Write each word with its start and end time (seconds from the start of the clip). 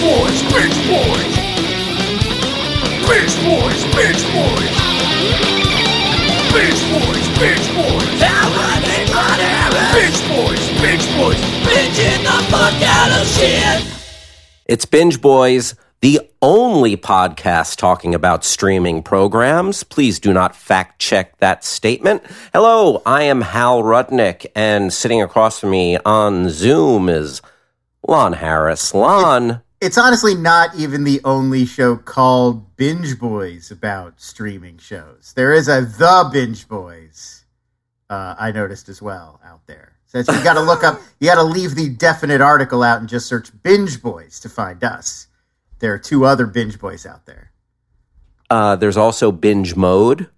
boys, 0.00 0.42
bitch 0.48 0.76
boys. 0.88 1.34
Bitch 3.04 3.34
boys, 3.44 3.84
bitch 3.92 4.22
boys. 4.32 4.76
Bitch 6.50 6.82
boys, 6.90 7.26
bitch 7.36 7.66
boys. 7.76 8.08
Bitch 9.92 10.20
boys, 10.28 10.64
bitch 10.80 11.06
boys. 11.18 11.36
Bitching 11.66 12.22
the 12.24 12.36
fuck 12.50 12.82
out 12.82 13.20
of 13.20 13.26
shit. 13.26 13.96
It's 14.64 14.86
Binge 14.86 15.20
Boys, 15.20 15.74
the 16.00 16.20
only 16.40 16.96
podcast 16.96 17.76
talking 17.76 18.14
about 18.14 18.44
streaming 18.44 19.02
programs. 19.02 19.82
Please 19.82 20.18
do 20.18 20.32
not 20.32 20.56
fact 20.56 20.98
check 20.98 21.36
that 21.38 21.62
statement. 21.62 22.22
Hello, 22.54 23.02
I 23.04 23.24
am 23.24 23.42
Hal 23.42 23.82
Rudnick, 23.82 24.46
and 24.54 24.92
sitting 24.92 25.20
across 25.20 25.60
from 25.60 25.70
me 25.70 25.98
on 25.98 26.48
Zoom 26.48 27.10
is 27.10 27.42
Lon 28.06 28.32
Harris. 28.34 28.94
Lon, 28.94 29.60
It's 29.80 29.96
honestly 29.96 30.34
not 30.34 30.74
even 30.74 31.04
the 31.04 31.20
only 31.24 31.64
show 31.64 31.96
called 31.96 32.76
Binge 32.76 33.18
Boys 33.18 33.70
about 33.70 34.20
streaming 34.20 34.76
shows. 34.76 35.32
There 35.34 35.54
is 35.54 35.68
a 35.68 35.80
The 35.80 36.28
Binge 36.30 36.68
Boys. 36.68 37.44
Uh, 38.10 38.34
I 38.38 38.52
noticed 38.52 38.88
as 38.90 39.00
well 39.00 39.40
out 39.44 39.66
there. 39.66 39.92
So 40.04 40.18
you 40.18 40.24
got 40.44 40.54
to 40.54 40.60
look 40.70 40.84
up. 40.84 41.00
You 41.18 41.28
got 41.28 41.36
to 41.36 41.42
leave 41.44 41.76
the 41.76 41.88
definite 41.88 42.42
article 42.42 42.82
out 42.82 43.00
and 43.00 43.08
just 43.08 43.26
search 43.26 43.50
Binge 43.62 44.02
Boys 44.02 44.38
to 44.40 44.50
find 44.50 44.84
us. 44.84 45.28
There 45.78 45.94
are 45.94 45.98
two 45.98 46.26
other 46.26 46.46
Binge 46.46 46.78
Boys 46.78 47.06
out 47.06 47.24
there. 47.24 47.52
uh, 48.50 48.76
there's 48.76 48.98
also 48.98 49.32
Binge 49.32 49.76
Mode. 49.76 50.28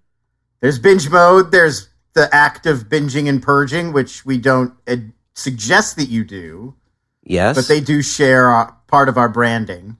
There's 0.61 0.79
binge 0.79 1.09
mode. 1.09 1.51
There's 1.51 1.89
the 2.13 2.33
act 2.33 2.65
of 2.65 2.87
binging 2.87 3.27
and 3.27 3.43
purging, 3.43 3.91
which 3.91 4.25
we 4.25 4.37
don't 4.37 4.73
uh, 4.87 4.95
suggest 5.33 5.97
that 5.97 6.07
you 6.07 6.23
do, 6.23 6.75
Yes. 7.23 7.55
but 7.55 7.67
they 7.67 7.79
do 7.81 8.01
share 8.01 8.49
our, 8.49 8.75
part 8.87 9.09
of 9.09 9.17
our 9.17 9.29
branding. 9.29 9.97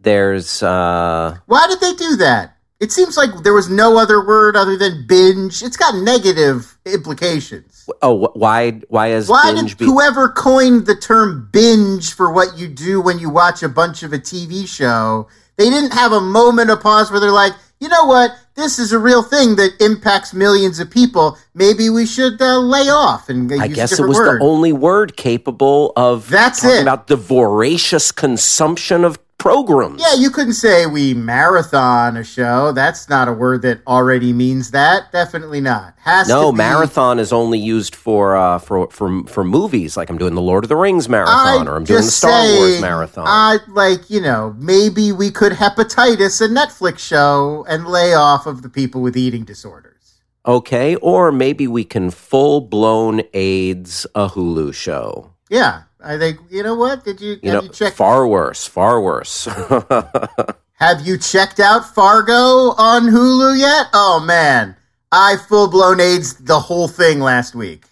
there's 0.00 0.62
uh, 0.62 1.36
Why 1.46 1.66
did 1.68 1.80
they 1.80 1.94
do 1.94 2.16
that? 2.16 2.56
It 2.80 2.92
seems 2.92 3.16
like 3.16 3.42
there 3.42 3.52
was 3.52 3.68
no 3.68 3.98
other 3.98 4.24
word 4.26 4.56
other 4.56 4.74
than 4.76 5.06
binge. 5.06 5.62
It's 5.62 5.76
got 5.76 5.94
negative 5.96 6.78
implications. 6.86 7.86
oh, 8.00 8.30
why 8.32 8.80
why 8.88 9.08
is 9.08 9.28
Why 9.28 9.52
Binge 9.52 9.70
did 9.72 9.78
be- 9.78 9.84
whoever 9.84 10.30
coined 10.30 10.86
the 10.86 10.94
term 10.96 11.50
binge 11.52 12.14
for 12.14 12.32
what 12.32 12.56
you 12.56 12.68
do 12.68 13.02
when 13.02 13.18
you 13.18 13.28
watch 13.28 13.62
a 13.62 13.68
bunch 13.68 14.02
of 14.02 14.14
a 14.14 14.18
TV 14.18 14.66
show, 14.66 15.28
they 15.58 15.68
didn't 15.68 15.92
have 15.92 16.12
a 16.12 16.20
moment 16.22 16.70
of 16.70 16.80
pause 16.80 17.10
where 17.10 17.20
they're 17.20 17.30
like, 17.30 17.52
you 17.80 17.88
know 17.88 18.06
what? 18.06 18.30
This 18.60 18.78
is 18.78 18.92
a 18.92 18.98
real 18.98 19.22
thing 19.22 19.56
that 19.56 19.70
impacts 19.80 20.34
millions 20.34 20.80
of 20.80 20.90
people. 20.90 21.38
Maybe 21.54 21.88
we 21.88 22.04
should 22.04 22.40
uh, 22.42 22.58
lay 22.58 22.90
off 22.90 23.30
and 23.30 23.50
I 23.58 23.68
guess 23.68 23.98
it 23.98 24.06
was 24.06 24.18
word. 24.18 24.38
the 24.38 24.44
only 24.44 24.70
word 24.70 25.16
capable 25.16 25.94
of 25.96 26.28
That's 26.28 26.60
talking 26.60 26.76
it. 26.76 26.82
about 26.82 27.06
the 27.06 27.16
voracious 27.16 28.12
consumption 28.12 29.02
of 29.02 29.18
programs. 29.40 30.00
Yeah, 30.00 30.14
you 30.14 30.30
couldn't 30.30 30.52
say 30.52 30.86
we 30.86 31.14
marathon 31.14 32.16
a 32.16 32.22
show. 32.22 32.70
That's 32.70 33.08
not 33.08 33.26
a 33.26 33.32
word 33.32 33.62
that 33.62 33.80
already 33.86 34.32
means 34.32 34.70
that. 34.70 35.10
Definitely 35.10 35.60
not. 35.60 35.94
Has 35.98 36.28
No, 36.28 36.46
to 36.50 36.52
be, 36.52 36.58
marathon 36.58 37.18
is 37.18 37.32
only 37.32 37.58
used 37.58 37.96
for 37.96 38.36
uh, 38.36 38.58
for 38.58 38.88
for 38.90 39.24
for 39.24 39.42
movies. 39.42 39.96
Like 39.96 40.10
I'm 40.10 40.18
doing 40.18 40.34
the 40.36 40.42
Lord 40.42 40.62
of 40.64 40.68
the 40.68 40.76
Rings 40.76 41.08
marathon, 41.08 41.66
or 41.66 41.74
I'm 41.74 41.84
doing 41.84 42.04
the 42.04 42.10
Star 42.10 42.30
Wars 42.44 42.80
marathon. 42.80 43.24
I 43.26 43.58
like 43.68 44.08
you 44.08 44.20
know 44.20 44.54
maybe 44.58 45.10
we 45.10 45.30
could 45.32 45.52
hepatitis 45.52 46.40
a 46.40 46.48
Netflix 46.48 46.98
show 47.00 47.64
and 47.68 47.86
lay 47.86 48.14
off 48.14 48.46
of 48.46 48.62
the 48.62 48.68
people 48.68 49.00
with 49.02 49.16
eating 49.16 49.44
disorders. 49.44 50.20
okay, 50.46 50.96
or 50.96 51.32
maybe 51.32 51.66
we 51.66 51.84
can 51.84 52.10
full 52.10 52.60
blown 52.60 53.22
AIDS 53.34 54.06
a 54.14 54.28
Hulu 54.28 54.72
show. 54.74 55.32
Yeah, 55.50 55.82
I 56.02 56.18
think 56.18 56.38
you 56.50 56.62
know 56.62 56.74
what? 56.74 57.04
Did 57.04 57.20
you 57.20 57.38
You 57.42 57.50
have 57.50 57.62
know, 57.62 57.62
you 57.62 57.68
checked? 57.68 57.96
far 57.96 58.26
worse, 58.26 58.66
far 58.66 59.00
worse. 59.00 59.44
have 60.74 61.06
you 61.06 61.18
checked 61.18 61.60
out 61.60 61.94
Fargo 61.94 62.74
on 62.78 63.02
Hulu 63.04 63.58
yet? 63.58 63.86
Oh 63.92 64.20
man, 64.24 64.76
I 65.12 65.36
full 65.48 65.68
blown 65.68 66.00
AIDS 66.00 66.34
the 66.36 66.58
whole 66.58 66.88
thing 66.88 67.20
last 67.20 67.54
week. 67.54 67.84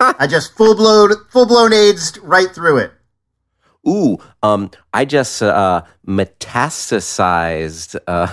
I 0.00 0.26
just 0.26 0.56
full 0.56 0.74
blown 0.74 1.10
full 1.30 1.46
blown 1.46 1.72
AIDS 1.72 2.18
right 2.22 2.50
through 2.50 2.78
it. 2.78 2.92
Ooh, 3.88 4.18
um, 4.42 4.70
I 4.92 5.04
just 5.04 5.42
uh, 5.42 5.82
metastasized 6.06 7.98
uh, 8.06 8.26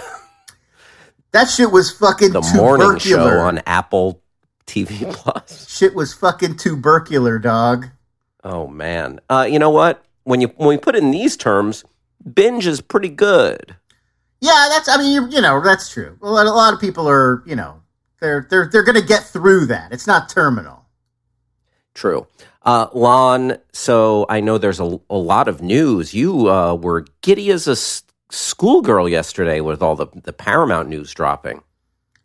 That 1.31 1.49
shit 1.49 1.71
was 1.71 1.91
fucking 1.91 2.31
the 2.31 2.41
morning 2.55 2.97
show 2.99 3.39
on 3.39 3.59
Apple 3.65 4.21
TV 4.65 5.11
Plus. 5.13 5.69
Shit 5.69 5.93
was 5.93 6.13
fucking 6.13 6.57
tubercular, 6.57 7.37
dog. 7.39 7.87
Oh 8.49 8.65
man, 8.65 9.19
uh, 9.29 9.45
you 9.49 9.59
know 9.59 9.69
what? 9.69 10.05
When 10.23 10.39
you 10.39 10.47
when 10.55 10.69
we 10.69 10.77
put 10.77 10.95
it 10.95 11.03
in 11.03 11.11
these 11.11 11.35
terms, 11.35 11.83
binge 12.33 12.65
is 12.65 12.79
pretty 12.79 13.09
good. 13.09 13.75
Yeah, 14.39 14.67
that's. 14.69 14.87
I 14.87 14.95
mean, 14.95 15.11
you, 15.11 15.27
you 15.27 15.41
know, 15.41 15.59
that's 15.61 15.89
true. 15.89 16.17
A 16.21 16.29
lot, 16.29 16.45
a 16.45 16.51
lot 16.51 16.73
of 16.73 16.79
people 16.79 17.09
are, 17.09 17.43
you 17.45 17.57
know, 17.57 17.81
they're 18.21 18.47
they're 18.49 18.69
they're 18.71 18.83
going 18.83 18.95
to 18.95 19.05
get 19.05 19.23
through 19.23 19.65
that. 19.65 19.91
It's 19.91 20.07
not 20.07 20.29
terminal. 20.29 20.85
True. 21.93 22.25
Uh, 22.61 22.87
Lon, 22.93 23.57
so 23.73 24.25
I 24.29 24.39
know 24.39 24.57
there's 24.57 24.79
a, 24.79 24.97
a 25.09 25.17
lot 25.17 25.49
of 25.49 25.61
news. 25.61 26.13
You 26.13 26.49
uh, 26.49 26.75
were 26.75 27.05
giddy 27.21 27.49
as 27.51 27.67
a 27.67 27.71
s- 27.71 28.03
schoolgirl 28.29 29.09
yesterday 29.09 29.59
with 29.59 29.81
all 29.81 29.95
the, 29.95 30.07
the 30.23 30.33
Paramount 30.33 30.87
news 30.87 31.13
dropping. 31.13 31.63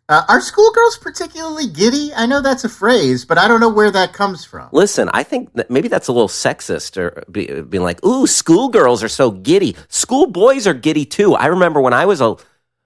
Uh, 0.08 0.22
are 0.28 0.40
schoolgirls 0.40 0.98
particularly 0.98 1.66
giddy? 1.66 2.12
I 2.14 2.26
know 2.26 2.42
that's 2.42 2.64
a 2.64 2.68
phrase, 2.68 3.24
but 3.24 3.38
I 3.38 3.48
don't 3.48 3.60
know 3.60 3.68
where 3.68 3.90
that 3.90 4.12
comes 4.12 4.44
from. 4.44 4.68
Listen, 4.72 5.08
I 5.12 5.22
think 5.22 5.52
that 5.54 5.70
maybe 5.70 5.88
that's 5.88 6.08
a 6.08 6.12
little 6.12 6.28
sexist, 6.28 6.96
or 6.96 7.22
be, 7.30 7.62
being 7.62 7.84
like, 7.84 8.04
"Ooh, 8.04 8.26
schoolgirls 8.26 9.02
are 9.02 9.08
so 9.08 9.30
giddy. 9.30 9.76
Schoolboys 9.88 10.66
are 10.66 10.74
giddy 10.74 11.04
too." 11.04 11.34
I 11.34 11.46
remember 11.46 11.80
when 11.80 11.92
I 11.92 12.04
was 12.04 12.20
a 12.20 12.36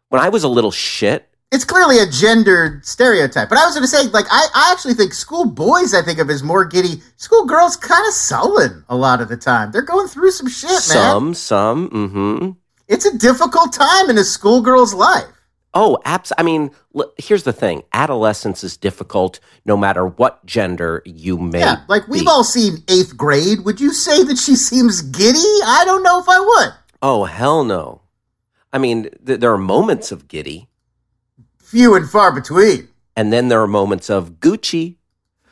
when 0.09 0.21
I 0.21 0.29
was 0.29 0.45
a 0.45 0.49
little 0.49 0.71
shit. 0.71 1.29
It's 1.53 1.65
clearly 1.65 1.99
a 2.01 2.07
gendered 2.07 2.85
stereotype. 2.85 3.49
But 3.49 3.59
I 3.59 3.65
was 3.65 3.75
going 3.75 3.85
to 3.85 3.89
say, 3.89 4.09
like, 4.09 4.27
I, 4.31 4.49
I 4.53 4.73
actually 4.73 4.95
think 4.95 5.13
schoolboys 5.13 5.95
I 5.95 6.03
think 6.03 6.19
of 6.19 6.29
as 6.29 6.43
more 6.43 6.65
giddy. 6.65 7.01
Schoolgirls 7.17 7.77
kind 7.77 8.07
of 8.07 8.13
sullen 8.13 8.85
a 8.89 8.97
lot 8.97 9.21
of 9.21 9.29
the 9.29 9.37
time. 9.37 9.71
They're 9.71 9.83
going 9.83 10.09
through 10.09 10.33
some 10.33 10.49
shit, 10.49 10.71
man. 10.71 10.81
Some, 10.81 11.35
some, 11.35 11.91
mm-hmm. 11.91 12.51
It's 12.89 13.07
a 13.07 13.17
difficult 13.17 13.73
time 13.73 14.11
in 14.11 14.19
a 14.19 14.25
schoolgirl's 14.25 14.93
life. 14.93 15.36
Oh, 15.75 15.99
abs- 16.07 16.33
I 16.39 16.43
mean, 16.43 16.71
l- 16.97 17.13
here's 17.19 17.43
the 17.43 17.53
thing: 17.53 17.83
adolescence 17.93 18.65
is 18.65 18.77
difficult, 18.77 19.41
no 19.65 19.77
matter 19.77 20.07
what 20.07 20.45
gender 20.47 21.03
you 21.05 21.37
may. 21.39 21.61
Yeah, 21.61 21.83
like 21.89 22.09
we've 22.09 22.23
be. 22.23 22.29
all 22.29 22.45
seen 22.45 22.79
eighth 22.89 23.17
grade. 23.17 23.61
Would 23.65 23.81
you 23.81 23.93
say 23.93 24.23
that 24.25 24.39
she 24.39 24.57
seems 24.57 25.03
giddy? 25.03 25.39
I 25.65 25.83
don't 25.85 26.03
know 26.03 26.19
if 26.19 26.29
I 26.29 26.41
would. 26.41 26.75
Oh 27.03 27.25
hell 27.25 27.63
no! 27.65 28.01
I 28.73 28.79
mean, 28.79 29.11
th- 29.27 29.41
there 29.41 29.53
are 29.53 29.59
moments 29.59 30.11
of 30.13 30.29
giddy, 30.29 30.69
Few 31.59 31.95
and 31.95 32.09
far 32.09 32.33
between. 32.33 32.89
and 33.15 33.31
then 33.33 33.49
there 33.49 33.61
are 33.61 33.67
moments 33.67 34.09
of 34.09 34.41
Gucci. 34.41 34.97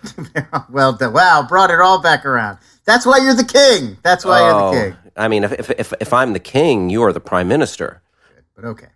well, 0.71 0.93
the, 0.95 1.11
wow, 1.11 1.45
brought 1.49 1.71
it 1.71 1.81
all 1.81 2.01
back 2.01 2.25
around. 2.25 2.59
That's 2.87 3.05
why 3.07 3.19
you're 3.19 3.35
the 3.35 3.45
king. 3.45 3.97
That's 4.03 4.25
why 4.25 4.41
Oh, 4.41 4.45
you're 4.45 4.55
the 4.55 4.65
oh, 4.89 4.91
king. 4.91 5.11
I 5.17 5.29
mean, 5.29 5.45
if, 5.45 5.53
if 5.53 5.71
if 5.71 5.93
if 6.01 6.13
I'm 6.15 6.33
the 6.33 6.41
king, 6.41 6.89
you 6.91 7.03
are 7.03 7.13
the 7.13 7.21
prime 7.21 7.49
minister, 7.49 8.03
But 8.57 8.65
okay, 8.65 8.89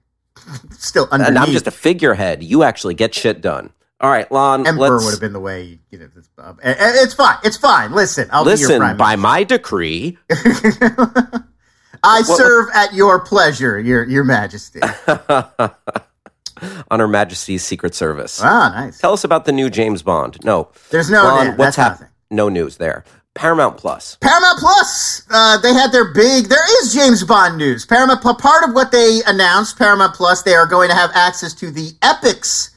still 0.78 1.08
underneath. 1.10 1.28
and 1.28 1.38
I'm 1.38 1.50
just 1.52 1.66
a 1.66 1.70
figurehead. 1.70 2.42
You 2.42 2.62
actually 2.62 2.94
get 2.94 3.14
shit 3.14 3.40
done. 3.40 3.70
All 4.00 4.10
right, 4.10 4.30
Lon. 4.30 4.66
emperor 4.66 4.90
let's 4.90 5.04
would 5.04 5.10
have 5.10 5.20
been 5.20 5.32
the 5.32 5.40
way. 5.40 5.80
You 5.90 5.98
know, 5.98 6.08
it's, 6.16 6.28
uh, 6.38 6.54
it's 6.62 7.14
fine. 7.14 7.38
It's 7.42 7.56
fine. 7.56 7.92
Listen, 7.92 8.28
I'll 8.30 8.44
be 8.44 8.50
your 8.50 8.68
listen. 8.68 8.96
By 8.96 9.16
my 9.16 9.42
decree. 9.42 10.18
I 12.04 12.22
serve 12.22 12.68
at 12.74 12.94
your 12.94 13.18
pleasure, 13.18 13.78
your 13.80 14.04
your 14.04 14.22
Majesty. 14.22 14.80
on 16.90 17.00
Her 17.00 17.08
Majesty's 17.08 17.64
Secret 17.64 17.94
Service. 17.94 18.40
ah, 18.42 18.70
nice. 18.74 18.98
Tell 18.98 19.12
us 19.12 19.24
about 19.24 19.44
the 19.46 19.52
new 19.52 19.68
James 19.68 20.02
Bond. 20.02 20.38
No, 20.44 20.70
There's 20.90 21.10
no. 21.10 21.24
Lon, 21.24 21.56
what's 21.56 21.76
happening? 21.76 22.10
No 22.30 22.48
news 22.48 22.76
there. 22.76 23.04
Paramount 23.34 23.76
Plus. 23.76 24.16
Paramount 24.20 24.58
Plus, 24.58 25.22
uh, 25.30 25.58
they 25.58 25.72
had 25.72 25.92
their 25.92 26.12
big. 26.12 26.46
There 26.46 26.82
is 26.82 26.92
James 26.92 27.22
Bond 27.22 27.56
news. 27.56 27.86
Paramount 27.86 28.20
part 28.20 28.68
of 28.68 28.74
what 28.74 28.90
they 28.90 29.20
announced, 29.26 29.78
Paramount 29.78 30.14
Plus, 30.14 30.42
they 30.42 30.54
are 30.54 30.66
going 30.66 30.88
to 30.88 30.94
have 30.94 31.10
access 31.14 31.54
to 31.54 31.70
the 31.70 31.90
Epix 32.02 32.70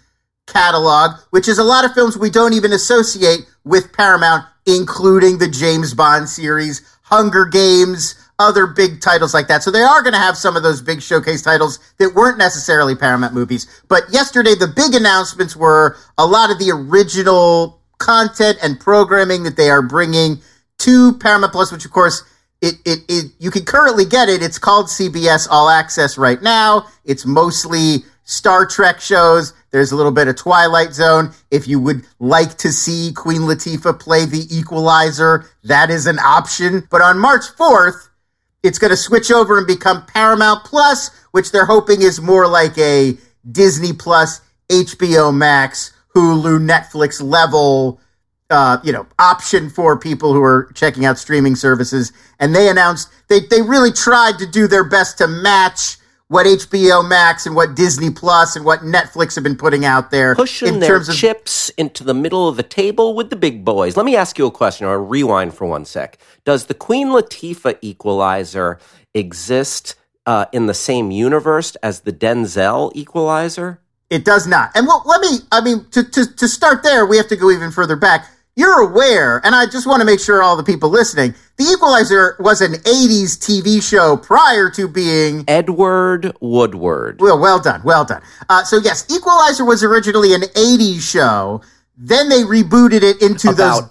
catalog, 0.48 1.20
which 1.32 1.48
is 1.48 1.58
a 1.58 1.64
lot 1.64 1.86
of 1.86 1.94
films 1.94 2.18
we 2.18 2.30
don't 2.30 2.54
even 2.54 2.74
associate 2.74 3.42
with 3.64 3.92
Paramount, 3.94 4.46
including 4.66 5.38
the 5.40 5.48
James 5.48 5.94
Bond 5.94 6.30
series, 6.30 6.82
Hunger 7.04 7.46
Games, 7.46 8.16
other 8.38 8.68
big 8.68 9.02
titles 9.02 9.34
like 9.34 9.48
that. 9.48 9.64
So 9.64 9.72
they 9.72 9.82
are 9.82 10.02
going 10.02 10.14
to 10.14 10.20
have 10.20 10.38
some 10.38 10.56
of 10.56 10.64
those 10.64 10.82
big 10.82 11.02
showcase 11.02 11.42
titles 11.42 11.80
that 11.98 12.14
weren't 12.16 12.38
necessarily 12.38 12.96
Paramount 12.96 13.34
movies. 13.34 13.68
But 13.88 14.04
yesterday, 14.12 14.56
the 14.56 14.68
big 14.68 14.94
announcements 14.94 15.56
were 15.56 15.98
a 16.18 16.26
lot 16.26 16.52
of 16.52 16.60
the 16.60 16.72
original 16.72 17.81
content 18.02 18.58
and 18.62 18.80
programming 18.80 19.44
that 19.44 19.56
they 19.56 19.70
are 19.70 19.82
bringing 19.82 20.42
to 20.80 21.14
Paramount 21.20 21.54
Plus, 21.54 21.72
which 21.72 21.86
of 21.86 21.92
course 21.92 22.24
it, 22.62 22.76
it, 22.86 23.00
it 23.08 23.32
you 23.40 23.52
can 23.52 23.64
currently 23.64 24.06
get 24.06 24.28
it. 24.28 24.42
It's 24.42 24.60
called 24.60 24.88
CBS 24.88 25.48
All 25.50 25.70
Access 25.70 26.18
right 26.18 26.42
now. 26.42 26.88
It's 27.06 27.26
mostly 27.26 28.04
Star 28.24 28.66
Trek 28.66 29.00
shows. 29.00 29.54
There's 29.72 29.92
a 29.92 29.96
little 29.96 30.12
bit 30.12 30.28
of 30.28 30.36
Twilight 30.36 30.94
Zone. 30.94 31.32
If 31.50 31.68
you 31.68 31.80
would 31.80 32.04
like 32.20 32.58
to 32.58 32.72
see 32.72 33.14
Queen 33.14 33.42
Latifah 33.42 34.00
play 34.00 34.26
the 34.26 34.46
Equalizer, 34.50 35.46
that 35.64 35.90
is 35.90 36.08
an 36.08 36.20
option. 36.20 36.88
But 36.90 37.02
on 37.02 37.20
March 37.20 37.46
4th, 37.58 38.10
it's 38.64 38.78
going 38.78 38.92
to 38.92 38.98
switch 38.98 39.32
over 39.32 39.58
and 39.58 39.66
become 39.66 40.06
Paramount 40.06 40.66
Plus, 40.66 41.10
which 41.32 41.52
they're 41.52 41.66
hoping 41.66 42.02
is 42.02 42.22
more 42.22 42.48
like 42.48 42.78
a 42.78 43.18
Disney 43.50 43.94
Plus, 43.94 44.42
HBO 44.70 45.36
Max, 45.36 45.94
Hulu, 46.16 46.60
Netflix 46.60 47.22
level, 47.22 48.00
uh, 48.50 48.78
you 48.84 48.92
know, 48.92 49.08
option 49.18 49.70
for 49.70 49.98
people 49.98 50.34
who 50.34 50.44
are 50.44 50.72
checking 50.76 51.06
out 51.06 51.18
streaming 51.18 51.56
services. 51.56 52.12
And 52.40 52.56
they 52.56 52.70
announced 52.70 53.10
they 53.28 53.40
they 53.40 53.62
really 53.62 53.92
tried 53.92 54.38
to 54.40 54.46
do 54.46 54.68
their 54.68 54.84
best 54.84 55.18
to 55.20 55.28
match 55.28 55.98
what 56.32 56.46
HBO 56.46 57.06
Max 57.08 57.46
and 57.46 57.58
what 57.58 57.76
Disney 57.76 58.10
Plus 58.10 58.56
and 58.56 58.64
what 58.64 58.80
Netflix 58.80 59.36
have 59.36 59.44
been 59.44 59.58
putting 59.58 59.84
out 59.84 60.12
there 60.12 60.34
Pushing 60.34 60.70
in 60.70 60.80
their 60.80 60.92
terms 60.92 61.10
of 61.10 61.16
chips 61.16 61.68
into 61.72 62.06
the 62.06 62.14
middle 62.14 62.48
of 62.48 62.56
the 62.56 62.64
table 62.64 63.16
with 63.16 63.30
the 63.30 63.36
big 63.36 63.66
boys. 63.66 63.98
Let 63.98 64.06
me 64.06 64.16
ask 64.16 64.38
you 64.38 64.46
a 64.46 64.52
question 64.52 64.88
or 64.88 65.04
rewind 65.04 65.54
for 65.54 65.68
one 65.68 65.84
sec. 65.84 66.18
Does 66.46 66.68
the 66.68 66.74
Queen 66.74 67.08
Latifah 67.08 67.78
equalizer 67.82 68.80
exist 69.14 69.96
uh, 70.26 70.46
in 70.54 70.68
the 70.68 70.74
same 70.74 71.12
universe 71.12 71.76
as 71.84 72.02
the 72.02 72.14
Denzel 72.14 72.94
equalizer? 72.96 73.82
It 74.12 74.26
does 74.26 74.46
not. 74.46 74.72
And 74.76 74.86
well, 74.86 75.02
let 75.06 75.22
me, 75.22 75.40
I 75.54 75.62
mean, 75.62 75.86
to, 75.92 76.04
to, 76.04 76.36
to 76.36 76.48
start 76.48 76.84
there, 76.84 77.06
we 77.06 77.16
have 77.16 77.30
to 77.30 77.38
go 77.38 77.50
even 77.50 77.72
further 77.72 77.96
back. 77.96 78.28
You're 78.58 78.82
aware, 78.82 79.40
and 79.46 79.56
I 79.56 79.66
just 79.66 79.88
want 79.88 80.02
to 80.02 80.06
make 80.06 80.20
sure 80.20 80.44
all 80.44 80.58
the 80.58 80.64
people 80.64 80.90
listening, 80.90 81.34
The 81.56 81.64
Equalizer 81.64 82.36
was 82.38 82.60
an 82.60 82.74
80s 82.74 83.40
TV 83.40 83.82
show 83.82 84.18
prior 84.18 84.70
to 84.72 84.90
being. 84.90 85.46
Edward 85.48 86.36
Woodward. 86.42 87.22
Well, 87.22 87.40
well 87.40 87.62
done, 87.62 87.82
well 87.86 88.04
done. 88.04 88.22
Uh, 88.50 88.66
so, 88.66 88.78
yes, 88.78 89.10
Equalizer 89.10 89.64
was 89.64 89.82
originally 89.82 90.34
an 90.34 90.42
80s 90.42 91.00
show. 91.00 91.62
Then 91.98 92.28
they 92.28 92.42
rebooted 92.44 93.04
it 93.04 93.22
into 93.22 93.54
those. 93.54 93.84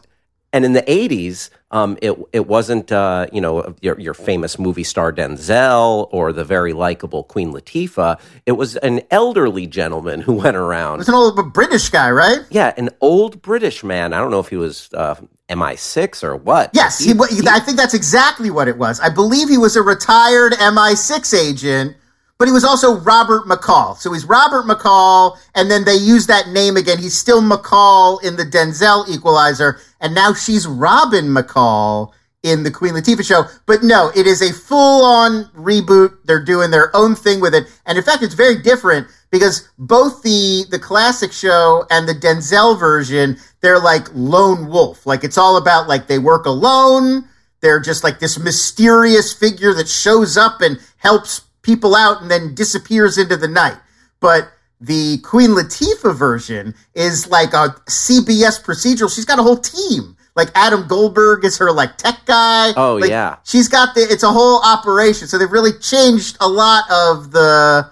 and 0.52 0.66
in 0.66 0.74
the 0.74 0.82
80s 0.82 1.48
um, 1.70 1.96
it 2.02 2.18
it 2.32 2.46
wasn't 2.46 2.90
uh, 2.90 3.26
you 3.32 3.40
know 3.40 3.74
your, 3.80 3.98
your 3.98 4.14
famous 4.14 4.58
movie 4.58 4.84
star 4.84 5.12
Denzel 5.12 6.08
or 6.10 6.32
the 6.32 6.44
very 6.44 6.72
likable 6.72 7.22
Queen 7.24 7.52
Latifah. 7.52 8.20
It 8.46 8.52
was 8.52 8.76
an 8.76 9.02
elderly 9.10 9.66
gentleman 9.66 10.20
who 10.20 10.32
went 10.34 10.56
around. 10.56 10.94
It 10.94 10.98
was 10.98 11.08
an 11.08 11.14
old 11.14 11.52
British 11.52 11.88
guy, 11.88 12.10
right? 12.10 12.40
Yeah, 12.50 12.74
an 12.76 12.90
old 13.00 13.40
British 13.42 13.84
man. 13.84 14.12
I 14.12 14.18
don't 14.18 14.30
know 14.30 14.40
if 14.40 14.48
he 14.48 14.56
was 14.56 14.90
uh, 14.94 15.14
MI6 15.48 16.24
or 16.24 16.36
what. 16.36 16.70
Yes, 16.72 16.98
he, 16.98 17.12
he, 17.12 17.46
I 17.48 17.60
think 17.60 17.76
that's 17.76 17.94
exactly 17.94 18.50
what 18.50 18.68
it 18.68 18.78
was. 18.78 19.00
I 19.00 19.08
believe 19.08 19.48
he 19.48 19.58
was 19.58 19.76
a 19.76 19.82
retired 19.82 20.52
MI6 20.54 21.34
agent, 21.38 21.96
but 22.40 22.48
he 22.48 22.52
was 22.52 22.64
also 22.64 22.96
Robert 23.00 23.44
McCall. 23.44 23.98
So 23.98 24.14
he's 24.14 24.24
Robert 24.24 24.64
McCall, 24.64 25.36
and 25.54 25.70
then 25.70 25.84
they 25.84 25.94
use 25.94 26.26
that 26.28 26.48
name 26.48 26.78
again. 26.78 26.96
He's 26.96 27.16
still 27.16 27.42
McCall 27.42 28.24
in 28.24 28.36
the 28.36 28.44
Denzel 28.44 29.06
Equalizer, 29.10 29.78
and 30.00 30.14
now 30.14 30.32
she's 30.32 30.66
Robyn 30.66 31.26
McCall 31.26 32.14
in 32.42 32.62
the 32.62 32.70
Queen 32.70 32.94
Latifah 32.94 33.26
show. 33.26 33.44
But 33.66 33.82
no, 33.82 34.10
it 34.16 34.26
is 34.26 34.40
a 34.40 34.54
full 34.54 35.04
on 35.04 35.50
reboot. 35.54 36.16
They're 36.24 36.42
doing 36.42 36.70
their 36.70 36.90
own 36.96 37.14
thing 37.14 37.42
with 37.42 37.54
it. 37.54 37.66
And 37.84 37.98
in 37.98 38.04
fact, 38.04 38.22
it's 38.22 38.32
very 38.32 38.62
different 38.62 39.08
because 39.30 39.68
both 39.76 40.22
the, 40.22 40.64
the 40.70 40.78
classic 40.78 41.32
show 41.32 41.84
and 41.90 42.08
the 42.08 42.14
Denzel 42.14 42.80
version, 42.80 43.36
they're 43.60 43.78
like 43.78 44.06
lone 44.14 44.66
wolf. 44.66 45.04
Like 45.04 45.24
it's 45.24 45.36
all 45.36 45.58
about 45.58 45.88
like 45.88 46.06
they 46.06 46.18
work 46.18 46.46
alone. 46.46 47.28
They're 47.60 47.80
just 47.80 48.02
like 48.02 48.18
this 48.18 48.38
mysterious 48.38 49.30
figure 49.30 49.74
that 49.74 49.90
shows 49.90 50.38
up 50.38 50.62
and 50.62 50.80
helps 50.96 51.42
people 51.70 51.94
out 51.94 52.20
and 52.20 52.30
then 52.30 52.54
disappears 52.54 53.16
into 53.16 53.36
the 53.36 53.46
night. 53.48 53.76
But 54.18 54.48
the 54.80 55.18
Queen 55.18 55.50
Latifah 55.50 56.16
version 56.16 56.74
is 56.94 57.28
like 57.28 57.52
a 57.52 57.68
CBS 57.86 58.62
procedural. 58.62 59.14
She's 59.14 59.24
got 59.24 59.38
a 59.38 59.42
whole 59.42 59.58
team. 59.58 60.16
Like 60.34 60.48
Adam 60.54 60.86
Goldberg 60.88 61.44
is 61.44 61.58
her 61.58 61.70
like 61.72 61.96
tech 61.96 62.18
guy. 62.26 62.72
Oh 62.76 62.96
Like, 62.96 63.10
yeah. 63.10 63.36
she's 63.44 63.68
got 63.68 63.94
the. 63.94 64.00
It's 64.02 64.22
a 64.22 64.32
whole 64.32 64.60
operation. 64.64 65.28
So 65.28 65.38
they've 65.38 65.50
really 65.50 65.72
changed 65.78 66.36
a 66.40 66.48
lot 66.48 66.84
of 66.90 67.30
the 67.32 67.90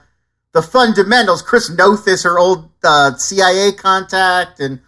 the 0.55 0.63
fundamentals. 0.63 1.43
Chris 1.43 1.71
Noth 1.71 2.09
is 2.09 2.23
her 2.23 2.39
old 2.39 2.71
uh, 2.83 3.15
CIA 3.17 3.73
contact, 3.73 4.61
and 4.61 4.81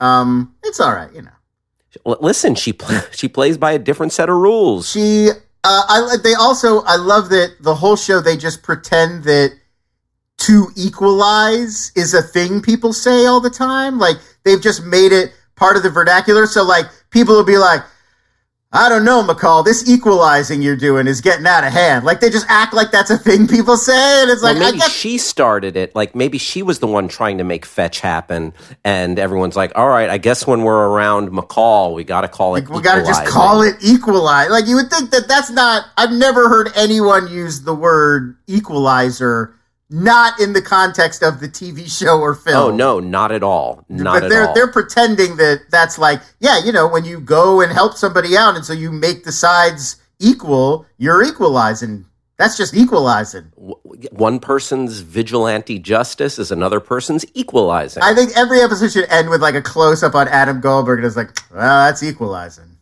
um, 0.00 0.54
it's 0.64 0.80
all 0.80 0.92
right. 0.92 1.12
You 1.14 1.22
know, 1.22 2.16
Listen, 2.20 2.54
she 2.54 2.72
pl- 2.72 3.00
she 3.12 3.28
plays 3.28 3.56
by 3.58 3.72
a 3.72 3.78
different 3.78 4.12
set 4.12 4.28
of 4.28 4.36
rules. 4.36 4.88
she. 4.90 5.30
Uh, 5.64 5.82
I 5.88 6.16
they 6.22 6.34
also. 6.34 6.82
I 6.82 6.96
love 6.96 7.30
that 7.30 7.56
the 7.60 7.74
whole 7.74 7.96
show 7.96 8.20
they 8.20 8.36
just 8.36 8.62
pretend 8.62 9.24
that 9.24 9.58
to 10.38 10.68
equalize 10.76 11.92
is 11.96 12.14
a 12.14 12.22
thing 12.22 12.62
people 12.62 12.92
say 12.92 13.26
all 13.26 13.40
the 13.40 13.50
time. 13.50 13.98
Like 13.98 14.16
they've 14.44 14.62
just 14.62 14.84
made 14.84 15.12
it 15.12 15.32
part 15.56 15.76
of 15.76 15.82
the 15.82 15.90
vernacular. 15.90 16.46
So 16.46 16.64
like 16.64 16.86
people 17.10 17.34
will 17.34 17.44
be 17.44 17.58
like, 17.58 17.82
I 18.70 18.90
don't 18.90 19.06
know, 19.06 19.22
McCall, 19.22 19.64
this 19.64 19.88
equalizing 19.88 20.60
you're 20.60 20.76
doing 20.76 21.06
is 21.06 21.22
getting 21.22 21.46
out 21.46 21.64
of 21.64 21.72
hand. 21.72 22.04
Like 22.04 22.20
they 22.20 22.28
just 22.28 22.44
act 22.50 22.74
like 22.74 22.90
that's 22.90 23.08
a 23.08 23.16
thing 23.16 23.48
people 23.48 23.78
say, 23.78 24.22
and 24.22 24.30
it's 24.30 24.42
Well, 24.42 24.52
like 24.52 24.62
I 24.62 24.66
maybe 24.66 24.78
guess 24.80 24.92
she 24.92 25.16
started 25.16 25.74
it. 25.74 25.94
Like 25.94 26.14
maybe 26.14 26.36
she 26.36 26.62
was 26.62 26.78
the 26.78 26.86
one 26.86 27.08
trying 27.08 27.38
to 27.38 27.44
make 27.44 27.64
fetch 27.64 28.00
happen, 28.00 28.52
and 28.84 29.18
everyone's 29.18 29.56
like, 29.56 29.72
"All 29.74 29.88
right, 29.88 30.10
I 30.10 30.18
guess 30.18 30.46
when 30.46 30.64
we're 30.64 30.88
around 30.88 31.30
McCall, 31.30 31.94
we 31.94 32.04
got 32.04 32.20
to 32.22 32.28
call 32.28 32.56
it. 32.56 32.68
we 32.68 32.82
got 32.82 32.96
to 32.96 33.04
just 33.06 33.24
call 33.24 33.62
it 33.62 33.74
equalize. 33.80 34.50
Like 34.50 34.66
you 34.66 34.76
would 34.76 34.90
think 34.90 35.12
that 35.12 35.28
that's 35.28 35.50
not. 35.50 35.86
I've 35.96 36.12
never 36.12 36.50
heard 36.50 36.68
anyone 36.76 37.26
use 37.32 37.62
the 37.62 37.74
word 37.74 38.36
equalizer 38.46 39.57
not 39.90 40.38
in 40.40 40.52
the 40.52 40.60
context 40.62 41.22
of 41.22 41.40
the 41.40 41.48
TV 41.48 41.88
show 41.90 42.20
or 42.20 42.34
film. 42.34 42.56
Oh 42.56 42.70
no, 42.70 43.00
not 43.00 43.32
at 43.32 43.42
all. 43.42 43.84
Not 43.88 44.14
but 44.14 44.24
at 44.24 44.28
they're 44.30 44.48
all. 44.48 44.54
they're 44.54 44.70
pretending 44.70 45.36
that 45.36 45.62
that's 45.70 45.98
like 45.98 46.20
yeah 46.40 46.62
you 46.62 46.72
know 46.72 46.86
when 46.88 47.04
you 47.04 47.20
go 47.20 47.60
and 47.60 47.72
help 47.72 47.94
somebody 47.94 48.36
out 48.36 48.54
and 48.54 48.64
so 48.64 48.72
you 48.72 48.92
make 48.92 49.24
the 49.24 49.32
sides 49.32 49.96
equal 50.18 50.84
you're 50.98 51.22
equalizing 51.22 52.04
that's 52.36 52.56
just 52.56 52.74
equalizing 52.74 53.44
One 53.54 54.38
person's 54.40 54.98
vigilante 55.00 55.78
justice 55.78 56.38
is 56.38 56.50
another 56.50 56.80
person's 56.80 57.24
equalizing. 57.34 58.02
i 58.02 58.14
think 58.14 58.32
every 58.36 58.60
episode 58.60 58.90
should 58.92 59.08
end 59.10 59.30
with 59.30 59.40
like 59.40 59.54
a 59.54 59.62
close-up 59.62 60.14
on 60.16 60.26
adam 60.28 60.60
goldberg 60.60 60.98
and 60.98 61.06
it's 61.06 61.16
like 61.16 61.30
well 61.52 61.86
that's 61.86 62.02
equalizing 62.02 62.76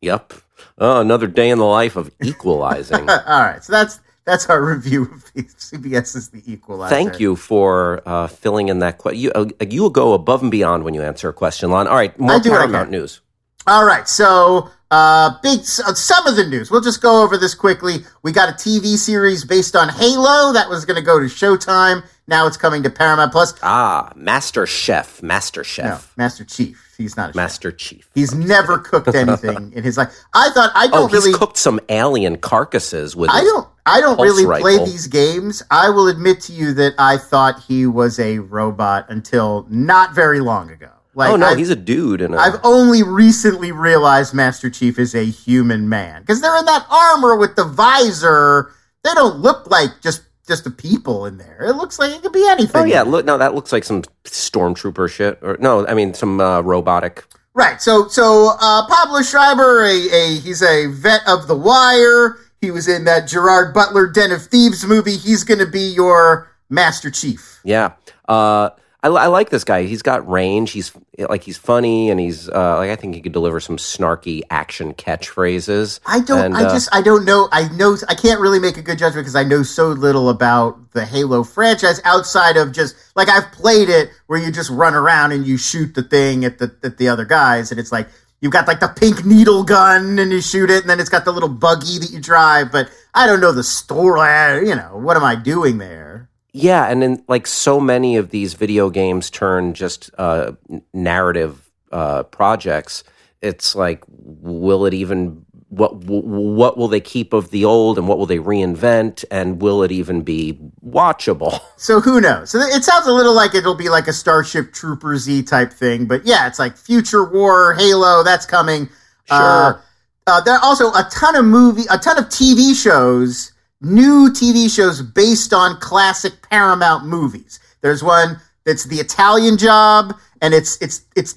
yep. 0.00 0.32
Oh, 0.80 1.00
another 1.00 1.26
day 1.26 1.50
in 1.50 1.58
the 1.58 1.64
life 1.66 1.96
of 1.96 2.08
equalizing. 2.22 3.00
all 3.10 3.42
right 3.42 3.62
so 3.62 3.72
that's 3.72 4.00
that's 4.28 4.48
our 4.50 4.62
review 4.62 5.02
of 5.04 5.24
cbs's 5.34 6.28
the 6.28 6.42
equalizer 6.52 6.94
Thank 6.94 7.18
you 7.18 7.34
for 7.34 8.02
uh, 8.06 8.26
filling 8.26 8.68
in 8.68 8.78
that 8.80 8.98
question. 8.98 9.20
You, 9.20 9.30
uh, 9.32 9.46
you 9.68 9.82
will 9.82 9.90
go 9.90 10.12
above 10.12 10.42
and 10.42 10.50
beyond 10.50 10.84
when 10.84 10.92
you 10.94 11.02
answer 11.02 11.28
a 11.30 11.32
question, 11.32 11.70
Lon. 11.70 11.88
All 11.88 11.96
right, 11.96 12.16
more 12.18 12.38
Paramount 12.40 12.90
news. 12.90 13.20
All 13.66 13.84
right, 13.84 14.06
so 14.08 14.68
uh, 14.90 15.32
big 15.42 15.60
uh, 15.60 15.94
some 15.94 16.26
of 16.26 16.36
the 16.36 16.46
news. 16.46 16.70
We'll 16.70 16.80
just 16.80 17.00
go 17.02 17.22
over 17.22 17.36
this 17.38 17.54
quickly. 17.54 17.96
We 18.22 18.32
got 18.32 18.48
a 18.48 18.52
TV 18.52 18.96
series 18.96 19.44
based 19.44 19.74
on 19.76 19.88
Halo 19.88 20.52
that 20.52 20.68
was 20.68 20.84
going 20.84 20.96
to 20.96 21.02
go 21.04 21.18
to 21.18 21.26
Showtime. 21.26 22.02
Now 22.26 22.46
it's 22.46 22.56
coming 22.58 22.82
to 22.82 22.90
Paramount 22.90 23.32
Plus. 23.32 23.54
Ah, 23.62 24.12
Master 24.14 24.66
Chef, 24.66 25.22
Master 25.22 25.60
No, 25.60 25.64
Chef, 25.64 26.16
Master 26.16 26.44
Chief. 26.44 26.84
He's 26.98 27.16
not 27.16 27.30
a 27.30 27.32
chef. 27.32 27.36
Master 27.36 27.70
Chief. 27.72 28.10
He's 28.14 28.34
never 28.34 28.78
cooked 28.78 29.14
anything 29.14 29.72
in 29.72 29.84
his 29.84 29.96
life. 29.96 30.12
I 30.34 30.50
thought 30.50 30.72
I 30.74 30.86
Oh, 30.88 30.90
don't 30.90 31.10
he's 31.12 31.24
really. 31.24 31.38
cooked 31.38 31.56
some 31.56 31.78
alien 31.88 32.36
carcasses 32.38 33.14
with. 33.14 33.30
I 33.30 33.40
don't. 33.42 33.68
I 33.88 34.00
don't 34.00 34.18
really 34.20 34.44
play 34.60 34.76
these 34.84 35.06
games. 35.06 35.62
I 35.70 35.88
will 35.90 36.08
admit 36.08 36.40
to 36.42 36.52
you 36.52 36.72
that 36.74 36.94
I 36.98 37.16
thought 37.16 37.62
he 37.66 37.86
was 37.86 38.18
a 38.18 38.38
robot 38.38 39.06
until 39.08 39.66
not 39.70 40.14
very 40.14 40.40
long 40.40 40.70
ago. 40.70 40.90
Like, 41.14 41.30
oh 41.32 41.36
no, 41.36 41.46
I've- 41.46 41.58
he's 41.58 41.70
a 41.70 41.76
dude. 41.76 42.20
And 42.20 42.36
I've 42.36 42.60
only 42.62 43.02
recently 43.02 43.72
realized 43.72 44.34
Master 44.34 44.70
Chief 44.70 44.98
is 44.98 45.14
a 45.14 45.24
human 45.24 45.88
man 45.88 46.22
because 46.22 46.40
they're 46.40 46.56
in 46.56 46.64
that 46.66 46.86
armor 46.90 47.36
with 47.36 47.56
the 47.56 47.64
visor. 47.64 48.70
They 49.02 49.14
don't 49.14 49.38
look 49.38 49.68
like 49.70 50.00
just 50.02 50.22
just 50.46 50.64
the 50.64 50.70
people 50.70 51.26
in 51.26 51.36
there. 51.38 51.58
It 51.62 51.74
looks 51.74 51.98
like 51.98 52.12
it 52.12 52.22
could 52.22 52.32
be 52.32 52.46
anything. 52.48 52.80
Oh 52.82 52.84
yeah, 52.84 53.02
look, 53.02 53.24
no, 53.26 53.36
that 53.36 53.54
looks 53.54 53.72
like 53.72 53.84
some 53.84 54.02
stormtrooper 54.24 55.10
shit. 55.10 55.38
Or 55.42 55.56
no, 55.60 55.86
I 55.86 55.94
mean 55.94 56.14
some 56.14 56.40
uh, 56.40 56.60
robotic. 56.60 57.24
Right. 57.54 57.82
So 57.82 58.06
so 58.08 58.52
uh, 58.60 58.86
Pablo 58.86 59.22
Schreiber, 59.22 59.84
a, 59.84 59.90
a 59.90 60.36
he's 60.38 60.62
a 60.62 60.86
vet 60.86 61.22
of 61.26 61.48
The 61.48 61.56
Wire. 61.56 62.36
He 62.60 62.70
was 62.70 62.88
in 62.88 63.04
that 63.04 63.28
Gerard 63.28 63.72
Butler 63.72 64.08
Den 64.08 64.32
of 64.32 64.42
Thieves 64.42 64.84
movie. 64.84 65.16
He's 65.16 65.44
going 65.44 65.60
to 65.60 65.66
be 65.66 65.80
your 65.80 66.50
Master 66.68 67.10
Chief. 67.10 67.60
Yeah, 67.64 67.92
uh, 68.28 68.70
I, 69.02 69.08
I 69.08 69.26
like 69.28 69.50
this 69.50 69.62
guy. 69.62 69.84
He's 69.84 70.02
got 70.02 70.28
range. 70.28 70.72
He's 70.72 70.92
like 71.18 71.44
he's 71.44 71.56
funny, 71.56 72.10
and 72.10 72.18
he's 72.18 72.48
uh, 72.48 72.76
like 72.78 72.90
I 72.90 72.96
think 72.96 73.14
he 73.14 73.20
could 73.20 73.32
deliver 73.32 73.60
some 73.60 73.76
snarky 73.76 74.42
action 74.50 74.92
catchphrases. 74.92 76.00
I 76.04 76.20
don't. 76.20 76.46
And, 76.46 76.56
I 76.56 76.64
uh, 76.64 76.72
just. 76.72 76.88
I 76.92 77.00
don't 77.00 77.24
know. 77.24 77.48
I 77.52 77.68
know. 77.68 77.96
I 78.08 78.14
can't 78.14 78.40
really 78.40 78.58
make 78.58 78.76
a 78.76 78.82
good 78.82 78.98
judgment 78.98 79.24
because 79.24 79.36
I 79.36 79.44
know 79.44 79.62
so 79.62 79.88
little 79.88 80.28
about 80.30 80.90
the 80.92 81.04
Halo 81.04 81.44
franchise 81.44 82.00
outside 82.04 82.56
of 82.56 82.72
just 82.72 82.96
like 83.14 83.28
I've 83.28 83.52
played 83.52 83.88
it 83.88 84.10
where 84.26 84.40
you 84.40 84.50
just 84.50 84.70
run 84.70 84.94
around 84.94 85.30
and 85.30 85.46
you 85.46 85.58
shoot 85.58 85.94
the 85.94 86.02
thing 86.02 86.44
at 86.44 86.58
the 86.58 86.74
at 86.82 86.98
the 86.98 87.08
other 87.08 87.24
guys, 87.24 87.70
and 87.70 87.78
it's 87.78 87.92
like 87.92 88.08
you've 88.40 88.52
got 88.52 88.66
like 88.66 88.80
the 88.80 88.88
pink 88.88 89.24
needle 89.24 89.64
gun 89.64 90.18
and 90.18 90.30
you 90.30 90.40
shoot 90.40 90.70
it, 90.70 90.82
and 90.82 90.90
then 90.90 91.00
it's 91.00 91.10
got 91.10 91.24
the 91.24 91.32
little 91.32 91.48
buggy 91.48 91.98
that 91.98 92.10
you 92.10 92.20
drive. 92.20 92.72
But 92.72 92.90
I 93.14 93.26
don't 93.26 93.40
know 93.40 93.52
the 93.52 93.64
story. 93.64 94.68
You 94.68 94.74
know 94.74 94.96
what 94.96 95.16
am 95.16 95.24
I 95.24 95.34
doing 95.34 95.78
there? 95.78 96.28
Yeah, 96.52 96.86
and 96.86 97.02
then 97.02 97.22
like 97.28 97.46
so 97.46 97.78
many 97.78 98.16
of 98.16 98.30
these 98.30 98.54
video 98.54 98.90
games 98.90 99.30
turn 99.30 99.74
just 99.74 100.10
uh, 100.18 100.52
narrative 100.92 101.70
uh, 101.92 102.24
projects. 102.24 103.04
It's 103.40 103.76
like, 103.76 104.02
will 104.08 104.84
it 104.86 104.94
even 104.94 105.44
what 105.70 105.94
what 106.04 106.78
will 106.78 106.88
they 106.88 107.00
keep 107.00 107.34
of 107.34 107.50
the 107.50 107.64
old 107.64 107.98
and 107.98 108.08
what 108.08 108.18
will 108.18 108.26
they 108.26 108.38
reinvent 108.38 109.24
and 109.30 109.60
will 109.60 109.82
it 109.82 109.92
even 109.92 110.22
be 110.22 110.58
watchable? 110.84 111.60
So 111.78 112.00
who 112.00 112.20
knows? 112.20 112.50
So 112.50 112.58
it 112.58 112.82
sounds 112.82 113.06
a 113.06 113.12
little 113.12 113.34
like 113.34 113.54
it'll 113.54 113.76
be 113.76 113.88
like 113.88 114.08
a 114.08 114.12
Starship 114.12 114.72
trooper 114.72 115.16
Z 115.16 115.44
type 115.44 115.72
thing, 115.72 116.06
but 116.06 116.26
yeah, 116.26 116.48
it's 116.48 116.58
like 116.58 116.76
future 116.76 117.24
war, 117.24 117.74
Halo, 117.74 118.24
that's 118.24 118.44
coming. 118.44 118.88
Sure. 119.26 119.36
Uh, 119.36 119.80
uh, 120.26 120.40
there 120.40 120.54
are 120.54 120.62
also 120.62 120.88
a 120.88 121.08
ton 121.10 121.36
of 121.36 121.44
movie, 121.44 121.84
a 121.90 121.96
ton 121.96 122.18
of 122.18 122.24
TV 122.26 122.74
shows, 122.74 123.52
new 123.80 124.28
TV 124.30 124.74
shows 124.74 125.00
based 125.02 125.52
on 125.52 125.78
classic 125.80 126.42
Paramount 126.50 127.06
movies. 127.06 127.60
There's 127.80 128.02
one 128.02 128.40
that's 128.64 128.84
The 128.84 128.96
Italian 128.96 129.56
Job, 129.56 130.14
and 130.42 130.52
it's 130.52 130.80
it's 130.82 131.02
it's 131.16 131.36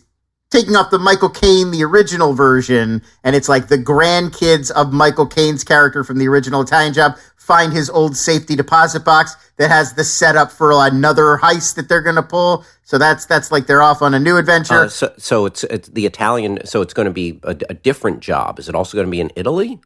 taking 0.51 0.75
off 0.75 0.91
the 0.91 1.00
Michael 1.00 1.29
Caine, 1.29 1.72
the 1.72 1.84
original 1.84 2.34
version, 2.34 3.01
and 3.24 3.36
it's 3.36 3.50
like 3.50 3.67
the 3.70 3.77
grandkids 3.77 4.70
of 4.70 4.93
Michael 4.93 5.25
Caine's 5.25 5.63
character 5.63 6.03
from 6.03 6.20
the 6.20 6.27
original 6.27 6.62
Italian 6.62 6.93
Job 6.93 7.15
find 7.38 7.74
his 7.74 7.89
old 7.89 8.15
safety 8.15 8.55
deposit 8.55 9.03
box 9.03 9.36
that 9.58 9.70
has 9.70 9.93
the 9.93 10.03
setup 10.03 10.51
for 10.51 10.72
another 10.72 11.39
heist 11.41 11.75
that 11.75 11.89
they're 11.89 12.01
going 12.01 12.15
to 12.15 12.24
pull. 12.24 12.63
So 12.84 12.98
that's 12.98 13.25
that's 13.25 13.51
like 13.51 13.65
they're 13.65 13.81
off 13.81 14.01
on 14.01 14.13
a 14.13 14.20
new 14.20 14.38
adventure. 14.38 14.84
Uh, 14.84 14.88
so, 14.89 15.13
so 15.17 15.46
it's 15.46 15.63
it's 15.65 15.89
the 15.89 16.05
Italian. 16.05 16.60
So 16.65 16.81
it's 16.81 16.93
going 16.93 17.08
to 17.08 17.12
be 17.12 17.39
a, 17.43 17.55
a 17.70 17.74
different 17.74 18.20
job. 18.20 18.60
Is 18.60 18.70
it 18.70 18.75
also 18.75 18.96
going 18.96 19.08
to 19.08 19.12
be 19.12 19.22
in 19.22 19.31
Italy? 19.36 19.79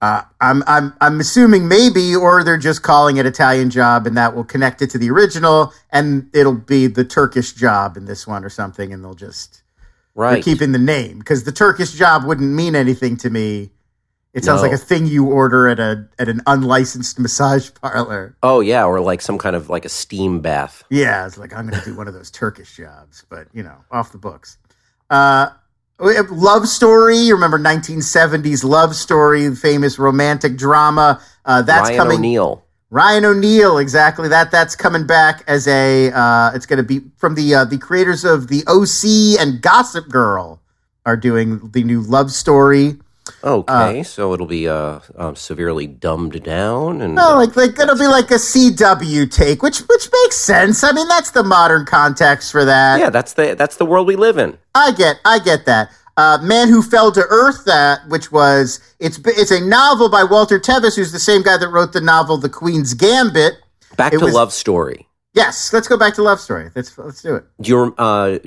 Uh, 0.00 0.22
I'm 0.40 0.62
I'm 0.66 0.94
I'm 1.00 1.20
assuming 1.20 1.68
maybe, 1.68 2.14
or 2.14 2.44
they're 2.44 2.58
just 2.58 2.82
calling 2.82 3.16
it 3.16 3.26
Italian 3.26 3.70
Job, 3.70 4.06
and 4.06 4.16
that 4.16 4.34
will 4.34 4.44
connect 4.44 4.82
it 4.82 4.90
to 4.90 4.98
the 4.98 5.10
original, 5.10 5.72
and 5.90 6.28
it'll 6.34 6.54
be 6.54 6.86
the 6.86 7.04
Turkish 7.04 7.52
Job 7.52 7.96
in 7.96 8.04
this 8.04 8.26
one 8.26 8.44
or 8.44 8.50
something, 8.50 8.92
and 8.92 9.02
they'll 9.02 9.14
just 9.14 9.62
right 10.16 10.34
they're 10.34 10.42
keeping 10.42 10.72
the 10.72 10.78
name 10.80 11.20
because 11.20 11.44
the 11.44 11.52
Turkish 11.52 11.92
Job 11.92 12.24
wouldn't 12.24 12.52
mean 12.52 12.74
anything 12.74 13.16
to 13.18 13.30
me. 13.30 13.70
It 14.34 14.44
sounds 14.44 14.60
No. 14.60 14.68
like 14.68 14.74
a 14.76 14.82
thing 14.84 15.06
you 15.06 15.26
order 15.26 15.66
at 15.68 15.78
a 15.78 16.08
at 16.18 16.28
an 16.28 16.42
unlicensed 16.46 17.18
massage 17.24 17.70
parlor. 17.80 18.36
Oh 18.42 18.60
yeah, 18.60 18.84
or 18.84 19.00
like 19.00 19.22
some 19.22 19.38
kind 19.38 19.54
of 19.56 19.70
like 19.70 19.84
a 19.84 19.88
steam 19.88 20.40
bath. 20.40 20.82
Yeah, 20.90 21.24
it's 21.26 21.38
like 21.38 21.54
I'm 21.54 21.68
going 21.68 21.80
to 21.80 21.84
do 21.90 21.96
one 21.96 22.08
of 22.08 22.12
those 22.14 22.30
Turkish 22.30 22.76
jobs, 22.76 23.24
but 23.30 23.46
you 23.54 23.62
know, 23.62 23.76
off 23.90 24.12
the 24.12 24.18
books. 24.18 24.58
Uh, 25.08 25.48
we 25.98 26.14
have 26.16 26.30
love 26.30 26.68
story. 26.68 27.16
You 27.16 27.32
remember 27.34 27.58
1970s 27.58 28.62
love 28.62 28.94
story, 28.94 29.54
famous 29.54 29.98
romantic 29.98 30.58
drama. 30.58 31.22
Uh, 31.46 31.62
that's 31.62 31.88
Ryan 31.88 31.96
coming. 31.98 32.18
O'Neal. 32.18 32.65
Ryan 32.90 33.24
O'Neal, 33.24 33.78
exactly 33.78 34.28
that. 34.28 34.50
That's 34.50 34.76
coming 34.76 35.06
back 35.06 35.42
as 35.48 35.66
a. 35.66 36.10
Uh, 36.12 36.52
it's 36.54 36.66
going 36.66 36.76
to 36.76 36.82
be 36.84 37.00
from 37.16 37.34
the 37.34 37.54
uh, 37.54 37.64
the 37.64 37.78
creators 37.78 38.24
of 38.24 38.48
the 38.48 38.62
OC 38.66 39.40
and 39.40 39.60
Gossip 39.60 40.08
Girl 40.08 40.60
are 41.04 41.16
doing 41.16 41.70
the 41.72 41.82
new 41.82 42.00
love 42.00 42.30
story. 42.30 42.96
Okay, 43.42 44.04
so 44.04 44.32
it'll 44.34 44.46
be 44.46 44.68
uh, 44.68 45.00
um, 45.16 45.34
severely 45.34 45.88
dumbed 45.88 46.40
down 46.44 47.02
and 47.02 47.16
No, 47.16 47.34
like 47.34 47.56
like 47.56 47.76
it'll 47.78 47.98
be 47.98 48.06
like 48.06 48.30
a 48.30 48.34
CW 48.34 49.30
take, 49.30 49.62
which 49.62 49.78
which 49.80 50.08
makes 50.22 50.36
sense. 50.36 50.84
I 50.84 50.92
mean, 50.92 51.08
that's 51.08 51.32
the 51.32 51.42
modern 51.42 51.86
context 51.86 52.52
for 52.52 52.64
that. 52.64 53.00
yeah, 53.00 53.10
that's 53.10 53.32
the 53.32 53.56
that's 53.56 53.76
the 53.76 53.86
world 53.86 54.06
we 54.06 54.14
live 54.14 54.38
in. 54.38 54.58
I 54.76 54.92
get, 54.92 55.16
I 55.24 55.40
get 55.40 55.64
that. 55.66 55.90
Uh, 56.16 56.38
Man 56.42 56.68
Who 56.68 56.82
Fell 56.82 57.12
to 57.12 57.20
Earth, 57.28 57.64
that 57.66 58.08
which 58.08 58.32
was 58.32 58.80
it's 58.98 59.18
it's 59.26 59.50
a 59.50 59.60
novel 59.60 60.08
by 60.08 60.24
Walter 60.24 60.58
Tevis, 60.58 60.96
who's 60.96 61.12
the 61.12 61.18
same 61.18 61.42
guy 61.42 61.58
that 61.58 61.68
wrote 61.68 61.92
the 61.92 62.00
novel 62.00 62.38
The 62.38 62.48
Queen's 62.48 62.94
Gambit. 62.94 63.54
Back 63.96 64.14
It 64.14 64.18
to 64.20 64.24
was- 64.26 64.34
love 64.34 64.52
story. 64.52 65.08
Yes, 65.34 65.70
let's 65.74 65.86
go 65.86 65.98
back 65.98 66.14
to 66.14 66.22
Love 66.22 66.40
Story. 66.40 66.70
Let's 66.74 66.96
let's 66.96 67.20
do 67.20 67.34
it. 67.34 67.44
Do 67.60 67.68
you, 67.70 67.94
uh, 67.98 68.38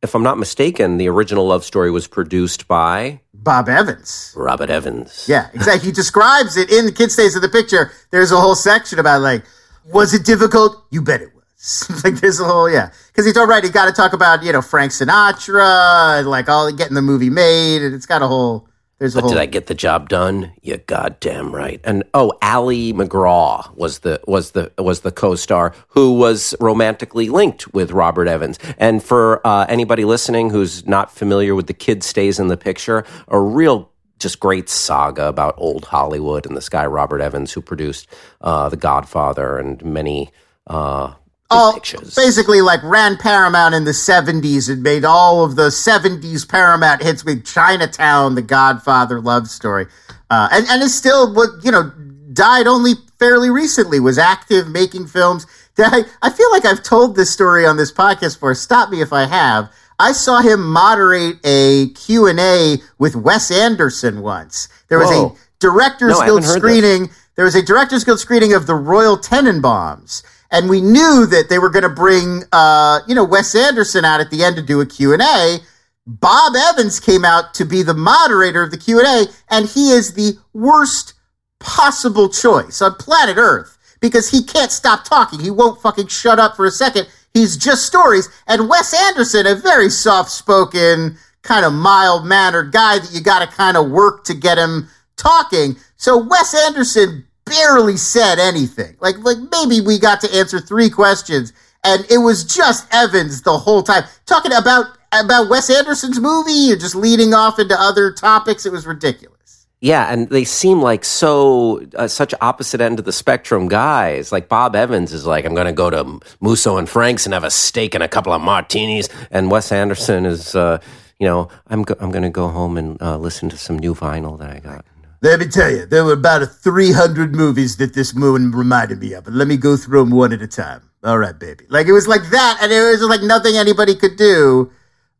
if 0.00 0.14
I'm 0.14 0.22
not 0.22 0.38
mistaken, 0.38 0.96
the 0.96 1.08
original 1.10 1.46
love 1.46 1.62
story 1.62 1.90
was 1.90 2.06
produced 2.06 2.66
by 2.66 3.20
Bob 3.34 3.68
Evans. 3.68 4.32
Robert 4.34 4.70
Evans. 4.70 5.26
Yeah, 5.28 5.48
exactly. 5.52 5.84
He 5.88 5.92
describes 5.92 6.56
it 6.56 6.70
in 6.72 6.86
the 6.86 6.92
Kid 6.92 7.12
Stays 7.12 7.36
of 7.36 7.42
the 7.42 7.50
Picture. 7.50 7.92
There's 8.12 8.32
a 8.32 8.40
whole 8.40 8.54
section 8.54 8.98
about 8.98 9.20
like, 9.20 9.44
was 9.92 10.14
it 10.14 10.24
difficult? 10.24 10.82
You 10.90 11.02
bet 11.02 11.20
it 11.20 11.34
was. 11.34 11.35
like 12.04 12.16
there's 12.20 12.40
a 12.40 12.44
whole 12.44 12.70
yeah, 12.70 12.90
because 13.08 13.26
he's 13.26 13.36
all 13.36 13.46
right. 13.46 13.64
He 13.64 13.70
got 13.70 13.86
to 13.86 13.92
talk 13.92 14.12
about 14.12 14.42
you 14.42 14.52
know 14.52 14.62
Frank 14.62 14.92
Sinatra, 14.92 16.20
and, 16.20 16.28
like 16.28 16.48
all 16.48 16.70
getting 16.72 16.94
the 16.94 17.02
movie 17.02 17.30
made, 17.30 17.82
and 17.82 17.94
it's 17.94 18.06
got 18.06 18.22
a 18.22 18.28
whole. 18.28 18.68
There's 18.98 19.14
a 19.16 19.18
But 19.18 19.24
whole. 19.24 19.30
did 19.30 19.38
I 19.38 19.46
get 19.46 19.66
the 19.66 19.74
job 19.74 20.08
done? 20.08 20.52
You 20.62 20.78
goddamn 20.78 21.54
right. 21.54 21.80
And 21.84 22.04
oh, 22.14 22.32
Ali 22.40 22.92
MacGraw 22.92 23.74
was 23.74 24.00
the 24.00 24.20
was 24.26 24.52
the 24.52 24.72
was 24.78 25.00
the 25.00 25.12
co-star 25.12 25.74
who 25.88 26.14
was 26.14 26.54
romantically 26.60 27.28
linked 27.28 27.74
with 27.74 27.90
Robert 27.90 28.28
Evans. 28.28 28.58
And 28.78 29.02
for 29.02 29.46
uh, 29.46 29.66
anybody 29.68 30.04
listening 30.04 30.50
who's 30.50 30.86
not 30.86 31.10
familiar 31.10 31.54
with 31.54 31.66
the 31.66 31.74
kid 31.74 32.04
stays 32.04 32.38
in 32.38 32.48
the 32.48 32.56
picture, 32.56 33.04
a 33.28 33.40
real 33.40 33.90
just 34.18 34.40
great 34.40 34.68
saga 34.68 35.26
about 35.28 35.54
old 35.58 35.84
Hollywood 35.86 36.46
and 36.46 36.56
this 36.56 36.68
guy 36.70 36.86
Robert 36.86 37.20
Evans 37.20 37.52
who 37.52 37.60
produced 37.60 38.08
uh, 38.40 38.68
The 38.70 38.76
Godfather 38.78 39.58
and 39.58 39.84
many 39.84 40.30
uh, 40.68 41.14
all 41.50 41.74
pictures. 41.74 42.14
basically 42.14 42.60
like 42.60 42.82
ran 42.82 43.16
Paramount 43.16 43.74
in 43.74 43.84
the 43.84 43.92
70s 43.92 44.68
and 44.70 44.82
made 44.82 45.04
all 45.04 45.44
of 45.44 45.56
the 45.56 45.68
70s 45.68 46.48
Paramount 46.48 47.02
hits 47.02 47.24
with 47.24 47.44
Chinatown, 47.46 48.34
The 48.34 48.42
Godfather 48.42 49.20
love 49.20 49.48
story. 49.48 49.86
Uh, 50.30 50.48
and, 50.50 50.66
and 50.68 50.82
is 50.82 50.94
still 50.94 51.32
what, 51.32 51.50
you 51.64 51.70
know, 51.70 51.92
died 52.32 52.66
only 52.66 52.94
fairly 53.18 53.50
recently, 53.50 54.00
was 54.00 54.18
active 54.18 54.68
making 54.68 55.06
films. 55.06 55.46
I, 55.78 56.04
I 56.22 56.30
feel 56.30 56.50
like 56.50 56.64
I've 56.64 56.82
told 56.82 57.16
this 57.16 57.30
story 57.30 57.66
on 57.66 57.76
this 57.76 57.92
podcast 57.92 58.34
before. 58.34 58.54
Stop 58.54 58.90
me 58.90 59.00
if 59.00 59.12
I 59.12 59.26
have. 59.26 59.70
I 59.98 60.12
saw 60.12 60.40
him 60.40 60.62
moderate 60.70 61.38
a 61.44 61.88
Q&A 61.90 62.78
with 62.98 63.16
Wes 63.16 63.50
Anderson 63.50 64.20
once. 64.20 64.68
There 64.88 64.98
was 64.98 65.08
Whoa. 65.08 65.26
a 65.28 65.36
Directors 65.58 66.18
No, 66.18 66.24
Guild 66.26 66.42
this. 66.42 66.52
screening 66.52 67.08
there 67.36 67.44
was 67.44 67.54
a 67.54 67.62
Directors 67.62 68.02
Guild 68.04 68.18
screening 68.18 68.54
of 68.54 68.66
the 68.66 68.74
Royal 68.74 69.16
Tenenbaums, 69.16 70.22
and 70.50 70.68
we 70.68 70.80
knew 70.80 71.26
that 71.26 71.46
they 71.48 71.58
were 71.58 71.70
going 71.70 71.82
to 71.82 71.88
bring, 71.88 72.42
uh, 72.52 73.00
you 73.06 73.14
know, 73.14 73.24
Wes 73.24 73.54
Anderson 73.54 74.04
out 74.04 74.20
at 74.20 74.30
the 74.30 74.44
end 74.44 74.56
to 74.56 74.62
do 74.62 74.80
a 74.80 74.86
Q&A. 74.86 75.58
Bob 76.06 76.54
Evans 76.54 77.00
came 77.00 77.24
out 77.24 77.52
to 77.54 77.64
be 77.64 77.82
the 77.82 77.94
moderator 77.94 78.62
of 78.62 78.70
the 78.70 78.78
Q&A, 78.78 79.26
and 79.50 79.68
he 79.68 79.90
is 79.90 80.14
the 80.14 80.38
worst 80.52 81.14
possible 81.58 82.28
choice 82.28 82.80
on 82.80 82.94
planet 82.94 83.36
Earth 83.36 83.76
because 84.00 84.30
he 84.30 84.44
can't 84.44 84.70
stop 84.70 85.04
talking. 85.04 85.40
He 85.40 85.50
won't 85.50 85.80
fucking 85.80 86.06
shut 86.06 86.38
up 86.38 86.54
for 86.54 86.64
a 86.64 86.70
second. 86.70 87.08
He's 87.34 87.56
just 87.56 87.86
stories. 87.86 88.28
And 88.46 88.68
Wes 88.68 88.94
Anderson, 88.94 89.46
a 89.46 89.54
very 89.54 89.90
soft 89.90 90.30
spoken, 90.30 91.16
kind 91.42 91.64
of 91.64 91.72
mild 91.72 92.24
mannered 92.26 92.72
guy 92.72 92.98
that 92.98 93.12
you 93.12 93.20
got 93.20 93.40
to 93.40 93.54
kind 93.56 93.76
of 93.76 93.90
work 93.90 94.24
to 94.24 94.34
get 94.34 94.58
him 94.58 94.88
talking. 95.16 95.76
So 95.96 96.16
Wes 96.18 96.54
Anderson 96.54 97.25
barely 97.46 97.96
said 97.96 98.38
anything. 98.38 98.96
Like, 99.00 99.16
like 99.18 99.38
maybe 99.38 99.80
we 99.80 99.98
got 99.98 100.20
to 100.20 100.34
answer 100.34 100.60
three 100.60 100.90
questions 100.90 101.52
and 101.86 102.04
it 102.10 102.18
was 102.18 102.44
just 102.44 102.86
Evans 102.92 103.42
the 103.42 103.56
whole 103.56 103.82
time 103.82 104.04
talking 104.26 104.52
about, 104.52 104.86
about 105.12 105.48
Wes 105.48 105.70
Anderson's 105.70 106.20
movie 106.20 106.72
and 106.72 106.80
just 106.80 106.94
leading 106.94 107.32
off 107.32 107.58
into 107.58 107.80
other 107.80 108.12
topics. 108.12 108.66
It 108.66 108.72
was 108.72 108.86
ridiculous. 108.86 109.66
Yeah, 109.80 110.10
and 110.12 110.28
they 110.28 110.44
seem 110.44 110.80
like 110.80 111.04
so 111.04 111.86
uh, 111.94 112.08
such 112.08 112.34
opposite 112.40 112.80
end 112.80 112.98
of 112.98 113.04
the 113.04 113.12
spectrum 113.12 113.68
guys. 113.68 114.32
Like 114.32 114.48
Bob 114.48 114.74
Evans 114.74 115.12
is 115.12 115.26
like, 115.26 115.44
I'm 115.44 115.54
going 115.54 115.66
to 115.66 115.72
go 115.72 115.90
to 115.90 116.18
Musso 116.40 116.76
and 116.76 116.88
Frank's 116.88 117.24
and 117.24 117.34
have 117.34 117.44
a 117.44 117.50
steak 117.50 117.94
and 117.94 118.02
a 118.02 118.08
couple 118.08 118.32
of 118.32 118.42
martinis, 118.42 119.08
and 119.30 119.50
Wes 119.50 119.70
Anderson 119.70 120.26
is, 120.26 120.56
uh, 120.56 120.78
you 121.20 121.26
know, 121.26 121.48
I'm 121.68 121.82
go- 121.82 121.96
I'm 122.00 122.10
going 122.10 122.24
to 122.24 122.30
go 122.30 122.48
home 122.48 122.78
and 122.78 123.00
uh, 123.00 123.18
listen 123.18 123.48
to 123.50 123.58
some 123.58 123.78
new 123.78 123.94
vinyl 123.94 124.38
that 124.38 124.50
I 124.50 124.58
got. 124.58 124.84
Let 125.26 125.40
me 125.40 125.46
tell 125.46 125.72
you, 125.72 125.86
there 125.86 126.04
were 126.04 126.12
about 126.12 126.42
a 126.42 126.46
300 126.46 127.34
movies 127.34 127.78
that 127.78 127.94
this 127.94 128.14
moon 128.14 128.52
reminded 128.52 129.00
me 129.00 129.12
of, 129.12 129.26
let 129.26 129.48
me 129.48 129.56
go 129.56 129.76
through 129.76 130.04
them 130.04 130.10
one 130.12 130.32
at 130.32 130.40
a 130.40 130.46
time. 130.46 130.88
All 131.02 131.18
right, 131.18 131.36
baby. 131.36 131.64
Like, 131.68 131.88
it 131.88 131.92
was 131.92 132.06
like 132.06 132.30
that, 132.30 132.58
and 132.62 132.70
it 132.70 132.80
was 132.80 133.02
like 133.02 133.22
nothing 133.22 133.56
anybody 133.56 133.96
could 133.96 134.16
do. 134.16 134.70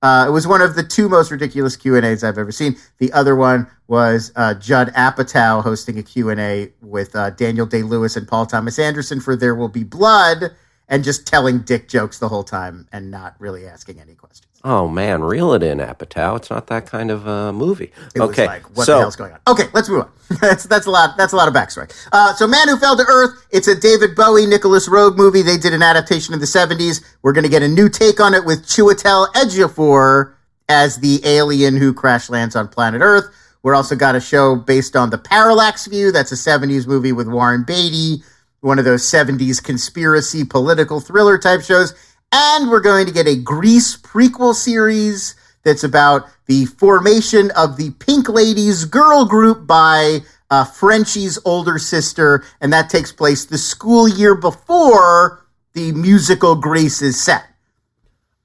Uh, 0.03 0.27
it 0.29 0.31
was 0.31 0.47
one 0.47 0.63
of 0.63 0.77
the 0.77 0.85
two 0.85 1.09
most 1.09 1.33
ridiculous 1.33 1.75
Q&As 1.75 2.23
I've 2.23 2.39
ever 2.39 2.53
seen. 2.53 2.77
The 2.99 3.13
other 3.13 3.35
one 3.35 3.67
was 3.89 4.31
uh, 4.37 4.55
Judd 4.55 4.95
Apatow 4.95 5.61
hosting 5.65 5.99
a 5.99 6.05
Q&A 6.05 6.73
with 6.81 7.17
uh, 7.17 7.31
Daniel 7.31 7.67
Day-Lewis 7.67 8.15
and 8.15 8.29
Paul 8.29 8.47
Thomas 8.47 8.79
Anderson 8.79 9.21
for 9.21 9.35
There 9.35 9.57
Will 9.57 9.69
Be 9.69 9.83
Blood, 9.83 10.53
and 10.89 11.03
just 11.03 11.27
telling 11.27 11.59
dick 11.63 11.89
jokes 11.89 12.21
the 12.21 12.29
whole 12.29 12.45
time 12.45 12.87
and 12.93 13.11
not 13.11 13.35
really 13.41 13.67
asking 13.67 13.99
any 13.99 14.15
questions. 14.15 14.56
Oh 14.69 14.89
man, 14.89 15.23
reel 15.23 15.53
it 15.53 15.63
in, 15.63 15.79
Apatow. 15.79 16.37
It's 16.37 16.51
not 16.51 16.67
that 16.67 16.87
kind 16.87 17.13
of 17.13 17.29
uh, 17.29 17.53
movie. 17.53 17.93
It 18.17 18.21
okay, 18.21 18.47
like, 18.49 18.77
what 18.77 18.85
so 18.85 18.95
the 18.95 18.99
hell's 18.99 19.15
going 19.15 19.31
on? 19.31 19.39
Okay, 19.47 19.67
let's 19.73 19.89
move 19.89 20.01
on. 20.01 20.11
that's 20.41 20.65
that's 20.65 20.87
a 20.87 20.91
lot. 20.91 21.17
That's 21.17 21.33
a 21.33 21.37
lot 21.37 21.47
of 21.47 21.55
backstory. 21.55 21.89
Uh, 22.11 22.35
so, 22.35 22.49
Man 22.49 22.67
Who 22.67 22.77
Fell 22.77 22.97
to 22.97 23.05
Earth. 23.09 23.47
It's 23.53 23.69
a 23.69 23.77
David 23.77 24.17
Bowie, 24.17 24.45
Nicolas 24.45 24.89
Roeg 24.89 25.17
movie. 25.17 25.43
They 25.43 25.57
did 25.57 25.73
an 25.73 25.85
adaptation 25.85 26.35
in 26.35 26.41
the 26.41 26.47
'70s. 26.47 27.05
We're 27.23 27.33
going 27.33 27.45
to 27.45 27.49
get 27.49 27.63
a 27.63 27.69
new 27.69 27.89
take 27.89 28.19
on 28.19 28.35
it 28.35 28.45
with 28.45 28.67
Chiwetel 28.67 29.29
Ejiofor 29.35 30.35
as 30.69 30.97
the 30.97 31.21
alien 31.25 31.77
who 31.77 31.95
crash 31.95 32.29
lands 32.29 32.57
on 32.57 32.67
planet 32.67 33.03
Earth. 33.03 33.33
We're 33.63 33.77
also 33.77 33.95
got 33.95 34.17
a 34.17 34.21
show 34.21 34.57
based 34.57 34.97
on 34.97 35.11
the 35.11 35.19
Parallax 35.19 35.87
View. 35.87 36.11
That's 36.11 36.33
a 36.33 36.35
'70s 36.35 36.89
movie 36.89 37.13
with 37.13 37.29
Warren 37.29 37.63
Beatty, 37.63 38.25
one 38.63 38.81
of 38.81 38.85
those 38.85 39.05
'70s 39.05 39.63
conspiracy 39.63 40.45
political 40.45 40.99
thriller 40.99 41.39
type 41.39 41.61
shows. 41.61 41.95
And 42.33 42.71
we're 42.71 42.81
going 42.81 43.07
to 43.07 43.13
get 43.13 43.27
a 43.27 43.37
Grease 43.37 43.97
prequel 43.97 44.55
series 44.55 45.37
that's 45.63 45.85
about 45.85 46.27
the 46.47 46.67
formation 46.67 47.51
of 47.53 47.77
the 47.77 47.91
Pink 47.99 48.29
Ladies 48.29 48.85
girl 48.85 49.25
group 49.25 49.67
by 49.67 50.21
uh, 50.51 50.65
Frenchie's 50.65 51.39
older 51.45 51.79
sister, 51.79 52.45
and 52.61 52.73
that 52.73 52.91
takes 52.91 53.13
place 53.13 53.45
the 53.45 53.59
school 53.59 54.09
year 54.09 54.35
before 54.35 55.47
the 55.73 55.93
musical 55.93 56.55
Grease 56.55 57.03
is 57.03 57.23
set. 57.23 57.45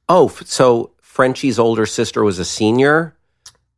Oh, 0.10 0.28
so 0.46 0.92
Frenchie's 1.02 1.60
older 1.60 1.86
sister 1.86 2.24
was 2.24 2.40
a 2.40 2.46
senior? 2.46 3.16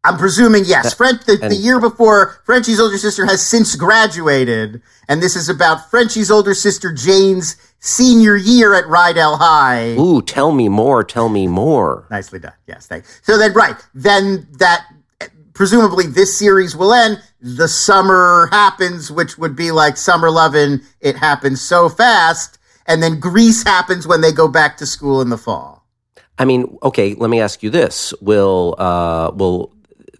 I'm 0.04 0.18
presuming 0.18 0.66
yes. 0.66 0.94
French 0.98 1.24
the, 1.26 1.38
the 1.38 1.56
year 1.56 1.80
before 1.80 2.42
Frenchie's 2.46 2.80
older 2.80 2.98
sister 2.98 3.26
has 3.26 3.46
since 3.46 3.76
graduated, 3.76 4.82
and 5.08 5.22
this 5.22 5.36
is 5.36 5.50
about 5.50 5.90
Frenchie's 5.90 6.30
older 6.30 6.54
sister 6.54 6.92
Jane's 6.92 7.56
senior 7.80 8.36
year 8.36 8.74
at 8.74 8.86
Rydell 8.86 9.38
High. 9.40 9.96
Ooh, 10.00 10.22
tell 10.22 10.52
me 10.52 10.70
more, 10.70 11.04
tell 11.04 11.30
me 11.30 11.48
more. 11.48 12.08
Nicely 12.12 12.40
done. 12.40 12.54
Yes, 12.68 12.88
thanks. 12.88 13.22
So 13.24 13.38
then, 13.38 13.54
right 13.54 13.76
then 13.94 14.48
that 14.60 14.86
presumably 15.54 16.08
this 16.08 16.38
series 16.38 16.76
will 16.76 16.94
end. 16.94 17.22
The 17.40 17.68
summer 17.68 18.48
happens, 18.52 19.12
which 19.12 19.38
would 19.38 19.56
be 19.56 19.72
like 19.72 19.98
summer 19.98 20.30
lovin'. 20.30 20.82
It 21.00 21.16
happens 21.16 21.62
so 21.62 21.90
fast, 21.90 22.58
and 22.86 23.02
then 23.02 23.20
Grease 23.20 23.64
happens 23.64 24.08
when 24.08 24.22
they 24.22 24.32
go 24.32 24.48
back 24.48 24.78
to 24.78 24.86
school 24.86 25.22
in 25.22 25.30
the 25.30 25.38
fall. 25.38 25.86
I 26.38 26.46
mean, 26.46 26.78
okay, 26.82 27.14
let 27.14 27.30
me 27.30 27.40
ask 27.40 27.64
you 27.64 27.70
this. 27.70 28.14
Will 28.20 28.76
uh 28.78 29.32
will 29.32 29.72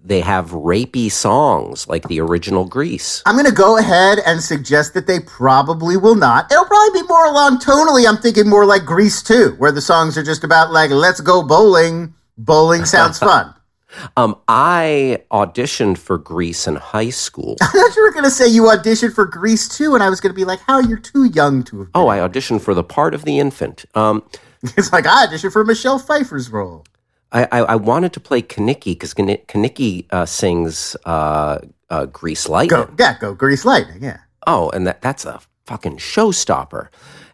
they 0.04 0.22
have 0.22 0.52
rapey 0.52 1.10
songs 1.10 1.88
like 1.88 2.08
the 2.08 2.20
original 2.20 2.66
Grease? 2.66 3.22
I'm 3.26 3.36
going 3.36 3.46
to 3.46 3.52
go 3.52 3.78
ahead 3.78 4.20
and 4.26 4.42
suggest 4.42 4.94
that 4.94 5.08
they 5.08 5.20
probably 5.22 5.98
will 5.98 6.16
not. 6.16 6.52
It'll 6.52 6.66
probably 6.66 7.02
be 7.02 7.08
more 7.08 7.26
along 7.26 7.60
tonally. 7.60 8.08
I'm 8.08 8.18
thinking 8.18 8.50
more 8.50 8.66
like 8.66 8.86
Grease 8.86 9.24
2, 9.24 9.56
where 9.58 9.72
the 9.72 9.82
songs 9.82 10.18
are 10.18 10.24
just 10.24 10.44
about 10.44 10.72
like, 10.72 10.92
let's 10.92 11.22
go 11.22 11.42
bowling. 11.44 12.14
Bowling 12.38 12.86
sounds 12.86 13.20
fun. 13.30 13.54
Um 14.18 14.36
I 14.48 15.22
auditioned 15.32 16.00
for 16.00 16.18
Grease 16.18 16.68
in 16.68 16.76
high 16.78 17.12
school. 17.12 17.58
I 17.62 17.68
thought 17.68 17.96
you 17.96 18.02
were 18.04 18.12
going 18.12 18.24
to 18.24 18.32
say 18.32 18.48
you 18.48 18.64
auditioned 18.64 19.14
for 19.14 19.26
Grease 19.26 19.70
2, 19.70 19.94
and 19.94 20.04
I 20.04 20.10
was 20.10 20.20
going 20.20 20.32
to 20.32 20.36
be 20.36 20.46
like, 20.46 20.60
how 20.62 20.80
you're 20.80 20.98
too 20.98 21.26
young 21.26 21.64
to 21.66 21.80
have 21.80 21.94
been. 21.94 22.02
Oh, 22.02 22.08
I 22.08 22.18
auditioned 22.18 22.62
for 22.62 22.74
the 22.74 22.84
part 22.84 23.14
of 23.14 23.24
the 23.24 23.38
infant. 23.40 23.86
Um 23.94 24.24
It's 24.78 24.92
like, 24.92 25.06
I 25.06 25.28
auditioned 25.28 25.52
for 25.54 25.64
Michelle 25.64 26.00
Pfeiffer's 26.00 26.50
role. 26.50 26.86
I, 27.34 27.48
I, 27.52 27.60
I 27.60 27.76
wanted 27.76 28.14
to 28.14 28.20
play 28.20 28.42
Kenickie 28.42 28.94
because 28.94 29.14
Kenickie 29.14 30.06
uh, 30.12 30.26
sings 30.26 30.96
uh, 31.06 31.60
uh, 31.90 32.06
Grease 32.06 32.48
Lightning. 32.48 32.86
Go, 32.86 32.94
yeah, 32.98 33.18
go 33.20 33.34
Grease 33.34 33.66
Lightning, 33.66 34.04
yeah. 34.04 34.20
Oh, 34.46 34.70
and 34.70 34.88
that, 34.88 35.02
that's 35.02 35.26
a 35.26 35.42
fucking 35.66 35.98
showstopper. 35.98 36.90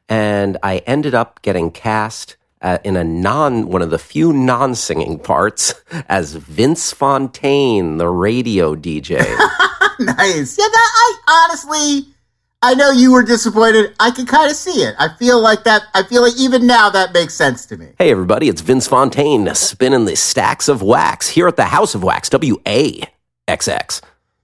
And 0.07 0.57
I 0.63 0.77
ended 0.79 1.13
up 1.13 1.41
getting 1.41 1.69
cast 1.69 2.37
uh, 2.61 2.79
in 2.83 2.95
a 2.97 3.03
non, 3.03 3.67
one 3.67 3.81
of 3.81 3.89
the 3.89 3.99
few 3.99 4.33
non 4.33 4.75
singing 4.75 5.19
parts 5.19 5.73
as 6.09 6.35
Vince 6.35 6.91
Fontaine, 6.91 7.97
the 7.97 8.09
radio 8.09 8.75
DJ. 8.75 9.19
nice. 9.99 10.57
Yeah, 10.57 10.65
that, 10.65 11.17
I 11.27 11.45
honestly, 11.49 12.13
I 12.61 12.73
know 12.73 12.91
you 12.91 13.13
were 13.13 13.23
disappointed. 13.23 13.95
I 14.01 14.11
can 14.11 14.25
kind 14.25 14.51
of 14.51 14.57
see 14.57 14.81
it. 14.81 14.93
I 14.99 15.07
feel 15.17 15.39
like 15.39 15.63
that, 15.63 15.83
I 15.93 16.03
feel 16.03 16.21
like 16.21 16.37
even 16.37 16.67
now 16.67 16.89
that 16.89 17.13
makes 17.13 17.33
sense 17.33 17.65
to 17.67 17.77
me. 17.77 17.89
hey, 17.97 18.11
everybody, 18.11 18.49
it's 18.49 18.59
Vince 18.61 18.85
Fontaine 18.87 19.53
spinning 19.55 20.03
the 20.05 20.15
stacks 20.17 20.67
of 20.67 20.81
wax 20.81 21.29
here 21.29 21.47
at 21.47 21.55
the 21.55 21.65
House 21.65 21.95
of 21.95 22.03
Wax, 22.03 22.27
W 22.29 22.57
A 22.67 23.01
X 23.47 23.67
X. 23.69 24.01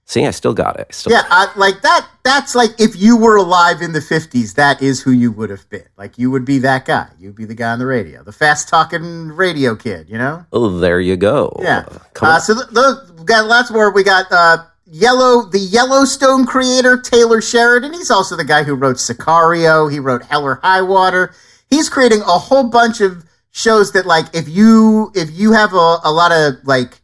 See, 0.08 0.24
I 0.24 0.30
still 0.30 0.54
got 0.54 0.78
it. 0.78 0.86
I 0.88 0.92
still 0.92 1.12
Yeah, 1.12 1.24
I, 1.28 1.52
like 1.56 1.82
that. 1.82 2.08
That's 2.22 2.54
like 2.54 2.80
if 2.80 2.94
you 2.96 3.16
were 3.16 3.36
alive 3.36 3.82
in 3.82 3.92
the 3.92 4.00
fifties, 4.00 4.54
that 4.54 4.80
is 4.80 5.02
who 5.02 5.10
you 5.10 5.30
would 5.32 5.50
have 5.50 5.68
been. 5.68 5.84
Like 5.98 6.16
you 6.16 6.30
would 6.30 6.44
be 6.44 6.58
that 6.60 6.86
guy. 6.86 7.08
You'd 7.18 7.34
be 7.34 7.44
the 7.44 7.54
guy 7.56 7.72
on 7.72 7.80
the 7.80 7.86
radio, 7.86 8.22
the 8.22 8.32
fast 8.32 8.68
talking 8.68 9.28
radio 9.28 9.74
kid. 9.74 10.08
You 10.08 10.16
know? 10.18 10.46
Oh, 10.52 10.78
there 10.78 11.00
you 11.00 11.16
go. 11.16 11.52
Yeah. 11.60 11.84
Uh, 12.22 12.38
so 12.38 12.54
th- 12.54 12.68
th- 12.68 13.18
we 13.18 13.24
got 13.24 13.46
lots 13.46 13.70
more. 13.70 13.90
We 13.92 14.04
got 14.04 14.26
uh, 14.30 14.58
Yellow, 14.86 15.42
the 15.42 15.58
Yellowstone 15.58 16.46
creator 16.46 16.96
Taylor 16.96 17.40
Sheridan. 17.40 17.92
He's 17.92 18.10
also 18.10 18.36
the 18.36 18.44
guy 18.44 18.62
who 18.62 18.74
wrote 18.74 18.96
Sicario. 18.96 19.90
He 19.90 19.98
wrote 19.98 20.22
Hell 20.22 20.44
or 20.44 20.60
High 20.62 20.82
Water. 20.82 21.34
He's 21.68 21.88
creating 21.88 22.20
a 22.20 22.38
whole 22.38 22.68
bunch 22.70 23.00
of 23.00 23.24
shows 23.50 23.92
that, 23.92 24.06
like, 24.06 24.26
if 24.32 24.48
you 24.48 25.10
if 25.14 25.30
you 25.32 25.52
have 25.52 25.72
a, 25.72 25.98
a 26.04 26.12
lot 26.12 26.30
of 26.30 26.54
like 26.64 27.00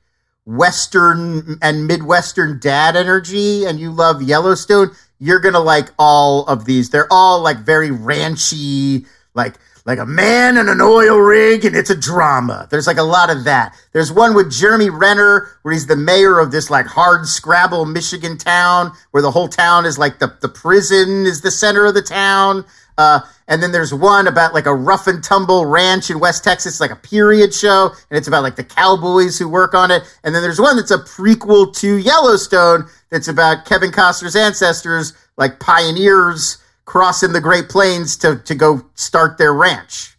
Western 0.47 1.59
and 1.61 1.89
Midwestern 1.89 2.61
dad 2.61 2.95
energy 2.95 3.65
and 3.65 3.81
you 3.81 3.91
love 3.91 4.23
Yellowstone, 4.23 4.93
you're 5.19 5.41
gonna 5.41 5.61
like 5.61 5.89
all 5.99 6.47
of 6.47 6.65
these. 6.65 6.91
They're 6.91 7.13
all 7.13 7.41
like 7.41 7.59
very 7.59 7.91
ranchy, 7.91 9.07
like 9.35 9.57
like 9.85 9.99
a 9.99 10.07
man 10.07 10.57
and 10.57 10.69
an 10.69 10.81
oil 10.81 11.19
rig, 11.19 11.65
and 11.65 11.75
it's 11.75 11.91
a 11.91 11.97
drama. 11.97 12.69
There's 12.71 12.87
like 12.87 12.99
a 12.99 13.03
lot 13.03 13.31
of 13.31 13.45
that. 13.45 13.77
There's 13.93 14.13
one 14.13 14.35
with 14.35 14.53
Jeremy 14.53 14.91
Renner 14.91 15.49
where 15.63 15.75
he's 15.75 15.87
the 15.87 15.97
mayor 15.97 16.39
of 16.39 16.53
this 16.53 16.71
like 16.71 16.87
hard 16.87 17.27
scrabble 17.27 17.85
Michigan 17.85 18.39
town 18.39 18.93
where 19.11 19.23
the 19.23 19.31
whole 19.31 19.49
town 19.49 19.85
is 19.85 19.99
like 19.99 20.19
the, 20.19 20.37
the 20.41 20.49
prison 20.49 21.27
is 21.27 21.41
the 21.41 21.51
center 21.51 21.87
of 21.87 21.95
the 21.95 22.03
town. 22.03 22.65
Uh, 22.99 23.21
and 23.49 23.63
then 23.63 23.73
there's 23.73 23.93
one 23.93 24.29
about 24.29 24.55
like 24.55 24.67
a 24.67 24.75
rough 24.75 25.07
and 25.07 25.25
tumble 25.25 25.67
ranch 25.67 26.11
in 26.11 26.21
West 26.21 26.45
Texas, 26.45 26.81
like 26.81 26.91
a 26.91 26.97
period 26.97 27.53
show, 27.53 27.91
and 28.11 28.17
it's 28.19 28.29
about 28.29 28.43
like 28.43 28.57
the 28.57 28.65
cowboys 28.65 29.39
who 29.39 29.49
work 29.49 29.75
on 29.75 29.91
it. 29.91 30.03
And 30.23 30.35
then 30.35 30.43
there's 30.43 30.61
one 30.61 30.77
that's 30.77 30.91
a 30.91 30.99
prequel 30.99 31.75
to 31.79 31.97
Yellowstone 31.97 32.89
that's 33.11 33.29
about 33.29 33.65
Kevin 33.65 33.91
Costner's 33.91 34.37
ancestors, 34.37 35.15
like 35.37 35.59
pioneers 35.59 36.59
crossing 36.93 37.33
the 37.33 37.41
Great 37.41 37.71
Plains 37.71 38.19
to, 38.19 38.37
to 38.45 38.55
go 38.55 38.85
start 38.97 39.39
their 39.39 39.55
ranch. 39.55 40.15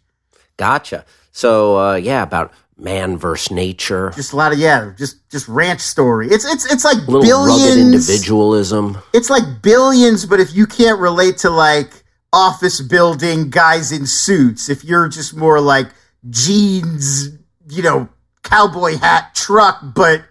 Gotcha. 0.56 1.04
So, 1.30 1.78
uh, 1.78 1.94
yeah, 1.94 2.24
about 2.24 2.52
man 2.76 3.16
versus 3.16 3.52
nature. 3.52 4.10
Just 4.16 4.32
a 4.32 4.36
lot 4.36 4.52
of 4.52 4.58
yeah, 4.58 4.90
just 4.98 5.30
just 5.30 5.46
ranch 5.46 5.80
story. 5.80 6.26
It's 6.30 6.44
it's 6.44 6.66
it's 6.72 6.84
like 6.84 6.96
A 6.96 7.10
little 7.12 7.20
rugged 7.46 7.62
billions. 7.62 7.78
individualism. 8.10 8.98
It's 9.12 9.30
like 9.30 9.62
billions, 9.62 10.26
but 10.26 10.40
if 10.40 10.52
you 10.52 10.66
can't 10.66 10.98
relate 10.98 11.38
to 11.38 11.50
like 11.50 12.02
office 12.32 12.80
building 12.80 13.50
guys 13.50 13.92
in 13.92 14.04
suits, 14.04 14.68
if 14.68 14.82
you're 14.82 15.06
just 15.08 15.36
more 15.36 15.60
like 15.60 15.86
jeans, 16.28 17.28
you 17.68 17.84
know, 17.84 18.08
cowboy 18.42 18.96
hat 18.98 19.32
truck, 19.36 19.78
but 19.94 20.24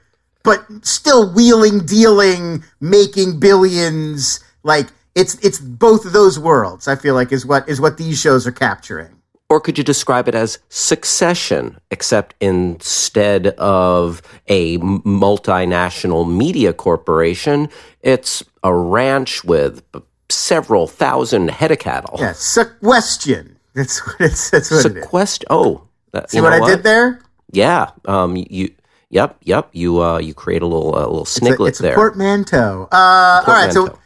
but 0.43 0.65
still 0.81 1.33
wheeling, 1.33 1.85
dealing, 1.85 2.65
making 2.81 3.39
billions, 3.39 4.41
like 4.63 4.87
it's 5.15 5.35
it's 5.35 5.59
both 5.59 6.05
of 6.05 6.13
those 6.13 6.39
worlds. 6.39 6.87
I 6.87 6.95
feel 6.95 7.13
like 7.15 7.31
is 7.31 7.45
what 7.45 7.67
is 7.69 7.79
what 7.79 7.97
these 7.97 8.19
shows 8.19 8.47
are 8.47 8.51
capturing. 8.51 9.09
Or 9.49 9.59
could 9.59 9.77
you 9.77 9.83
describe 9.83 10.27
it 10.27 10.33
as 10.33 10.57
succession, 10.69 11.79
except 11.91 12.33
instead 12.41 13.47
of 13.47 14.21
a 14.47 14.79
multinational 14.79 16.27
media 16.31 16.73
corporation, 16.73 17.69
it's 18.01 18.43
a 18.63 18.73
ranch 18.73 19.43
with 19.43 19.83
several 20.29 20.87
thousand 20.87 21.51
head 21.51 21.71
of 21.71 21.79
cattle. 21.79 22.17
Yeah, 22.19 22.31
sequestion. 22.33 23.57
That's 23.75 23.99
what 24.05 24.15
it's. 24.21 24.49
That's 24.49 24.71
what 24.71 24.85
it 24.85 24.97
is. 24.97 25.05
Sequest. 25.05 25.43
Oh, 25.49 25.87
that, 26.11 26.31
See 26.31 26.41
what 26.41 26.53
I 26.53 26.65
did 26.65 26.83
there? 26.83 27.21
Yeah. 27.51 27.91
Um. 28.05 28.35
You. 28.35 28.73
Yep. 29.09 29.37
Yep. 29.43 29.69
You. 29.73 30.01
Uh. 30.01 30.17
You 30.19 30.33
create 30.33 30.61
a 30.61 30.67
little. 30.67 30.95
A 30.97 31.01
little 31.01 31.21
It's 31.23 31.37
a, 31.37 31.41
sniglet 31.41 31.69
it's 31.69 31.79
a 31.79 31.83
there. 31.83 31.95
portmanteau. 31.95 32.87
Uh, 32.91 33.43
all 33.45 33.53
right, 33.53 33.71
so 33.71 33.81
Portmanteau. 33.87 33.99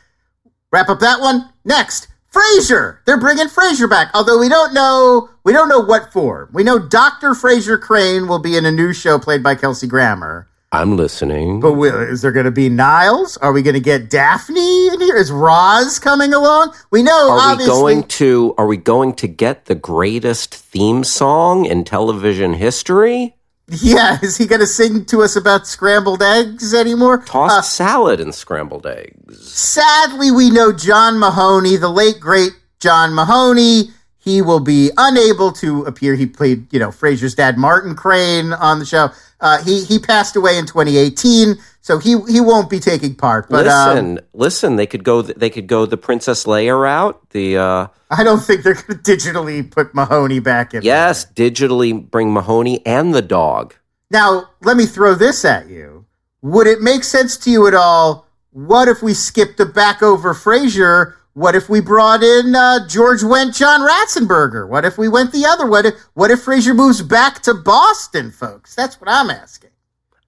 Wrap 0.72 0.90
up 0.90 1.00
that 1.00 1.20
one. 1.20 1.50
Next, 1.66 2.08
Frasier. 2.32 3.00
They're 3.06 3.20
bringing 3.20 3.48
Frasier 3.48 3.90
back, 3.90 4.12
although 4.14 4.40
we 4.40 4.50
don't 4.50 4.74
know 4.74 5.30
we 5.44 5.54
don't 5.54 5.70
know 5.70 5.80
what 5.80 6.12
for. 6.12 6.50
We 6.52 6.64
know 6.64 6.78
Doctor 6.78 7.32
Frasier 7.32 7.80
Crane 7.80 8.28
will 8.28 8.40
be 8.40 8.58
in 8.58 8.66
a 8.66 8.72
new 8.72 8.94
show 8.94 9.18
played 9.18 9.42
by 9.42 9.56
Kelsey 9.56 9.88
Grammer. 9.88 10.48
I'm 10.74 10.98
listening. 10.98 11.62
But 11.62 11.74
will, 11.74 11.98
is 11.98 12.22
there 12.22 12.34
going 12.34 12.46
to 12.46 12.52
be 12.52 12.68
Niles? 12.68 13.38
Are 13.38 13.54
we 13.54 13.62
going 13.62 13.76
to 13.76 13.80
get 13.80 14.10
Daphne 14.10 14.90
in 14.90 15.00
here? 15.00 15.16
Is 15.16 15.32
Roz 15.32 15.98
coming 15.98 16.34
along? 16.34 16.74
We 16.92 17.04
know 17.04 17.32
Are 17.32 17.56
we 17.56 17.66
going 17.66 18.04
to 18.04 18.54
are 18.58 18.68
we 18.68 18.76
going 18.76 19.14
to 19.16 19.28
get 19.30 19.66
the 19.66 19.76
greatest 19.76 20.54
theme 20.54 21.06
song 21.06 21.66
in 21.66 21.86
television 21.86 22.54
history? 22.54 23.37
Yeah, 23.70 24.18
is 24.22 24.38
he 24.38 24.46
going 24.48 24.62
to 24.62 24.68
sing 24.68 25.04
to 25.06 25.22
us 25.24 25.36
about 25.36 25.68
scrambled 25.68 26.24
eggs 26.24 26.74
anymore? 26.74 27.18
Tossed 27.20 27.58
Uh, 27.58 27.62
salad 27.62 28.20
and 28.22 28.34
scrambled 28.34 28.86
eggs. 28.88 29.52
sadly, 29.52 30.32
we 30.32 30.50
know 30.50 30.72
John 30.72 31.20
Mahoney, 31.20 31.76
the 31.76 31.90
late 31.90 32.20
great 32.20 32.54
John 32.80 33.14
Mahoney. 33.14 33.92
He 34.20 34.42
will 34.42 34.60
be 34.60 34.92
unable 34.98 35.52
to 35.54 35.84
appear. 35.84 36.16
He 36.16 36.26
played, 36.26 36.68
you 36.72 36.80
know, 36.80 36.90
Frasier's 36.90 37.36
dad, 37.36 37.58
Martin 37.58 37.96
Crane, 37.96 38.54
on 38.54 38.80
the 38.80 38.86
show. 38.86 39.10
Uh, 39.40 39.62
he 39.64 39.84
he 39.84 40.00
passed 40.00 40.36
away 40.36 40.58
in 40.58 40.66
2018, 40.66 41.56
so 41.88 42.00
he 42.00 42.20
he 42.30 42.42
won't 42.42 42.70
be 42.70 42.82
taking 42.82 43.16
part. 43.16 43.48
But 43.50 43.66
um, 43.66 43.96
listen, 43.96 44.20
listen. 44.34 44.76
They 44.76 44.86
could 44.86 45.06
go. 45.06 45.22
They 45.22 45.50
could 45.50 45.68
go 45.68 45.86
the 45.86 45.96
Princess 45.96 46.44
Leia 46.44 46.78
route. 46.78 47.18
The 47.30 47.58
uh, 47.58 47.88
I 48.12 48.26
don't 48.26 48.42
think 48.42 48.64
they're 48.64 48.74
going 48.74 49.02
to 49.02 49.12
digitally 49.12 49.72
put 49.72 49.96
Mahoney 49.96 50.42
back 50.42 50.74
in. 50.74 50.82
yes, 50.84 51.26
digitally 51.26 51.94
bring 52.12 52.34
Mahoney 52.34 52.86
and 52.86 53.16
the 53.16 53.22
dog. 53.22 53.74
Now, 54.12 54.50
let 54.62 54.76
me 54.76 54.86
throw 54.86 55.16
this 55.16 55.46
at 55.46 55.70
you. 55.70 56.06
Would 56.42 56.68
it 56.68 56.82
make 56.82 57.06
sense 57.06 57.38
to 57.38 57.50
you 57.50 57.68
at 57.68 57.74
all? 57.74 58.28
What 58.52 58.90
if 58.90 59.02
we 59.02 59.14
skipped 59.14 59.58
the 59.58 59.66
back 59.66 60.04
over 60.04 60.34
Frasier? 60.34 61.14
What 61.36 61.56
if 61.56 61.70
we 61.70 61.80
brought 61.80 62.22
in 62.22 62.54
uh, 62.54 62.86
George 62.86 63.24
Went 63.24 63.56
John 63.56 63.80
Ratzenberger? 63.80 64.68
What 64.68 64.84
if 64.84 64.98
we 64.98 65.08
went 65.08 65.32
the 65.32 65.46
other? 65.46 65.66
What 65.66 65.86
if 65.86 65.94
what 66.16 66.32
if 66.32 66.44
Frasier 66.44 66.76
moves 66.76 67.02
back 67.02 67.42
to 67.44 67.54
Boston, 67.54 68.30
folks? 68.30 68.76
That's 68.76 69.00
what 69.00 69.10
I'm 69.10 69.30
asking. 69.30 69.70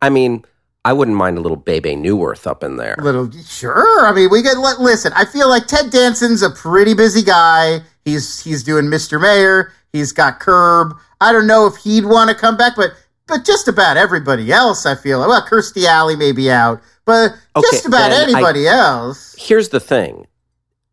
I 0.02 0.10
mean, 0.10 0.46
I 0.90 0.94
wouldn't 0.94 1.16
mind 1.18 1.38
a 1.38 1.42
little 1.42 1.56
Bebe 1.56 1.96
Neuwirth 1.96 2.48
up 2.48 2.64
in 2.64 2.78
there. 2.78 2.96
Little 3.00 3.30
sure. 3.32 4.08
I 4.08 4.12
mean, 4.12 4.30
we 4.32 4.42
could 4.42 4.58
let 4.58 4.80
listen. 4.80 5.14
I 5.16 5.24
feel 5.24 5.48
like 5.48 5.68
Ted 5.68 5.92
Danson's 5.92 6.42
a 6.42 6.50
pretty 6.50 6.96
busy 6.96 7.22
guy. 7.22 7.82
He's 8.06 8.40
he's 8.44 8.64
doing 8.64 8.86
Mr. 8.86 9.22
Mayor. 9.22 9.72
He's 9.94 10.12
got 10.12 10.40
Curb. 10.40 10.96
I 11.22 11.32
don't 11.32 11.46
know 11.46 11.68
if 11.68 11.76
he'd 11.76 12.06
want 12.06 12.32
to 12.32 12.36
come 12.36 12.58
back, 12.58 12.74
but 12.76 12.94
but 13.28 13.46
just 13.46 13.68
about 13.68 13.98
everybody 13.98 14.52
else, 14.52 14.88
I 14.88 14.96
feel 14.96 15.20
like. 15.20 15.28
Well, 15.28 15.46
Kirstie 15.48 15.86
Alley 15.86 16.16
may 16.16 16.32
be 16.32 16.50
out, 16.50 16.82
but 17.06 17.34
Okay, 17.56 17.68
just 17.72 17.86
about 17.86 18.10
then 18.10 18.22
I- 18.28 18.32
anybody 18.32 18.68
else. 18.68 19.36
Here's 19.38 19.70
the 19.70 19.80
thing: 19.80 20.26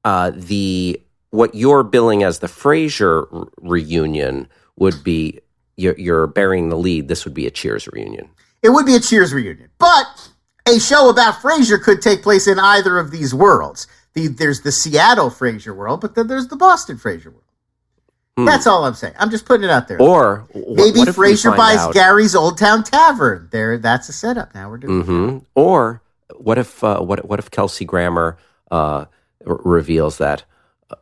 uh, 0.05 0.31
the 0.35 1.01
what 1.31 1.55
you're 1.55 1.85
billing 1.85 2.23
as 2.23 2.41
the 2.41 2.49
Frasier 2.49 3.27
r- 3.33 3.49
reunion 3.63 4.47
would 4.77 5.03
be 5.03 5.41
you're, 5.77 5.99
you're 5.99 6.27
burying 6.27 6.69
the 6.69 6.77
lead. 6.77 7.09
This 7.09 7.25
would 7.25 7.33
be 7.33 7.47
a 7.47 7.51
Cheers 7.51 7.89
reunion. 7.95 8.29
It 8.67 8.71
would 8.71 8.85
be 8.87 8.97
a 8.97 9.01
Cheers 9.01 9.33
reunion, 9.33 9.71
but 9.79 10.29
a 10.69 10.79
show 10.81 11.09
about 11.09 11.35
Frasier 11.37 11.81
could 11.81 12.03
take 12.03 12.23
place 12.23 12.47
in 12.49 12.59
either 12.59 12.99
of 12.99 13.11
these 13.13 13.33
worlds. 13.33 13.87
The, 14.15 14.27
there's 14.29 14.63
the 14.63 14.73
Seattle 14.73 15.31
Frasier 15.31 15.75
world, 15.77 16.01
but 16.01 16.15
then 16.17 16.27
there's 16.27 16.49
the 16.49 16.57
Boston 16.57 16.97
Frasier 16.97 17.27
world. 17.27 17.43
That's 18.39 18.67
all 18.67 18.85
I'm 18.85 18.93
saying. 18.95 19.15
I'm 19.19 19.31
just 19.31 19.47
putting 19.47 19.65
it 19.65 19.71
out 19.71 19.89
there. 19.89 19.97
Hmm. 19.97 20.03
Or 20.03 20.47
Maybe 20.55 20.99
what 20.99 21.09
Frasier 21.09 21.57
buys 21.57 21.79
out- 21.79 21.95
Gary's 21.95 22.35
Old 22.35 22.59
Town 22.59 22.83
Tavern. 22.85 23.49
There, 23.51 23.79
that's 23.79 24.11
a 24.11 24.13
setup. 24.13 24.55
Now 24.55 24.69
we're 24.69 24.77
doing. 24.79 25.05
Mhm. 25.05 25.45
Or 25.55 26.03
what 26.35 26.59
if 26.59 26.85
uh, 26.85 27.01
what 27.01 27.27
what 27.27 27.39
if 27.39 27.51
Kelsey 27.51 27.87
Grammer 27.87 28.37
uh, 28.71 29.07
r- 29.47 29.61
reveals 29.65 30.19
that 30.19 30.45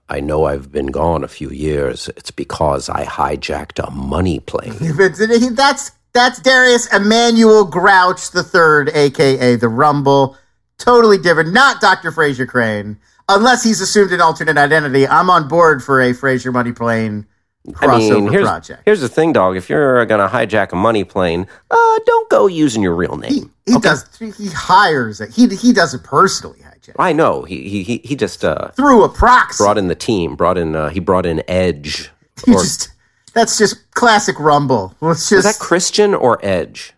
I 0.09 0.21
know 0.21 0.45
I've 0.45 0.71
been 0.71 0.87
gone 0.93 1.25
a 1.25 1.29
few 1.29 1.51
years. 1.51 2.09
It's 2.17 2.31
because 2.31 2.89
I 2.89 3.05
hijacked 3.05 3.85
a 3.85 3.91
money 3.91 4.39
plane. 4.39 4.75
That's 5.57 5.91
that's 6.15 6.41
Darius 6.41 6.93
Emmanuel 6.95 7.65
Grouch 7.65 8.31
the 8.31 8.43
Third, 8.43 8.89
aka 8.95 9.57
the 9.57 9.69
Rumble. 9.69 10.37
Totally 10.79 11.19
different. 11.19 11.53
Not 11.53 11.81
Dr. 11.81 12.11
Frasier 12.11 12.49
Crane, 12.49 12.99
unless 13.29 13.63
he's 13.63 13.81
assumed 13.81 14.13
an 14.13 14.21
alternate 14.21 14.57
identity. 14.57 15.07
I'm 15.07 15.29
on 15.31 15.49
board 15.49 15.83
for 15.83 16.01
a 16.01 16.13
Frasier 16.13 16.53
Money 16.53 16.73
Plane 16.73 17.27
crossover 17.69 18.17
I 18.17 18.21
mean, 18.21 18.29
here's, 18.33 18.47
project. 18.47 18.83
here's 18.85 19.01
the 19.01 19.09
thing, 19.09 19.33
dog. 19.33 19.57
If 19.57 19.69
you're 19.71 20.05
gonna 20.07 20.29
hijack 20.29 20.73
a 20.73 20.77
money 20.77 21.03
plane, 21.05 21.47
uh, 21.71 21.99
don't 22.07 22.29
go 22.29 22.47
using 22.47 22.83
your 22.83 22.95
real 22.95 23.17
He, 23.17 23.41
name. 23.41 23.53
he 23.67 23.79
does. 23.79 24.05
He 24.19 24.49
hires 24.51 25.21
it. 25.21 25.31
He 25.31 25.49
he 25.57 25.73
does 25.73 25.95
it 25.95 26.03
personally. 26.05 26.59
Hijack 26.59 26.95
I 26.99 27.13
know 27.13 27.45
he 27.45 27.69
he 27.69 27.83
he, 27.83 27.99
he 28.05 28.17
just 28.17 28.45
uh, 28.45 28.69
through 28.73 29.05
a 29.05 29.09
proxy. 29.09 29.63
brought 29.65 29.79
in 29.79 29.89
the 29.89 29.95
team. 29.95 30.37
Brought 30.37 30.59
in 30.59 30.77
uh, 30.77 30.91
he 30.91 31.01
brought 31.01 31.27
in 31.27 31.43
Edge. 31.49 32.11
He 32.45 32.53
Or, 32.53 32.61
just 32.61 32.89
that's 33.35 33.59
just 33.59 33.91
classic 33.93 34.39
Rumble. 34.41 34.95
It's 35.03 35.31
is 35.33 35.45
just 35.45 35.59
that 35.59 35.65
Christian 35.65 36.15
or 36.15 36.39
Edge? 36.45 36.93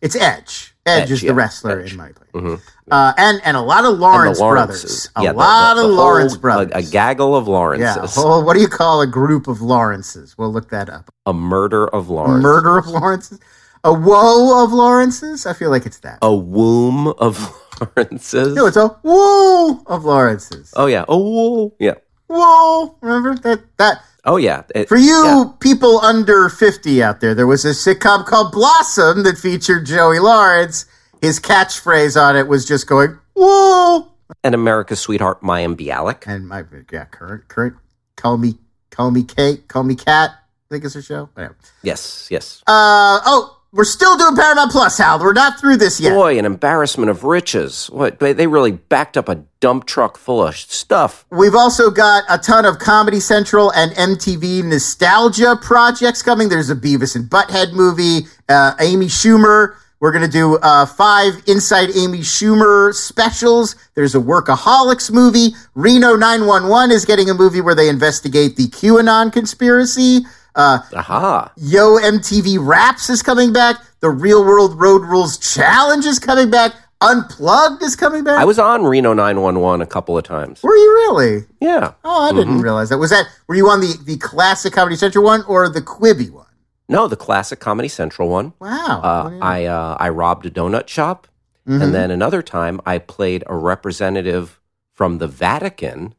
it's 0.00 0.16
Edge. 0.16 0.74
Edge, 0.84 1.02
Edge, 1.04 1.10
is 1.12 1.22
yeah, 1.22 1.28
the 1.30 1.34
wrestler 1.34 1.80
Edge. 1.80 1.92
in 1.92 1.98
my 1.98 2.08
opinion. 2.08 2.58
Mhm. 2.58 2.62
Uh, 2.90 3.12
and 3.16 3.40
and 3.44 3.56
a 3.56 3.60
lot 3.60 3.84
of 3.84 3.98
Lawrence, 4.00 4.38
the 4.38 4.44
brothers. 4.48 5.08
A 5.14 5.22
Yeah, 5.22 5.30
the- 5.32 5.38
lot 5.38 5.74
the- 5.74 5.82
of 5.82 5.88
the 5.90 5.94
Lawrence 5.94 6.32
whole- 6.32 6.40
brothers. 6.40 6.72
A, 6.74 6.78
a 6.78 6.82
gaggle 6.82 7.36
of 7.36 7.46
Yeah, 7.46 7.52
Lawrences. 7.52 8.16
a 8.16 8.20
whole, 8.20 8.42
what 8.44 8.54
do 8.54 8.60
you 8.60 8.66
call 8.68 9.00
a 9.00 9.06
group 9.06 9.46
of 9.46 9.60
Lawrences? 9.62 10.36
We'll 10.36 10.52
look 10.52 10.70
that 10.70 10.90
up. 10.90 11.10
a 11.24 11.32
murder 11.32 11.86
of 11.86 12.08
A 12.08 12.12
Lawrence. 12.12 12.42
murder 12.42 12.78
of 12.78 12.88
Lawrences? 12.88 13.38
A 13.84 13.92
woe 13.92 14.64
of 14.64 14.72
Lawrences? 14.72 15.46
I 15.46 15.52
feel 15.52 15.70
like 15.70 15.86
it's 15.86 15.98
that. 16.00 16.18
a 16.22 16.34
womb 16.34 17.06
of 17.18 17.54
Lawrences. 17.80 18.54
No, 18.56 18.66
it's 18.66 18.76
a 18.76 18.88
whoa 18.88 19.82
of 19.86 20.04
Lawrences. 20.04 20.72
oh 20.74 20.86
yeah. 20.86 21.04
Oh 21.08 21.18
whoa. 21.18 21.74
yeah. 21.78 21.94
Whoa! 22.28 22.96
Remember 23.02 23.34
that? 23.42 23.60
That 23.78 24.02
Oh 24.24 24.36
yeah. 24.36 24.62
It- 24.74 24.88
for 24.88 24.96
you 24.96 25.24
yeah. 25.24 25.44
people 25.60 26.00
under 26.00 26.48
fifty 26.48 27.02
out 27.02 27.20
there, 27.20 27.34
there 27.34 27.46
was 27.46 27.64
a 27.64 27.70
sitcom 27.70 28.24
called 28.24 28.52
Blossom 28.52 29.22
that 29.24 29.38
featured 29.38 29.86
Joey 29.86 30.18
Lawrence. 30.20 30.86
His 31.20 31.38
catchphrase 31.38 32.20
on 32.20 32.36
it 32.36 32.48
was 32.48 32.64
just 32.64 32.86
going 32.86 33.18
whoa, 33.34 34.08
and 34.42 34.54
America's 34.54 35.00
sweetheart 35.00 35.40
Mayim 35.40 35.76
Bialik. 35.76 36.24
and 36.26 36.48
my 36.48 36.64
yeah, 36.92 37.04
current 37.06 37.46
current 37.48 37.76
call 38.16 38.36
me 38.38 38.58
call 38.90 39.10
me 39.10 39.22
Kate, 39.22 39.68
call 39.68 39.84
me 39.84 39.94
Kat. 39.94 40.30
I 40.32 40.74
think 40.74 40.84
it's 40.84 40.94
her 40.94 41.02
show. 41.02 41.28
Whatever. 41.34 41.56
Yes. 41.82 42.28
Yes. 42.30 42.62
Uh 42.66 43.20
oh, 43.24 43.61
we're 43.72 43.84
still 43.84 44.18
doing 44.18 44.36
Paramount 44.36 44.70
Plus, 44.70 44.98
Hal. 44.98 45.18
We're 45.18 45.32
not 45.32 45.58
through 45.58 45.78
this 45.78 45.98
yet. 45.98 46.12
Boy, 46.12 46.38
an 46.38 46.44
embarrassment 46.44 47.10
of 47.10 47.24
riches. 47.24 47.86
What 47.86 48.18
they, 48.20 48.34
they 48.34 48.46
really 48.46 48.72
backed 48.72 49.16
up 49.16 49.30
a 49.30 49.36
dump 49.60 49.86
truck 49.86 50.18
full 50.18 50.46
of 50.46 50.54
stuff. 50.56 51.24
We've 51.30 51.54
also 51.54 51.90
got 51.90 52.24
a 52.28 52.36
ton 52.36 52.66
of 52.66 52.78
Comedy 52.78 53.18
Central 53.18 53.72
and 53.72 53.92
MTV 53.92 54.64
nostalgia 54.64 55.56
projects 55.60 56.22
coming. 56.22 56.50
There's 56.50 56.68
a 56.68 56.76
Beavis 56.76 57.16
and 57.16 57.30
Butthead 57.30 57.72
movie, 57.72 58.26
uh, 58.48 58.74
Amy 58.78 59.06
Schumer. 59.06 59.76
We're 60.00 60.12
going 60.12 60.24
to 60.24 60.30
do 60.30 60.56
uh, 60.56 60.84
five 60.84 61.34
Inside 61.46 61.90
Amy 61.96 62.18
Schumer 62.18 62.92
specials. 62.92 63.76
There's 63.94 64.14
a 64.14 64.18
Workaholics 64.18 65.10
movie. 65.12 65.50
Reno 65.74 66.16
911 66.16 66.90
is 66.90 67.04
getting 67.04 67.30
a 67.30 67.34
movie 67.34 67.60
where 67.60 67.76
they 67.76 67.88
investigate 67.88 68.56
the 68.56 68.64
QAnon 68.64 69.32
conspiracy. 69.32 70.22
Uh, 70.54 70.78
Aha. 70.94 71.52
Yo 71.56 71.96
MTV 71.98 72.58
Raps 72.60 73.08
is 73.10 73.22
coming 73.22 73.52
back. 73.52 73.76
The 74.00 74.10
Real 74.10 74.44
World 74.44 74.78
Road 74.80 75.02
Rules 75.02 75.38
Challenge 75.38 76.04
is 76.04 76.18
coming 76.18 76.50
back. 76.50 76.74
Unplugged 77.00 77.82
is 77.82 77.96
coming 77.96 78.22
back. 78.22 78.38
I 78.38 78.44
was 78.44 78.58
on 78.60 78.84
Reno 78.84 79.12
911 79.12 79.80
a 79.82 79.86
couple 79.86 80.16
of 80.16 80.24
times. 80.24 80.62
Were 80.62 80.76
you 80.76 80.92
really? 80.94 81.44
Yeah. 81.60 81.94
Oh, 82.04 82.22
I 82.22 82.32
didn't 82.32 82.60
realize 82.60 82.90
that. 82.90 82.98
Was 82.98 83.10
that 83.10 83.26
were 83.48 83.54
you 83.56 83.68
on 83.68 83.80
the 83.80 83.96
the 84.04 84.16
classic 84.18 84.72
Comedy 84.72 84.94
Central 84.96 85.24
one 85.24 85.42
or 85.48 85.68
the 85.68 85.80
Quibi 85.82 86.30
one? 86.30 86.46
No, 86.88 87.08
the 87.08 87.16
classic 87.16 87.58
Comedy 87.58 87.88
Central 87.88 88.28
one. 88.28 88.52
Wow. 88.60 89.00
Uh, 89.02 89.38
I 89.42 89.64
uh, 89.64 89.96
I 89.98 90.10
robbed 90.10 90.46
a 90.46 90.50
donut 90.50 90.86
shop, 90.88 91.26
Mhm. 91.66 91.82
and 91.82 91.94
then 91.94 92.10
another 92.12 92.40
time 92.42 92.80
I 92.86 92.98
played 92.98 93.42
a 93.48 93.56
representative 93.56 94.60
from 94.94 95.18
the 95.18 95.26
Vatican 95.26 96.14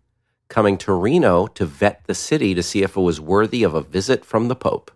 coming 0.54 0.78
to 0.78 0.94
Reno 0.94 1.48
to 1.48 1.66
vet 1.66 2.04
the 2.06 2.14
city 2.14 2.54
to 2.54 2.62
see 2.62 2.84
if 2.84 2.96
it 2.96 3.02
was 3.02 3.20
worthy 3.20 3.64
of 3.64 3.74
a 3.74 3.82
visit 3.82 4.24
from 4.24 4.48
the 4.50 4.56
Pope. 4.56 4.92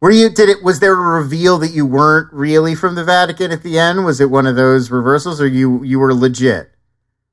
were 0.00 0.10
you? 0.10 0.30
Did 0.30 0.48
it? 0.48 0.64
Was 0.64 0.80
there 0.80 0.94
a 0.94 1.20
reveal 1.20 1.58
that 1.58 1.72
you 1.72 1.84
weren't 1.84 2.32
really 2.32 2.74
from 2.74 2.94
the 2.94 3.04
Vatican 3.04 3.52
at 3.52 3.62
the 3.62 3.78
end? 3.78 4.04
Was 4.06 4.20
it 4.20 4.30
one 4.30 4.46
of 4.46 4.56
those 4.56 4.90
reversals, 4.90 5.40
or 5.40 5.46
you 5.46 5.82
you 5.84 5.98
were 5.98 6.14
legit? 6.14 6.70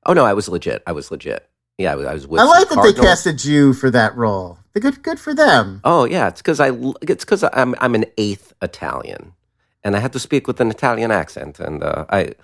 Oh 0.04 0.12
no, 0.12 0.24
I 0.26 0.34
was 0.34 0.48
legit. 0.48 0.82
I 0.86 0.92
was 0.92 1.10
legit. 1.10 1.48
Yeah, 1.78 1.92
I 1.92 1.96
was, 1.96 2.06
I 2.06 2.12
was 2.12 2.26
with. 2.26 2.40
I 2.40 2.44
like 2.44 2.68
that 2.68 2.76
they 2.76 2.92
Cardinals. 2.92 3.06
cast 3.06 3.26
a 3.26 3.32
Jew 3.32 3.72
for 3.72 3.90
that 3.90 4.14
role. 4.14 4.58
Good 4.78 5.02
good 5.02 5.18
for 5.18 5.34
them. 5.34 5.80
Oh 5.84 6.04
yeah, 6.04 6.28
it's 6.28 6.42
because 6.42 6.60
I 6.60 6.70
it's 7.00 7.24
because 7.24 7.44
I'm 7.44 7.74
I'm 7.80 7.94
an 7.94 8.04
eighth 8.18 8.52
Italian, 8.60 9.32
and 9.84 9.94
I 9.96 10.00
had 10.00 10.12
to 10.12 10.18
speak 10.18 10.46
with 10.48 10.60
an 10.60 10.70
Italian 10.70 11.10
accent, 11.10 11.60
and 11.60 11.82
uh, 11.82 12.04
I, 12.08 12.34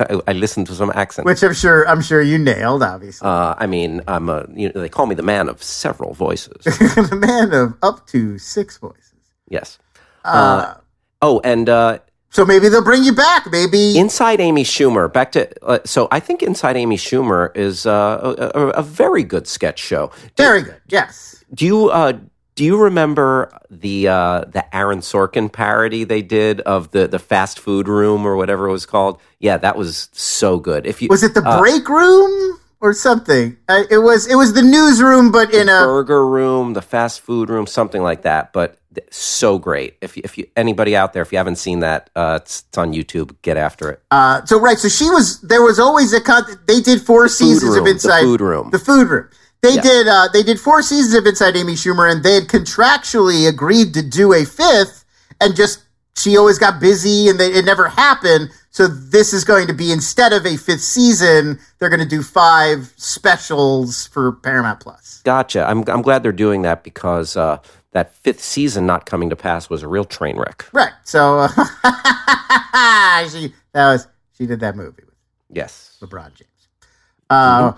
I 0.00 0.20
I 0.30 0.32
listened 0.32 0.66
to 0.68 0.74
some 0.74 0.90
accents, 0.94 1.26
Which 1.26 1.42
I'm 1.42 1.54
sure 1.54 1.86
I'm 1.88 2.02
sure 2.02 2.20
you 2.22 2.38
nailed. 2.38 2.82
Obviously, 2.82 3.26
uh, 3.28 3.54
I 3.58 3.66
mean, 3.66 4.00
I'm 4.08 4.28
a 4.28 4.46
you 4.54 4.72
know, 4.72 4.80
they 4.80 4.88
call 4.88 5.06
me 5.06 5.14
the 5.14 5.22
man 5.22 5.48
of 5.48 5.62
several 5.62 6.14
voices. 6.14 6.64
the 6.64 7.16
man 7.20 7.52
of 7.52 7.74
up 7.82 8.06
to 8.08 8.38
six 8.38 8.78
voices. 8.78 9.12
yes. 9.48 9.78
Uh, 10.24 10.74
Oh, 11.22 11.40
and 11.42 11.68
uh, 11.70 11.98
so 12.28 12.44
maybe 12.44 12.68
they'll 12.68 12.84
bring 12.84 13.02
you 13.04 13.14
back. 13.14 13.50
Maybe 13.50 13.96
Inside 13.98 14.40
Amy 14.40 14.62
Schumer. 14.64 15.10
Back 15.10 15.32
to 15.32 15.48
uh, 15.64 15.78
so 15.86 16.06
I 16.10 16.20
think 16.20 16.42
Inside 16.42 16.76
Amy 16.76 16.96
Schumer 16.98 17.56
is 17.56 17.86
uh, 17.86 18.34
a, 18.54 18.58
a, 18.58 18.68
a 18.70 18.82
very 18.82 19.22
good 19.22 19.46
sketch 19.46 19.78
show. 19.78 20.10
very 20.36 20.60
good. 20.62 20.80
Yes. 20.88 21.42
Do 21.54 21.64
you 21.64 21.88
uh, 21.88 22.12
do 22.54 22.64
you 22.64 22.80
remember 22.80 23.50
the 23.70 24.08
uh, 24.08 24.44
the 24.44 24.64
Aaron 24.74 25.00
Sorkin 25.00 25.52
parody 25.52 26.04
they 26.04 26.22
did 26.22 26.60
of 26.62 26.90
the 26.92 27.08
the 27.08 27.18
fast 27.18 27.58
food 27.58 27.88
room 27.88 28.26
or 28.26 28.36
whatever 28.36 28.68
it 28.68 28.72
was 28.72 28.86
called? 28.86 29.20
Yeah, 29.40 29.56
that 29.58 29.76
was 29.76 30.08
so 30.12 30.58
good. 30.58 30.86
If 30.86 31.02
you 31.02 31.08
Was 31.08 31.22
it 31.22 31.34
the 31.34 31.42
uh, 31.46 31.58
break 31.58 31.88
room 31.88 32.60
or 32.80 32.92
something? 32.92 33.56
Uh, 33.68 33.84
it 33.90 33.98
was. 33.98 34.26
It 34.26 34.36
was 34.36 34.52
the 34.52 34.62
newsroom, 34.62 35.32
but 35.32 35.52
in 35.52 35.68
a 35.68 35.80
burger 35.80 36.26
room, 36.26 36.74
the 36.74 36.82
fast 36.82 37.20
food 37.22 37.50
room, 37.50 37.66
something 37.66 38.02
like 38.02 38.22
that. 38.22 38.52
But 38.52 38.78
so 39.10 39.58
great. 39.58 39.96
If 40.00 40.16
you, 40.16 40.22
if 40.24 40.38
you 40.38 40.46
anybody 40.56 40.94
out 40.94 41.12
there, 41.12 41.22
if 41.22 41.32
you 41.32 41.38
haven't 41.38 41.56
seen 41.56 41.80
that, 41.80 42.10
uh, 42.14 42.38
it's, 42.40 42.64
it's 42.68 42.78
on 42.78 42.92
YouTube. 42.92 43.34
Get 43.42 43.56
after 43.56 43.90
it. 43.90 44.02
Uh, 44.12 44.44
so 44.44 44.60
right, 44.60 44.78
so 44.78 44.88
she 44.88 45.10
was. 45.10 45.40
There 45.40 45.62
was 45.62 45.80
always 45.80 46.12
a 46.12 46.20
con- 46.20 46.44
They 46.68 46.80
did 46.80 47.02
four 47.02 47.28
seasons 47.28 47.74
room, 47.74 47.86
of 47.86 47.92
Inside 47.92 48.20
the 48.20 48.26
food 48.26 48.40
room. 48.40 48.70
The 48.70 48.78
food 48.78 49.08
room. 49.08 49.28
They 49.64 49.74
Yeah. 49.76 49.80
did. 49.82 50.08
Uh, 50.08 50.28
they 50.32 50.42
did 50.42 50.60
four 50.60 50.82
seasons 50.82 51.14
of 51.14 51.26
Inside 51.26 51.56
Amy 51.56 51.72
Schumer, 51.74 52.10
and 52.10 52.22
they 52.22 52.34
had 52.34 52.48
contractually 52.48 53.48
agreed 53.48 53.94
to 53.94 54.02
do 54.02 54.32
a 54.32 54.44
fifth, 54.44 55.04
and 55.40 55.56
just 55.56 55.80
she 56.16 56.36
always 56.36 56.58
got 56.58 56.78
busy, 56.80 57.28
and 57.28 57.40
they, 57.40 57.52
it 57.52 57.64
never 57.64 57.88
happened. 57.88 58.50
So 58.70 58.86
this 58.88 59.32
is 59.32 59.42
going 59.44 59.66
to 59.68 59.72
be 59.72 59.90
instead 59.90 60.32
of 60.32 60.44
a 60.44 60.56
fifth 60.56 60.80
season, 60.82 61.58
they're 61.78 61.88
going 61.88 62.00
to 62.00 62.08
do 62.08 62.22
five 62.22 62.92
specials 62.96 64.06
for 64.08 64.32
Paramount 64.32 64.80
Plus. 64.80 65.22
Gotcha. 65.24 65.64
I'm 65.68 65.82
I'm 65.88 66.02
glad 66.02 66.22
they're 66.22 66.32
doing 66.32 66.62
that 66.62 66.82
because 66.84 67.36
uh, 67.36 67.58
that 67.92 68.12
fifth 68.14 68.42
season 68.42 68.84
not 68.84 69.06
coming 69.06 69.30
to 69.30 69.36
pass 69.36 69.70
was 69.70 69.82
a 69.82 69.88
real 69.88 70.04
train 70.04 70.36
wreck. 70.36 70.66
Right. 70.72 70.92
So 71.04 71.38
uh, 71.38 71.48
she 73.28 73.54
that 73.72 73.92
was 73.92 74.08
she 74.36 74.46
did 74.46 74.60
that 74.60 74.76
movie 74.76 75.02
with 75.04 75.14
Yes. 75.50 75.96
LeBron 76.02 76.34
James. 76.34 76.50
Uh, 77.30 77.72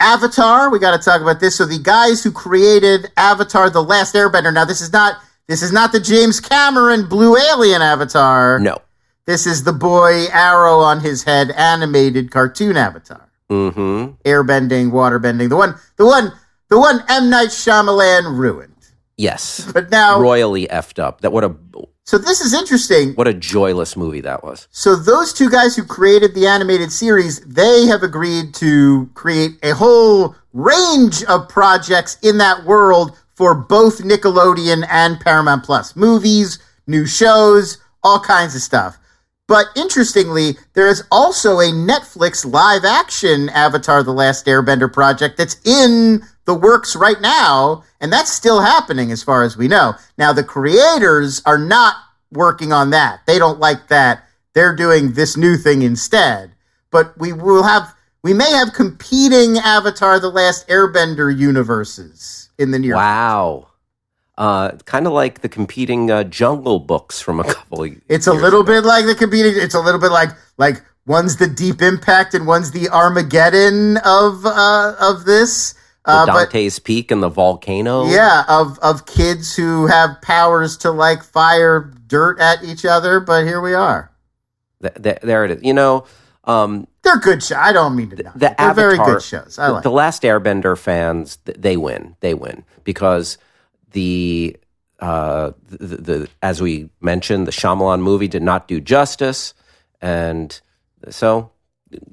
Avatar, 0.00 0.70
we 0.70 0.78
got 0.78 0.96
to 0.96 1.02
talk 1.02 1.20
about 1.20 1.40
this. 1.40 1.56
So 1.56 1.66
the 1.66 1.78
guys 1.78 2.22
who 2.22 2.30
created 2.30 3.10
Avatar: 3.16 3.70
The 3.70 3.82
Last 3.82 4.14
Airbender. 4.14 4.52
Now 4.52 4.64
this 4.64 4.80
is 4.80 4.92
not 4.92 5.16
this 5.48 5.62
is 5.62 5.72
not 5.72 5.92
the 5.92 6.00
James 6.00 6.40
Cameron 6.40 7.08
Blue 7.08 7.36
Alien 7.36 7.82
Avatar. 7.82 8.58
No. 8.60 8.78
This 9.28 9.46
is 9.46 9.64
the 9.64 9.74
boy 9.74 10.24
arrow 10.32 10.78
on 10.78 11.00
his 11.00 11.24
head 11.24 11.50
animated 11.50 12.30
cartoon 12.30 12.78
avatar. 12.78 13.28
Mm-hmm. 13.50 14.22
Airbending, 14.26 14.90
waterbending. 14.90 15.50
The 15.50 15.56
one, 15.56 15.74
the 15.96 16.06
one, 16.06 16.32
the 16.68 16.78
one 16.78 17.02
M. 17.08 17.28
Night 17.28 17.48
Shyamalan 17.48 18.38
ruined. 18.38 18.72
Yes. 19.18 19.70
But 19.70 19.90
now, 19.90 20.18
Royally 20.20 20.66
effed 20.68 20.98
up. 20.98 21.20
That 21.20 21.32
what 21.32 21.44
a 21.44 21.54
so 22.08 22.16
this 22.16 22.40
is 22.40 22.54
interesting. 22.54 23.12
what 23.16 23.28
a 23.28 23.34
joyless 23.34 23.94
movie 23.94 24.22
that 24.22 24.42
was. 24.42 24.66
So 24.70 24.96
those 24.96 25.34
two 25.34 25.50
guys 25.50 25.76
who 25.76 25.84
created 25.84 26.34
the 26.34 26.46
animated 26.46 26.90
series, 26.90 27.40
they 27.40 27.84
have 27.84 28.02
agreed 28.02 28.54
to 28.54 29.10
create 29.12 29.58
a 29.62 29.74
whole 29.74 30.34
range 30.54 31.22
of 31.24 31.50
projects 31.50 32.16
in 32.22 32.38
that 32.38 32.64
world 32.64 33.14
for 33.34 33.54
both 33.54 33.98
Nickelodeon 33.98 34.86
and 34.90 35.20
Paramount 35.20 35.64
Plus. 35.64 35.94
Movies, 35.96 36.58
new 36.86 37.04
shows, 37.04 37.76
all 38.02 38.20
kinds 38.20 38.54
of 38.54 38.62
stuff. 38.62 38.98
But 39.48 39.68
interestingly, 39.74 40.58
there 40.74 40.88
is 40.88 41.02
also 41.10 41.58
a 41.58 41.72
Netflix 41.72 42.44
live 42.44 42.84
action 42.84 43.48
Avatar 43.48 44.02
The 44.02 44.12
Last 44.12 44.44
Airbender 44.46 44.92
project 44.92 45.38
that's 45.38 45.56
in 45.64 46.22
the 46.44 46.54
works 46.54 46.94
right 46.94 47.20
now, 47.20 47.82
and 47.98 48.12
that's 48.12 48.30
still 48.30 48.60
happening 48.60 49.10
as 49.10 49.22
far 49.22 49.42
as 49.42 49.56
we 49.56 49.66
know. 49.66 49.94
Now, 50.18 50.34
the 50.34 50.44
creators 50.44 51.42
are 51.46 51.58
not 51.58 51.96
working 52.30 52.72
on 52.72 52.90
that. 52.90 53.20
They 53.26 53.38
don't 53.38 53.58
like 53.58 53.88
that. 53.88 54.24
They're 54.52 54.76
doing 54.76 55.12
this 55.12 55.36
new 55.36 55.56
thing 55.56 55.80
instead. 55.80 56.52
But 56.90 57.16
we 57.18 57.32
will 57.32 57.62
have, 57.62 57.94
we 58.22 58.34
may 58.34 58.50
have 58.50 58.74
competing 58.74 59.56
Avatar 59.56 60.20
The 60.20 60.30
Last 60.30 60.68
Airbender 60.68 61.34
universes 61.34 62.50
in 62.58 62.70
the 62.70 62.78
near 62.78 62.96
Wow. 62.96 63.67
Uh, 64.38 64.70
kind 64.86 65.04
of 65.08 65.12
like 65.12 65.40
the 65.40 65.48
competing 65.48 66.10
uh, 66.12 66.22
Jungle 66.22 66.78
Books 66.78 67.20
from 67.20 67.40
a 67.40 67.44
couple 67.44 67.82
of 67.82 67.90
It's 68.08 68.28
a 68.28 68.32
little 68.32 68.60
ago. 68.60 68.72
bit 68.74 68.84
like 68.84 69.04
the 69.04 69.16
competing. 69.16 69.54
It's 69.56 69.74
a 69.74 69.80
little 69.80 70.00
bit 70.00 70.12
like 70.12 70.30
like 70.58 70.80
one's 71.06 71.38
the 71.38 71.48
Deep 71.48 71.82
Impact 71.82 72.34
and 72.34 72.46
one's 72.46 72.70
the 72.70 72.88
Armageddon 72.88 73.96
of 73.98 74.46
uh, 74.46 74.94
of 75.00 75.24
this. 75.24 75.74
Uh, 76.04 76.24
but 76.24 76.52
Dante's 76.52 76.78
Peak 76.78 77.10
and 77.10 77.20
the 77.20 77.28
volcano. 77.28 78.06
yeah, 78.06 78.44
of 78.48 78.78
of 78.78 79.06
kids 79.06 79.56
who 79.56 79.88
have 79.88 80.22
powers 80.22 80.76
to 80.78 80.92
like 80.92 81.24
fire 81.24 81.92
dirt 82.06 82.38
at 82.38 82.62
each 82.62 82.84
other. 82.84 83.18
But 83.18 83.44
here 83.44 83.60
we 83.60 83.74
are. 83.74 84.12
Th- 84.80 84.94
th- 85.02 85.18
there 85.22 85.44
it 85.46 85.50
is. 85.50 85.62
You 85.64 85.74
know, 85.74 86.06
um, 86.44 86.86
They're 87.02 87.18
good 87.18 87.42
shows. 87.42 87.58
I 87.58 87.72
don't 87.72 87.96
mean 87.96 88.10
to. 88.10 88.22
knock 88.22 88.34
the. 88.34 88.54
They're 88.56 88.72
very 88.74 88.98
good 88.98 89.20
shows. 89.20 89.58
I 89.58 89.66
the, 89.66 89.72
like. 89.72 89.82
the 89.82 89.90
Last 89.90 90.22
Airbender 90.22 90.78
fans, 90.78 91.38
th- 91.44 91.58
they 91.60 91.76
win. 91.76 92.14
They 92.20 92.34
win 92.34 92.64
because 92.84 93.36
the 93.92 94.56
uh, 95.00 95.52
the, 95.68 95.96
the 95.96 96.28
as 96.42 96.60
we 96.60 96.90
mentioned, 97.00 97.46
the 97.46 97.52
Shyamalan 97.52 98.00
movie 98.00 98.28
did 98.28 98.42
not 98.42 98.68
do 98.68 98.80
justice, 98.80 99.54
and 100.00 100.60
so 101.08 101.50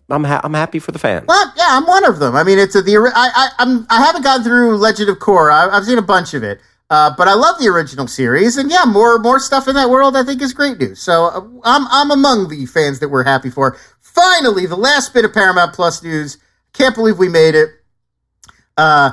I'm 0.10 0.24
ha- 0.24 0.42
I'm 0.44 0.54
happy 0.54 0.80
for 0.80 0.92
the 0.92 1.00
fans. 1.00 1.26
Well, 1.28 1.54
yeah, 1.58 1.68
I'm 1.70 1.86
one 1.86 2.06
of 2.06 2.20
them. 2.20 2.36
I 2.36 2.44
mean, 2.44 2.60
it's 2.60 2.76
a, 2.76 2.82
the 2.82 2.98
I, 2.98 3.30
I 3.36 3.50
I'm 3.60 3.88
I 3.90 4.06
haven't 4.06 4.24
gone 4.24 4.44
through 4.44 4.78
Legend 4.78 5.10
of 5.10 5.18
Korra. 5.18 5.52
I, 5.52 5.78
I've 5.78 5.86
seen 5.86 5.98
a 5.98 6.04
bunch 6.04 6.34
of 6.34 6.44
it, 6.44 6.60
uh, 6.90 7.12
but 7.18 7.28
I 7.28 7.34
love 7.34 7.58
the 7.60 7.68
original 7.68 8.08
series, 8.08 8.58
and 8.58 8.70
yeah, 8.70 8.84
more 8.86 9.18
more 9.20 9.40
stuff 9.40 9.68
in 9.68 9.76
that 9.76 9.90
world 9.90 10.16
I 10.16 10.24
think 10.24 10.42
is 10.42 10.54
great 10.54 10.80
news. 10.80 11.02
So 11.02 11.26
uh, 11.26 11.42
I'm 11.64 11.88
I'm 11.90 12.12
among 12.12 12.50
the 12.50 12.66
fans 12.68 13.00
that 13.00 13.10
we're 13.10 13.24
happy 13.24 13.50
for. 13.50 13.78
Finally, 14.00 14.66
the 14.68 14.78
last 14.78 15.14
bit 15.14 15.26
of 15.26 15.34
Paramount 15.34 15.74
Plus 15.74 16.04
news. 16.04 16.38
Can't 16.74 16.94
believe 16.94 17.18
we 17.18 17.30
made 17.30 17.56
it. 17.56 17.70
Uh, 18.76 19.12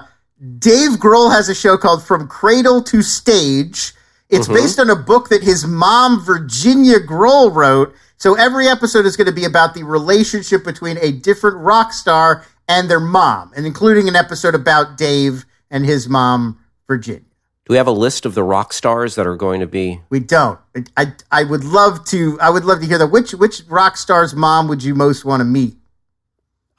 Dave 0.58 0.92
Grohl 0.98 1.30
has 1.30 1.48
a 1.48 1.54
show 1.54 1.76
called 1.76 2.02
From 2.02 2.26
Cradle 2.26 2.82
to 2.84 3.00
Stage. 3.00 3.92
It's 4.28 4.48
based 4.48 4.80
on 4.80 4.90
a 4.90 4.96
book 4.96 5.28
that 5.28 5.42
his 5.42 5.66
mom, 5.66 6.24
Virginia 6.24 6.98
Grohl, 6.98 7.54
wrote. 7.54 7.94
So 8.16 8.34
every 8.34 8.66
episode 8.66 9.04
is 9.04 9.16
going 9.16 9.26
to 9.26 9.32
be 9.32 9.44
about 9.44 9.74
the 9.74 9.84
relationship 9.84 10.64
between 10.64 10.98
a 10.98 11.12
different 11.12 11.58
rock 11.58 11.92
star 11.92 12.44
and 12.66 12.90
their 12.90 12.98
mom, 12.98 13.52
and 13.54 13.66
including 13.66 14.08
an 14.08 14.16
episode 14.16 14.54
about 14.54 14.96
Dave 14.96 15.44
and 15.70 15.84
his 15.84 16.08
mom, 16.08 16.58
Virginia. 16.88 17.20
Do 17.64 17.74
we 17.74 17.76
have 17.76 17.86
a 17.86 17.92
list 17.92 18.26
of 18.26 18.34
the 18.34 18.42
rock 18.42 18.72
stars 18.72 19.14
that 19.14 19.26
are 19.26 19.36
going 19.36 19.60
to 19.60 19.66
be? 19.66 20.00
We 20.10 20.18
don't. 20.18 20.58
I, 20.74 20.84
I, 20.96 21.12
I 21.30 21.44
would 21.44 21.62
love 21.62 22.04
to. 22.06 22.40
I 22.40 22.50
would 22.50 22.64
love 22.64 22.80
to 22.80 22.86
hear 22.86 22.98
that. 22.98 23.08
Which 23.08 23.32
which 23.32 23.62
rock 23.68 23.96
star's 23.96 24.34
mom 24.34 24.66
would 24.66 24.82
you 24.82 24.94
most 24.94 25.24
want 25.24 25.40
to 25.40 25.44
meet? 25.44 25.76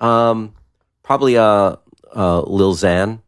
Um, 0.01 0.53
probably 1.03 1.37
uh, 1.37 1.77
uh, 2.13 2.41
Lil 2.41 2.75
Xan. 2.75 3.19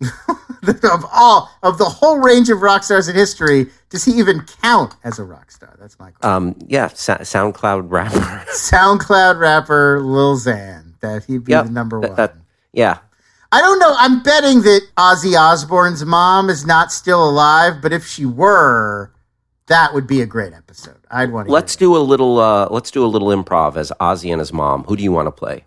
of 0.02 1.04
all 1.12 1.50
of 1.62 1.78
the 1.78 1.84
whole 1.84 2.18
range 2.18 2.50
of 2.50 2.62
rock 2.62 2.82
stars 2.82 3.08
in 3.08 3.14
history, 3.14 3.66
does 3.90 4.04
he 4.04 4.12
even 4.12 4.40
count 4.62 4.94
as 5.04 5.18
a 5.18 5.24
rock 5.24 5.50
star? 5.50 5.76
That's 5.80 5.98
my 5.98 6.10
question. 6.10 6.30
Um, 6.36 6.56
yeah, 6.66 6.88
Sa- 6.88 7.18
SoundCloud 7.18 7.90
rapper. 7.90 8.18
SoundCloud 8.52 9.38
rapper 9.38 10.00
Lil 10.00 10.36
Xan. 10.36 10.98
That 11.00 11.24
he'd 11.24 11.44
be 11.44 11.52
Yep, 11.52 11.66
the 11.66 11.70
number 11.72 12.00
that- 12.00 12.08
one. 12.08 12.16
that- 12.16 12.36
yeah, 12.72 12.98
I 13.52 13.60
don't 13.60 13.78
know. 13.78 13.94
I'm 13.96 14.22
betting 14.22 14.62
that 14.62 14.80
Ozzy 14.96 15.38
Osbourne's 15.38 16.04
mom 16.04 16.50
is 16.50 16.66
not 16.66 16.90
still 16.90 17.28
alive, 17.28 17.74
but 17.80 17.92
if 17.92 18.04
she 18.04 18.26
were, 18.26 19.12
that 19.68 19.94
would 19.94 20.08
be 20.08 20.20
a 20.22 20.26
great 20.26 20.52
episode. 20.52 20.96
I'd 21.08 21.30
want 21.30 21.46
to. 21.46 21.52
let's 21.52 21.76
do 21.76 21.96
a 21.96 21.98
little. 21.98 22.40
Uh, 22.40 22.66
let's 22.70 22.90
do 22.90 23.04
a 23.04 23.06
little 23.06 23.28
improv 23.28 23.76
as 23.76 23.92
Ozzy 24.00 24.32
and 24.32 24.40
his 24.40 24.52
mom. 24.52 24.82
Who 24.84 24.96
do 24.96 25.04
you 25.04 25.12
want 25.12 25.26
to 25.28 25.30
play? 25.30 25.66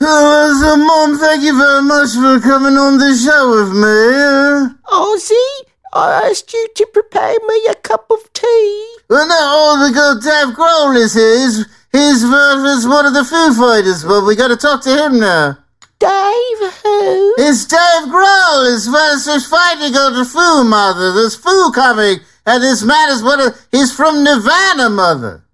Hello, 0.00 0.52
so 0.60 0.76
mom. 0.76 1.18
Thank 1.18 1.44
you 1.44 1.56
very 1.56 1.82
much 1.82 2.14
for 2.14 2.40
coming 2.40 2.76
on 2.76 2.98
the 2.98 3.14
show 3.14 3.54
with 3.54 3.72
me. 3.72 4.74
Ozzy, 4.90 5.48
I 5.92 6.28
asked 6.28 6.52
you 6.52 6.68
to 6.74 6.86
prepare 6.86 7.36
me 7.46 7.66
a 7.70 7.74
cup 7.76 8.10
of 8.10 8.32
tea. 8.32 8.96
Well, 9.08 9.28
now 9.28 9.54
all 9.54 9.86
the 9.86 9.94
good 9.94 10.22
Dave 10.22 10.56
Grohl 10.56 10.96
is 10.96 11.14
here. 11.14 11.38
He's, 11.38 11.56
he's, 11.92 12.22
he's 12.22 12.86
one 12.88 13.06
of 13.06 13.14
the 13.14 13.24
Foo 13.24 13.54
Fighters, 13.54 14.02
but 14.02 14.26
we 14.26 14.34
got 14.34 14.48
to 14.48 14.56
talk 14.56 14.82
to 14.82 14.90
him 14.90 15.20
now. 15.20 15.58
Dave, 16.00 16.72
who? 16.82 17.34
It's 17.38 17.64
Dave 17.64 18.10
Grohl. 18.10 18.72
His 18.72 18.88
is 18.88 19.46
fighting 19.46 19.94
on 19.94 20.14
the 20.14 20.24
Foo 20.24 20.64
mother. 20.64 21.12
There's 21.12 21.36
Foo 21.36 21.70
coming, 21.70 22.18
and 22.44 22.62
this 22.62 22.82
man 22.82 23.10
is 23.10 23.22
one 23.22 23.40
of. 23.40 23.54
He's 23.70 23.94
from 23.94 24.24
Nirvana, 24.24 24.90
mother. 24.90 25.44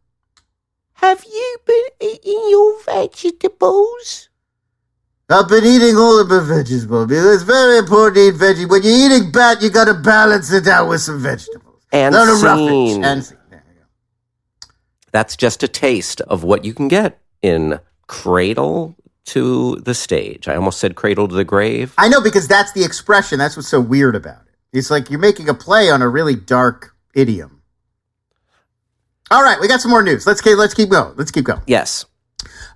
Have 0.94 1.24
you 1.24 1.58
been 1.66 1.84
eating 2.00 2.46
your 2.48 2.82
vegetables? 2.84 4.29
I've 5.30 5.48
been 5.48 5.64
eating 5.64 5.96
all 5.96 6.20
of 6.20 6.28
my 6.28 6.40
veggies, 6.40 6.88
Bobby. 6.88 7.14
It's 7.14 7.44
very 7.44 7.78
important 7.78 8.16
to 8.16 8.28
eat 8.28 8.34
veggies. 8.34 8.68
When 8.68 8.82
you're 8.82 8.92
eating 8.92 9.30
bat, 9.30 9.62
you 9.62 9.70
got 9.70 9.84
to 9.84 9.94
balance 9.94 10.52
it 10.52 10.66
out 10.66 10.88
with 10.88 11.00
some 11.02 11.22
vegetables. 11.22 11.80
And 11.92 12.12
Not 12.14 12.40
scene. 12.40 13.04
And 13.04 13.24
scene. 13.24 13.38
There 13.48 13.62
you 13.68 13.80
go. 13.80 13.86
That's 15.12 15.36
just 15.36 15.62
a 15.62 15.68
taste 15.68 16.20
of 16.22 16.42
what 16.42 16.64
you 16.64 16.74
can 16.74 16.88
get 16.88 17.20
in 17.42 17.78
Cradle 18.08 18.96
to 19.26 19.76
the 19.76 19.94
Stage. 19.94 20.48
I 20.48 20.56
almost 20.56 20.80
said 20.80 20.96
Cradle 20.96 21.28
to 21.28 21.34
the 21.34 21.44
Grave. 21.44 21.94
I 21.96 22.08
know 22.08 22.20
because 22.20 22.48
that's 22.48 22.72
the 22.72 22.82
expression. 22.82 23.38
That's 23.38 23.56
what's 23.56 23.68
so 23.68 23.80
weird 23.80 24.16
about 24.16 24.42
it. 24.46 24.78
It's 24.78 24.90
like 24.90 25.10
you're 25.10 25.20
making 25.20 25.48
a 25.48 25.54
play 25.54 25.90
on 25.90 26.02
a 26.02 26.08
really 26.08 26.34
dark 26.34 26.96
idiom. 27.14 27.62
All 29.30 29.44
right, 29.44 29.60
we 29.60 29.68
got 29.68 29.80
some 29.80 29.92
more 29.92 30.02
news. 30.02 30.26
Let's 30.26 30.40
keep, 30.40 30.58
let's 30.58 30.74
keep 30.74 30.88
going. 30.88 31.14
Let's 31.16 31.30
keep 31.30 31.44
going. 31.44 31.60
Yes. 31.68 32.04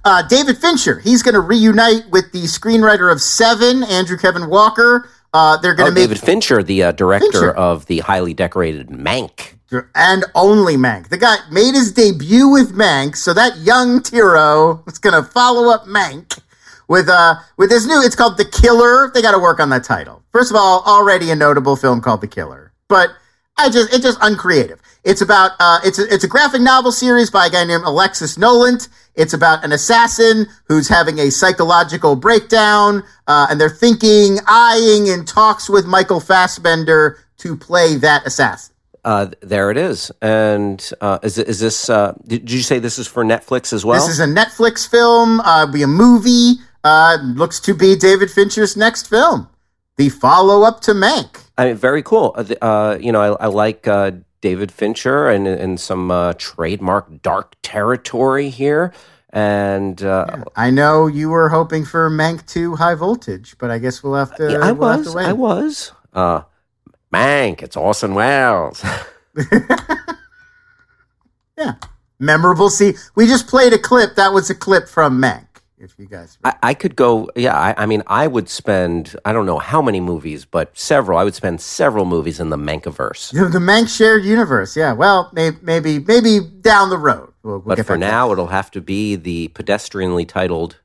Uh, 0.04 0.22
David 0.28 0.58
Fincher, 0.58 0.98
he's 1.00 1.22
going 1.22 1.34
to 1.34 1.40
reunite 1.40 2.10
with 2.10 2.30
the 2.32 2.42
screenwriter 2.42 3.10
of 3.10 3.20
Seven, 3.22 3.82
Andrew 3.84 4.18
Kevin 4.18 4.48
Walker. 4.50 5.08
Uh, 5.32 5.56
they're 5.56 5.74
going 5.74 5.86
Oh, 5.86 5.90
to 5.90 5.94
make 5.94 6.08
David 6.08 6.20
Fincher, 6.20 6.62
the 6.62 6.82
uh, 6.84 6.92
director 6.92 7.30
Fincher. 7.32 7.54
of 7.54 7.86
the 7.86 8.00
highly 8.00 8.34
decorated 8.34 8.88
Mank. 8.88 9.54
and 9.94 10.24
only 10.34 10.76
Mank. 10.76 11.08
The 11.08 11.16
guy 11.16 11.36
made 11.50 11.74
his 11.74 11.90
debut 11.92 12.48
with 12.48 12.72
Mank, 12.74 13.16
so 13.16 13.32
that 13.34 13.56
young 13.58 14.02
Tiro 14.02 14.84
is 14.86 14.98
going 14.98 15.14
to 15.20 15.28
follow 15.28 15.70
up 15.72 15.86
Mank 15.86 16.38
with 16.86 17.08
uh 17.08 17.36
with 17.56 17.70
this 17.70 17.86
new. 17.86 18.00
It's 18.02 18.14
called 18.14 18.36
The 18.36 18.44
Killer. 18.44 19.10
They 19.12 19.22
got 19.22 19.32
to 19.32 19.38
work 19.38 19.58
on 19.58 19.70
that 19.70 19.84
title. 19.84 20.22
First 20.32 20.50
of 20.50 20.56
all, 20.56 20.82
already 20.86 21.30
a 21.30 21.34
notable 21.34 21.76
film 21.76 22.00
called 22.02 22.20
The 22.20 22.28
Killer, 22.28 22.72
but 22.88 23.08
I 23.56 23.70
just 23.70 23.92
it's 23.92 24.02
just 24.02 24.18
uncreative. 24.20 24.80
It's 25.04 25.20
about 25.20 25.52
uh 25.60 25.80
it's 25.84 25.98
a, 25.98 26.12
it's 26.12 26.24
a 26.24 26.28
graphic 26.28 26.60
novel 26.60 26.92
series 26.92 27.30
by 27.30 27.46
a 27.46 27.50
guy 27.50 27.64
named 27.64 27.84
Alexis 27.84 28.36
Nolent. 28.36 28.88
It's 29.14 29.32
about 29.32 29.64
an 29.64 29.72
assassin 29.72 30.46
who's 30.66 30.88
having 30.88 31.18
a 31.20 31.30
psychological 31.30 32.16
breakdown, 32.16 33.04
uh, 33.28 33.46
and 33.48 33.60
they're 33.60 33.70
thinking, 33.70 34.38
eyeing, 34.48 35.08
and 35.08 35.26
talks 35.26 35.70
with 35.70 35.86
Michael 35.86 36.18
Fassbender 36.18 37.18
to 37.38 37.56
play 37.56 37.94
that 37.96 38.26
assassin. 38.26 38.74
Uh, 39.04 39.28
there 39.40 39.70
it 39.70 39.76
is. 39.76 40.10
And 40.22 40.90
uh, 41.00 41.18
is, 41.22 41.38
is 41.38 41.60
this, 41.60 41.90
uh, 41.90 42.14
did, 42.26 42.46
did 42.46 42.52
you 42.52 42.62
say 42.62 42.78
this 42.78 42.98
is 42.98 43.06
for 43.06 43.22
Netflix 43.22 43.72
as 43.72 43.84
well? 43.84 44.00
This 44.00 44.08
is 44.08 44.20
a 44.20 44.26
Netflix 44.26 44.88
film, 44.88 45.40
uh, 45.40 45.66
be 45.70 45.82
a 45.82 45.86
movie. 45.86 46.54
Uh, 46.82 47.18
looks 47.22 47.60
to 47.60 47.74
be 47.74 47.96
David 47.96 48.30
Fincher's 48.30 48.76
next 48.76 49.08
film, 49.08 49.48
the 49.96 50.08
follow 50.08 50.62
up 50.62 50.80
to 50.80 50.92
Mank. 50.92 51.43
I 51.56 51.66
mean, 51.66 51.76
very 51.76 52.02
cool. 52.02 52.34
Uh, 52.36 52.44
Uh, 52.60 52.98
you 53.00 53.12
know, 53.12 53.20
I, 53.20 53.44
I 53.44 53.46
like 53.46 53.86
uh, 53.86 54.12
David 54.40 54.72
Fincher 54.72 55.28
and, 55.28 55.46
and 55.46 55.78
some 55.78 56.10
uh, 56.10 56.34
trademark 56.36 57.22
dark 57.22 57.54
territory 57.62 58.50
here. 58.50 58.92
And 59.30 60.02
uh, 60.02 60.44
I 60.54 60.70
know 60.70 61.08
you 61.08 61.28
were 61.28 61.48
hoping 61.48 61.84
for 61.84 62.08
Mank 62.08 62.46
2 62.46 62.76
High 62.76 62.94
Voltage, 62.94 63.56
but 63.58 63.70
I 63.70 63.78
guess 63.78 64.02
we'll 64.02 64.14
have 64.14 64.36
to. 64.36 64.52
yeah, 64.52 64.58
I 64.58 64.72
we'll 64.72 64.90
have 64.90 65.00
was, 65.00 65.10
to 65.10 65.16
wait. 65.16 65.26
I 65.26 65.32
was. 65.32 65.92
Uh, 66.12 66.42
Mank, 67.12 67.62
it's 67.62 67.76
Orson 67.76 68.14
Welles. 68.14 68.84
Yeah, 71.56 71.74
memorable 72.18 72.68
scene. 72.68 72.94
We 73.14 73.26
just 73.26 73.46
played 73.46 73.72
a 73.72 73.78
clip. 73.78 74.16
That 74.16 74.32
was 74.32 74.50
a 74.50 74.54
clip 74.54 74.88
from 74.88 75.20
Mank. 75.20 75.46
If 75.76 75.94
you 75.98 76.06
guys, 76.06 76.38
I, 76.44 76.54
I 76.62 76.74
could 76.74 76.94
go. 76.94 77.28
Yeah, 77.34 77.56
I, 77.58 77.74
I 77.76 77.86
mean, 77.86 78.04
I 78.06 78.28
would 78.28 78.48
spend. 78.48 79.16
I 79.24 79.32
don't 79.32 79.44
know 79.44 79.58
how 79.58 79.82
many 79.82 80.00
movies, 80.00 80.44
but 80.44 80.76
several. 80.78 81.18
I 81.18 81.24
would 81.24 81.34
spend 81.34 81.60
several 81.60 82.04
movies 82.04 82.38
in 82.38 82.50
the 82.50 82.56
Mankiverse. 82.56 83.32
the, 83.32 83.48
the 83.48 83.58
Mank 83.58 83.88
shared 83.88 84.24
universe. 84.24 84.76
Yeah. 84.76 84.92
Well, 84.92 85.30
maybe 85.32 85.56
maybe 85.62 85.98
maybe 85.98 86.40
down 86.60 86.90
the 86.90 86.98
road. 86.98 87.32
We'll, 87.42 87.58
we'll 87.58 87.76
But 87.76 87.86
for 87.86 87.98
now, 87.98 88.30
it'll 88.30 88.46
have 88.46 88.70
to 88.72 88.80
be 88.80 89.16
the 89.16 89.48
pedestrianly 89.48 90.28
titled 90.28 90.80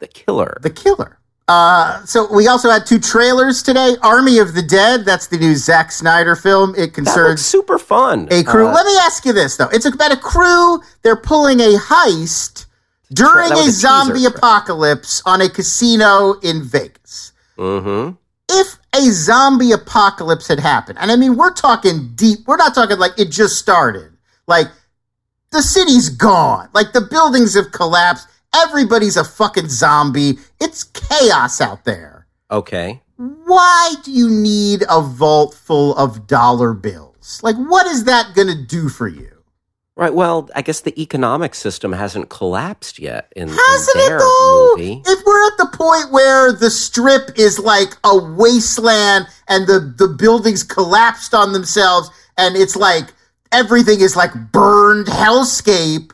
"The 0.00 0.08
Killer." 0.08 0.58
The 0.60 0.70
Killer. 0.70 1.18
Uh, 1.46 2.04
so 2.04 2.32
we 2.32 2.48
also 2.48 2.70
had 2.70 2.84
two 2.84 2.98
trailers 2.98 3.62
today. 3.62 3.96
Army 4.02 4.38
of 4.38 4.54
the 4.54 4.62
Dead. 4.62 5.04
That's 5.04 5.28
the 5.28 5.38
new 5.38 5.54
Zack 5.54 5.92
Snyder 5.92 6.34
film. 6.34 6.74
It 6.76 6.94
concerns 6.94 7.44
super 7.44 7.78
fun. 7.78 8.26
a 8.30 8.42
crew. 8.42 8.66
Uh, 8.66 8.72
Let 8.72 8.86
me 8.86 8.96
ask 9.02 9.24
you 9.24 9.32
this 9.32 9.56
though: 9.56 9.68
It's 9.72 9.86
about 9.86 10.12
a 10.12 10.16
crew. 10.16 10.80
They're 11.02 11.16
pulling 11.16 11.60
a 11.60 11.78
heist 11.78 12.66
during 13.14 13.52
a, 13.52 13.56
a 13.56 13.70
zombie 13.70 14.24
apocalypse 14.24 15.22
on 15.26 15.40
a 15.40 15.48
casino 15.48 16.34
in 16.42 16.62
Vegas. 16.62 17.32
mhm. 17.58 18.16
If 18.48 18.78
a 18.94 19.00
zombie 19.10 19.72
apocalypse 19.72 20.46
had 20.48 20.60
happened, 20.60 20.98
and 21.00 21.10
I 21.10 21.16
mean 21.16 21.36
we're 21.36 21.54
talking 21.54 22.12
deep. 22.14 22.40
We're 22.46 22.56
not 22.56 22.74
talking 22.74 22.98
like 22.98 23.18
it 23.18 23.30
just 23.30 23.56
started. 23.56 24.12
Like 24.46 24.66
the 25.52 25.62
city's 25.62 26.08
gone. 26.10 26.68
Like 26.74 26.92
the 26.92 27.00
buildings 27.00 27.54
have 27.54 27.72
collapsed. 27.72 28.28
Everybody's 28.54 29.16
a 29.16 29.24
fucking 29.24 29.68
zombie. 29.68 30.38
It's 30.60 30.84
chaos 30.84 31.60
out 31.60 31.84
there. 31.84 32.26
Okay. 32.50 33.00
Why 33.16 33.94
do 34.02 34.10
you 34.12 34.28
need 34.28 34.84
a 34.90 35.00
vault 35.00 35.54
full 35.54 35.96
of 35.96 36.26
dollar 36.26 36.74
bills? 36.74 37.40
Like, 37.42 37.56
what 37.56 37.86
is 37.86 38.04
that 38.04 38.34
going 38.34 38.48
to 38.48 38.62
do 38.66 38.88
for 38.88 39.08
you? 39.08 39.41
Right. 39.94 40.14
Well, 40.14 40.48
I 40.54 40.62
guess 40.62 40.80
the 40.80 40.98
economic 41.00 41.54
system 41.54 41.92
hasn't 41.92 42.30
collapsed 42.30 42.98
yet 42.98 43.30
in, 43.36 43.50
in 43.50 43.54
Hasn't 43.54 43.94
their 43.96 44.16
it 44.16 44.20
though? 44.20 44.74
movie. 44.76 45.02
If 45.04 45.24
we're 45.26 45.46
at 45.48 45.58
the 45.58 45.68
point 45.76 46.10
where 46.10 46.50
the 46.50 46.70
strip 46.70 47.38
is 47.38 47.58
like 47.58 47.90
a 48.02 48.16
wasteland 48.16 49.26
and 49.48 49.66
the, 49.66 49.94
the 49.98 50.08
buildings 50.08 50.62
collapsed 50.62 51.34
on 51.34 51.52
themselves 51.52 52.10
and 52.38 52.56
it's 52.56 52.74
like 52.74 53.12
everything 53.52 54.00
is 54.00 54.16
like 54.16 54.32
burned 54.50 55.08
hellscape, 55.08 56.10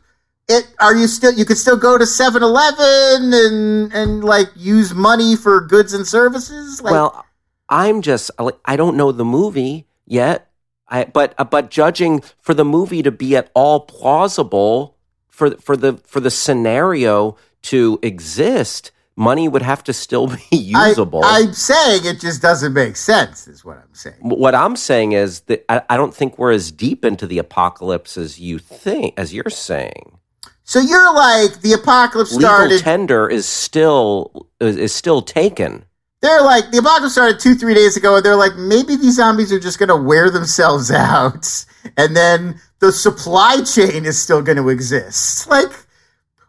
it 0.48 0.66
are 0.80 0.96
you 0.96 1.06
still 1.06 1.32
you 1.32 1.44
could 1.44 1.58
still 1.58 1.76
go 1.76 1.96
to 1.98 2.04
7-Eleven 2.04 3.32
and 3.32 3.92
and 3.92 4.24
like 4.24 4.48
use 4.56 4.92
money 4.92 5.36
for 5.36 5.60
goods 5.60 5.94
and 5.94 6.04
services? 6.04 6.82
Like 6.82 6.90
well, 6.90 7.24
I'm 7.68 8.02
just 8.02 8.32
I 8.64 8.74
don't 8.74 8.96
know 8.96 9.12
the 9.12 9.24
movie 9.24 9.86
yet. 10.04 10.47
I 10.90 11.04
but 11.04 11.34
uh, 11.38 11.44
but 11.44 11.70
judging 11.70 12.22
for 12.40 12.54
the 12.54 12.64
movie 12.64 13.02
to 13.02 13.10
be 13.10 13.36
at 13.36 13.50
all 13.54 13.80
plausible 13.80 14.96
for 15.28 15.50
for 15.56 15.76
the 15.76 15.94
for 16.06 16.20
the 16.20 16.30
scenario 16.30 17.36
to 17.62 17.98
exist, 18.02 18.90
money 19.16 19.48
would 19.48 19.62
have 19.62 19.84
to 19.84 19.92
still 19.92 20.26
be 20.50 20.56
usable. 20.56 21.22
I'm 21.24 21.52
saying 21.52 22.02
it 22.04 22.20
just 22.20 22.40
doesn't 22.40 22.72
make 22.72 22.96
sense, 22.96 23.48
is 23.48 23.64
what 23.64 23.78
I'm 23.78 23.94
saying. 23.94 24.16
what 24.20 24.54
I'm 24.54 24.76
saying 24.76 25.12
is 25.12 25.40
that 25.42 25.64
I, 25.68 25.82
I 25.90 25.96
don't 25.96 26.14
think 26.14 26.38
we're 26.38 26.52
as 26.52 26.70
deep 26.70 27.04
into 27.04 27.26
the 27.26 27.38
apocalypse 27.38 28.16
as 28.16 28.38
you 28.38 28.58
think, 28.58 29.14
as 29.18 29.34
you're 29.34 29.50
saying. 29.50 30.18
So 30.64 30.80
you're 30.80 31.14
like 31.14 31.62
the 31.62 31.72
apocalypse 31.72 32.32
Legal 32.32 32.50
started. 32.50 32.80
tender 32.80 33.28
is 33.28 33.46
still 33.46 34.48
is, 34.60 34.76
is 34.76 34.94
still 34.94 35.22
taken. 35.22 35.84
They're 36.20 36.42
like 36.42 36.70
the 36.70 36.78
apocalypse 36.78 37.12
started 37.12 37.38
two 37.40 37.54
three 37.54 37.74
days 37.74 37.96
ago, 37.96 38.16
and 38.16 38.24
they're 38.24 38.36
like 38.36 38.56
maybe 38.56 38.96
these 38.96 39.16
zombies 39.16 39.52
are 39.52 39.60
just 39.60 39.78
going 39.78 39.88
to 39.88 39.96
wear 39.96 40.30
themselves 40.30 40.90
out, 40.92 41.64
and 41.96 42.16
then 42.16 42.60
the 42.80 42.92
supply 42.92 43.62
chain 43.62 44.04
is 44.04 44.20
still 44.20 44.42
going 44.42 44.56
to 44.58 44.68
exist. 44.68 45.48
Like, 45.48 45.70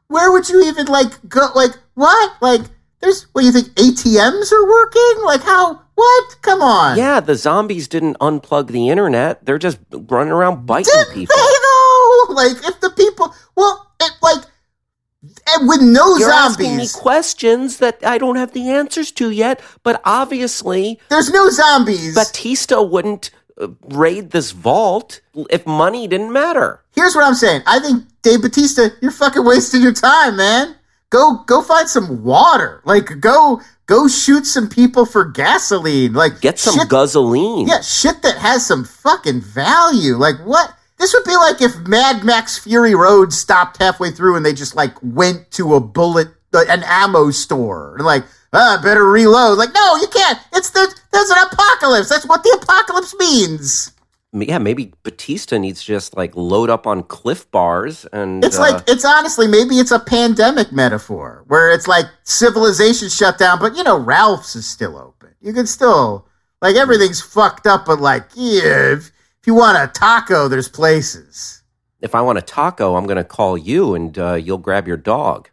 where 0.08 0.32
would 0.32 0.50
you 0.50 0.64
even 0.66 0.88
like 0.88 1.28
go? 1.28 1.48
Like, 1.56 1.72
what? 1.94 2.34
Like, 2.42 2.62
there's 3.02 3.24
what 3.34 3.44
you 3.44 3.52
think 3.52 3.68
ATMs 3.70 4.52
are 4.52 4.68
working? 4.68 5.24
Like, 5.24 5.42
how? 5.42 5.82
What? 5.96 6.36
Come 6.42 6.62
on. 6.62 6.98
Yeah, 6.98 7.20
the 7.20 7.36
zombies 7.36 7.88
didn't 7.90 8.18
unplug 8.20 8.68
the 8.68 8.90
internet. 8.90 9.46
They're 9.46 9.58
just 9.58 9.80
running 9.92 10.32
around 10.32 10.66
biting 10.66 10.94
Did 10.94 11.14
people. 11.14 11.36
they 11.36 11.42
though? 11.64 12.26
Like, 12.30 12.58
if 12.66 12.80
the 12.80 12.90
people, 12.96 13.34
well, 13.56 13.92
it 14.02 14.12
like. 14.22 14.44
And 15.56 15.68
with 15.68 15.82
no 15.82 16.18
You're 16.18 16.32
asking 16.32 16.78
me 16.78 16.88
questions 16.94 17.78
that 17.78 18.00
I 18.06 18.18
don't 18.18 18.36
have 18.36 18.54
the 18.54 18.70
answers 18.70 19.12
to 19.14 19.30
yet, 19.30 19.62
but 19.84 20.02
obviously 20.06 21.00
there's 21.10 21.32
no 21.32 21.50
zombies. 21.50 22.16
Bautista 22.16 22.82
wouldn't 22.82 23.32
uh, 23.60 23.70
raid 23.88 24.32
this 24.32 24.52
vault 24.52 25.22
if 25.50 25.66
money 25.66 26.08
didn't 26.08 26.32
matter. 26.32 26.82
Here's 26.94 27.16
what 27.16 27.26
I'm 27.26 27.36
saying. 27.36 27.62
I 27.66 27.80
think 27.80 28.04
Dave 28.22 28.42
Bautista, 28.42 28.92
you're 29.02 29.12
fucking 29.12 29.46
wasting 29.46 29.82
your 29.82 29.94
time, 29.94 30.38
man. 30.38 30.76
Go 31.10 31.44
go 31.48 31.62
find 31.62 31.90
some 31.90 32.24
water. 32.24 32.82
Like 32.86 33.20
go 33.20 33.62
go 33.88 34.08
shoot 34.08 34.46
some 34.46 34.70
people 34.70 35.06
for 35.06 35.26
gasoline. 35.26 36.14
Like 36.14 36.40
Get 36.42 36.60
some 36.60 36.76
shit, 36.78 36.90
gasoline. 36.90 37.68
Yeah, 37.68 37.82
shit 37.82 38.22
that 38.22 38.38
has 38.38 38.66
some 38.66 38.84
fucking 38.84 39.42
value. 39.42 40.16
Like 40.16 40.36
what? 40.46 40.74
This 41.00 41.14
would 41.14 41.24
be 41.24 41.36
like 41.36 41.62
if 41.62 41.76
Mad 41.88 42.24
Max 42.24 42.58
Fury 42.58 42.94
Road 42.94 43.32
stopped 43.34 43.78
halfway 43.78 44.12
through 44.12 44.36
and 44.36 44.46
they 44.46 44.54
just 44.54 44.76
like 44.76 44.94
went 45.02 45.50
to 45.52 45.74
a 45.76 45.80
bullet 45.80 46.28
uh, 46.54 46.66
an 46.68 46.84
ammo 46.86 47.32
store 47.32 47.96
and 47.96 48.06
like 48.06 48.24
ah, 48.54 48.80
better 48.84 49.10
reload. 49.10 49.58
Like 49.58 49.74
no, 49.74 49.96
you 49.98 50.08
can't. 50.08 50.40
It's 50.54 50.72
the 50.72 50.94
there's 51.12 51.30
an 51.30 51.38
apocalypse. 51.52 52.10
That's 52.10 52.26
what 52.26 52.44
the 52.44 52.60
apocalypse 52.62 53.16
means. 53.16 53.92
yeah, 54.34 54.58
maybe 54.58 54.94
Bautista 55.04 55.58
needs 55.58 55.82
to 55.82 55.88
just 55.88 56.18
like 56.18 56.36
load 56.36 56.70
up 56.70 56.88
on 56.88 57.04
cliff 57.04 57.50
bars 57.52 58.06
and 58.12 58.44
It's 58.44 58.58
uh, 58.58 58.62
like 58.62 58.84
it's 58.88 59.06
honestly 59.06 59.48
maybe 59.48 59.76
it's 59.76 59.92
a 59.92 60.00
pandemic 60.00 60.72
metaphor 60.72 61.44
where 61.48 61.72
it's 61.72 61.88
like 61.88 62.06
civilization 62.24 63.10
shut 63.10 63.38
down, 63.38 63.60
but 63.60 63.76
you 63.76 63.84
know 63.84 63.98
Ralph's 63.98 64.56
is 64.56 64.68
still 64.68 64.98
open. 64.98 65.36
You 65.42 65.54
can 65.54 65.68
still 65.68 66.28
like 66.62 66.76
everything's 66.76 67.22
fucked 67.22 67.68
up, 67.68 67.86
but 67.86 68.02
like 68.02 68.26
yeah, 68.36 68.94
if, 68.94 69.00
if 69.00 69.12
you 69.50 69.56
want 69.56 69.80
a 69.84 69.88
taco, 69.92 70.48
there's 70.48 70.70
places. 70.70 71.64
if 72.02 72.14
I 72.14 72.22
want 72.22 72.38
a 72.38 72.42
taco, 72.44 72.96
I'm 72.96 73.08
going 73.08 73.18
to 73.18 73.24
call 73.24 73.58
you 73.58 73.96
and 73.96 74.16
uh, 74.18 74.36
you'll 74.36 74.60
grab 74.60 74.88
your 74.88 74.96
dog. 74.96 75.50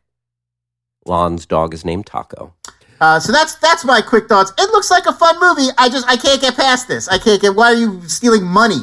Lon's 1.06 1.46
dog 1.46 1.72
is 1.72 1.82
named 1.82 2.04
Taco. 2.04 2.52
Uh, 3.00 3.18
so 3.18 3.32
that's 3.32 3.54
that's 3.56 3.85
my 3.87 4.02
quick 4.02 4.28
thoughts. 4.28 4.52
It 4.59 4.70
looks 4.72 4.90
like 4.90 5.06
a 5.06 5.14
fun 5.14 5.37
movie. 5.40 5.68
I 5.78 5.88
just 5.88 6.06
I 6.06 6.16
can't 6.16 6.40
get 6.42 6.56
past 6.56 6.88
this. 6.88 7.09
I 7.09 7.18
can't 7.18 7.40
get. 7.40 7.54
Why 7.54 7.72
are 7.72 7.76
you 7.76 8.06
stealing 8.09 8.44
money? 8.44 8.82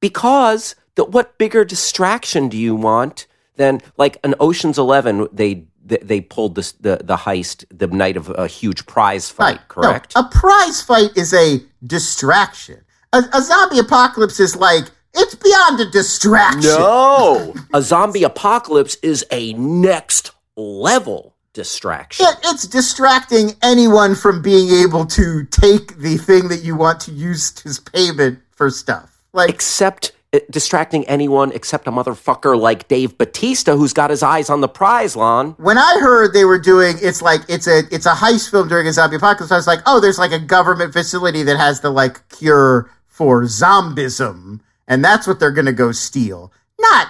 Because 0.00 0.74
the, 0.96 1.04
what 1.04 1.38
bigger 1.38 1.64
distraction 1.64 2.48
do 2.48 2.56
you 2.56 2.74
want 2.74 3.26
than 3.56 3.80
like 3.96 4.18
an 4.24 4.34
Ocean's 4.40 4.78
Eleven? 4.78 5.28
They 5.32 5.66
they, 5.84 5.98
they 5.98 6.20
pulled 6.20 6.54
this, 6.56 6.72
the 6.72 7.00
the 7.02 7.16
heist 7.16 7.64
the 7.70 7.86
night 7.86 8.16
of 8.16 8.28
a 8.30 8.46
huge 8.48 8.86
prize 8.86 9.30
fight. 9.30 9.58
Right. 9.58 9.68
Correct. 9.68 10.16
No, 10.16 10.22
a 10.22 10.28
prize 10.28 10.82
fight 10.82 11.10
is 11.16 11.32
a 11.32 11.60
distraction. 11.84 12.80
A, 13.12 13.22
a 13.32 13.42
zombie 13.42 13.78
apocalypse 13.78 14.38
is 14.38 14.54
like 14.54 14.84
it's 15.14 15.34
beyond 15.34 15.80
a 15.80 15.90
distraction. 15.90 16.62
no, 16.62 17.54
a 17.74 17.82
zombie 17.82 18.22
apocalypse 18.22 18.96
is 19.02 19.26
a 19.32 19.52
next 19.54 20.32
level 20.56 21.34
distraction. 21.52 22.26
It, 22.26 22.36
it's 22.44 22.66
distracting 22.68 23.54
anyone 23.62 24.14
from 24.14 24.42
being 24.42 24.70
able 24.84 25.06
to 25.06 25.44
take 25.46 25.98
the 25.98 26.16
thing 26.18 26.48
that 26.48 26.62
you 26.62 26.76
want 26.76 27.00
to 27.00 27.10
use 27.10 27.60
as 27.66 27.80
payment 27.80 28.38
for 28.52 28.70
stuff. 28.70 29.20
Like, 29.32 29.50
except 29.50 30.12
uh, 30.32 30.38
distracting 30.48 31.04
anyone 31.08 31.50
except 31.50 31.88
a 31.88 31.90
motherfucker 31.90 32.58
like 32.58 32.86
Dave 32.86 33.18
Bautista 33.18 33.76
who's 33.76 33.92
got 33.92 34.10
his 34.10 34.22
eyes 34.22 34.48
on 34.48 34.60
the 34.60 34.68
prize, 34.68 35.16
Lon. 35.16 35.52
when 35.58 35.78
I 35.78 35.98
heard 35.98 36.32
they 36.32 36.44
were 36.44 36.60
doing, 36.60 36.96
it's 37.02 37.20
like 37.20 37.40
it's 37.48 37.66
a 37.66 37.82
it's 37.90 38.06
a 38.06 38.12
heist 38.12 38.52
film 38.52 38.68
during 38.68 38.86
a 38.86 38.92
zombie 38.92 39.16
apocalypse. 39.16 39.50
I 39.50 39.56
was 39.56 39.66
like, 39.66 39.80
oh, 39.86 39.98
there's 39.98 40.18
like 40.18 40.30
a 40.30 40.38
government 40.38 40.92
facility 40.92 41.42
that 41.42 41.56
has 41.56 41.80
the 41.80 41.90
like 41.90 42.28
cure 42.28 42.88
for 43.20 43.42
zombism, 43.42 44.60
and 44.88 45.04
that's 45.04 45.26
what 45.26 45.38
they're 45.38 45.50
gonna 45.50 45.74
go 45.74 45.92
steal. 45.92 46.50
Not 46.80 47.08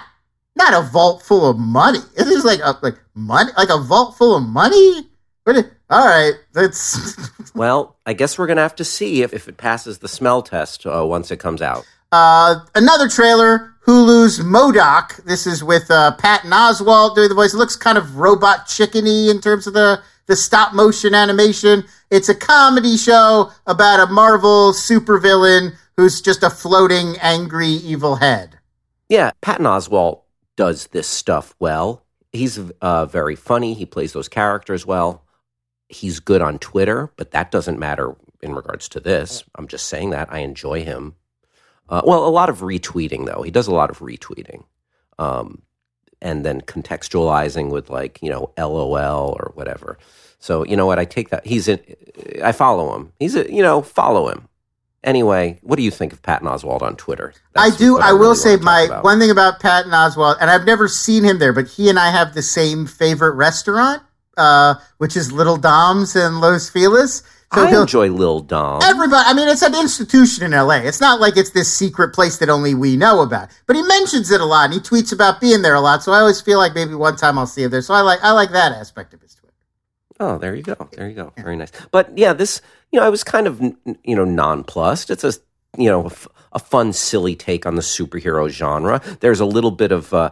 not 0.57 0.73
a 0.73 0.85
vault 0.85 1.23
full 1.23 1.49
of 1.49 1.57
money. 1.57 1.99
It 2.17 2.27
is 2.27 2.43
like 2.43 2.59
a 2.59 2.77
like 2.81 2.97
money, 3.15 3.49
like 3.55 3.69
a 3.69 3.77
vault 3.77 4.17
full 4.17 4.35
of 4.35 4.43
money. 4.43 5.07
All 5.47 6.05
right, 6.05 6.33
that's. 6.51 7.17
Well, 7.55 7.97
I 8.05 8.13
guess 8.13 8.37
we're 8.37 8.47
gonna 8.47 8.61
have 8.61 8.75
to 8.75 8.83
see 8.83 9.23
if, 9.23 9.33
if 9.33 9.47
it 9.47 9.55
passes 9.55 9.99
the 9.99 10.07
smell 10.09 10.41
test 10.41 10.85
uh, 10.85 11.05
once 11.05 11.31
it 11.31 11.37
comes 11.37 11.61
out. 11.61 11.85
Uh, 12.11 12.59
another 12.75 13.07
trailer, 13.07 13.73
Hulu's 13.85 14.39
MODOK. 14.39 15.23
This 15.23 15.47
is 15.47 15.63
with 15.63 15.89
uh, 15.91 16.15
Patton 16.15 16.51
Oswalt 16.51 17.15
doing 17.15 17.29
the 17.29 17.35
voice. 17.35 17.53
It 17.53 17.57
looks 17.57 17.75
kind 17.75 17.97
of 17.97 18.17
robot 18.17 18.67
chickeny 18.67 19.29
in 19.29 19.41
terms 19.41 19.67
of 19.67 19.73
the, 19.73 20.01
the 20.27 20.35
stop 20.37 20.73
motion 20.73 21.13
animation. 21.13 21.83
It's 22.09 22.29
a 22.29 22.35
comedy 22.35 22.95
show 22.95 23.51
about 23.67 23.99
a 23.99 24.11
Marvel 24.11 24.71
supervillain 24.71 25.73
who's 26.01 26.19
just 26.19 26.41
a 26.41 26.49
floating, 26.49 27.15
angry, 27.21 27.67
evil 27.67 28.15
head. 28.15 28.57
Yeah, 29.07 29.31
Patton 29.41 29.65
Oswalt 29.65 30.21
does 30.55 30.87
this 30.87 31.07
stuff 31.07 31.55
well. 31.59 32.03
He's 32.31 32.59
uh, 32.81 33.05
very 33.05 33.35
funny. 33.35 33.73
He 33.75 33.85
plays 33.85 34.13
those 34.13 34.27
characters 34.27 34.85
well. 34.85 35.23
He's 35.89 36.19
good 36.19 36.41
on 36.41 36.57
Twitter, 36.57 37.11
but 37.17 37.31
that 37.31 37.51
doesn't 37.51 37.77
matter 37.77 38.15
in 38.41 38.55
regards 38.55 38.89
to 38.89 38.99
this. 38.99 39.43
I'm 39.55 39.67
just 39.67 39.85
saying 39.87 40.09
that 40.09 40.33
I 40.33 40.39
enjoy 40.39 40.83
him. 40.83 41.15
Uh, 41.87 42.01
well, 42.03 42.25
a 42.25 42.29
lot 42.29 42.49
of 42.49 42.61
retweeting 42.61 43.25
though. 43.27 43.43
He 43.43 43.51
does 43.51 43.67
a 43.67 43.73
lot 43.73 43.91
of 43.91 43.99
retweeting. 43.99 44.63
Um, 45.19 45.61
and 46.21 46.45
then 46.45 46.61
contextualizing 46.61 47.69
with 47.69 47.89
like 47.89 48.19
you 48.21 48.29
know 48.29 48.51
LOL 48.57 49.35
or 49.39 49.51
whatever. 49.55 49.97
So 50.39 50.65
you 50.65 50.75
know 50.75 50.85
what? 50.85 50.99
I 50.99 51.05
take 51.05 51.29
that. 51.29 51.45
He's 51.45 51.67
in. 51.67 51.79
I 52.43 52.53
follow 52.53 52.95
him. 52.95 53.11
He's 53.19 53.35
a 53.35 53.51
you 53.51 53.61
know 53.61 53.81
follow 53.81 54.29
him. 54.29 54.47
Anyway, 55.03 55.59
what 55.63 55.77
do 55.77 55.83
you 55.83 55.89
think 55.89 56.13
of 56.13 56.21
Patton 56.21 56.47
Oswalt 56.47 56.83
on 56.83 56.95
Twitter? 56.95 57.33
I 57.55 57.71
do. 57.71 57.93
what 57.93 58.03
I, 58.03 58.09
really 58.09 58.19
will 58.19 58.35
say 58.35 58.55
my 58.57 58.81
about. 58.81 59.03
one 59.03 59.19
thing 59.19 59.31
about 59.31 59.59
Patton 59.59 59.91
Oswalt, 59.91 60.37
and 60.39 60.49
I've 60.49 60.65
never 60.65 60.87
seen 60.87 61.23
him 61.23 61.39
there, 61.39 61.53
but 61.53 61.67
he 61.67 61.89
and 61.89 61.97
I 61.97 62.11
have 62.11 62.35
the 62.35 62.43
same 62.43 62.85
favorite 62.85 63.33
restaurant, 63.33 64.03
uh, 64.37 64.75
which 64.99 65.17
is 65.17 65.31
Little 65.31 65.57
Dom's 65.57 66.15
in 66.15 66.39
Los 66.39 66.69
Feliz. 66.69 67.23
So 67.53 67.65
I 67.65 67.81
enjoy 67.81 68.09
Lil 68.09 68.41
Dom. 68.41 68.81
everybody. 68.83 69.23
I 69.27 69.33
mean, 69.33 69.49
it's 69.49 69.63
an 69.63 69.75
institution 69.75 70.45
in 70.45 70.51
LA. 70.51 70.75
It's 70.75 71.01
not 71.01 71.19
like 71.19 71.35
it's 71.35 71.49
this 71.49 71.73
secret 71.73 72.13
place 72.13 72.37
that 72.37 72.49
only 72.49 72.73
we 72.75 72.95
know 72.95 73.21
about. 73.21 73.49
But 73.67 73.75
he 73.75 73.81
mentions 73.81 74.31
it 74.31 74.39
a 74.39 74.45
lot, 74.45 74.65
and 74.65 74.73
he 74.73 74.79
tweets 74.79 75.11
about 75.11 75.41
being 75.41 75.61
there 75.61 75.75
a 75.75 75.81
lot. 75.81 76.01
So 76.01 76.13
I 76.13 76.19
always 76.19 76.39
feel 76.39 76.59
like 76.59 76.75
maybe 76.75 76.93
one 76.93 77.17
time 77.17 77.37
I'll 77.37 77.47
see 77.47 77.63
him 77.63 77.71
there. 77.71 77.81
So 77.81 77.93
I 77.93 78.01
like 78.01 78.19
I 78.23 78.31
like 78.31 78.51
that 78.51 78.71
aspect 78.71 79.13
of 79.13 79.21
his. 79.21 79.31
Oh, 80.21 80.37
there 80.37 80.53
you 80.53 80.61
go. 80.61 80.75
There 80.91 81.09
you 81.09 81.15
go. 81.15 81.33
Very 81.35 81.57
nice. 81.57 81.71
But 81.89 82.15
yeah, 82.15 82.31
this, 82.33 82.61
you 82.91 82.99
know, 82.99 83.05
I 83.05 83.09
was 83.09 83.23
kind 83.23 83.47
of, 83.47 83.59
you 84.03 84.15
know, 84.15 84.23
nonplussed. 84.23 85.09
It's 85.09 85.23
a, 85.23 85.33
you 85.77 85.89
know, 85.89 86.03
a, 86.03 86.05
f- 86.05 86.27
a 86.51 86.59
fun, 86.59 86.93
silly 86.93 87.35
take 87.35 87.65
on 87.65 87.75
the 87.75 87.81
superhero 87.81 88.47
genre. 88.47 89.01
There's 89.19 89.39
a 89.39 89.45
little 89.45 89.71
bit 89.71 89.91
of 89.91 90.13
uh, 90.13 90.29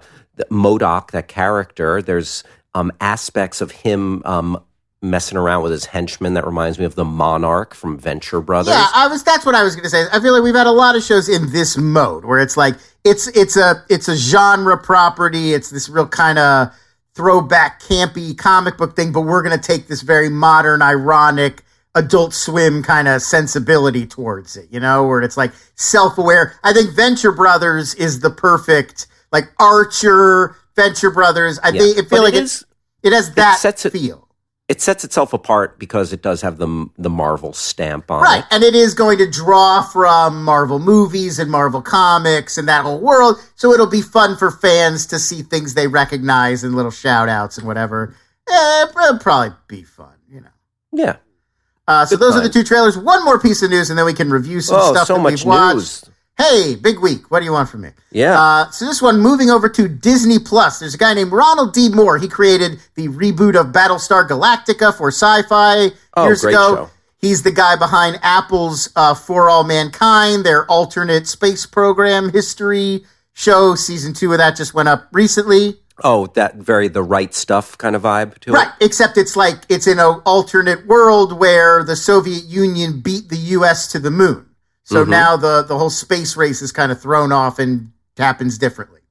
MODOK, 0.52 1.10
that 1.12 1.28
character. 1.28 2.04
There's 2.04 2.44
um, 2.76 2.92
aspects 3.02 3.62
of 3.62 3.72
him 3.72 4.22
um, 4.26 4.62
messing 5.02 5.40
around 5.40 5.64
with 5.64 5.72
his 5.72 5.86
henchmen 5.86 6.36
that 6.36 6.46
reminds 6.46 6.78
me 6.78 6.86
of 6.86 6.94
the 6.94 7.06
Monarch 7.06 7.74
from 7.74 7.98
Venture 7.98 8.42
Brothers. 8.42 8.76
Yeah, 8.76 8.88
I 8.94 9.08
was. 9.08 9.24
That's 9.24 9.44
what 9.44 9.56
I 9.56 9.64
was 9.64 9.76
going 9.76 9.86
to 9.86 9.90
say. 9.90 10.06
I 10.14 10.20
feel 10.20 10.34
like 10.34 10.44
we've 10.44 10.54
had 10.54 10.68
a 10.68 10.72
lot 10.72 10.96
of 10.96 11.04
shows 11.04 11.30
in 11.30 11.52
this 11.52 11.78
mode 11.78 12.26
where 12.26 12.40
it's 12.40 12.56
like 12.58 12.76
it's 13.04 13.28
it's 13.30 13.58
a 13.58 13.84
it's 13.90 14.08
a 14.08 14.16
genre 14.16 14.78
property. 14.78 15.54
It's 15.56 15.72
this 15.72 15.90
real 15.90 16.08
kind 16.08 16.38
of 16.38 16.70
throwback, 17.20 17.82
campy 17.82 18.36
comic 18.38 18.78
book 18.78 18.96
thing, 18.96 19.12
but 19.12 19.22
we're 19.22 19.44
going 19.44 19.60
to 19.60 19.62
take 19.62 19.88
this 19.90 20.02
very 20.04 20.30
modern, 20.30 20.82
ironic. 20.82 21.64
Adult 21.96 22.34
Swim 22.34 22.82
kind 22.82 23.08
of 23.10 23.22
sensibility 23.22 24.06
towards 24.06 24.56
it, 24.56 24.68
you 24.72 24.80
know, 24.80 25.06
where 25.06 25.22
it's 25.22 25.36
like 25.36 25.52
self 25.76 26.18
aware. 26.18 26.54
I 26.64 26.72
think 26.72 26.92
Venture 26.92 27.34
Brothers 27.34 27.94
is 27.96 28.22
the 28.22 28.30
perfect, 28.30 29.08
like 29.34 29.46
Archer, 29.60 30.56
Venture 30.78 31.10
Brothers. 31.12 31.60
I 31.62 31.70
Yeah. 31.70 31.82
think 31.82 31.98
it 31.98 32.02
But 32.10 32.16
feel 32.16 32.24
like 32.24 32.34
it 32.36 32.38
it, 32.38 32.44
is- 32.44 32.64
it 33.04 33.12
has 33.12 33.34
that 33.34 33.60
sets 33.60 33.86
it- 33.86 33.92
feel. 33.92 34.29
It 34.70 34.82
sets 34.82 35.04
itself 35.04 35.34
apart 35.34 35.80
because 35.80 36.14
it 36.14 36.22
does 36.22 36.42
have 36.44 36.58
the 36.58 36.88
the 36.98 37.10
Marvel 37.10 37.52
stamp 37.54 38.10
on 38.12 38.22
Right. 38.22 38.38
it. 38.38 38.42
Right, 38.42 38.46
and 38.52 38.64
it 38.64 38.76
is 38.76 38.94
going 38.94 39.18
to 39.18 39.30
draw 39.30 39.82
from 39.82 40.44
Marvel 40.46 40.78
movies 40.80 41.40
and 41.40 41.50
Marvel 41.50 41.82
comics 41.82 42.56
and 42.58 42.68
that 42.70 42.84
whole 42.84 43.00
world. 43.02 43.38
So 43.56 43.74
it'll 43.74 43.88
be 43.88 44.02
fun 44.04 44.38
for 44.38 44.52
fans 44.52 45.08
to 45.08 45.18
see 45.20 45.42
things 45.42 45.74
they 45.74 45.88
recognize 45.88 46.64
and 46.64 46.76
little 46.76 46.92
shout 46.92 47.28
outs 47.30 47.58
and 47.58 47.66
whatever. 47.66 48.14
Eh, 48.48 48.86
it'll 49.06 49.18
probably 49.20 49.56
be 49.68 49.82
fun, 49.84 50.14
you 50.32 50.42
know. 50.42 50.50
Yeah. 50.92 51.16
Uh, 51.88 52.06
so 52.06 52.16
Good 52.16 52.24
those 52.24 52.36
are 52.36 52.42
the 52.44 52.50
two 52.50 52.64
trailers. 52.64 52.96
One 52.96 53.26
more 53.26 53.40
piece 53.40 53.64
of 53.64 53.72
news, 53.72 53.90
and 53.90 53.98
then 53.98 54.06
we 54.06 54.14
can 54.14 54.30
review 54.30 54.62
some 54.62 54.78
Oh, 54.80 54.94
stuff 54.94 55.08
so 55.08 55.16
that 55.16 55.22
much 55.22 55.34
we've 55.42 55.46
watched. 55.46 55.76
news. 55.76 56.04
Hey, 56.40 56.76
big 56.76 57.00
week. 57.00 57.30
What 57.30 57.40
do 57.40 57.46
you 57.46 57.52
want 57.52 57.68
from 57.70 57.82
me? 57.82 57.90
Yeah. 58.12 58.40
Uh, 58.42 58.72
so 58.72 58.86
this 58.86 59.02
one, 59.02 59.20
moving 59.20 59.50
over 59.50 59.68
to 59.68 59.90
Disney 59.90 60.40
Plus. 60.40 60.80
There's 60.80 60.96
a 60.96 60.98
guy 60.98 61.14
named 61.14 61.34
Ronald 61.34 61.74
D. 61.74 61.90
Moore. 61.90 62.18
He 62.18 62.30
created 62.30 62.80
the 62.96 63.10
reboot 63.10 63.60
of 63.60 63.68
Battlestar 63.74 64.26
Galactica 64.28 64.96
for 64.98 65.10
Sci-Fi 65.10 65.90
Oh, 66.16 66.24
years 66.26 66.42
great 66.42 66.54
ago. 66.54 66.76
show. 66.76 66.90
He's 67.18 67.44
the 67.44 67.52
guy 67.52 67.76
behind 67.76 68.20
Apple's 68.24 68.90
uh, 68.96 69.14
For 69.14 69.50
All 69.50 69.66
Mankind, 69.66 70.46
their 70.46 70.66
alternate 70.68 71.28
space 71.28 71.66
program 71.66 72.30
history 72.30 73.04
show. 73.34 73.76
Season 73.76 74.14
two 74.14 74.32
of 74.32 74.38
that 74.38 74.56
just 74.56 74.74
went 74.74 74.88
up 74.88 75.10
recently. 75.12 75.76
oh, 76.06 76.28
that 76.28 76.56
very 76.56 76.88
the 76.88 77.04
right 77.04 77.34
stuff 77.34 77.78
kind 77.78 77.98
of 77.98 78.04
vibe 78.04 78.38
to 78.40 78.52
it. 78.52 78.54
Right, 78.54 78.72
except 78.80 79.18
it's 79.18 79.36
like 79.36 79.58
it's 79.68 79.88
in 79.88 80.00
an 80.00 80.22
alternate 80.26 80.88
world 80.88 81.38
where 81.38 81.84
the 81.84 81.98
Soviet 81.98 82.46
Union 82.46 83.02
beat 83.02 83.28
the 83.28 83.36
U.S. 83.60 83.90
to 83.92 84.00
the 84.00 84.10
moon. 84.12 84.46
So 84.90 85.02
Mm-hmm. 85.04 85.12
now 85.12 85.38
the 85.38 85.62
the 85.68 85.78
whole 85.78 85.92
space 85.92 86.36
race 86.36 86.64
is 86.64 86.72
kind 86.72 86.92
of 86.92 87.00
thrown 87.00 87.32
off 87.32 87.60
and 87.60 87.92
happens 88.18 88.58
differently. 88.58 89.02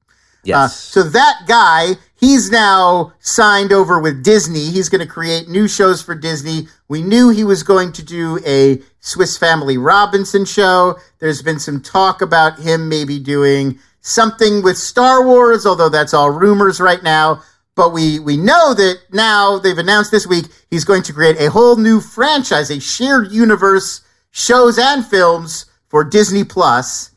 Yes. 0.43 0.57
Uh, 0.57 0.67
so 0.67 1.03
that 1.03 1.35
guy, 1.47 1.93
he's 2.15 2.51
now 2.51 3.13
signed 3.19 3.71
over 3.71 3.97
with 3.99 4.21
Disney. 4.23 4.71
He's 4.71 4.89
going 4.89 5.05
to 5.05 5.07
create 5.07 5.47
new 5.47 5.67
shows 5.69 6.01
for 6.01 6.15
Disney. 6.15 6.67
We 6.89 7.01
knew 7.01 7.29
he 7.29 7.45
was 7.45 7.63
going 7.63 7.93
to 7.93 8.03
do 8.03 8.39
a 8.45 8.81
Swiss 8.99 9.37
Family 9.37 9.77
Robinson 9.77 10.43
show. 10.43 10.97
There's 11.19 11.41
been 11.41 11.59
some 11.59 11.81
talk 11.81 12.21
about 12.21 12.59
him 12.59 12.89
maybe 12.89 13.17
doing 13.19 13.79
something 14.01 14.61
with 14.63 14.77
Star 14.77 15.25
Wars, 15.25 15.65
although 15.65 15.89
that's 15.89 16.13
all 16.13 16.29
rumors 16.31 16.79
right 16.81 17.03
now. 17.03 17.41
But 17.75 17.93
we, 17.93 18.19
we 18.19 18.35
know 18.35 18.73
that 18.73 18.97
now 19.11 19.59
they've 19.59 19.77
announced 19.77 20.11
this 20.11 20.27
week 20.27 20.45
he's 20.69 20.83
going 20.85 21.03
to 21.03 21.13
create 21.13 21.39
a 21.39 21.49
whole 21.49 21.77
new 21.77 22.01
franchise, 22.01 22.69
a 22.69 22.79
shared 22.81 23.31
universe, 23.31 24.01
shows 24.31 24.77
and 24.77 25.05
films 25.05 25.65
for 25.89 26.03
Disney 26.03 26.43
Plus 26.43 27.11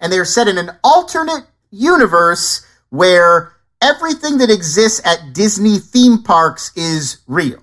and 0.00 0.12
they 0.12 0.18
are 0.18 0.24
set 0.24 0.48
in 0.48 0.58
an 0.58 0.70
alternate 0.84 1.46
universe 1.70 2.64
where 2.90 3.52
everything 3.82 4.38
that 4.38 4.50
exists 4.50 5.00
at 5.04 5.32
Disney 5.34 5.78
theme 5.78 6.22
parks 6.22 6.72
is 6.76 7.18
real. 7.26 7.62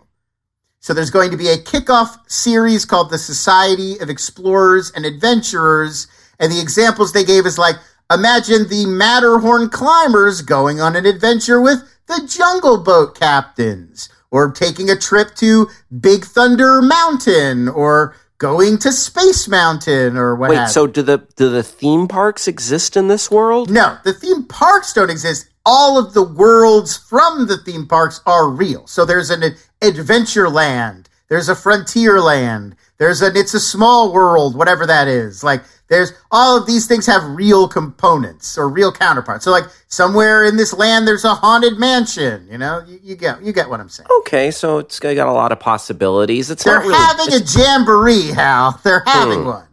So 0.80 0.94
there's 0.94 1.10
going 1.10 1.32
to 1.32 1.38
be 1.38 1.50
a 1.50 1.58
kickoff 1.58 2.30
series 2.30 2.86
called 2.86 3.10
the 3.10 3.18
Society 3.18 3.98
of 4.00 4.10
Explorers 4.10 4.92
and 4.92 5.06
Adventurers. 5.06 6.08
And 6.40 6.52
the 6.52 6.62
examples 6.62 7.12
they 7.12 7.24
gave 7.24 7.46
is 7.46 7.58
like, 7.58 7.76
imagine 8.12 8.70
the 8.70 8.86
Matterhorn 8.86 9.70
climbers 9.70 10.42
going 10.42 10.80
on 10.82 10.96
an 10.96 11.08
adventure 11.08 11.60
with 11.60 11.80
the 12.08 12.28
Jungle 12.28 12.78
Boat 12.78 13.20
captains, 13.20 14.10
or 14.30 14.52
taking 14.52 14.92
a 14.92 14.96
trip 14.96 15.34
to 15.38 15.70
Big 16.00 16.24
Thunder 16.24 16.84
Mountain, 16.84 17.68
or 17.68 18.16
going 18.38 18.78
to 18.80 18.92
Space 18.92 19.48
Mountain, 19.48 20.18
or 20.18 20.36
what 20.36 20.50
Wait, 20.50 20.68
so 20.68 20.88
do 20.88 21.02
the 21.02 21.20
do 21.36 21.50
the 21.50 21.64
theme 21.64 22.08
parks 22.08 22.48
exist 22.48 22.98
in 22.98 23.08
this 23.08 23.32
world? 23.32 23.70
No, 23.70 23.98
the 24.04 24.14
theme 24.14 24.44
parks 24.46 24.94
don't 24.94 25.10
exist. 25.10 25.50
All 25.66 25.98
of 25.98 26.14
the 26.14 26.24
worlds 26.24 26.96
from 26.96 27.48
the 27.48 27.58
theme 27.58 27.88
parks 27.88 28.22
are 28.26 28.50
real. 28.50 28.86
So 28.88 29.06
there's 29.06 29.30
an 29.30 29.56
adventure 29.82 30.50
land, 30.50 31.10
there's 31.30 31.50
a 31.50 31.56
frontier 31.56 32.20
land, 32.22 32.76
there's 32.98 33.22
an 33.22 33.36
it's 33.36 33.54
a 33.54 33.60
small 33.60 34.14
world, 34.14 34.56
whatever 34.56 34.86
that 34.86 35.08
is. 35.08 35.44
Like 35.44 35.64
there's 35.88 36.12
all 36.32 36.58
of 36.58 36.66
these 36.66 36.88
things 36.88 37.06
have 37.06 37.24
real 37.30 37.68
components 37.68 38.58
or 38.58 38.68
real 38.70 38.92
counterparts. 38.92 39.46
So 39.46 39.52
like 39.52 39.66
somewhere 39.88 40.44
in 40.44 40.58
this 40.58 40.74
land 40.74 41.08
there's 41.08 41.24
a 41.26 41.36
haunted 41.36 41.78
mansion, 41.78 42.48
you 42.50 42.58
know? 42.58 42.84
You, 42.88 43.00
you 43.04 43.16
get 43.16 43.44
you 43.44 43.52
get 43.54 43.70
what 43.70 43.80
I'm 43.80 43.90
saying. 43.90 44.08
Okay, 44.22 44.50
so 44.52 44.80
it's 44.80 45.00
got 45.00 45.16
a 45.28 45.32
lot 45.32 45.52
of 45.52 45.60
possibilities. 45.60 46.50
It's 46.50 46.64
They're 46.64 46.80
really 46.80 46.96
having 46.96 47.34
a 47.34 47.40
jamboree, 47.46 48.32
Hal. 48.34 48.80
They're 48.84 49.04
having 49.06 49.42
Hmm. 49.42 49.48
one. 49.48 49.68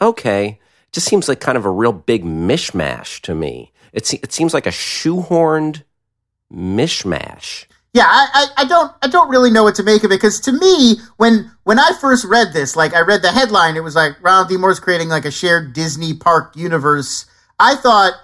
okay. 0.00 0.58
Just 0.92 1.06
seems 1.08 1.26
like 1.28 1.40
kind 1.40 1.56
of 1.56 1.64
a 1.64 1.70
real 1.70 1.92
big 1.92 2.22
mishmash 2.24 3.20
to 3.22 3.34
me. 3.34 3.72
It 3.94 4.06
se- 4.06 4.20
it 4.22 4.32
seems 4.32 4.52
like 4.52 4.66
a 4.66 4.70
shoehorned 4.70 5.82
mishmash. 6.52 7.64
Yeah, 7.94 8.06
I, 8.06 8.26
I, 8.32 8.62
I 8.62 8.64
don't 8.64 8.92
I 9.02 9.08
don't 9.08 9.28
really 9.28 9.50
know 9.50 9.64
what 9.64 9.74
to 9.74 9.82
make 9.82 10.02
of 10.02 10.10
it 10.10 10.16
because 10.16 10.40
to 10.40 10.52
me 10.52 10.96
when 11.18 11.50
when 11.64 11.78
I 11.78 11.92
first 12.00 12.24
read 12.24 12.52
this, 12.54 12.74
like 12.74 12.94
I 12.94 13.00
read 13.00 13.20
the 13.20 13.32
headline, 13.32 13.76
it 13.76 13.84
was 13.84 13.94
like 13.94 14.12
Ronald 14.22 14.48
D. 14.48 14.56
Moore's 14.56 14.80
creating 14.80 15.08
like 15.10 15.26
a 15.26 15.30
shared 15.30 15.74
Disney 15.74 16.14
park 16.14 16.56
universe. 16.56 17.26
I 17.60 17.76
thought 17.76 18.14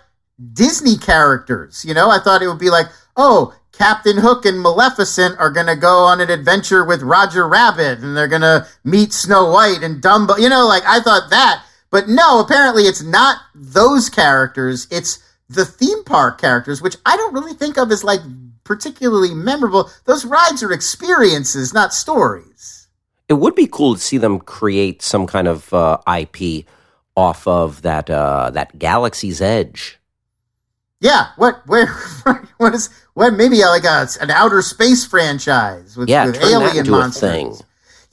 Disney 0.55 0.97
characters, 0.97 1.85
you 1.85 1.93
know, 1.93 2.09
I 2.09 2.19
thought 2.19 2.41
it 2.41 2.49
would 2.49 2.59
be 2.59 2.71
like, 2.71 2.87
oh, 3.17 3.55
Captain 3.73 4.17
Hook 4.17 4.47
and 4.47 4.61
Maleficent 4.61 5.39
are 5.39 5.51
gonna 5.51 5.77
go 5.77 6.05
on 6.05 6.23
an 6.23 6.31
adventure 6.31 6.83
with 6.83 7.03
Roger 7.03 7.47
Rabbit 7.47 7.99
and 7.99 8.17
they're 8.17 8.27
gonna 8.27 8.67
meet 8.85 9.13
Snow 9.13 9.51
White 9.51 9.83
and 9.83 10.03
Dumbo. 10.03 10.39
You 10.39 10.49
know, 10.49 10.67
like 10.67 10.85
I 10.87 11.01
thought 11.01 11.29
that, 11.29 11.63
but 11.91 12.09
no, 12.09 12.41
apparently 12.41 12.85
it's 12.85 13.03
not 13.03 13.37
those 13.55 14.09
characters. 14.09 14.89
It's 14.91 15.23
the 15.51 15.67
theme 15.67 16.05
park 16.05 16.41
characters, 16.41 16.81
which 16.81 16.97
I 17.05 17.19
don't 17.19 17.35
really 17.35 17.55
think 17.55 17.77
of 17.77 17.93
as 17.93 18.03
like 18.03 18.21
particularly 18.69 19.35
memorable. 19.35 19.91
Those 20.05 20.27
rides 20.27 20.63
are 20.63 20.71
experiences, 20.71 21.73
not 21.73 21.95
stories. 21.95 22.87
It 23.29 23.35
would 23.35 23.55
be 23.55 23.67
cool 23.67 23.95
to 23.95 24.01
see 24.01 24.19
them 24.19 24.39
create 24.39 25.01
some 25.03 25.27
kind 25.27 25.49
of 25.49 25.73
uh, 25.73 25.99
IP 26.07 26.67
off 27.17 27.49
of 27.49 27.83
that 27.83 28.09
uh, 28.11 28.51
that 28.51 28.79
Galaxy's 28.79 29.41
Edge. 29.41 29.99
Yeah, 31.01 31.29
what 31.37 31.67
where 31.67 31.87
what 32.59 32.75
is 32.75 32.91
what 33.15 33.33
maybe 33.35 33.61
like 33.63 33.85
a, 33.85 34.07
an 34.21 34.31
outer 34.31 34.63
space 34.63 35.05
franchise 35.05 35.97
with, 35.97 36.09
Yeah, 36.09 36.27
with 36.27 36.43
alien 36.43 36.91
monsters. 36.91 37.21
thing. 37.31 37.47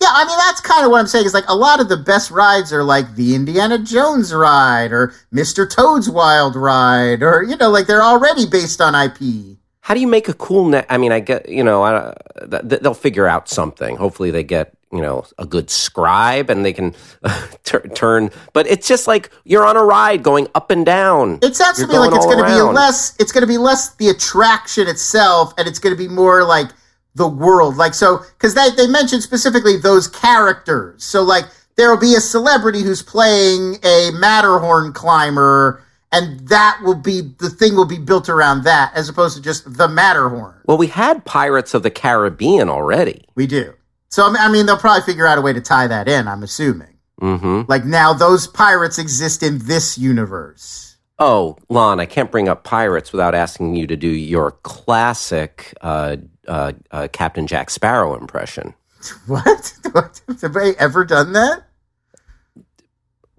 Yeah, 0.01 0.09
I 0.11 0.25
mean 0.25 0.37
that's 0.37 0.61
kind 0.61 0.85
of 0.85 0.91
what 0.91 0.99
I'm 0.99 1.07
saying. 1.07 1.25
Is 1.25 1.33
like 1.33 1.49
a 1.49 1.55
lot 1.55 1.79
of 1.81 1.89
the 1.89 1.97
best 1.97 2.31
rides 2.31 2.71
are 2.71 2.83
like 2.83 3.15
the 3.15 3.35
Indiana 3.35 3.77
Jones 3.77 4.33
ride 4.33 4.91
or 4.91 5.13
Mr. 5.33 5.69
Toad's 5.69 6.09
Wild 6.09 6.55
Ride 6.55 7.23
or 7.23 7.43
you 7.43 7.57
know 7.57 7.69
like 7.69 7.87
they're 7.87 8.03
already 8.03 8.45
based 8.45 8.79
on 8.79 8.95
IP. 8.95 9.57
How 9.85 9.93
do 9.93 9.99
you 9.99 10.07
make 10.07 10.27
a 10.27 10.33
cool? 10.33 10.65
Ne- 10.65 10.85
I 10.89 10.97
mean, 10.97 11.11
I 11.11 11.19
get 11.19 11.47
you 11.47 11.63
know, 11.63 11.83
I, 11.83 12.15
th- 12.49 12.67
th- 12.67 12.81
they'll 12.81 12.95
figure 12.95 13.27
out 13.27 13.47
something. 13.47 13.97
Hopefully, 13.97 14.31
they 14.31 14.41
get 14.41 14.73
you 14.91 14.99
know 14.99 15.25
a 15.37 15.45
good 15.45 15.69
scribe 15.69 16.49
and 16.49 16.65
they 16.65 16.73
can 16.73 16.95
tur 17.63 17.81
turn 17.89 18.31
but 18.53 18.65
it's 18.65 18.87
just 18.87 19.07
like 19.07 19.29
you're 19.43 19.65
on 19.65 19.75
a 19.77 19.83
ride 19.83 20.23
going 20.23 20.47
up 20.55 20.71
and 20.71 20.85
down 20.85 21.37
It 21.43 21.55
sounds 21.55 21.77
to 21.77 21.87
me 21.87 21.97
like 21.99 22.13
it's 22.15 22.25
going 22.25 22.39
to 22.39 22.45
be 22.45 22.61
less. 22.61 23.15
It's 23.19 23.31
going 23.31 23.41
to 23.41 23.47
be 23.47 23.59
less 23.59 23.93
the 23.95 24.09
attraction 24.09 24.87
itself, 24.87 25.53
and 25.57 25.67
it's 25.67 25.77
going 25.77 25.95
to 25.95 26.01
be 26.01 26.07
more 26.07 26.43
like 26.43 26.69
the 27.13 27.27
world. 27.27 27.77
Like 27.77 27.93
so, 27.93 28.23
because 28.39 28.55
they 28.55 28.71
they 28.75 28.87
mentioned 28.87 29.21
specifically 29.21 29.77
those 29.77 30.07
characters. 30.07 31.03
So 31.03 31.21
like 31.21 31.45
there 31.75 31.91
will 31.91 32.01
be 32.01 32.15
a 32.15 32.21
celebrity 32.21 32.81
who's 32.81 33.03
playing 33.03 33.77
a 33.83 34.09
Matterhorn 34.15 34.93
climber, 34.93 35.84
and 36.11 36.47
that 36.47 36.79
will 36.83 36.95
be 36.95 37.21
the 37.39 37.49
thing 37.49 37.75
will 37.75 37.85
be 37.87 37.97
built 37.97 38.29
around 38.29 38.63
that, 38.63 38.91
as 38.95 39.09
opposed 39.09 39.35
to 39.37 39.41
just 39.41 39.77
the 39.77 39.87
Matterhorn. 39.87 40.61
well 40.65 40.77
we 40.77 40.87
had 40.87 41.25
pirates 41.25 41.73
of 41.73 41.83
the 41.83 41.91
caribbean 41.91 42.69
already 42.69 43.25
We 43.35 43.47
do. 43.47 43.73
So 44.09 44.33
I 44.37 44.49
mean- 44.49 44.65
they'll 44.65 44.77
probably 44.77 45.03
figure 45.03 45.27
out 45.27 45.37
a 45.37 45.41
way 45.41 45.53
to 45.53 45.61
tie 45.61 45.87
that 45.87 46.07
in. 46.07 46.27
I'm 46.27 46.43
assuming. 46.43 46.95
hmm 47.19 47.61
Like 47.67 47.85
now, 47.85 48.13
those 48.13 48.47
pirates 48.47 48.97
exist 48.99 49.43
in 49.43 49.59
this 49.65 49.97
universe. 49.97 50.97
oh 51.19 51.57
lon 51.69 51.99
i 51.99 52.05
can't 52.05 52.29
bring 52.31 52.49
up 52.49 52.63
pirates 52.65 53.11
without 53.13 53.33
asking 53.33 53.75
you 53.75 53.87
to 53.87 53.95
do 53.95 54.09
your 54.09 54.51
classic 54.63 55.73
uh, 55.81 56.17
uh, 56.47 56.73
uh, 56.91 57.07
captain 57.13 57.47
jack 57.47 57.69
sparrow 57.69 58.15
impression 58.15 58.73
What? 59.27 59.73
What? 59.91 60.21
Have 60.41 60.57
I 60.57 60.71
ever 60.79 61.05
done 61.05 61.33
that? 61.33 61.63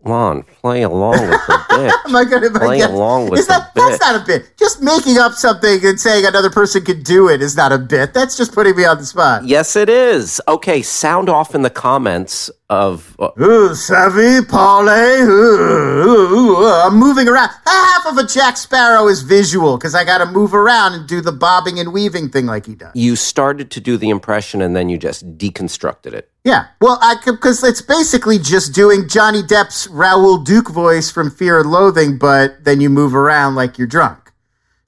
Lon 0.06 0.42
play 0.62 0.82
along 0.82 1.12
with 1.12 1.40
the 1.46 1.64
bit 1.70 1.92
Am 2.06 2.16
I 2.16 2.24
to 2.24 2.50
Play 2.58 2.80
along 2.80 3.28
with 3.30 3.40
is 3.40 3.46
that, 3.48 3.74
the 3.74 3.80
That's 3.80 3.98
bit. 3.98 4.00
not 4.00 4.22
a 4.22 4.24
bit. 4.24 4.56
Just 4.58 4.80
making 4.82 5.18
up 5.18 5.32
something 5.32 5.84
and 5.84 6.00
saying 6.00 6.24
another 6.24 6.50
person 6.50 6.84
could 6.84 7.02
do 7.04 7.28
it 7.28 7.42
is 7.42 7.56
not 7.56 7.72
a 7.72 7.78
bit. 7.78 8.14
That's 8.14 8.36
just 8.36 8.52
putting 8.54 8.76
me 8.76 8.84
on 8.84 8.98
the 8.98 9.04
spot. 9.06 9.44
yes 9.44 9.76
it 9.76 9.88
is 9.88 10.40
okay 10.48 10.80
sound 10.82 11.28
off 11.28 11.54
in 11.54 11.62
the 11.62 11.70
comments 11.70 12.50
of 12.68 13.14
uh, 13.18 13.30
Ooh, 13.40 13.74
savvy, 13.74 14.44
parlay. 14.44 15.20
I'm 15.20 16.96
moving 16.96 17.28
around. 17.28 17.50
Half 17.64 18.06
of 18.06 18.18
a 18.18 18.26
Jack 18.26 18.56
Sparrow 18.56 19.08
is 19.08 19.22
visual 19.22 19.76
because 19.78 19.94
I 19.94 20.04
got 20.04 20.18
to 20.18 20.26
move 20.26 20.52
around 20.54 20.94
and 20.94 21.08
do 21.08 21.20
the 21.20 21.32
bobbing 21.32 21.78
and 21.78 21.92
weaving 21.92 22.30
thing 22.30 22.46
like 22.46 22.66
he 22.66 22.74
does. 22.74 22.92
you 22.94 23.14
started 23.16 23.70
to 23.72 23.80
do 23.80 23.96
the 23.96 24.10
impression 24.10 24.60
and 24.62 24.74
then 24.74 24.88
you 24.88 24.98
just 24.98 25.38
deconstructed 25.38 26.12
it. 26.12 26.30
Yeah, 26.44 26.66
well, 26.80 26.98
I 27.00 27.16
because 27.24 27.62
it's 27.64 27.82
basically 27.82 28.38
just 28.38 28.72
doing 28.74 29.08
Johnny 29.08 29.42
Depp's 29.42 29.88
Raoul 29.88 30.38
Duke 30.38 30.70
voice 30.70 31.10
from 31.10 31.30
Fear 31.30 31.60
and 31.60 31.70
Loathing, 31.70 32.18
but 32.18 32.64
then 32.64 32.80
you 32.80 32.88
move 32.88 33.14
around 33.14 33.54
like 33.56 33.78
you're 33.78 33.88
drunk. 33.88 34.25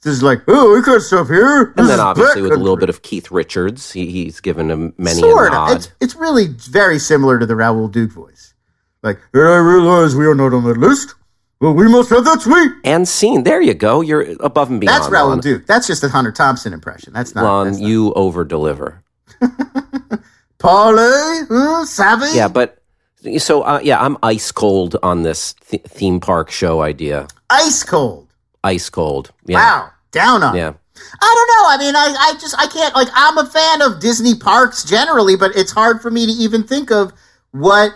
So 0.01 0.11
is 0.11 0.23
like, 0.23 0.43
oh, 0.47 0.75
we 0.75 0.83
got 0.83 1.01
stuff 1.03 1.27
here, 1.27 1.75
And 1.77 1.89
then 1.89 1.99
obviously 1.99 2.41
with 2.43 2.53
a 2.53 2.57
little 2.57 2.77
bit 2.77 2.89
of 2.89 3.03
Keith 3.03 3.33
Richards, 3.33 3.91
he, 3.91 4.07
he's 4.11 4.39
given 4.41 4.71
him 4.71 4.95
many 4.97 5.19
sort 5.21 5.53
of. 5.53 5.73
It's 5.77 5.91
it's 6.01 6.15
really 6.15 6.47
very 6.47 7.01
similar 7.01 7.39
to 7.41 7.45
the 7.47 7.57
Raoul 7.57 7.89
Duke 7.89 8.13
voice. 8.13 8.55
Like, 9.03 9.19
and 9.35 9.43
I 9.49 9.57
realize 9.57 10.15
we 10.15 10.27
are 10.27 10.37
not 10.37 10.55
on 10.55 10.63
that 10.65 10.77
list. 10.77 11.15
Well, 11.61 11.75
we 11.75 11.89
must 11.89 12.11
have 12.11 12.25
that 12.25 12.41
suite. 12.43 12.71
and 12.85 13.09
scene. 13.09 13.43
There 13.43 13.61
you 13.61 13.75
go. 13.75 14.01
You're 14.01 14.37
above 14.41 14.71
and 14.71 14.81
beyond. 14.81 15.03
That's 15.03 15.11
Raoul 15.11 15.31
Lon. 15.31 15.41
Duke. 15.41 15.67
That's 15.67 15.89
just 15.89 16.05
a 16.05 16.09
Hunter 16.09 16.31
Thompson 16.31 16.73
impression. 16.73 17.13
That's 17.13 17.35
not. 17.35 17.43
Lon, 17.43 17.67
that's 17.67 17.81
not- 17.81 17.89
you 17.89 18.13
over 18.15 18.45
deliver. 18.45 19.03
Parlay, 20.59 21.41
uh, 21.51 21.85
savvy. 21.85 22.37
Yeah, 22.37 22.49
but 22.49 22.79
so 23.39 23.63
uh, 23.63 23.81
yeah, 23.83 24.01
I'm 24.01 24.17
ice 24.23 24.51
cold 24.53 24.97
on 25.03 25.23
this 25.23 25.55
th- 25.69 25.83
theme 25.85 26.21
park 26.21 26.51
show 26.51 26.83
idea. 26.83 27.27
ice 27.51 27.83
cold. 27.83 28.28
Ice 28.69 28.91
cold. 28.91 29.33
Yeah. 29.47 29.57
Wow, 29.57 29.91
down 30.11 30.43
on. 30.43 30.57
Yeah. 30.57 30.75
I 31.21 31.35
don't 31.35 31.49
know. 31.49 31.69
I 31.69 31.77
mean, 31.79 31.97
I, 31.97 32.17
I 32.19 32.33
just 32.41 32.55
I 32.59 32.67
can't 32.67 32.95
like 32.95 33.09
I'm 33.15 33.39
a 33.39 33.47
fan 33.47 33.83
of 33.83 34.01
Disney 34.01 34.35
parks 34.35 34.85
generally, 34.85 35.37
but 35.37 35.55
it's 35.57 35.73
hard 35.73 36.03
for 36.03 36.11
me 36.11 36.27
to 36.27 36.33
even 36.33 36.65
think 36.65 36.91
of 36.91 37.13
what 37.53 37.93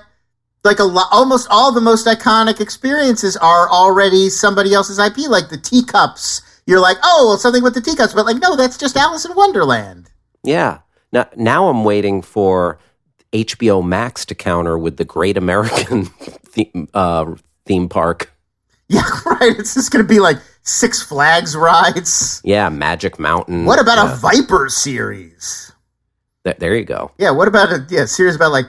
like 0.64 0.78
a 0.78 0.84
lot 0.84 1.08
almost 1.10 1.48
all 1.50 1.72
the 1.72 1.80
most 1.80 2.06
iconic 2.06 2.60
experiences 2.60 3.36
are 3.36 3.68
already 3.68 4.30
somebody 4.30 4.72
else's 4.72 4.98
IP, 4.98 5.28
like 5.28 5.48
the 5.48 5.58
teacups. 5.58 6.42
You're 6.66 6.80
like, 6.80 6.96
oh, 7.02 7.26
well, 7.28 7.38
something 7.38 7.62
with 7.62 7.74
the 7.74 7.80
teacups, 7.80 8.12
but 8.14 8.24
like, 8.24 8.40
no, 8.40 8.54
that's 8.54 8.78
just 8.78 8.96
Alice 8.96 9.24
in 9.24 9.34
Wonderland. 9.34 10.10
Yeah. 10.44 10.78
Now, 11.12 11.28
now 11.36 11.68
I'm 11.68 11.82
waiting 11.82 12.22
for 12.22 12.78
HBO 13.32 13.84
Max 13.84 14.24
to 14.26 14.34
counter 14.34 14.78
with 14.78 14.96
the 14.96 15.04
Great 15.04 15.36
American 15.36 16.04
theme, 16.46 16.88
uh, 16.94 17.34
theme 17.66 17.88
park. 17.88 18.32
Yeah, 18.88 19.08
right. 19.24 19.58
It's 19.58 19.72
just 19.72 19.90
gonna 19.90 20.04
be 20.04 20.20
like 20.20 20.36
Six 20.62 21.02
Flags 21.02 21.56
rides. 21.56 22.40
Yeah, 22.44 22.68
Magic 22.68 23.18
Mountain. 23.18 23.64
What 23.64 23.80
about 23.80 23.98
yeah. 23.98 24.12
a 24.12 24.16
Viper 24.16 24.68
series? 24.68 25.72
Th- 26.44 26.56
there 26.56 26.74
you 26.76 26.84
go. 26.84 27.10
Yeah, 27.18 27.30
what 27.30 27.48
about 27.48 27.72
a 27.72 27.86
yeah 27.90 28.04
series 28.04 28.36
about 28.36 28.52
like 28.52 28.66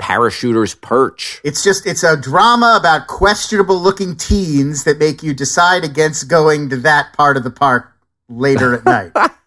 Parachuter's 0.00 0.74
Perch. 0.74 1.40
It's 1.44 1.62
just 1.62 1.86
it's 1.86 2.02
a 2.02 2.16
drama 2.16 2.76
about 2.80 3.06
questionable 3.06 3.78
looking 3.78 4.16
teens 4.16 4.84
that 4.84 4.98
make 4.98 5.22
you 5.22 5.34
decide 5.34 5.84
against 5.84 6.28
going 6.28 6.70
to 6.70 6.76
that 6.78 7.12
part 7.12 7.36
of 7.36 7.44
the 7.44 7.50
park 7.50 7.92
later 8.28 8.74
at 8.74 8.84
night. 8.84 9.12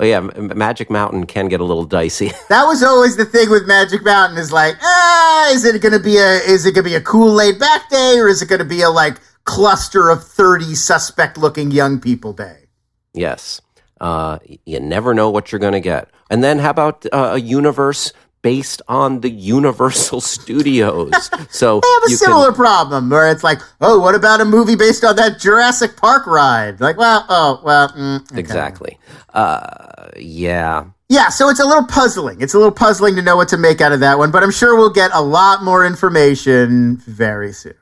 Oh 0.00 0.04
yeah, 0.04 0.20
Magic 0.20 0.88
Mountain 0.88 1.26
can 1.26 1.48
get 1.48 1.58
a 1.58 1.64
little 1.64 1.84
dicey. 1.84 2.30
That 2.48 2.66
was 2.66 2.82
always 2.84 3.16
the 3.16 3.24
thing 3.24 3.50
with 3.50 3.66
Magic 3.66 4.04
Mountain 4.04 4.38
is 4.38 4.52
like, 4.52 4.76
ah, 4.80 5.50
is 5.50 5.64
it 5.64 5.82
gonna 5.82 5.98
be 5.98 6.16
a 6.16 6.36
is 6.36 6.64
it 6.64 6.76
gonna 6.76 6.84
be 6.84 6.94
a 6.94 7.00
cool 7.00 7.32
laid 7.32 7.58
back 7.58 7.90
day 7.90 8.18
or 8.18 8.28
is 8.28 8.40
it 8.40 8.48
gonna 8.48 8.64
be 8.64 8.82
a 8.82 8.88
like 8.88 9.16
cluster 9.48 10.10
of 10.10 10.22
thirty 10.22 10.74
suspect 10.74 11.38
looking 11.38 11.70
young 11.70 12.00
people 12.00 12.32
day? 12.32 12.66
yes. 13.14 13.60
Uh, 14.00 14.38
you 14.64 14.78
never 14.78 15.12
know 15.12 15.28
what 15.28 15.50
you're 15.50 15.58
going 15.58 15.72
to 15.72 15.80
get. 15.80 16.08
And 16.30 16.44
then 16.44 16.60
how 16.60 16.70
about 16.70 17.04
uh, 17.12 17.30
a 17.32 17.40
universe 17.40 18.12
based 18.42 18.80
on 18.86 19.22
the 19.22 19.30
Universal 19.30 20.20
Studios? 20.36 21.10
So 21.50 21.80
They 21.82 21.88
have 21.88 22.02
a 22.04 22.10
similar 22.10 22.52
problem 22.52 23.10
where 23.10 23.28
it's 23.28 23.42
like, 23.42 23.58
oh, 23.80 23.98
what 23.98 24.14
about 24.14 24.40
a 24.40 24.44
movie 24.44 24.76
based 24.76 25.02
on 25.02 25.16
that 25.16 25.40
Jurassic 25.40 25.96
Park 25.96 26.28
ride? 26.28 26.80
Like, 26.80 26.96
well, 26.96 27.26
oh, 27.28 27.60
well, 27.64 27.88
mm, 27.88 28.22
okay. 28.30 28.38
exactly. 28.38 28.96
Uh, 29.34 30.10
yeah. 30.16 30.84
Yeah, 31.08 31.30
so 31.30 31.48
it's 31.48 31.58
a 31.58 31.66
little 31.66 31.86
puzzling. 31.86 32.40
It's 32.40 32.54
a 32.54 32.58
little 32.58 32.70
puzzling 32.70 33.16
to 33.16 33.22
know 33.22 33.34
what 33.34 33.48
to 33.48 33.56
make 33.56 33.80
out 33.80 33.90
of 33.90 33.98
that 34.00 34.18
one, 34.18 34.30
but 34.30 34.44
I'm 34.44 34.52
sure 34.52 34.76
we'll 34.76 34.92
get 34.92 35.10
a 35.12 35.22
lot 35.22 35.64
more 35.64 35.84
information 35.84 36.98
very 36.98 37.52
soon. 37.52 37.74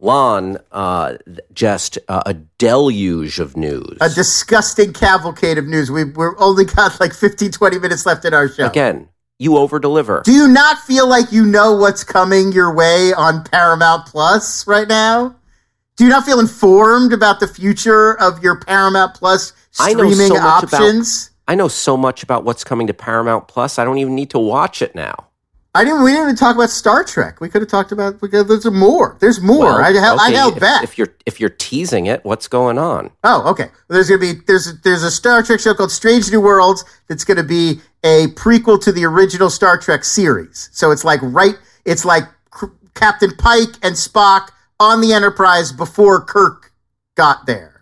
Lon, 0.00 0.58
uh, 0.70 1.16
just 1.52 1.98
uh, 2.08 2.22
a 2.24 2.34
deluge 2.34 3.40
of 3.40 3.56
news. 3.56 3.98
A 4.00 4.08
disgusting 4.08 4.92
cavalcade 4.92 5.58
of 5.58 5.66
news. 5.66 5.90
We've 5.90 6.16
we're 6.16 6.38
only 6.38 6.64
got 6.64 7.00
like 7.00 7.12
15, 7.12 7.50
20 7.50 7.78
minutes 7.78 8.06
left 8.06 8.24
in 8.24 8.32
our 8.32 8.48
show. 8.48 8.66
Again, 8.66 9.08
you 9.38 9.56
over 9.56 9.78
deliver. 9.78 10.22
Do 10.24 10.32
you 10.32 10.46
not 10.48 10.78
feel 10.78 11.08
like 11.08 11.32
you 11.32 11.44
know 11.44 11.74
what's 11.76 12.04
coming 12.04 12.52
your 12.52 12.74
way 12.74 13.12
on 13.12 13.44
Paramount 13.44 14.06
Plus 14.06 14.66
right 14.66 14.88
now? 14.88 15.34
Do 15.96 16.04
you 16.04 16.10
not 16.10 16.24
feel 16.24 16.38
informed 16.38 17.12
about 17.12 17.40
the 17.40 17.48
future 17.48 18.16
of 18.20 18.42
your 18.42 18.60
Paramount 18.60 19.14
Plus 19.14 19.52
I 19.80 19.90
streaming 19.90 20.14
so 20.14 20.34
much 20.34 20.62
about- 20.62 20.74
options? 20.74 21.30
I 21.48 21.54
know 21.54 21.68
so 21.68 21.96
much 21.96 22.22
about 22.22 22.44
what's 22.44 22.62
coming 22.62 22.86
to 22.88 22.94
Paramount 22.94 23.48
Plus. 23.48 23.78
I 23.78 23.84
don't 23.84 23.96
even 23.98 24.14
need 24.14 24.30
to 24.30 24.38
watch 24.38 24.82
it 24.82 24.94
now. 24.94 25.27
I 25.74 25.84
didn't. 25.84 26.02
We 26.02 26.10
didn't 26.10 26.24
even 26.24 26.36
talk 26.36 26.56
about 26.56 26.70
Star 26.70 27.04
Trek. 27.04 27.40
We 27.40 27.48
could 27.48 27.62
have 27.62 27.68
talked 27.68 27.92
about 27.92 28.20
because 28.20 28.48
there's 28.48 28.64
more. 28.64 29.16
There's 29.20 29.40
more. 29.40 29.66
Well, 29.66 29.76
I, 29.76 29.92
held, 29.92 30.18
I 30.20 30.30
held 30.30 30.54
if, 30.54 30.60
back. 30.60 30.82
If 30.82 30.96
you're 30.96 31.14
if 31.26 31.40
you're 31.40 31.50
teasing 31.50 32.06
it, 32.06 32.24
what's 32.24 32.48
going 32.48 32.78
on? 32.78 33.10
Oh, 33.22 33.48
okay. 33.50 33.68
There's 33.88 34.08
gonna 34.08 34.20
be 34.20 34.32
there's 34.46 34.80
there's 34.80 35.02
a 35.02 35.10
Star 35.10 35.42
Trek 35.42 35.60
show 35.60 35.74
called 35.74 35.92
Strange 35.92 36.32
New 36.32 36.40
Worlds 36.40 36.84
that's 37.06 37.22
gonna 37.22 37.44
be 37.44 37.80
a 38.02 38.28
prequel 38.28 38.80
to 38.82 38.92
the 38.92 39.04
original 39.04 39.50
Star 39.50 39.78
Trek 39.78 40.04
series. 40.04 40.70
So 40.72 40.90
it's 40.90 41.04
like 41.04 41.20
right, 41.22 41.56
it's 41.84 42.04
like 42.04 42.24
Captain 42.94 43.30
Pike 43.36 43.76
and 43.82 43.94
Spock 43.94 44.48
on 44.80 45.00
the 45.00 45.12
Enterprise 45.12 45.70
before 45.70 46.24
Kirk 46.24 46.72
got 47.14 47.46
there. 47.46 47.77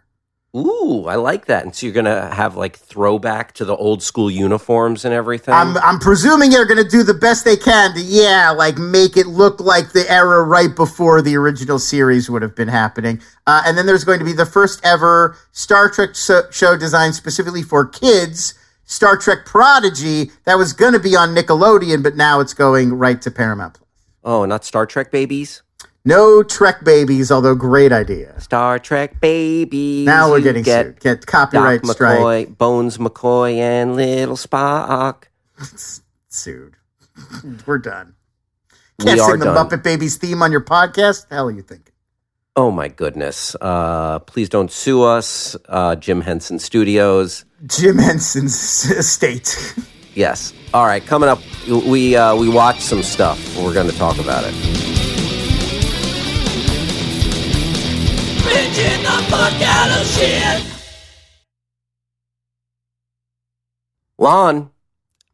Ooh, 0.56 1.04
I 1.06 1.16
like 1.16 1.46
that. 1.46 1.64
And 1.64 1.74
so 1.74 1.84
you're 1.86 1.94
gonna 1.94 2.34
have 2.34 2.56
like 2.56 2.76
throwback 2.76 3.52
to 3.54 3.64
the 3.66 3.76
old 3.76 4.02
school 4.02 4.30
uniforms 4.30 5.04
and 5.04 5.12
everything. 5.12 5.52
I'm 5.52 5.76
I'm 5.78 5.98
presuming 5.98 6.48
they're 6.50 6.64
gonna 6.64 6.88
do 6.88 7.02
the 7.02 7.12
best 7.14 7.44
they 7.44 7.56
can 7.56 7.92
to 7.94 8.00
yeah, 8.00 8.50
like 8.52 8.78
make 8.78 9.18
it 9.18 9.26
look 9.26 9.60
like 9.60 9.92
the 9.92 10.10
era 10.10 10.42
right 10.42 10.74
before 10.74 11.20
the 11.20 11.36
original 11.36 11.78
series 11.78 12.30
would 12.30 12.40
have 12.40 12.56
been 12.56 12.68
happening. 12.68 13.20
Uh, 13.46 13.62
and 13.66 13.76
then 13.76 13.84
there's 13.84 14.04
going 14.04 14.18
to 14.18 14.24
be 14.24 14.32
the 14.32 14.46
first 14.46 14.80
ever 14.82 15.36
Star 15.52 15.90
Trek 15.90 16.14
so- 16.14 16.50
show 16.50 16.76
designed 16.76 17.14
specifically 17.14 17.62
for 17.62 17.84
kids. 17.86 18.54
Star 18.86 19.16
Trek 19.16 19.44
Prodigy 19.44 20.30
that 20.44 20.56
was 20.56 20.72
going 20.72 20.92
to 20.92 21.00
be 21.00 21.16
on 21.16 21.34
Nickelodeon, 21.34 22.02
but 22.02 22.16
now 22.16 22.40
it's 22.40 22.54
going 22.54 22.94
right 22.94 23.20
to 23.20 23.30
Paramount 23.30 23.74
Plus. 23.74 23.88
oh, 24.24 24.44
not 24.44 24.64
Star 24.64 24.86
Trek 24.86 25.10
babies. 25.10 25.62
No 26.06 26.44
Trek 26.44 26.84
babies, 26.84 27.32
although 27.32 27.56
great 27.56 27.90
idea. 27.90 28.40
Star 28.40 28.78
Trek 28.78 29.20
babies. 29.20 30.06
Now 30.06 30.30
we're 30.30 30.40
getting 30.40 30.62
get 30.62 30.86
sued. 30.86 31.00
Get 31.00 31.20
Doc 31.22 31.26
copyright 31.26 31.84
strike 31.84 32.20
McCoy, 32.46 32.56
Bones 32.58 32.98
McCoy, 32.98 33.56
and 33.56 33.96
Little 33.96 34.36
Spock. 34.36 35.24
sued. 36.28 36.76
we're 37.66 37.78
done. 37.78 38.14
We 39.00 39.06
Can't 39.06 39.20
are 39.20 39.30
sing 39.32 39.40
the 39.40 39.46
done. 39.46 39.68
Muppet 39.68 39.82
Babies 39.82 40.16
theme 40.16 40.42
on 40.42 40.52
your 40.52 40.60
podcast. 40.60 41.28
The 41.28 41.34
hell 41.34 41.48
are 41.48 41.50
you 41.50 41.62
thinking? 41.62 41.92
Oh 42.54 42.70
my 42.70 42.86
goodness! 42.86 43.56
Uh, 43.60 44.20
please 44.20 44.48
don't 44.48 44.70
sue 44.70 45.02
us, 45.02 45.56
uh, 45.68 45.96
Jim 45.96 46.20
Henson 46.20 46.60
Studios. 46.60 47.44
Jim 47.66 47.98
Henson's 47.98 48.54
estate. 48.90 49.74
Yes. 50.14 50.54
All 50.72 50.86
right, 50.86 51.04
coming 51.04 51.28
up 51.28 51.40
we 51.68 52.14
uh, 52.14 52.36
we 52.36 52.48
watched 52.48 52.82
some 52.82 53.02
stuff. 53.02 53.56
We're 53.56 53.74
going 53.74 53.90
to 53.90 53.96
talk 53.98 54.18
about 54.18 54.44
it. 54.46 54.95
Binging 58.46 59.02
the 59.02 59.22
fuck 59.30 59.62
out 59.62 60.00
of 60.00 60.06
shit. 60.06 60.72
Lon, 64.18 64.70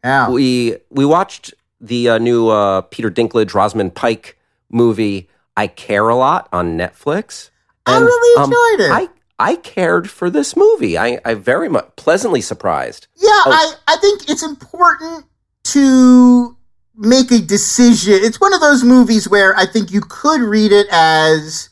Al. 0.03 0.33
we 0.33 0.77
we 0.91 1.05
watched 1.05 1.55
the 1.81 2.09
uh, 2.11 2.19
new 2.19 2.49
uh, 2.49 2.81
Peter 2.83 3.11
Dinklage 3.11 3.55
Rosamund 3.55 3.95
Pike 3.95 4.39
movie 4.71 5.29
I 5.57 5.67
Care 5.67 6.09
a 6.09 6.17
Lot 6.17 6.49
on 6.53 6.77
Netflix. 6.77 7.51
I 7.87 7.97
And, 7.97 8.05
really 8.05 8.43
um, 8.43 8.51
enjoyed 8.51 8.87
it. 8.87 8.93
I 8.93 9.09
I 9.39 9.57
cared 9.57 10.11
for 10.11 10.31
this 10.31 10.57
movie. 10.57 10.97
I 10.99 11.21
I 11.25 11.35
very 11.35 11.69
much 11.69 11.91
pleasantly 11.97 12.41
surprised. 12.41 13.07
Yeah, 13.17 13.29
Oh. 13.29 13.77
I, 13.87 13.95
I 13.95 13.97
think 13.99 14.29
it's 14.29 14.43
important 14.43 15.27
to 15.65 16.57
make 16.97 17.31
a 17.31 17.39
decision. 17.39 18.15
It's 18.15 18.41
one 18.41 18.53
of 18.53 18.61
those 18.61 18.83
movies 18.85 19.29
where 19.29 19.57
I 19.57 19.67
think 19.67 19.93
you 19.93 20.01
could 20.01 20.41
read 20.41 20.73
it 20.73 20.87
as 20.91 21.69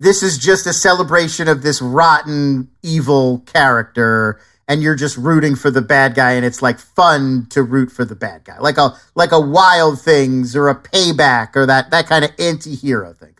this 0.00 0.22
is 0.22 0.38
just 0.38 0.66
a 0.66 0.72
celebration 0.72 1.48
of 1.48 1.62
this 1.62 1.80
rotten, 1.80 2.68
evil 2.82 3.40
character, 3.46 4.40
and 4.66 4.82
you're 4.82 4.94
just 4.94 5.16
rooting 5.16 5.54
for 5.56 5.70
the 5.70 5.82
bad 5.82 6.14
guy, 6.14 6.32
and 6.32 6.44
it's 6.44 6.62
like 6.62 6.78
fun 6.78 7.46
to 7.50 7.62
root 7.62 7.92
for 7.92 8.04
the 8.04 8.14
bad 8.14 8.44
guy, 8.44 8.58
like 8.58 8.78
a 8.78 8.96
like 9.14 9.32
a 9.32 9.40
Wild 9.40 10.00
Things 10.00 10.56
or 10.56 10.68
a 10.68 10.74
Payback 10.74 11.54
or 11.54 11.66
that 11.66 11.90
that 11.90 12.06
kind 12.06 12.24
of 12.24 12.30
anti-hero 12.38 13.12
thing. 13.12 13.34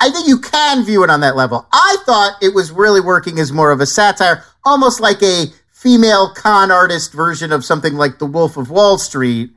I 0.00 0.10
think 0.10 0.26
you 0.26 0.38
can 0.38 0.84
view 0.84 1.04
it 1.04 1.10
on 1.10 1.20
that 1.20 1.36
level. 1.36 1.66
I 1.72 1.96
thought 2.06 2.42
it 2.42 2.54
was 2.54 2.72
really 2.72 3.02
working 3.02 3.38
as 3.38 3.52
more 3.52 3.70
of 3.70 3.80
a 3.80 3.86
satire, 3.86 4.42
almost 4.64 4.98
like 4.98 5.22
a 5.22 5.46
female 5.70 6.32
con 6.34 6.70
artist 6.70 7.12
version 7.12 7.52
of 7.52 7.64
something 7.64 7.94
like 7.94 8.18
The 8.18 8.26
Wolf 8.26 8.56
of 8.56 8.70
Wall 8.70 8.96
Street, 8.96 9.50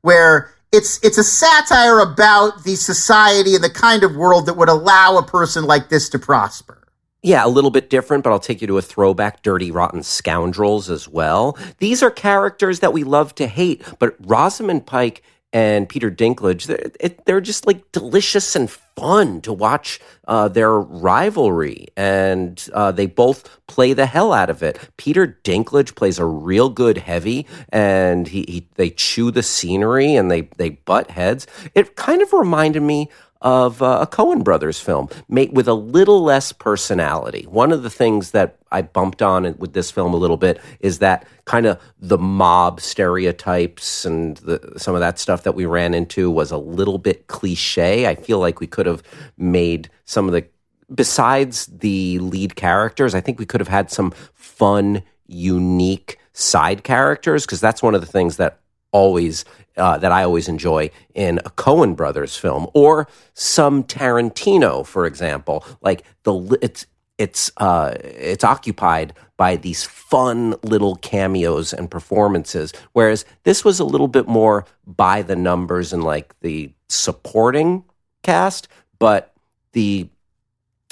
where 0.00 0.50
it's 0.74 0.98
it's 1.04 1.18
a 1.18 1.24
satire 1.24 2.00
about 2.00 2.64
the 2.64 2.74
society 2.74 3.54
and 3.54 3.62
the 3.62 3.70
kind 3.70 4.02
of 4.02 4.16
world 4.16 4.46
that 4.46 4.56
would 4.56 4.68
allow 4.68 5.16
a 5.16 5.22
person 5.22 5.64
like 5.64 5.88
this 5.88 6.08
to 6.10 6.18
prosper. 6.18 6.82
Yeah, 7.22 7.46
a 7.46 7.48
little 7.48 7.70
bit 7.70 7.88
different, 7.88 8.22
but 8.22 8.30
I'll 8.30 8.38
take 8.38 8.60
you 8.60 8.66
to 8.66 8.76
a 8.76 8.82
throwback 8.82 9.42
Dirty 9.42 9.70
Rotten 9.70 10.02
Scoundrels 10.02 10.90
as 10.90 11.08
well. 11.08 11.56
These 11.78 12.02
are 12.02 12.10
characters 12.10 12.80
that 12.80 12.92
we 12.92 13.02
love 13.02 13.34
to 13.36 13.46
hate, 13.46 13.82
but 13.98 14.14
Rosamund 14.20 14.84
Pike 14.84 15.22
and 15.54 15.88
Peter 15.88 16.10
Dinklage, 16.10 16.66
they're, 16.66 16.90
it, 16.98 17.24
they're 17.26 17.40
just 17.40 17.64
like 17.64 17.92
delicious 17.92 18.56
and 18.56 18.68
fun 18.68 19.40
to 19.42 19.52
watch 19.52 20.00
uh, 20.26 20.48
their 20.48 20.72
rivalry. 20.72 21.86
And 21.96 22.62
uh, 22.74 22.90
they 22.90 23.06
both 23.06 23.48
play 23.68 23.92
the 23.92 24.06
hell 24.06 24.32
out 24.32 24.50
of 24.50 24.64
it. 24.64 24.78
Peter 24.96 25.38
Dinklage 25.44 25.94
plays 25.94 26.18
a 26.18 26.26
real 26.26 26.70
good 26.70 26.98
heavy, 26.98 27.46
and 27.68 28.26
he, 28.26 28.44
he 28.48 28.68
they 28.74 28.90
chew 28.90 29.30
the 29.30 29.44
scenery 29.44 30.16
and 30.16 30.28
they, 30.28 30.42
they 30.56 30.70
butt 30.70 31.12
heads. 31.12 31.46
It 31.74 31.94
kind 31.94 32.20
of 32.20 32.32
reminded 32.32 32.82
me 32.82 33.08
of 33.44 33.82
uh, 33.82 33.98
a 34.00 34.06
Coen 34.06 34.42
Brothers 34.42 34.80
film, 34.80 35.08
made 35.28 35.54
with 35.54 35.68
a 35.68 35.74
little 35.74 36.22
less 36.24 36.50
personality. 36.50 37.46
One 37.48 37.70
of 37.70 37.82
the 37.82 37.90
things 37.90 38.32
that 38.32 38.56
I 38.72 38.82
bumped 38.82 39.20
on 39.22 39.54
with 39.58 39.74
this 39.74 39.90
film 39.90 40.14
a 40.14 40.16
little 40.16 40.38
bit 40.38 40.60
is 40.80 40.98
that 40.98 41.26
kind 41.44 41.66
of 41.66 41.78
the 42.00 42.18
mob 42.18 42.80
stereotypes 42.80 44.06
and 44.06 44.38
the, 44.38 44.72
some 44.78 44.94
of 44.94 45.00
that 45.00 45.18
stuff 45.18 45.42
that 45.42 45.54
we 45.54 45.66
ran 45.66 45.92
into 45.92 46.30
was 46.30 46.50
a 46.50 46.56
little 46.56 46.98
bit 46.98 47.26
cliche. 47.26 48.08
I 48.08 48.14
feel 48.14 48.40
like 48.40 48.60
we 48.60 48.66
could 48.66 48.86
have 48.86 49.02
made 49.36 49.90
some 50.06 50.26
of 50.26 50.32
the 50.32 50.46
besides 50.92 51.66
the 51.66 52.18
lead 52.18 52.56
characters, 52.56 53.14
I 53.14 53.20
think 53.20 53.38
we 53.38 53.46
could 53.46 53.60
have 53.60 53.68
had 53.68 53.90
some 53.90 54.12
fun, 54.34 55.02
unique 55.26 56.18
side 56.32 56.84
characters 56.84 57.46
because 57.46 57.60
that's 57.60 57.82
one 57.82 57.94
of 57.94 58.00
the 58.00 58.06
things 58.06 58.36
that 58.38 58.58
always 58.94 59.44
uh, 59.76 59.98
that 59.98 60.12
I 60.12 60.22
always 60.22 60.48
enjoy 60.48 60.90
in 61.14 61.38
a 61.40 61.50
Coen 61.50 61.96
Brothers 61.96 62.36
film 62.36 62.68
or 62.74 63.08
some 63.34 63.82
Tarantino, 63.82 64.86
for 64.86 65.04
example. 65.04 65.66
Like 65.82 66.04
the 66.22 66.56
it's 66.62 66.86
it's 67.18 67.50
uh, 67.58 67.94
it's 68.00 68.44
occupied 68.44 69.12
by 69.36 69.56
these 69.56 69.82
fun 69.82 70.54
little 70.62 70.94
cameos 70.96 71.72
and 71.72 71.90
performances, 71.90 72.72
whereas 72.92 73.24
this 73.42 73.64
was 73.64 73.80
a 73.80 73.84
little 73.84 74.08
bit 74.08 74.28
more 74.28 74.64
by 74.86 75.22
the 75.22 75.36
numbers 75.36 75.92
and 75.92 76.04
like 76.04 76.38
the 76.40 76.72
supporting 76.88 77.84
cast, 78.22 78.68
but 78.98 79.34
the 79.72 80.08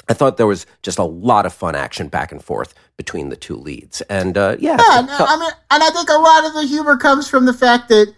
I 0.09 0.13
thought 0.13 0.37
there 0.37 0.47
was 0.47 0.65
just 0.81 0.99
a 0.99 1.03
lot 1.03 1.45
of 1.45 1.53
fun 1.53 1.75
action 1.75 2.07
back 2.09 2.31
and 2.31 2.43
forth 2.43 2.73
between 2.97 3.29
the 3.29 3.35
two 3.35 3.55
leads, 3.55 4.01
and 4.01 4.37
uh, 4.37 4.57
yeah, 4.59 4.77
Yeah, 4.77 5.01
no, 5.01 5.17
felt- 5.17 5.29
I 5.29 5.37
mean, 5.39 5.51
and 5.71 5.83
I 5.83 5.89
think 5.91 6.09
a 6.09 6.13
lot 6.19 6.45
of 6.45 6.53
the 6.53 6.63
humor 6.63 6.97
comes 6.97 7.27
from 7.29 7.45
the 7.45 7.53
fact 7.53 7.89
that 7.89 8.13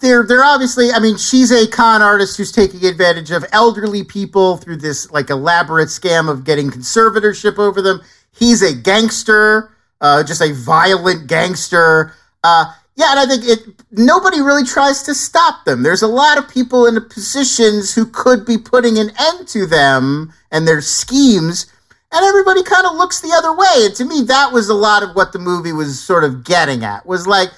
they're 0.00 0.24
they're 0.24 0.44
obviously. 0.44 0.90
I 0.92 0.98
mean, 0.98 1.16
she's 1.16 1.50
a 1.50 1.66
con 1.68 2.02
artist 2.02 2.36
who's 2.36 2.52
taking 2.52 2.84
advantage 2.84 3.30
of 3.30 3.44
elderly 3.52 4.02
people 4.04 4.56
through 4.56 4.78
this 4.78 5.10
like 5.10 5.30
elaborate 5.30 5.88
scam 5.88 6.30
of 6.30 6.44
getting 6.44 6.70
conservatorship 6.70 7.58
over 7.58 7.80
them. 7.82 8.00
He's 8.32 8.62
a 8.62 8.74
gangster, 8.74 9.74
uh, 10.00 10.22
just 10.22 10.40
a 10.40 10.52
violent 10.54 11.26
gangster. 11.26 12.14
Uh, 12.42 12.72
yeah, 12.96 13.10
and 13.10 13.20
I 13.20 13.26
think 13.26 13.44
it. 13.46 13.82
Nobody 13.92 14.40
really 14.40 14.64
tries 14.64 15.02
to 15.04 15.14
stop 15.14 15.64
them. 15.64 15.82
There's 15.82 16.02
a 16.02 16.08
lot 16.08 16.38
of 16.38 16.48
people 16.48 16.86
in 16.86 16.94
the 16.94 17.00
positions 17.00 17.94
who 17.94 18.06
could 18.06 18.44
be 18.46 18.56
putting 18.58 18.98
an 18.98 19.10
end 19.18 19.48
to 19.48 19.66
them 19.66 20.32
and 20.50 20.66
their 20.66 20.80
schemes 20.80 21.66
and 22.12 22.24
everybody 22.24 22.62
kind 22.64 22.86
of 22.86 22.96
looks 22.96 23.20
the 23.20 23.32
other 23.36 23.54
way. 23.54 23.86
And 23.86 23.94
to 23.96 24.04
me, 24.04 24.22
that 24.22 24.52
was 24.52 24.68
a 24.68 24.74
lot 24.74 25.02
of 25.02 25.14
what 25.14 25.32
the 25.32 25.38
movie 25.38 25.72
was 25.72 26.02
sort 26.02 26.24
of 26.24 26.44
getting 26.44 26.82
at. 26.82 27.06
Was 27.06 27.26
like, 27.26 27.50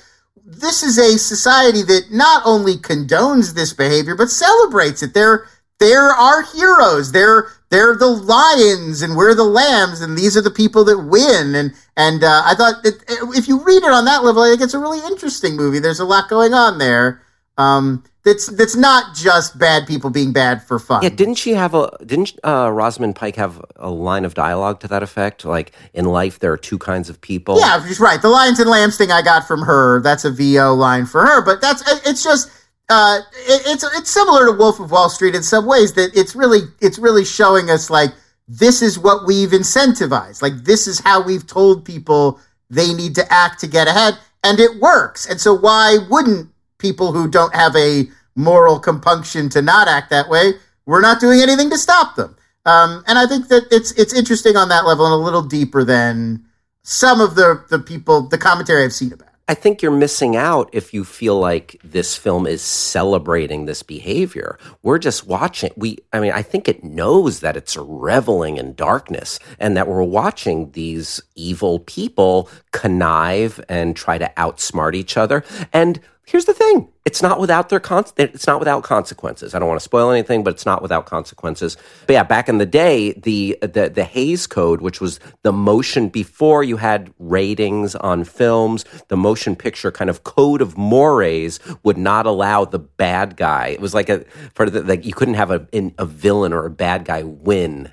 this 0.45 0.83
is 0.83 0.99
a 0.99 1.19
society 1.19 1.83
that 1.83 2.09
not 2.11 2.43
only 2.45 2.77
condones 2.77 3.55
this 3.55 3.73
behavior 3.73 4.15
but 4.15 4.29
celebrates 4.29 5.03
it. 5.03 5.15
They're 5.15 5.47
they're 5.79 6.11
our 6.11 6.43
heroes. 6.43 7.13
They're 7.13 7.49
they're 7.71 7.97
the 7.97 8.07
lions 8.07 9.01
and 9.01 9.17
we're 9.17 9.35
the 9.35 9.45
lambs, 9.45 10.03
and 10.03 10.19
these 10.19 10.37
are 10.37 10.43
the 10.43 10.51
people 10.51 10.85
that 10.85 10.99
win. 10.99 11.55
And 11.55 11.73
and 11.97 12.23
uh, 12.23 12.43
I 12.45 12.55
thought 12.55 12.83
that 12.83 13.03
if 13.35 13.49
you 13.49 13.65
read 13.65 13.83
it 13.83 13.91
on 13.91 14.05
that 14.05 14.23
level, 14.23 14.43
I 14.43 14.51
think 14.51 14.61
it's 14.61 14.75
a 14.75 14.79
really 14.79 15.05
interesting 15.07 15.57
movie. 15.57 15.79
There's 15.79 16.01
a 16.01 16.05
lot 16.05 16.29
going 16.29 16.53
on 16.53 16.79
there. 16.79 17.23
Um, 17.57 18.05
that's 18.25 18.47
that's 18.49 18.77
not 18.77 19.17
just 19.17 19.59
bad 19.59 19.87
people 19.87 20.09
being 20.09 20.33
bad 20.33 20.63
for 20.63 20.79
fun. 20.79 21.03
Yeah, 21.03 21.09
didn't 21.09 21.35
she 21.35 21.55
have 21.55 21.75
a 21.75 21.91
didn't 22.05 22.39
uh, 22.45 22.71
Rosamund 22.73 23.17
Pike 23.17 23.37
have 23.37 23.61
a 23.77 23.91
line 23.91 24.25
of 24.25 24.35
dialogue 24.35 24.81
to 24.81 24.89
that 24.89 25.03
effect? 25.03 25.45
Like 25.45 25.73
in 25.93 26.05
life, 26.05 26.39
there 26.39 26.53
are 26.53 26.57
two 26.57 26.79
kinds 26.79 27.11
of 27.11 27.21
people. 27.21 27.59
Yeah, 27.59 27.85
she's 27.85 27.99
right. 27.99 28.23
The 28.23 28.29
lions 28.29 28.61
and 28.61 28.71
lambs 28.71 28.97
thing 28.97 29.11
I 29.11 29.23
got 29.23 29.47
from 29.47 29.63
her. 29.63 30.01
That's 30.03 30.25
a 30.25 30.31
VO 30.31 30.73
line 30.75 31.07
for 31.07 31.27
her, 31.27 31.45
but 31.45 31.61
that's 31.61 31.83
it's 32.07 32.23
just 32.23 32.51
uh, 32.89 33.21
it, 33.33 33.63
it's 33.67 33.85
it's 33.97 34.11
similar 34.11 34.47
to 34.47 34.53
Wolf 34.53 34.79
of 34.79 34.93
Wall 34.93 35.09
Street 35.09 35.35
in 35.35 35.43
some 35.43 35.67
ways. 35.67 35.95
That 35.95 36.17
it's 36.17 36.37
really 36.37 36.61
it's 36.81 37.01
really 37.01 37.25
showing 37.25 37.71
us 37.71 37.91
like 37.91 38.11
this 38.47 38.83
is 38.83 39.01
what 39.01 39.27
we've 39.27 39.51
incentivized. 39.51 40.43
Like 40.43 40.65
this 40.65 40.87
is 40.87 41.01
how 41.01 41.23
we've 41.23 41.47
told 41.47 41.85
people 41.85 42.39
they 42.71 42.95
need 42.95 43.17
to 43.17 43.33
act 43.33 43.59
to 43.61 43.67
get 43.67 43.89
ahead, 43.89 44.17
and 44.45 44.61
it 44.61 44.81
works. 44.81 45.27
And 45.29 45.41
so 45.41 45.53
why 45.53 45.99
wouldn't 46.09 46.52
people 46.83 47.13
who 47.13 47.29
don't 47.29 47.55
have 47.55 47.75
a 47.77 48.11
moral 48.35 48.79
compunction 48.79 49.49
to 49.51 49.63
not 49.63 49.89
act 49.89 50.11
that 50.11 50.29
way? 50.29 50.55
We're 50.85 51.01
not 51.01 51.21
doing 51.21 51.41
anything 51.41 51.71
to 51.71 51.79
stop 51.79 52.17
them. 52.17 52.37
Um, 52.67 53.03
and 53.07 53.19
I 53.19 53.27
think 53.27 53.49
that 53.49 53.65
it's 53.71 53.93
it's 53.93 54.13
interesting 54.13 54.57
on 54.57 54.69
that 54.69 54.85
level 54.85 55.07
and 55.07 55.15
a 55.15 55.25
little 55.25 55.43
deeper 55.43 55.85
than 55.85 56.45
some 56.83 57.21
of 57.21 57.35
the 57.35 57.65
the 57.71 57.79
people 57.79 58.29
the 58.29 58.39
commentary 58.39 58.85
I've 58.85 58.93
seen 58.93 59.13
about. 59.13 59.29
it. 59.29 59.33
I 59.49 59.55
think 59.55 59.83
you're 59.83 59.91
missing 59.91 60.37
out 60.37 60.71
if 60.73 60.95
you 60.95 61.03
feel 61.05 61.39
like 61.39 61.79
this 61.83 62.17
film 62.17 62.47
is 62.47 62.63
celebrating 62.63 63.67
this 63.67 63.83
behavior. 63.83 64.57
We're 64.83 64.99
just 64.99 65.27
watching. 65.27 65.73
We, 65.77 65.99
I 66.13 66.21
mean, 66.21 66.33
I 66.33 66.43
think 66.43 66.69
it 66.69 66.85
knows 66.85 67.41
that 67.41 67.57
it's 67.57 67.77
reveling 67.77 68.57
in 68.57 68.75
darkness 68.75 69.41
and 69.59 69.77
that 69.77 69.89
we're 69.89 70.05
watching 70.05 70.71
these 70.71 71.21
evil 71.35 71.81
people 71.81 72.49
connive 72.71 73.61
and 73.69 73.97
try 73.97 74.17
to 74.17 74.33
outsmart 74.37 74.95
each 74.95 75.17
other. 75.17 75.45
And 75.73 76.01
here's 76.27 76.45
the 76.45 76.55
thing 76.55 76.89
it's 77.05 77.21
not 77.21 77.41
without 77.41 77.69
their 77.69 77.81
con- 77.81 78.05
it's 78.17 78.47
not 78.47 78.59
without 78.59 78.83
consequences 78.83 79.55
i 79.55 79.59
don't 79.59 79.69
want 79.69 79.81
to 79.81 79.85
spoil 79.85 80.11
anything 80.11 80.45
but 80.45 80.55
it's 80.55 80.67
not 80.67 80.81
without 80.81 81.07
consequences 81.07 81.77
but 82.07 82.13
yeah 82.13 82.23
back 82.23 82.49
in 82.49 82.59
the 82.59 82.67
day 82.67 83.13
the 83.13 83.59
the 83.61 83.91
the 83.93 84.05
Hays 84.05 84.47
code 84.47 84.81
which 84.81 85.01
was 85.01 85.19
the 85.43 85.53
motion 85.53 86.09
before 86.09 86.63
you 86.63 86.77
had 86.77 87.13
ratings 87.19 87.95
on 87.97 88.25
films 88.25 88.85
the 89.09 89.17
motion 89.17 89.57
picture 89.57 89.91
kind 89.91 90.11
of 90.11 90.25
code 90.25 90.63
of 90.63 90.77
mores 90.79 91.59
would 91.83 91.99
not 91.99 92.27
allow 92.27 92.65
the 92.65 92.79
bad 92.79 93.37
guy 93.37 93.69
it 93.69 93.81
was 93.81 93.95
like 93.95 94.09
a 94.09 94.25
for 94.55 94.71
the 94.71 94.83
like 94.83 95.05
you 95.05 95.13
couldn't 95.13 95.35
have 95.35 95.51
a 95.51 95.67
a 95.99 96.07
villain 96.07 96.53
or 96.53 96.67
a 96.67 96.71
bad 96.71 97.05
guy 97.05 97.23
win 97.23 97.93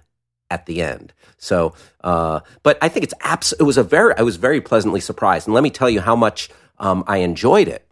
at 0.51 0.65
the 0.65 0.81
end. 0.81 1.13
So, 1.37 1.73
uh, 2.03 2.41
but 2.63 2.77
I 2.81 2.89
think 2.89 3.03
it's 3.03 3.13
abs- 3.21 3.53
It 3.59 3.63
was 3.63 3.77
a 3.77 3.83
very. 3.83 4.13
I 4.17 4.23
was 4.23 4.35
very 4.35 4.61
pleasantly 4.61 4.99
surprised, 4.99 5.47
and 5.47 5.53
let 5.53 5.63
me 5.63 5.69
tell 5.69 5.89
you 5.89 6.01
how 6.01 6.15
much 6.15 6.49
um, 6.79 7.03
I 7.07 7.17
enjoyed 7.17 7.67
it. 7.67 7.88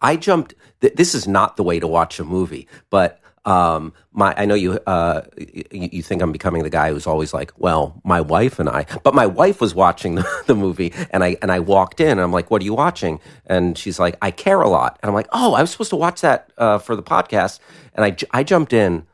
I 0.00 0.16
jumped. 0.16 0.54
Th- 0.80 0.94
this 0.94 1.14
is 1.14 1.26
not 1.26 1.56
the 1.56 1.62
way 1.62 1.80
to 1.80 1.86
watch 1.86 2.18
a 2.20 2.24
movie, 2.24 2.68
but 2.90 3.20
um, 3.44 3.94
my 4.12 4.34
I 4.36 4.44
know 4.44 4.54
you, 4.54 4.78
uh, 4.86 5.22
you 5.38 5.64
you 5.70 6.02
think 6.02 6.20
I'm 6.20 6.32
becoming 6.32 6.64
the 6.64 6.70
guy 6.70 6.90
who's 6.92 7.06
always 7.06 7.32
like, 7.32 7.52
well, 7.56 8.00
my 8.04 8.20
wife 8.20 8.58
and 8.58 8.68
I, 8.68 8.84
but 9.02 9.14
my 9.14 9.26
wife 9.26 9.60
was 9.60 9.74
watching 9.74 10.14
the, 10.16 10.42
the 10.46 10.54
movie, 10.54 10.92
and 11.10 11.24
I 11.24 11.36
and 11.40 11.50
I 11.50 11.60
walked 11.60 12.00
in, 12.00 12.10
and 12.10 12.20
I'm 12.20 12.32
like, 12.32 12.50
what 12.50 12.60
are 12.62 12.64
you 12.64 12.74
watching? 12.74 13.20
And 13.46 13.76
she's 13.78 13.98
like, 13.98 14.16
I 14.20 14.30
care 14.30 14.60
a 14.60 14.68
lot, 14.68 14.98
and 15.02 15.08
I'm 15.08 15.14
like, 15.14 15.28
oh, 15.32 15.54
I 15.54 15.62
was 15.62 15.70
supposed 15.70 15.90
to 15.90 15.96
watch 15.96 16.20
that 16.20 16.52
uh, 16.58 16.78
for 16.78 16.94
the 16.94 17.02
podcast, 17.02 17.60
and 17.94 18.04
I 18.04 18.16
I 18.38 18.44
jumped 18.44 18.72
in 18.72 19.06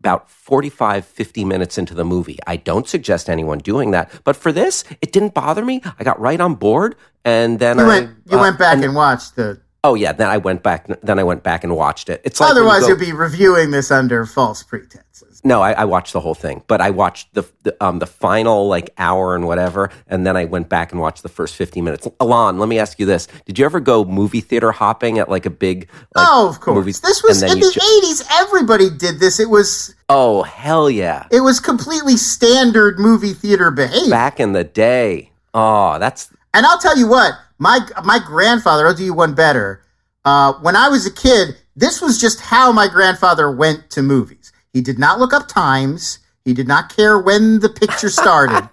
about 0.00 0.30
45 0.30 1.04
50 1.06 1.44
minutes 1.46 1.78
into 1.78 1.94
the 1.94 2.04
movie 2.04 2.38
i 2.46 2.54
don't 2.54 2.86
suggest 2.86 3.28
anyone 3.28 3.58
doing 3.58 3.90
that 3.90 4.08
but 4.24 4.36
for 4.36 4.52
this 4.52 4.84
it 5.00 5.10
didn't 5.10 5.34
bother 5.34 5.64
me 5.64 5.80
i 5.98 6.04
got 6.04 6.20
right 6.20 6.40
on 6.40 6.54
board 6.54 6.94
and 7.24 7.58
then 7.58 7.78
You 7.78 7.84
I, 7.84 7.86
went 7.88 8.10
you 8.30 8.38
uh, 8.38 8.40
went 8.42 8.58
back 8.58 8.82
and, 8.82 8.94
watched 8.94 9.34
the. 9.34 9.60
Oh 9.86 9.94
yeah 9.94 10.12
then 10.12 10.28
i 10.28 10.36
went 10.36 10.62
back 10.62 10.86
then 11.02 11.18
i 11.18 11.22
went 11.22 11.42
back 11.42 11.62
and 11.64 11.74
watched 11.76 12.08
it 12.08 12.20
it's 12.24 12.40
like 12.40 12.48
you 12.48 12.52
Otherwise, 12.56 12.82
go- 12.82 12.88
you'd 12.88 12.98
be 13.00 13.12
reviewing 13.12 13.70
this 13.70 13.90
under 13.90 14.26
false 14.26 14.62
pretenses. 14.62 15.40
no 15.44 15.62
I, 15.62 15.72
I 15.72 15.84
watched 15.84 16.12
the 16.12 16.20
whole 16.20 16.34
thing 16.34 16.62
but 16.66 16.80
i 16.80 16.90
watched 16.90 17.32
the, 17.34 17.44
the 17.62 17.72
um 17.84 17.98
the 18.00 18.06
final 18.06 18.68
like 18.68 18.90
hour 18.98 19.34
and 19.36 19.46
whatever 19.46 19.90
and 20.08 20.26
then 20.26 20.36
i 20.36 20.44
went 20.44 20.68
back 20.68 20.92
and 20.92 21.00
watched 21.00 21.22
the 21.22 21.28
first 21.28 21.54
fifteen 21.56 21.84
minutes 21.84 22.08
alon 22.20 22.58
let 22.58 22.68
me 22.68 22.78
ask 22.78 22.98
you 22.98 23.06
this 23.06 23.28
did 23.46 23.58
you 23.58 23.64
ever 23.64 23.80
go 23.80 24.04
movie 24.04 24.40
theater 24.40 24.72
hopping 24.72 25.18
at 25.18 25.28
like 25.28 25.46
a 25.46 25.50
big 25.66 25.88
like, 26.14 26.26
oh, 26.28 26.48
of 26.48 26.60
course. 26.60 26.74
movies- 26.76 27.00
This 27.00 27.22
was 27.22 27.42
in 27.42 27.56
you 27.58 27.64
the 27.66 27.72
ju- 27.80 27.80
eighties. 27.98 28.24
Everybody 28.40 28.90
did 28.90 29.20
this. 29.20 29.38
It 29.40 29.50
was 29.50 29.94
oh 30.08 30.42
hell 30.42 30.88
yeah 30.90 31.26
it 31.30 31.40
was 31.40 31.60
completely 31.60 32.16
standard 32.16 32.98
movie 32.98 33.32
theater 33.34 33.70
behavior. 33.70 34.10
back 34.10 34.40
in 34.40 34.52
the 34.52 34.64
day 34.64 35.30
oh 35.54 35.98
that's 35.98 36.30
And 36.54 36.64
I'll 36.66 36.78
tell 36.78 36.96
you 36.96 37.06
what, 37.08 37.34
my 37.58 37.80
my 38.04 38.18
grandfather. 38.18 38.86
I'll 38.86 38.94
do 38.94 39.04
you 39.04 39.14
one 39.14 39.34
better. 39.34 39.82
Uh, 40.24 40.54
when 40.54 40.74
I 40.76 40.88
was 40.88 41.06
a 41.06 41.12
kid, 41.12 41.56
this 41.76 42.00
was 42.00 42.20
just 42.20 42.40
how 42.40 42.72
my 42.72 42.88
grandfather 42.88 43.50
went 43.50 43.90
to 43.90 44.02
movies. 44.02 44.52
He 44.72 44.80
did 44.80 44.98
not 44.98 45.18
look 45.18 45.32
up 45.32 45.48
times. 45.48 46.18
He 46.44 46.52
did 46.52 46.68
not 46.68 46.94
care 46.94 47.18
when 47.18 47.60
the 47.60 47.68
picture 47.68 48.10
started. 48.22 48.68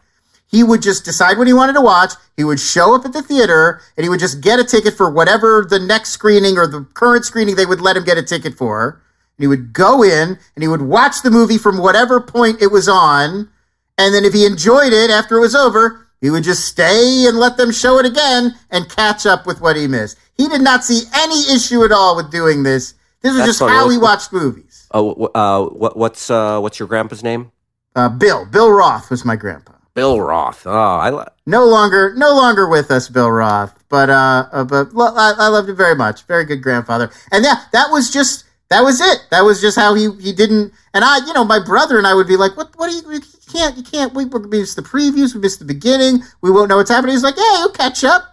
he 0.48 0.64
would 0.64 0.82
just 0.82 1.04
decide 1.04 1.38
what 1.38 1.48
he 1.48 1.54
wanted 1.54 1.74
to 1.74 1.82
watch. 1.82 2.14
He 2.38 2.44
would 2.44 2.60
show 2.60 2.94
up 2.96 3.06
at 3.06 3.14
the 3.14 3.24
theater 3.24 3.82
and 3.98 4.04
he 4.04 4.10
would 4.10 4.20
just 4.20 4.42
get 4.42 4.60
a 4.60 4.64
ticket 4.64 4.94
for 4.94 5.10
whatever 5.10 5.66
the 5.68 5.80
next 5.80 6.10
screening 6.10 6.58
or 6.58 6.68
the 6.68 6.86
current 6.94 7.26
screening 7.26 7.56
they 7.56 7.66
would 7.66 7.82
let 7.82 7.98
him 7.98 8.04
get 8.04 8.18
a 8.18 8.24
ticket 8.24 8.54
for. 8.54 9.02
And 9.38 9.44
he 9.44 9.48
would 9.48 9.74
go 9.74 10.04
in 10.04 10.38
and 10.56 10.62
he 10.62 10.68
would 10.68 10.84
watch 10.84 11.24
the 11.24 11.32
movie 11.32 11.58
from 11.58 11.78
whatever 11.80 12.22
point 12.22 12.62
it 12.62 12.72
was 12.72 12.88
on. 12.88 13.50
And 13.98 14.14
then 14.14 14.26
if 14.26 14.34
he 14.34 14.46
enjoyed 14.46 14.94
it 14.94 15.10
after 15.10 15.38
it 15.38 15.42
was 15.42 15.56
over, 15.56 16.03
he 16.24 16.30
would 16.32 16.44
just 16.44 16.64
stay 16.66 17.26
and 17.28 17.38
let 17.38 17.58
them 17.58 17.72
show 17.72 18.00
it 18.00 18.06
again 18.08 18.56
and 18.72 18.90
catch 18.90 19.26
up 19.28 19.46
with 19.46 19.60
what 19.62 19.76
he 19.76 19.88
missed. 19.88 20.18
He 20.38 20.48
did 20.48 20.62
not 20.62 20.84
see 20.84 21.02
any 21.14 21.54
issue 21.54 21.84
at 21.84 21.92
all 21.92 22.16
with 22.16 22.32
doing 22.32 22.64
this. 22.64 22.94
This 23.22 23.32
was 23.34 23.40
That's 23.40 23.50
just 23.50 23.60
funny. 23.60 23.74
how 23.74 23.90
he 23.90 23.98
watched 23.98 24.32
movies. 24.34 24.88
oh 24.92 25.26
uh 25.36 25.66
what, 25.68 25.98
what's 25.98 26.30
uh 26.32 26.60
what's 26.62 26.80
your 26.80 26.88
grandpa's 26.88 27.24
name 27.24 27.52
Uh, 27.96 28.10
Bill, 28.10 28.46
Bill 28.46 28.72
Roth 28.72 29.10
was 29.12 29.24
my 29.26 29.36
grandpa. 29.36 29.74
bill 29.94 30.20
roth 30.20 30.66
oh 30.66 30.96
i 31.08 31.10
li- 31.12 31.34
No 31.46 31.66
longer, 31.66 32.14
no 32.16 32.32
longer 32.42 32.68
with 32.68 32.90
us, 32.90 33.10
Bill 33.10 33.30
Roth. 33.30 33.74
But 33.90 34.10
uh, 34.10 34.48
uh 34.52 34.64
but 34.64 34.94
lo- 34.96 35.14
I, 35.16 35.34
I 35.38 35.48
loved 35.50 35.70
him 35.70 35.76
very 35.76 35.96
much. 35.96 36.24
Very 36.34 36.46
good 36.46 36.62
grandfather. 36.64 37.12
And 37.34 37.44
yeah, 37.46 37.58
that 37.76 37.88
was 37.92 38.10
just 38.18 38.46
that 38.72 38.82
was 38.82 39.00
it. 39.02 39.20
That 39.30 39.42
was 39.46 39.62
just 39.62 39.78
how 39.78 39.94
he 39.94 40.10
he 40.20 40.32
didn't. 40.34 40.74
And 40.96 41.04
I, 41.06 41.18
you 41.28 41.34
know, 41.34 41.46
my 41.46 41.60
brother 41.64 41.98
and 42.00 42.08
I 42.08 42.14
would 42.16 42.28
be 42.28 42.38
like, 42.38 42.58
what 42.58 42.70
what 42.80 42.90
do 42.90 42.96
you? 43.14 43.22
You 43.48 43.54
can't 43.54 43.78
you 43.78 43.84
can't. 43.84 44.14
We, 44.14 44.26
we 44.26 44.40
missed 44.48 44.76
the 44.76 44.82
previews. 44.82 45.34
We 45.36 45.42
missed 45.42 45.60
the 45.60 45.66
beginning. 45.66 46.24
We 46.42 46.50
won't 46.52 46.70
know 46.70 46.78
what's 46.78 46.90
happening. 46.90 47.14
He's 47.16 47.24
like, 47.24 47.36
yeah, 47.38 47.60
you'll 47.60 47.70
catch 47.72 48.04
up. 48.04 48.24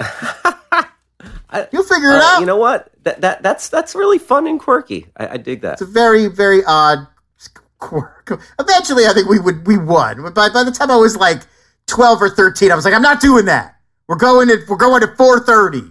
You'll 1.72 1.82
figure 1.82 2.10
it 2.10 2.14
Uh, 2.16 2.22
out. 2.22 2.40
you 2.40 2.46
know 2.46 2.56
what 2.56 2.90
that, 3.02 3.20
that 3.22 3.42
that's 3.42 3.68
that's 3.68 3.94
really 3.96 4.18
fun 4.18 4.46
and 4.46 4.60
quirky 4.60 5.06
i, 5.16 5.30
I 5.30 5.36
dig 5.36 5.62
that 5.62 5.74
It's 5.74 5.82
a 5.82 5.86
very, 5.86 6.28
very 6.28 6.62
odd 6.64 7.08
quirk. 7.78 8.40
Eventually, 8.60 9.06
I 9.06 9.12
think 9.12 9.28
we 9.28 9.38
would 9.40 9.66
we 9.66 9.76
won. 9.76 10.22
But 10.22 10.34
by, 10.34 10.48
by 10.50 10.62
the 10.62 10.70
time 10.70 10.90
I 10.92 10.96
was 10.96 11.16
like 11.16 11.42
twelve 11.86 12.22
or 12.22 12.30
thirteen, 12.30 12.70
I 12.70 12.76
was 12.76 12.84
like, 12.84 12.94
I'm 12.94 13.02
not 13.02 13.20
doing 13.20 13.46
that. 13.46 13.76
We're 14.06 14.16
going 14.16 14.48
at 14.48 14.60
we're 14.68 14.76
going 14.76 15.02
at 15.02 15.16
four 15.16 15.40
thirty. 15.40 15.82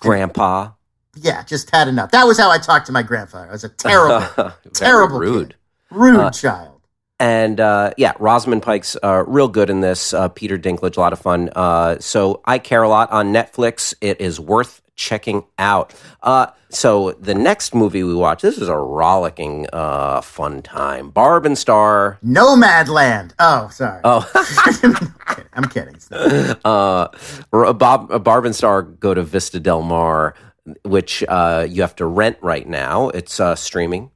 grandpa 0.00 0.72
Yeah, 1.16 1.42
just 1.42 1.70
had 1.70 1.88
enough. 1.88 2.10
That 2.10 2.24
was 2.24 2.38
how 2.38 2.50
I 2.50 2.58
talked 2.58 2.86
to 2.86 2.92
my 2.92 3.02
grandfather. 3.02 3.48
I 3.48 3.52
was 3.52 3.64
a 3.64 3.68
terrible, 3.86 4.52
terrible 4.74 5.18
rude 5.20 5.48
kid. 5.50 5.56
rude 5.90 6.20
Uh, 6.20 6.30
child. 6.30 6.77
And 7.20 7.58
uh, 7.58 7.92
yeah, 7.96 8.12
Rosamund 8.18 8.62
Pike's 8.62 8.96
uh, 9.02 9.24
real 9.26 9.48
good 9.48 9.70
in 9.70 9.80
this. 9.80 10.14
Uh, 10.14 10.28
Peter 10.28 10.56
Dinklage, 10.58 10.96
a 10.96 11.00
lot 11.00 11.12
of 11.12 11.18
fun. 11.18 11.50
Uh, 11.54 11.98
so 11.98 12.40
I 12.44 12.58
care 12.58 12.82
a 12.82 12.88
lot 12.88 13.10
on 13.10 13.32
Netflix. 13.32 13.94
It 14.00 14.20
is 14.20 14.38
worth 14.38 14.82
checking 14.94 15.44
out. 15.58 15.94
Uh, 16.22 16.46
so 16.70 17.12
the 17.12 17.34
next 17.34 17.74
movie 17.74 18.02
we 18.02 18.14
watch, 18.14 18.42
this 18.42 18.58
is 18.58 18.68
a 18.68 18.76
rollicking, 18.76 19.66
uh, 19.72 20.20
fun 20.20 20.60
time. 20.62 21.10
Barb 21.10 21.46
and 21.46 21.56
Star. 21.56 22.18
Nomadland. 22.24 23.32
Oh, 23.38 23.68
sorry. 23.68 24.00
Oh, 24.04 24.28
I'm 24.34 24.74
kidding. 24.74 25.14
I'm 25.54 25.68
kidding. 25.68 26.56
Uh, 26.64 27.08
Bob, 27.72 28.22
Barb 28.24 28.44
and 28.44 28.54
Star 28.54 28.82
go 28.82 29.14
to 29.14 29.22
Vista 29.22 29.58
Del 29.60 29.82
Mar, 29.82 30.34
which 30.84 31.24
uh, 31.28 31.66
you 31.68 31.82
have 31.82 31.96
to 31.96 32.06
rent 32.06 32.36
right 32.42 32.68
now. 32.68 33.08
It's 33.10 33.40
uh, 33.40 33.54
streaming. 33.54 34.10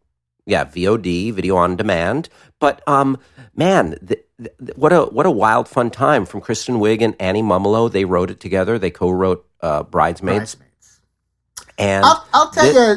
Yeah, 0.47 0.65
VOD, 0.65 1.33
video 1.33 1.57
on 1.57 1.77
demand. 1.77 2.29
But 2.59 2.87
um, 2.89 3.19
man, 3.55 3.97
th- 4.07 4.25
th- 4.39 4.77
what 4.77 4.93
a 4.93 5.03
what 5.05 5.27
a 5.27 5.31
wild 5.31 5.69
fun 5.69 5.91
time 5.91 6.27
from 6.27 6.41
Kristen 6.41 6.77
Wiig 6.77 7.01
and 7.01 7.15
Annie 7.21 7.43
Mumolo. 7.43 7.91
They 7.91 8.05
wrote 8.05 8.31
it 8.31 8.41
together. 8.41 8.79
They 8.79 8.91
co-wrote 8.91 9.47
uh, 9.61 9.85
Bridesmaids, 9.85 10.57
Bridesmaids. 10.57 11.01
and 11.79 12.05
I'll, 12.05 12.27
I'll 12.35 12.51
tell 12.51 12.73
you. 12.73 12.97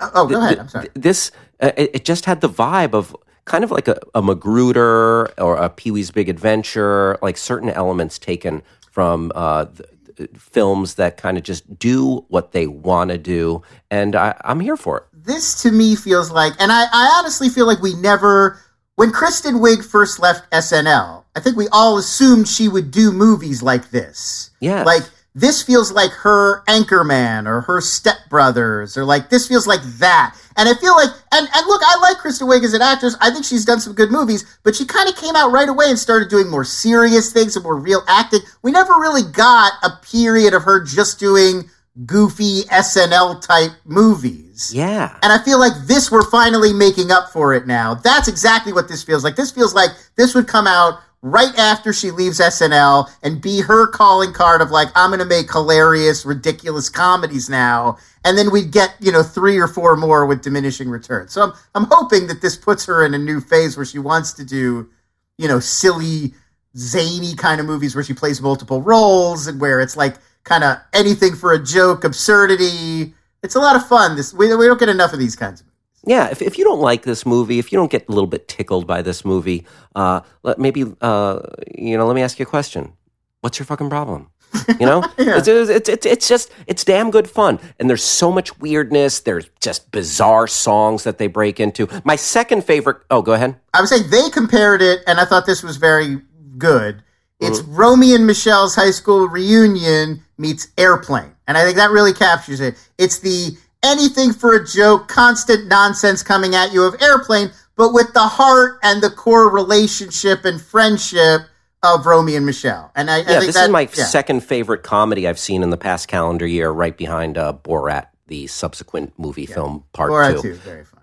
Oh, 0.00 0.28
go 0.28 0.40
ahead. 0.40 0.58
I'm 0.58 0.68
sorry. 0.68 0.88
This 0.94 1.32
uh, 1.60 1.72
it, 1.76 1.90
it 1.94 2.04
just 2.04 2.24
had 2.24 2.40
the 2.40 2.48
vibe 2.48 2.94
of 2.94 3.16
kind 3.46 3.64
of 3.64 3.70
like 3.70 3.88
a, 3.88 3.98
a 4.14 4.22
MacGruber 4.22 5.30
or 5.38 5.56
a 5.56 5.70
Pee 5.70 5.90
Wee's 5.90 6.10
Big 6.10 6.28
Adventure, 6.28 7.18
like 7.22 7.36
certain 7.36 7.70
elements 7.70 8.18
taken 8.18 8.62
from 8.90 9.32
uh, 9.34 9.64
the 9.64 9.88
films 10.36 10.94
that 10.94 11.16
kind 11.16 11.36
of 11.36 11.44
just 11.44 11.78
do 11.78 12.24
what 12.28 12.52
they 12.52 12.66
want 12.66 13.10
to 13.10 13.18
do, 13.18 13.62
and 13.90 14.14
I, 14.16 14.34
I'm 14.44 14.60
here 14.60 14.76
for 14.76 14.98
it. 14.98 15.04
this 15.24 15.60
to 15.62 15.72
me 15.72 15.96
feels 15.96 16.30
like, 16.30 16.52
and 16.58 16.70
I, 16.72 16.84
I 16.92 17.16
honestly 17.18 17.48
feel 17.48 17.66
like 17.66 17.80
we 17.82 17.94
never, 17.94 18.60
when 18.94 19.10
Kristen 19.10 19.56
Wiig 19.56 19.84
first 19.84 20.20
left 20.20 20.50
SNL, 20.52 21.24
I 21.34 21.40
think 21.40 21.56
we 21.56 21.68
all 21.72 21.98
assumed 21.98 22.48
she 22.48 22.68
would 22.68 22.90
do 22.90 23.12
movies 23.12 23.62
like 23.62 23.90
this. 23.90 24.50
Yeah. 24.60 24.84
Like, 24.84 25.02
this 25.36 25.62
feels 25.62 25.92
like 25.92 26.10
her 26.12 26.64
Anchorman 26.64 27.46
or 27.46 27.60
her 27.60 27.82
Step 27.82 28.16
Brothers 28.30 28.96
or 28.96 29.04
like, 29.04 29.28
this 29.28 29.46
feels 29.46 29.66
like 29.66 29.82
that. 29.98 30.34
And 30.56 30.66
I 30.66 30.72
feel 30.72 30.96
like, 30.96 31.10
and, 31.30 31.46
and 31.54 31.66
look, 31.66 31.82
I 31.84 31.98
like 32.00 32.16
Kristen 32.16 32.48
Wiig 32.48 32.64
as 32.64 32.72
an 32.72 32.80
actress. 32.80 33.14
I 33.20 33.30
think 33.30 33.44
she's 33.44 33.66
done 33.66 33.78
some 33.78 33.92
good 33.92 34.10
movies, 34.10 34.58
but 34.62 34.74
she 34.74 34.86
kind 34.86 35.10
of 35.10 35.14
came 35.16 35.36
out 35.36 35.52
right 35.52 35.68
away 35.68 35.90
and 35.90 35.98
started 35.98 36.30
doing 36.30 36.48
more 36.50 36.64
serious 36.64 37.34
things 37.34 37.54
and 37.54 37.62
more 37.62 37.76
real 37.76 38.02
acting. 38.08 38.40
We 38.62 38.72
never 38.72 38.94
really 38.94 39.30
got 39.30 39.74
a 39.82 39.90
period 40.10 40.54
of 40.54 40.62
her 40.62 40.82
just 40.82 41.20
doing 41.20 41.68
goofy 42.06 42.62
SNL 42.62 43.46
type 43.46 43.72
movies. 43.84 44.72
Yeah. 44.74 45.18
And 45.22 45.34
I 45.34 45.44
feel 45.44 45.60
like 45.60 45.74
this, 45.86 46.10
we're 46.10 46.30
finally 46.30 46.72
making 46.72 47.10
up 47.10 47.28
for 47.28 47.52
it 47.52 47.66
now. 47.66 47.94
That's 47.94 48.26
exactly 48.26 48.72
what 48.72 48.88
this 48.88 49.02
feels 49.02 49.22
like. 49.22 49.36
This 49.36 49.50
feels 49.50 49.74
like 49.74 49.90
this 50.16 50.34
would 50.34 50.48
come 50.48 50.66
out 50.66 51.00
right 51.26 51.56
after 51.58 51.92
she 51.92 52.10
leaves 52.10 52.38
SNL 52.38 53.10
and 53.22 53.42
be 53.42 53.60
her 53.60 53.88
calling 53.88 54.32
card 54.32 54.60
of 54.60 54.70
like, 54.70 54.88
I'm 54.94 55.10
going 55.10 55.18
to 55.18 55.26
make 55.26 55.50
hilarious, 55.50 56.24
ridiculous 56.24 56.88
comedies 56.88 57.50
now. 57.50 57.98
And 58.24 58.38
then 58.38 58.52
we'd 58.52 58.70
get, 58.70 58.94
you 59.00 59.10
know, 59.10 59.22
three 59.22 59.58
or 59.58 59.66
four 59.66 59.96
more 59.96 60.24
with 60.24 60.42
diminishing 60.42 60.88
returns. 60.88 61.32
So 61.32 61.42
I'm, 61.42 61.52
I'm 61.74 61.86
hoping 61.90 62.28
that 62.28 62.42
this 62.42 62.56
puts 62.56 62.86
her 62.86 63.04
in 63.04 63.12
a 63.12 63.18
new 63.18 63.40
phase 63.40 63.76
where 63.76 63.86
she 63.86 63.98
wants 63.98 64.32
to 64.34 64.44
do, 64.44 64.88
you 65.36 65.48
know, 65.48 65.58
silly, 65.58 66.34
zany 66.76 67.34
kind 67.34 67.60
of 67.60 67.66
movies 67.66 67.94
where 67.94 68.04
she 68.04 68.14
plays 68.14 68.40
multiple 68.40 68.82
roles 68.82 69.48
and 69.48 69.60
where 69.60 69.80
it's 69.80 69.96
like 69.96 70.16
kind 70.44 70.62
of 70.62 70.78
anything 70.92 71.34
for 71.34 71.52
a 71.52 71.62
joke, 71.62 72.04
absurdity. 72.04 73.14
It's 73.42 73.56
a 73.56 73.60
lot 73.60 73.76
of 73.76 73.86
fun. 73.86 74.16
This 74.16 74.32
we, 74.32 74.54
we 74.54 74.66
don't 74.66 74.78
get 74.78 74.88
enough 74.88 75.12
of 75.12 75.18
these 75.18 75.36
kinds 75.36 75.60
of. 75.60 75.65
Yeah, 76.06 76.28
if, 76.30 76.40
if 76.40 76.56
you 76.56 76.64
don't 76.64 76.80
like 76.80 77.02
this 77.02 77.26
movie, 77.26 77.58
if 77.58 77.72
you 77.72 77.78
don't 77.78 77.90
get 77.90 78.08
a 78.08 78.12
little 78.12 78.28
bit 78.28 78.46
tickled 78.48 78.86
by 78.86 79.02
this 79.02 79.24
movie, 79.24 79.66
uh, 79.96 80.20
let, 80.44 80.58
maybe 80.58 80.84
uh, 81.00 81.40
you 81.76 81.96
know, 81.98 82.06
let 82.06 82.14
me 82.14 82.22
ask 82.22 82.38
you 82.38 82.44
a 82.44 82.48
question. 82.48 82.92
What's 83.40 83.58
your 83.58 83.66
fucking 83.66 83.90
problem? 83.90 84.30
You 84.78 84.86
know, 84.86 85.00
Yeah. 85.18 85.36
it's, 85.38 85.48
it's, 85.48 85.88
it's, 85.88 86.06
it's 86.06 86.28
just 86.28 86.50
it's 86.68 86.84
damn 86.84 87.10
good 87.10 87.28
fun, 87.28 87.58
and 87.78 87.90
there's 87.90 88.04
so 88.04 88.30
much 88.30 88.56
weirdness. 88.58 89.20
There's 89.20 89.50
just 89.60 89.90
bizarre 89.90 90.46
songs 90.46 91.02
that 91.04 91.18
they 91.18 91.26
break 91.26 91.58
into. 91.60 91.88
My 92.04 92.16
second 92.16 92.64
favorite. 92.64 92.98
Oh, 93.10 93.20
go 93.22 93.32
ahead. 93.32 93.56
I 93.74 93.80
was 93.80 93.90
saying 93.90 94.08
they 94.10 94.30
compared 94.30 94.82
it, 94.82 95.00
and 95.06 95.18
I 95.18 95.24
thought 95.24 95.44
this 95.44 95.62
was 95.62 95.76
very 95.76 96.20
good. 96.56 97.02
It's 97.38 97.60
Romy 97.62 98.14
and 98.14 98.26
Michelle's 98.26 98.74
high 98.74 98.92
school 98.92 99.28
reunion 99.28 100.22
meets 100.38 100.68
Airplane, 100.78 101.32
and 101.46 101.58
I 101.58 101.64
think 101.64 101.76
that 101.76 101.90
really 101.90 102.14
captures 102.14 102.60
it. 102.60 102.76
It's 102.96 103.18
the 103.18 103.58
anything 103.82 104.32
for 104.32 104.54
a 104.54 104.66
joke, 104.66 105.08
constant 105.08 105.66
nonsense 105.68 106.22
coming 106.22 106.54
at 106.54 106.72
you 106.72 106.84
of 106.84 107.00
Airplane, 107.02 107.50
but 107.76 107.92
with 107.92 108.12
the 108.14 108.20
heart 108.20 108.78
and 108.82 109.02
the 109.02 109.10
core 109.10 109.50
relationship 109.50 110.44
and 110.44 110.60
friendship 110.60 111.42
of 111.82 112.06
Romy 112.06 112.36
and 112.36 112.46
Michelle. 112.46 112.90
And 112.96 113.10
I, 113.10 113.16
I 113.16 113.18
Yeah, 113.18 113.26
think 113.26 113.46
this 113.46 113.54
that, 113.54 113.64
is 113.64 113.70
my 113.70 113.82
yeah. 113.82 114.04
second 114.04 114.40
favorite 114.42 114.82
comedy 114.82 115.28
I've 115.28 115.38
seen 115.38 115.62
in 115.62 115.70
the 115.70 115.76
past 115.76 116.08
calendar 116.08 116.46
year, 116.46 116.70
right 116.70 116.96
behind 116.96 117.38
uh, 117.38 117.52
Borat, 117.52 118.06
the 118.26 118.46
subsequent 118.46 119.12
movie 119.18 119.46
film 119.46 119.84
part 119.92 120.10
Borat 120.10 120.40
two. 120.42 120.54
fun. 120.84 120.95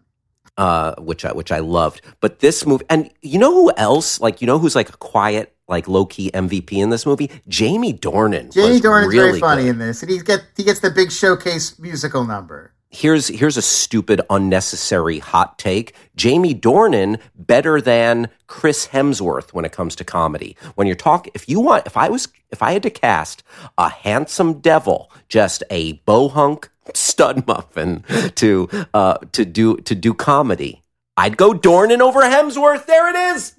Uh, 0.58 0.96
which 1.00 1.26
I 1.26 1.34
which 1.34 1.52
I 1.52 1.60
loved. 1.60 2.02
But 2.20 2.40
this 2.40 2.66
movie, 2.66 2.86
and 2.90 3.12
you 3.22 3.40
know 3.40 3.54
who 3.54 3.72
else? 3.76 4.20
Like 4.20 4.42
you 4.42 4.48
know 4.48 4.60
who's 4.60 4.76
like 4.76 4.90
a 4.90 4.98
quiet, 4.98 5.56
like 5.68 5.88
low 5.88 6.06
key 6.06 6.32
MVP 6.32 6.74
in 6.74 6.90
this 6.90 7.06
movie? 7.06 7.32
Jamie 7.48 7.94
Dornan. 7.94 8.54
Jamie 8.54 8.80
Dornan's 8.80 9.08
really 9.08 9.30
very 9.30 9.40
funny 9.40 9.64
good. 9.64 9.70
in 9.70 9.78
this, 9.80 10.02
and 10.02 10.12
he 10.12 10.20
get 10.20 10.42
he 10.56 10.64
gets 10.64 10.80
the 10.80 10.92
big 10.92 11.12
showcase 11.12 11.78
musical 11.80 12.26
number. 12.26 12.74
Here's 12.96 13.28
here's 13.28 13.58
a 13.58 13.62
stupid, 13.64 14.22
unnecessary 14.30 15.18
hot 15.18 15.58
take. 15.58 15.96
Jamie 16.16 16.54
Dornan 16.54 17.20
better 17.36 17.82
than 17.82 18.30
Chris 18.46 18.90
Hemsworth 18.90 19.52
when 19.52 19.66
it 19.66 19.72
comes 19.72 19.96
to 19.96 20.04
comedy. 20.04 20.56
When 20.76 20.86
you're 20.86 20.96
talking, 20.96 21.32
if 21.34 21.50
you 21.50 21.60
want, 21.60 21.88
if 21.88 21.98
I 21.98 22.10
was, 22.10 22.28
if 22.52 22.62
I 22.62 22.72
had 22.72 22.84
to 22.84 22.92
cast 22.92 23.42
a 23.80 23.90
handsome 23.90 24.60
devil, 24.60 25.12
just 25.28 25.64
a 25.72 25.94
bohunk 26.08 26.70
stud 26.94 27.48
muffin 27.48 28.04
to 28.36 28.70
uh 28.94 29.18
to 29.32 29.44
do 29.44 29.78
to 29.78 29.96
do 29.96 30.14
comedy, 30.14 30.84
I'd 31.18 31.36
go 31.36 31.52
Dornan 31.52 32.00
over 32.00 32.22
Hemsworth. 32.22 32.86
There 32.86 33.10
it 33.10 33.36
is. 33.36 33.56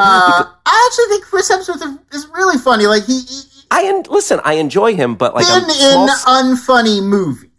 Uh, 0.00 0.46
I 0.66 0.88
actually 0.90 1.14
think 1.14 1.26
Chris 1.26 1.48
Hemsworth 1.48 2.12
is 2.12 2.26
really 2.34 2.58
funny. 2.58 2.88
Like 2.88 3.04
he, 3.04 3.20
he 3.20 3.42
I 3.70 3.84
en- 3.84 4.02
listen. 4.10 4.40
I 4.44 4.54
enjoy 4.54 4.96
him, 4.96 5.14
but 5.14 5.32
like 5.32 5.46
been 5.46 5.70
in 5.70 6.08
unfunny 6.26 7.06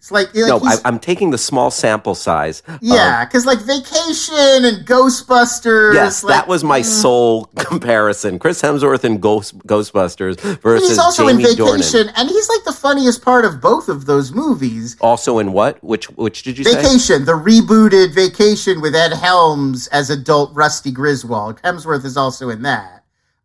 movies. 0.02 0.12
Like, 0.12 0.36
like 0.36 0.62
no, 0.62 0.68
I, 0.68 0.78
I'm 0.86 1.00
taking 1.00 1.32
the 1.32 1.38
small 1.38 1.72
sample 1.72 2.16
size. 2.16 2.64
yeah, 2.82 3.26
because 3.26 3.46
like 3.46 3.60
Vacation 3.60 4.66
and 4.66 4.86
Ghostbusters. 4.86 5.94
Yes, 5.94 6.24
like, 6.24 6.36
that 6.36 6.48
was 6.48 6.64
my 6.64 6.82
mm. 6.82 6.86
sole 6.86 7.46
comparison. 7.58 8.40
Chris 8.40 8.62
Hemsworth 8.62 9.04
in 9.04 9.20
Ghost, 9.20 9.58
Ghostbusters 9.60 10.40
versus 10.62 10.90
he's 10.90 10.98
also 10.98 11.28
Jamie 11.28 11.44
in 11.44 11.50
Vacation, 11.50 12.08
Dornan. 12.08 12.14
and 12.16 12.30
he's 12.30 12.50
like 12.50 12.64
the 12.66 12.74
funniest 12.74 13.22
part 13.22 13.46
of 13.46 13.62
both 13.62 13.90
of 13.90 14.06
those 14.06 14.32
movies. 14.32 14.98
Also 15.02 15.40
in 15.40 15.54
what? 15.54 15.82
Which 15.84 16.10
which 16.12 16.44
did 16.44 16.58
you 16.58 16.64
say? 16.64 16.76
Vacation, 16.76 17.26
the 17.26 17.34
rebooted 17.34 18.14
Vacation 18.14 18.82
with 18.82 18.96
Ed 18.96 19.14
Helms 19.14 19.88
as 19.88 20.10
adult 20.10 20.54
Rusty 20.54 20.92
Griswold. 20.92 21.62
Hemsworth 21.62 22.06
is 22.06 22.18
also 22.18 22.50
in 22.50 22.62
that. 22.64 23.01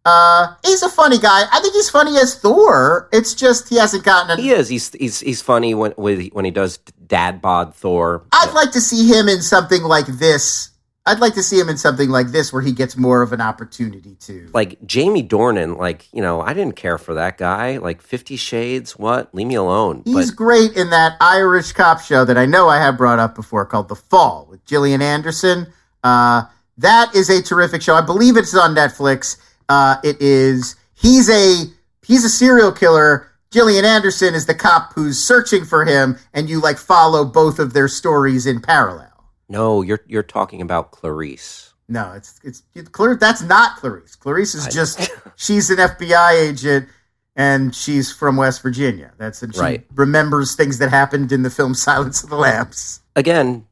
Uh, 0.07 0.55
he's 0.65 0.85
a 0.85 0.89
funny 0.89 1.19
guy. 1.19 1.47
I 1.53 1.59
think 1.61 1.75
he's 1.75 1.91
funny 1.91 2.17
as 2.17 2.39
Thor. 2.39 3.09
It's 3.13 3.35
just 3.35 3.69
he 3.69 3.77
hasn't 3.77 4.05
gotten. 4.05 4.39
A, 4.39 4.41
He 4.41 4.51
is. 4.51 4.69
He's 4.69 4.93
he's 4.93 5.19
he's 5.19 5.43
funny 5.43 5.75
when 5.75 5.91
when 5.93 6.45
he 6.45 6.51
does 6.53 6.79
dad 7.09 7.43
bod 7.43 7.75
Thor. 7.75 8.25
I'd 8.31 8.53
like 8.55 8.71
to 8.73 8.81
see 8.81 9.09
him 9.09 9.29
in 9.29 9.43
something 9.43 9.83
like 9.83 10.07
this. 10.07 10.71
I'd 11.07 11.19
like 11.19 11.35
to 11.35 11.43
see 11.43 11.59
him 11.59 11.69
in 11.69 11.77
something 11.77 12.09
like 12.09 12.29
this 12.29 12.53
where 12.53 12.63
he 12.63 12.71
gets 12.71 12.97
more 12.97 13.23
of 13.23 13.33
an 13.33 13.41
opportunity 13.41 14.15
to. 14.21 14.49
Like 14.55 14.85
Jamie 14.87 15.27
Dornan, 15.27 15.77
like 15.77 16.07
you 16.13 16.23
know, 16.23 16.41
I 16.41 16.55
didn't 16.55 16.77
care 16.77 16.99
for 16.99 17.15
that 17.15 17.37
guy. 17.37 17.79
Like 17.79 18.01
Fifty 18.01 18.37
Shades, 18.37 18.97
what? 18.97 19.35
Leave 19.35 19.49
me 19.49 19.57
alone. 19.57 20.03
He's 20.05 20.31
but 20.31 20.37
great 20.37 20.77
in 20.77 20.91
that 20.91 21.17
Irish 21.21 21.73
cop 21.73 22.01
show 22.01 22.25
that 22.25 22.39
I 22.39 22.47
know 22.47 22.69
I 22.69 22.79
have 22.79 22.97
brought 22.97 23.19
up 23.19 23.35
before 23.35 23.67
called 23.67 23.89
The 23.89 23.97
Fall 23.97 24.47
with 24.49 24.65
Gillian 24.67 25.03
Anderson. 25.03 25.73
Uh, 26.05 26.45
that 26.79 27.13
is 27.17 27.29
a 27.29 27.43
terrific 27.43 27.83
show. 27.83 27.97
I 27.97 28.03
believe 28.03 28.37
it's 28.37 28.55
on 28.55 28.73
Netflix. 28.73 29.39
Uh, 29.69 29.97
it 30.05 30.21
is. 30.21 30.77
He's 30.95 31.29
a 31.29 31.64
he's 32.05 32.25
a 32.25 32.29
serial 32.29 32.73
killer. 32.73 33.29
Gillian 33.51 33.85
Anderson 33.85 34.35
is 34.35 34.47
the 34.47 34.55
cop 34.55 34.93
who's 34.95 35.19
searching 35.23 35.64
for 35.64 35.85
him, 35.85 36.19
and 36.35 36.49
you 36.51 36.61
like 36.61 36.79
follow 36.79 37.25
both 37.25 37.59
of 37.59 37.73
their 37.73 37.89
stories 37.89 38.47
in 38.47 38.61
parallel. 38.61 39.12
no, 39.49 39.83
you're 39.83 40.01
you're 40.07 40.23
talking 40.23 40.61
about 40.61 40.91
Clarice. 40.91 41.73
No, 41.89 42.12
it's 42.17 42.41
it's 42.75 42.89
Clar- 42.91 43.17
that's 43.17 43.43
not 43.43 43.77
Clarice. 43.79 44.17
Clarice 44.17 44.55
is 44.55 44.67
just 44.75 45.09
she's 45.37 45.71
an 45.71 45.77
FBI 45.79 46.33
agent 46.51 46.89
and 47.37 47.75
she's 47.75 48.11
from 48.12 48.37
West 48.37 48.61
Virginia. 48.62 49.12
That's 49.19 49.43
and 49.43 49.55
she 49.55 49.61
Right. 49.61 49.87
remembers 49.95 50.57
things 50.57 50.79
that 50.79 50.91
happened 50.91 51.31
in 51.31 51.43
the 51.43 51.51
film 51.51 51.75
Silence 51.89 52.25
of 52.25 52.31
the 52.31 52.37
Lambs. 52.37 53.01
again, 53.14 53.67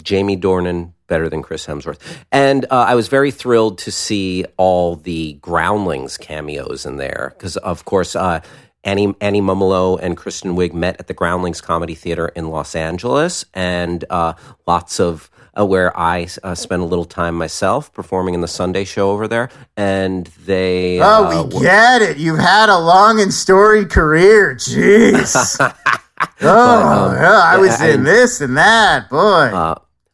Jamie 0.00 0.36
Dornan 0.36 0.92
better 1.10 1.28
than 1.28 1.42
Chris 1.42 1.66
Hemsworth. 1.66 1.98
And 2.32 2.64
uh, 2.70 2.86
I 2.88 2.94
was 2.94 3.08
very 3.08 3.30
thrilled 3.30 3.76
to 3.78 3.90
see 3.90 4.46
all 4.56 4.96
the 4.96 5.34
Groundlings 5.42 6.16
cameos 6.16 6.86
in 6.86 6.96
there 6.96 7.34
because, 7.36 7.58
of 7.58 7.84
course, 7.84 8.16
uh, 8.16 8.40
Annie 8.82 9.14
Annie 9.20 9.42
Mumolo 9.42 9.98
and 10.00 10.16
Kristen 10.16 10.56
Wiig 10.56 10.72
met 10.72 10.98
at 10.98 11.06
the 11.06 11.12
Groundlings 11.12 11.60
Comedy 11.60 11.94
Theater 11.94 12.28
in 12.28 12.48
Los 12.48 12.74
Angeles, 12.74 13.44
and 13.52 14.02
uh, 14.08 14.32
lots 14.66 14.98
of. 14.98 15.28
Uh, 15.58 15.66
where 15.66 15.90
I 15.98 16.28
uh, 16.44 16.54
spent 16.54 16.80
a 16.80 16.84
little 16.84 17.04
time 17.04 17.34
myself 17.34 17.92
performing 17.92 18.34
in 18.34 18.40
the 18.40 18.46
Sunday 18.46 18.84
show 18.84 19.10
over 19.10 19.26
there, 19.26 19.50
and 19.76 20.26
they. 20.46 21.00
Oh, 21.00 21.24
uh, 21.24 21.28
we 21.48 21.54
were- 21.56 21.60
get 21.64 22.02
it. 22.02 22.18
You've 22.18 22.38
had 22.38 22.68
a 22.68 22.78
long 22.78 23.20
and 23.20 23.34
storied 23.34 23.90
career. 23.90 24.54
Jeez. 24.54 25.34
oh, 26.40 27.08
um, 27.08 27.14
yeah, 27.16 27.40
I 27.42 27.56
was 27.58 27.80
I- 27.80 27.88
in 27.88 28.04
this 28.04 28.40
and 28.40 28.56
that. 28.56 29.10
Boy. 29.10 29.50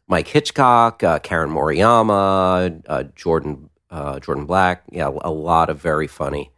Mike 0.07 0.27
Hitchcock, 0.27 1.03
uh, 1.03 1.19
Karen 1.19 1.49
Maruyama, 1.49 2.81
uh, 2.87 3.03
Jordan 3.15 3.69
uh, 3.89 4.19
Jordan 4.19 4.45
Black. 4.45 4.83
Yeah, 4.91 5.09
a 5.21 5.31
lot 5.31 5.69
of 5.69 5.79
very 5.81 6.07
funny, 6.07 6.51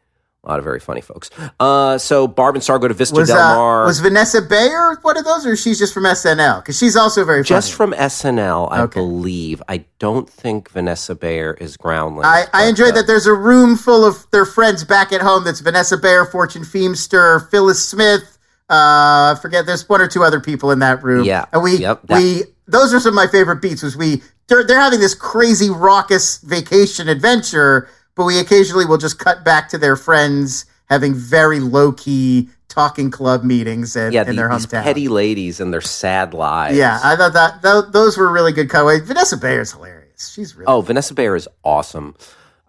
a 0.44 0.50
lot 0.50 0.60
of 0.60 0.64
very 0.66 0.80
funny 0.80 1.02
folks. 1.02 1.30
Uh, 1.60 1.98
so 1.98 2.28
Barb 2.28 2.56
and 2.56 2.64
Star 2.64 2.78
go 2.80 2.88
to 2.88 2.94
Vista 2.94 3.16
was, 3.20 3.30
Del 3.30 3.38
uh, 3.40 3.56
Mar. 3.56 3.86
was 3.86 4.00
Vanessa 4.00 4.42
Bayer 4.42 4.98
one 5.02 5.18
of 5.18 5.26
those, 5.26 5.46
or 5.46 5.56
she's 5.56 5.80
just 5.80 5.94
from 5.94 6.04
SNL? 6.04 6.62
Because 6.62 6.78
she's 6.78 6.96
also 6.96 7.24
very 7.26 7.40
funny. 7.40 7.48
just 7.48 7.74
from 7.74 7.94
SNL, 7.94 8.72
I 8.72 8.82
Okay. 8.82 9.00
believe. 9.00 9.62
I 9.68 9.86
don't 10.00 10.30
think 10.30 10.70
Vanessa 10.70 11.16
Bayer 11.16 11.54
is 11.60 11.76
groundless. 11.78 12.26
I, 12.28 12.46
I 12.54 12.66
enjoyed 12.68 12.96
that 12.96 13.08
there's 13.08 13.26
a 13.28 13.34
room 13.34 13.76
full 13.78 14.06
of 14.06 14.30
their 14.32 14.46
friends 14.46 14.84
back 14.84 15.12
at 15.12 15.22
home. 15.22 15.44
That's 15.44 15.60
Vanessa 15.60 15.98
Bayer, 15.98 16.26
Fortune 16.26 16.64
Feemster, 16.64 17.50
Phyllis 17.50 17.84
Smith. 17.84 18.38
Uh, 18.70 19.34
forget. 19.36 19.66
There's 19.66 19.90
one 19.90 20.00
or 20.02 20.08
two 20.08 20.24
other 20.24 20.40
people 20.40 20.70
in 20.70 20.78
that 20.80 21.04
room. 21.04 21.24
Yeah. 21.26 21.46
and 21.52 21.64
we 21.64 21.78
Yep, 21.78 22.02
that- 22.08 22.18
we 22.22 22.44
those 22.72 22.94
are 22.94 23.00
some 23.00 23.10
of 23.10 23.16
my 23.16 23.28
favorite 23.28 23.62
beats. 23.62 23.84
Was 23.84 23.96
we 23.98 24.22
they're 24.48 24.64
they're 24.66 24.80
having 24.80 25.00
this 25.00 25.16
crazy 25.16 25.70
raucous 25.70 26.38
vacation 26.40 27.08
adventure, 27.10 27.90
but 28.16 28.26
we 28.26 28.40
occasionally 28.40 28.86
will 28.86 28.98
just 28.98 29.20
cut 29.20 29.44
back 29.44 29.70
to 29.70 29.78
their 29.78 29.96
friends 29.96 30.66
having 30.90 31.14
very 31.14 31.60
low 31.60 31.92
key 31.92 32.50
talking 32.68 33.10
club 33.12 33.44
meetings 33.44 33.96
and 33.96 34.14
Yeah, 34.14 34.22
in 34.22 34.28
the- 34.30 34.34
their 34.36 34.50
hometown. 34.50 34.84
petty 34.84 35.08
ladies 35.08 35.60
and 35.60 35.74
their 35.74 35.82
sad 35.82 36.34
lives. 36.34 36.76
yeah, 36.78 37.00
I 37.04 37.16
thought 37.16 37.34
that 37.34 37.62
th- 37.64 37.86
those 37.92 38.18
were 38.18 38.32
really 38.32 38.52
good 38.52 38.70
cutaways. 38.70 39.02
Vanessa 39.02 39.38
Bayer 39.38 39.62
is 39.62 39.72
hilarious. 39.72 40.32
She's 40.34 40.56
really 40.56 40.66
Oh, 40.68 40.82
Vanessa 40.82 41.14
Bayer 41.14 41.36
is 41.36 41.48
awesome. 41.64 42.16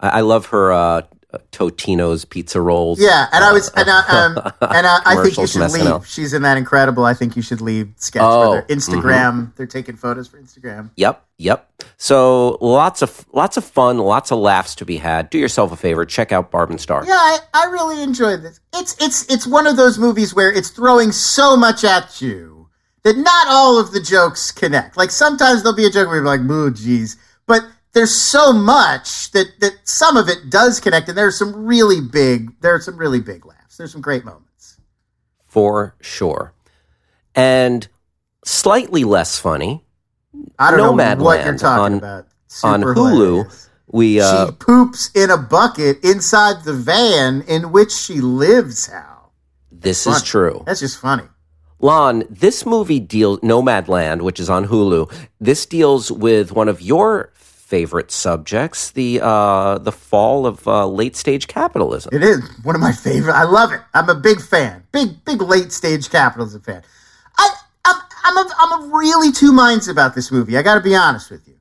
I, 0.01 0.09
I 0.09 0.20
love 0.20 0.46
her 0.46 0.72
uh, 0.72 1.03
Uh, 1.33 1.39
Totino's 1.53 2.24
pizza 2.24 2.61
rolls. 2.61 3.01
Yeah, 3.01 3.28
and 3.33 3.45
I 3.45 3.53
was, 3.53 3.68
uh, 3.68 3.72
and 3.76 3.89
I, 3.91 4.01
um, 4.09 4.53
and 4.74 4.87
I, 4.87 5.01
I 5.05 5.22
think 5.22 5.37
you 5.39 5.47
should 5.47 5.62
SNL. 5.62 5.99
leave. 6.01 6.07
She's 6.09 6.33
in 6.33 6.43
that 6.43 6.57
incredible. 6.57 7.05
I 7.05 7.14
think 7.14 7.37
you 7.37 7.43
should 7.43 7.61
leave 7.61 7.93
sketch 7.97 8.22
Oh, 8.24 8.43
for 8.43 8.53
their 8.55 8.62
mm-hmm. 8.62 8.99
Instagram. 8.99 9.55
They're 9.57 9.66
taking 9.66 9.95
photos 9.97 10.26
for 10.26 10.41
Instagram. 10.41 10.91
Yep, 10.97 11.24
yep. 11.39 11.70
So 11.99 12.59
lots 12.61 13.03
of 13.03 13.26
lots 13.33 13.57
of 13.57 13.64
fun, 13.64 13.99
lots 13.99 14.33
of 14.33 14.39
laughs 14.39 14.74
to 14.76 14.85
be 14.85 14.97
had. 14.97 15.31
Do 15.31 15.39
yourself 15.39 15.70
a 15.70 15.76
favor, 15.76 16.05
check 16.05 16.33
out 16.33 16.51
Barb 16.51 16.70
and 16.70 16.81
Star. 16.81 17.05
Yeah, 17.07 17.12
I, 17.12 17.39
I 17.55 17.64
really 17.66 18.03
enjoyed 18.03 18.43
this. 18.43 18.59
It's 18.74 18.97
it's 19.01 19.31
it's 19.33 19.47
one 19.47 19.66
of 19.68 19.76
those 19.76 19.99
movies 19.99 20.35
where 20.35 20.53
it's 20.53 20.70
throwing 20.70 21.12
so 21.12 21.57
much 21.57 21.85
at 21.85 22.20
you 22.20 22.68
that 23.05 23.16
not 23.16 23.47
all 23.49 23.78
of 23.78 23.93
the 23.93 24.01
jokes 24.01 24.51
connect. 24.51 24.97
Like 24.97 25.11
sometimes 25.11 25.62
there'll 25.62 25.76
be 25.76 25.87
a 25.87 25.91
joke 25.91 26.09
where 26.09 26.16
you're 26.16 26.24
like, 26.24 26.47
"Boo, 26.47 26.72
geez," 26.72 27.16
but 27.47 27.62
there's 27.93 28.14
so 28.14 28.53
much 28.53 29.30
that 29.32 29.47
that 29.61 29.72
some 29.84 30.16
of 30.16 30.28
it 30.28 30.51
does 30.51 30.80
connect, 30.80 31.09
and 31.09 31.16
there's 31.18 31.38
some 31.38 31.66
really 31.66 32.01
big. 32.01 32.53
There 32.61 32.74
are 32.74 32.80
some 32.80 32.97
really 32.97 33.20
big 33.20 33.45
laughs. 33.47 33.76
There's 33.76 33.93
some 33.93 34.01
great 34.03 34.24
moments. 34.24 34.78
for 35.47 35.95
sure. 36.01 36.53
And 37.34 37.86
slightly 38.45 39.05
less 39.05 39.38
funny 39.38 39.84
I 40.59 40.70
don't 40.70 40.78
know 40.78 40.93
what 40.93 41.18
Nomadland 41.18 41.45
you're 41.45 41.59
talking 41.59 41.84
on- 41.95 41.99
about. 41.99 42.26
on 42.64 42.82
Hulu. 42.82 42.95
hilarious. 42.95 43.68
We 43.93 44.20
uh, 44.20 44.47
she 44.47 44.53
poops 44.53 45.11
in 45.14 45.30
a 45.30 45.36
bucket 45.36 46.05
inside 46.05 46.64
the 46.64 46.72
van 46.72 47.43
in 47.49 47.72
which 47.72 47.91
she 47.93 48.20
lives. 48.20 48.86
Hal, 48.86 49.32
this 49.72 50.07
is 50.07 50.22
true. 50.22 50.62
that's 50.66 50.80
just 50.80 50.99
funny. 50.99 51.24
Lon, 51.80 52.24
this 52.30 52.64
movie 52.66 53.01
deals 53.01 53.41
Nomadland, 53.41 54.20
which 54.22 54.38
is 54.38 54.49
on 54.51 54.66
Hulu. 54.68 55.11
This 55.41 55.64
deals 55.66 56.12
with 56.12 56.53
one 56.53 56.68
of 56.68 56.80
your 56.82 57.32
favorite 57.71 58.11
subjects, 58.11 58.91
the 58.91 59.21
uh, 59.23 59.79
the 59.79 59.93
fall 59.93 60.45
of 60.45 60.66
uh, 60.66 60.87
late 60.89 61.14
stage 61.14 61.47
capitalism. 61.47 62.11
It 62.12 62.25
is 62.25 62.41
one 62.64 62.75
of 62.75 62.81
my 62.81 62.91
favorite. 62.91 63.35
I 63.35 63.45
love 63.45 63.73
it. 63.73 63.81
I'm 63.95 64.09
a 64.09 64.14
big 64.16 64.43
fan. 64.43 64.83
Big, 64.91 65.25
big 65.25 65.41
late 65.41 65.71
stage 65.71 66.11
capitalism 66.11 66.62
fan. 66.62 66.83
I, 67.39 67.49
I'm, 67.85 67.97
I'm, 68.25 68.37
a, 68.37 68.51
I'm 68.59 68.83
a 68.83 68.97
really 68.97 69.31
two 69.31 69.53
minds 69.53 69.87
about 69.87 70.16
this 70.16 70.33
movie. 70.33 70.59
I 70.59 70.62
got 70.62 70.75
to 70.75 70.81
be 70.81 70.97
honest 70.97 71.31
with 71.31 71.47
you. 71.47 71.55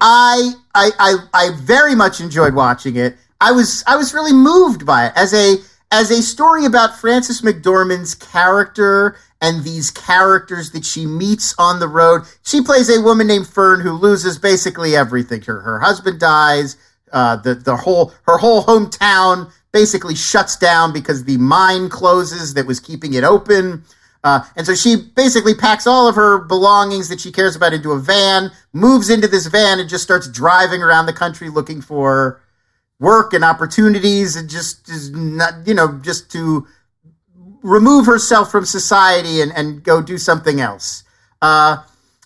I, 0.00 0.52
I, 0.76 0.90
I, 1.00 1.16
I 1.34 1.50
very 1.60 1.96
much 1.96 2.20
enjoyed 2.20 2.54
watching 2.54 2.94
it. 2.94 3.16
I 3.40 3.50
was, 3.50 3.82
I 3.88 3.96
was 3.96 4.14
really 4.14 4.32
moved 4.32 4.86
by 4.86 5.06
it 5.06 5.12
as 5.16 5.34
a, 5.34 5.56
as 5.90 6.12
a 6.12 6.22
story 6.22 6.64
about 6.64 6.96
Frances 6.96 7.42
McDormand's 7.42 8.14
character 8.14 9.16
and 9.40 9.64
these 9.64 9.90
characters 9.90 10.70
that 10.72 10.84
she 10.84 11.06
meets 11.06 11.54
on 11.58 11.78
the 11.80 11.88
road. 11.88 12.22
She 12.42 12.62
plays 12.62 12.88
a 12.88 13.02
woman 13.02 13.26
named 13.26 13.46
Fern 13.46 13.80
who 13.80 13.92
loses 13.92 14.38
basically 14.38 14.96
everything. 14.96 15.42
Her, 15.42 15.60
her 15.60 15.80
husband 15.80 16.20
dies. 16.20 16.76
Uh, 17.12 17.36
the, 17.36 17.54
the 17.54 17.76
whole, 17.76 18.12
her 18.26 18.38
whole 18.38 18.64
hometown 18.64 19.50
basically 19.72 20.14
shuts 20.14 20.56
down 20.56 20.92
because 20.92 21.24
the 21.24 21.36
mine 21.36 21.88
closes 21.88 22.54
that 22.54 22.66
was 22.66 22.80
keeping 22.80 23.14
it 23.14 23.24
open. 23.24 23.84
Uh, 24.24 24.40
and 24.56 24.66
so 24.66 24.74
she 24.74 24.96
basically 25.14 25.54
packs 25.54 25.86
all 25.86 26.08
of 26.08 26.16
her 26.16 26.38
belongings 26.38 27.08
that 27.08 27.20
she 27.20 27.30
cares 27.30 27.54
about 27.54 27.72
into 27.72 27.92
a 27.92 27.98
van, 27.98 28.50
moves 28.72 29.08
into 29.08 29.28
this 29.28 29.46
van 29.46 29.78
and 29.78 29.88
just 29.88 30.02
starts 30.02 30.28
driving 30.28 30.82
around 30.82 31.06
the 31.06 31.12
country 31.12 31.48
looking 31.48 31.80
for 31.80 32.40
work 32.98 33.32
and 33.32 33.44
opportunities 33.44 34.34
and 34.34 34.48
just 34.48 34.88
is 34.88 35.10
not, 35.10 35.66
you 35.66 35.74
know, 35.74 36.00
just 36.02 36.30
to 36.32 36.66
remove 37.66 38.06
herself 38.06 38.50
from 38.50 38.64
society 38.64 39.40
and, 39.40 39.52
and 39.56 39.82
go 39.82 40.00
do 40.00 40.16
something 40.16 40.60
else. 40.60 41.02
Uh, 41.42 41.78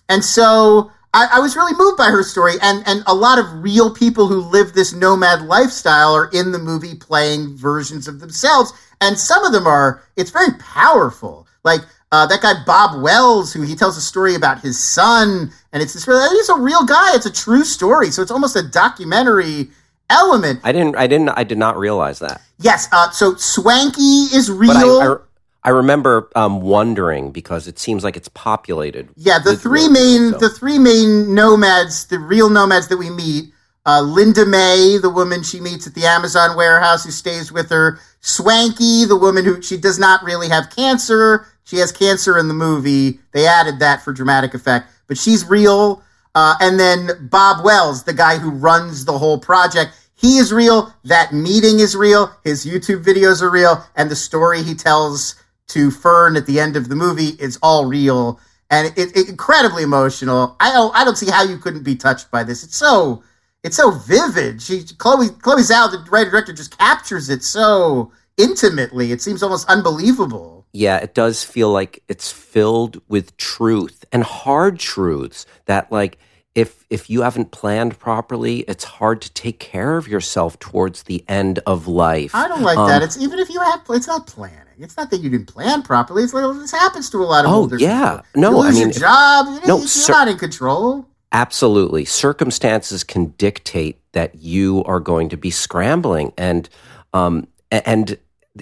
and 0.07 0.23
so 0.23 0.91
I, 1.13 1.29
I, 1.33 1.39
was 1.39 1.55
really 1.55 1.73
moved 1.75 1.97
by 1.97 2.09
her 2.09 2.21
story. 2.21 2.53
And, 2.61 2.83
and 2.85 3.03
a 3.07 3.15
lot 3.15 3.39
of 3.39 3.63
real 3.63 3.93
people 3.93 4.27
who 4.27 4.39
live 4.41 4.73
this 4.73 4.93
nomad 4.93 5.41
lifestyle 5.41 6.13
are 6.13 6.29
in 6.31 6.51
the 6.51 6.59
movie 6.59 6.95
playing 6.95 7.57
versions 7.57 8.07
of 8.07 8.19
themselves. 8.19 8.71
And 9.01 9.17
some 9.17 9.43
of 9.43 9.51
them 9.51 9.65
are, 9.65 10.03
it's 10.15 10.29
very 10.29 10.53
powerful. 10.59 11.47
Like, 11.63 11.81
uh, 12.11 12.27
that 12.27 12.41
guy 12.41 12.53
Bob 12.65 13.01
Wells, 13.01 13.53
who 13.53 13.61
he 13.61 13.73
tells 13.73 13.97
a 13.97 14.01
story 14.01 14.35
about 14.35 14.59
his 14.59 14.81
son, 14.81 15.51
and 15.71 15.81
it's 15.81 15.93
this 15.93 16.07
really, 16.07 16.27
he's 16.35 16.49
a 16.49 16.59
real 16.59 16.85
guy. 16.85 17.15
It's 17.15 17.25
a 17.25 17.31
true 17.31 17.63
story, 17.63 18.11
so 18.11 18.21
it's 18.21 18.31
almost 18.31 18.57
a 18.57 18.63
documentary 18.63 19.69
element. 20.09 20.59
I 20.63 20.73
didn't, 20.73 20.97
I 20.97 21.07
didn't, 21.07 21.29
I 21.29 21.45
did 21.45 21.57
not 21.57 21.77
realize 21.77 22.19
that. 22.19 22.41
Yes, 22.59 22.89
uh, 22.91 23.11
so 23.11 23.35
Swankie 23.35 24.33
is 24.35 24.51
real. 24.51 25.23
I, 25.63 25.69
remember 25.69 26.29
um, 26.35 26.61
wondering 26.61 27.31
because 27.31 27.67
it 27.67 27.79
seems 27.79 28.03
like 28.03 28.17
it's 28.17 28.29
populated. 28.29 29.09
Yeah, 29.15 29.39
the 29.39 29.55
three 29.55 29.87
main, 29.87 30.31
so. 30.31 30.37
the 30.37 30.49
three 30.49 30.79
main 30.79 31.33
nomads, 31.33 32.07
the 32.07 32.19
real 32.19 32.49
nomads 32.49 32.87
that 32.89 32.97
we 32.97 33.09
meet. 33.09 33.53
Uh, 33.85 34.01
Linda 34.01 34.45
May, 34.45 34.99
the 35.01 35.09
woman 35.09 35.41
she 35.41 35.59
meets 35.59 35.87
at 35.87 35.95
the 35.95 36.05
Amazon 36.05 36.55
warehouse 36.55 37.03
who 37.03 37.11
stays 37.11 37.51
with 37.51 37.69
her. 37.71 37.99
Swankie, 38.21 39.07
the 39.07 39.17
woman 39.17 39.43
who 39.43 39.59
she 39.61 39.75
does 39.75 39.97
not 39.97 40.23
really 40.23 40.49
have 40.49 40.69
cancer 40.69 41.47
she 41.71 41.77
has 41.77 41.91
cancer 41.93 42.37
in 42.37 42.49
the 42.49 42.53
movie. 42.53 43.19
They 43.31 43.47
added 43.47 43.79
that 43.79 44.01
for 44.01 44.11
dramatic 44.11 44.53
effect, 44.53 44.89
but 45.07 45.17
she's 45.17 45.45
real. 45.45 46.03
Uh, 46.35 46.55
and 46.59 46.77
then 46.77 47.29
Bob 47.31 47.63
Wells, 47.63 48.03
the 48.03 48.13
guy 48.13 48.37
who 48.37 48.49
runs 48.49 49.05
the 49.05 49.17
whole 49.17 49.39
project, 49.39 49.91
he 50.15 50.37
is 50.37 50.51
real. 50.51 50.93
That 51.05 51.33
meeting 51.33 51.79
is 51.79 51.95
real. 51.95 52.29
His 52.43 52.65
YouTube 52.65 53.03
videos 53.03 53.41
are 53.41 53.49
real. 53.49 53.85
And 53.95 54.11
the 54.11 54.15
story 54.15 54.63
he 54.63 54.75
tells 54.75 55.35
to 55.71 55.91
Fern 55.91 56.35
at 56.35 56.45
the 56.45 56.59
end 56.59 56.75
of 56.75 56.89
the 56.89 56.95
movie 56.95 57.35
is 57.39 57.57
all 57.61 57.85
real. 57.85 58.39
And 58.69 58.93
it's 58.95 59.11
it, 59.13 59.29
incredibly 59.29 59.83
emotional. 59.83 60.55
I 60.59 60.71
don't, 60.71 60.95
I 60.95 61.03
don't 61.03 61.17
see 61.17 61.29
how 61.29 61.43
you 61.43 61.57
couldn't 61.57 61.83
be 61.83 61.95
touched 61.95 62.31
by 62.31 62.43
this. 62.43 62.63
It's 62.63 62.77
so, 62.77 63.23
it's 63.63 63.75
so 63.75 63.91
vivid. 63.91 64.61
She, 64.61 64.83
Chloe, 64.97 65.29
Chloe 65.29 65.61
Zhao, 65.61 65.91
the 65.91 66.09
writer 66.09 66.29
director, 66.29 66.53
just 66.53 66.77
captures 66.77 67.29
it 67.29 67.43
so 67.43 68.11
intimately. 68.37 69.11
It 69.11 69.21
seems 69.21 69.43
almost 69.43 69.69
unbelievable 69.69 70.61
yeah, 70.73 70.97
it 70.97 71.13
does 71.13 71.43
feel 71.43 71.71
like 71.71 72.01
it's 72.07 72.31
filled 72.31 73.01
with 73.07 73.35
truth 73.37 74.05
and 74.11 74.23
hard 74.23 74.79
truths 74.79 75.45
that 75.65 75.91
like 75.91 76.17
if 76.53 76.85
if 76.89 77.09
you 77.09 77.21
haven't 77.21 77.51
planned 77.51 77.97
properly, 77.99 78.59
it's 78.61 78.83
hard 78.83 79.21
to 79.21 79.31
take 79.33 79.59
care 79.59 79.97
of 79.97 80.07
yourself 80.07 80.59
towards 80.59 81.03
the 81.03 81.23
end 81.27 81.59
of 81.65 81.87
life. 81.87 82.35
I 82.35 82.47
don't 82.47 82.61
like 82.61 82.77
um, 82.77 82.89
that. 82.89 83.01
It's 83.01 83.17
even 83.17 83.39
if 83.39 83.49
you 83.49 83.61
have 83.61 83.81
it's 83.89 84.07
not 84.07 84.27
planning. 84.27 84.57
It's 84.79 84.97
not 84.97 85.11
that 85.11 85.21
you 85.21 85.29
didn't 85.29 85.47
plan 85.47 85.83
properly. 85.83 86.23
It's 86.23 86.33
like 86.33 86.43
this 86.55 86.71
happens 86.71 87.09
to 87.11 87.17
a 87.17 87.25
lot 87.25 87.45
of 87.45 87.51
people. 87.51 87.75
oh 87.75 87.77
yeah 87.77 88.21
people. 88.33 88.41
no 88.41 88.51
you 88.51 88.57
lose 88.57 88.75
I 88.75 88.79
mean 88.79 88.89
your 88.89 88.99
job. 88.99 89.45
You 89.47 89.67
no, 89.67 89.77
you're 89.77 89.87
sir, 89.87 90.13
not 90.13 90.27
in 90.27 90.37
control. 90.37 91.05
Absolutely, 91.31 92.03
circumstances 92.03 93.03
can 93.05 93.27
dictate 93.37 93.99
that 94.11 94.35
you 94.35 94.83
are 94.85 94.99
going 94.99 95.29
to 95.29 95.37
be 95.37 95.51
scrambling 95.51 96.33
and 96.37 96.67
um 97.13 97.47
and 97.71 98.17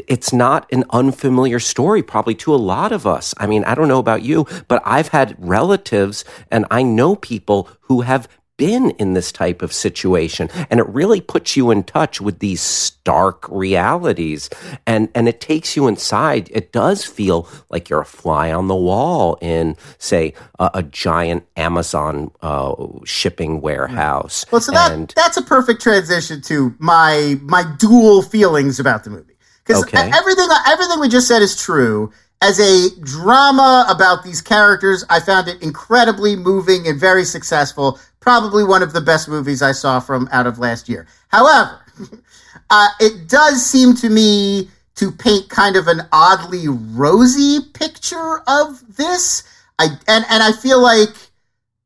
it's 0.08 0.32
not 0.32 0.72
an 0.72 0.84
unfamiliar 0.92 1.60
story 1.60 2.04
probably 2.04 2.36
to 2.36 2.54
a 2.54 2.58
lot 2.58 2.92
of 2.92 3.08
us. 3.08 3.34
I 3.38 3.48
mean, 3.48 3.64
I 3.64 3.76
don't 3.76 3.88
know 3.88 4.00
about 4.00 4.22
you, 4.22 4.46
but 4.68 4.82
I've 4.86 5.10
had 5.10 5.36
relatives 5.40 6.24
and 6.52 6.66
I 6.70 6.84
know 6.84 7.16
people 7.16 7.70
who 7.82 8.02
have 8.02 8.28
been 8.60 8.92
in 8.92 9.14
this 9.14 9.32
type 9.32 9.62
of 9.62 9.74
situation. 9.74 10.50
And 10.70 10.80
it 10.82 10.88
really 10.90 11.22
puts 11.22 11.56
you 11.56 11.72
in 11.72 11.84
touch 11.84 12.20
with 12.22 12.40
these 12.40 12.62
stark 12.62 13.48
realities. 13.50 14.50
And 14.86 15.10
and 15.16 15.28
it 15.28 15.42
takes 15.42 15.76
you 15.76 15.88
inside. 15.88 16.50
It 16.52 16.72
does 16.72 17.06
feel 17.06 17.48
like 17.70 17.90
you're 17.90 18.02
a 18.02 18.06
fly 18.06 18.52
on 18.52 18.68
the 18.68 18.76
wall 18.76 19.38
in 19.42 19.78
say 19.98 20.34
a, 20.60 20.70
a 20.76 20.84
giant 20.84 21.48
amazon 21.56 22.32
uh, 22.42 22.76
shipping 23.06 23.62
warehouse. 23.62 24.46
Well 24.52 24.62
so 24.62 24.74
that 24.74 24.92
and, 24.92 25.14
that's 25.16 25.38
a 25.38 25.42
perfect 25.42 25.82
transition 25.82 26.42
to 26.44 26.76
my 26.78 27.40
my 27.42 27.64
dual 27.80 28.22
feelings 28.22 28.80
about 28.80 29.06
the 29.06 29.10
movie 29.10 29.39
because 29.70 29.84
okay. 29.84 30.10
everything 30.18 30.48
everything 30.68 31.00
we 31.00 31.08
just 31.08 31.28
said 31.28 31.44
is 31.44 31.56
true. 31.56 32.12
As 32.42 32.60
a 32.60 32.90
drama 33.02 33.86
about 33.88 34.24
these 34.24 34.42
characters, 34.42 35.04
I 35.10 35.20
found 35.20 35.48
it 35.48 35.62
incredibly 35.62 36.36
moving 36.36 36.88
and 36.88 37.00
very 37.00 37.24
successful. 37.24 38.00
Probably 38.20 38.64
one 38.64 38.82
of 38.82 38.94
the 38.94 39.02
best 39.02 39.28
movies 39.28 39.62
I 39.62 39.74
saw 39.74 40.00
from 40.00 40.28
out 40.32 40.48
of 40.48 40.58
last 40.58 40.90
year. 40.90 41.06
However, 41.28 41.82
uh, 42.70 42.88
it 43.00 43.28
does 43.28 43.64
seem 43.64 43.94
to 43.98 44.10
me 44.10 44.70
to 44.96 45.12
paint 45.12 45.50
kind 45.50 45.76
of 45.76 45.88
an 45.88 46.02
oddly 46.12 46.68
rosy 46.68 47.60
picture 47.74 48.42
of 48.48 48.98
this. 48.98 49.44
I 49.78 49.86
and 50.08 50.26
and 50.30 50.42
I 50.42 50.52
feel 50.52 50.82
like, 50.82 51.16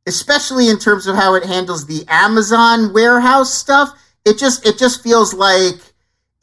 especially 0.07 0.69
in 0.69 0.79
terms 0.79 1.05
of 1.05 1.17
how 1.17 1.35
it 1.35 1.43
handles 1.43 1.85
the 1.87 2.05
Amazon 2.07 2.93
warehouse 2.93 3.53
stuff, 3.53 3.89
it 4.23 4.37
just 4.37 4.65
it 4.65 4.77
just 4.77 5.03
feels 5.03 5.33
like 5.33 5.92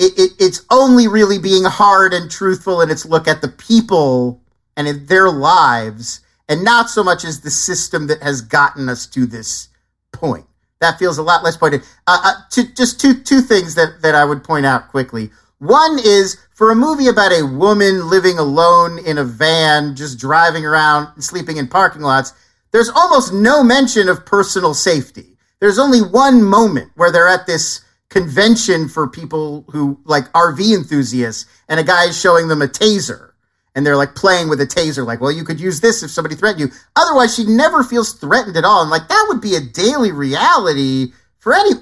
it, 0.01 0.19
it, 0.19 0.31
it's 0.39 0.65
only 0.71 1.07
really 1.07 1.39
being 1.39 1.65
hard 1.65 2.15
and 2.15 2.31
truthful 2.31 2.81
in 2.81 2.91
its 2.91 3.05
look 3.05 3.29
at 3.29 3.43
the 3.43 3.49
people 3.49 4.41
and 4.75 4.89
in 4.89 5.05
their 5.07 5.31
lives, 5.31 6.23
and 6.49 6.65
not 6.65 6.89
so 6.89 7.05
much 7.05 7.23
as 7.23 7.43
the 7.43 7.51
system 7.51 8.07
that 8.07 8.23
has 8.23 8.41
gotten 8.41 8.89
us 8.89 9.07
to 9.07 9.27
this 9.27 9.69
point. 10.11 10.47
That 10.81 10.99
feels 10.99 11.19
a 11.19 11.23
lot 11.23 11.45
less 11.45 11.59
pointed. 11.59 11.83
Uh, 12.07 12.19
uh, 12.25 12.33
to, 12.53 12.75
just 12.75 12.99
two 12.99 13.23
two 13.23 13.43
things 13.43 13.75
that, 13.75 14.01
that 14.01 14.15
I 14.15 14.25
would 14.25 14.43
point 14.43 14.65
out 14.65 14.89
quickly. 14.89 15.31
One 15.59 15.99
is 16.03 16.39
for 16.55 16.71
a 16.71 16.75
movie 16.75 17.09
about 17.09 17.33
a 17.33 17.45
woman 17.45 18.09
living 18.09 18.39
alone 18.39 18.99
in 19.05 19.19
a 19.19 19.25
van, 19.25 19.95
just 19.95 20.19
driving 20.19 20.65
around 20.65 21.09
and 21.15 21.23
sleeping 21.23 21.59
in 21.59 21.69
parking 21.69 22.01
lots. 22.01 22.33
There's 22.73 22.89
almost 22.89 23.35
no 23.35 23.63
mention 23.63 24.09
of 24.09 24.25
personal 24.25 24.73
safety. 24.73 25.37
There's 25.59 25.79
only 25.79 26.01
one 26.01 26.43
moment 26.43 26.93
where 26.95 27.13
they're 27.13 27.29
at 27.29 27.47
this 27.47 27.83
convention 28.11 28.89
for 28.89 29.09
people 29.09 29.65
who 29.71 29.99
like 30.05 30.31
RV 30.33 30.75
enthusiasts, 30.75 31.47
and 31.69 31.81
a 31.81 31.85
guy 31.85 32.05
is 32.05 32.21
showing 32.21 32.49
them 32.49 32.61
a 32.61 32.67
taser, 32.67 33.31
and 33.75 33.87
they're 33.87 33.97
like 33.97 34.15
playing 34.15 34.49
with 34.49 34.61
a 34.61 34.67
taser, 34.67 35.07
like, 35.07 35.21
well, 35.21 35.33
you 35.33 35.45
could 35.45 35.61
use 35.61 35.81
this 35.81 36.03
if 36.03 36.11
somebody 36.11 36.35
threatened 36.35 36.61
you. 36.61 36.77
Otherwise, 36.97 37.35
she 37.35 37.45
never 37.45 37.83
feels 37.83 38.13
threatened 38.13 38.57
at 38.57 38.65
all, 38.65 38.83
and 38.83 38.91
like 38.91 39.09
that 39.09 39.27
would 39.29 39.41
be 39.41 39.55
a 39.55 39.61
daily 39.61 40.13
reality 40.13 41.13
for 41.39 41.55
any 41.55 41.73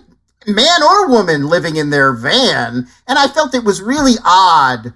man 0.46 0.82
or 0.82 1.08
woman 1.08 1.48
living 1.48 1.76
in 1.76 1.90
their 1.90 2.12
van. 2.12 2.86
And 3.06 3.18
I 3.18 3.26
felt 3.26 3.54
it 3.54 3.64
was 3.64 3.82
really 3.82 4.14
odd 4.24 4.92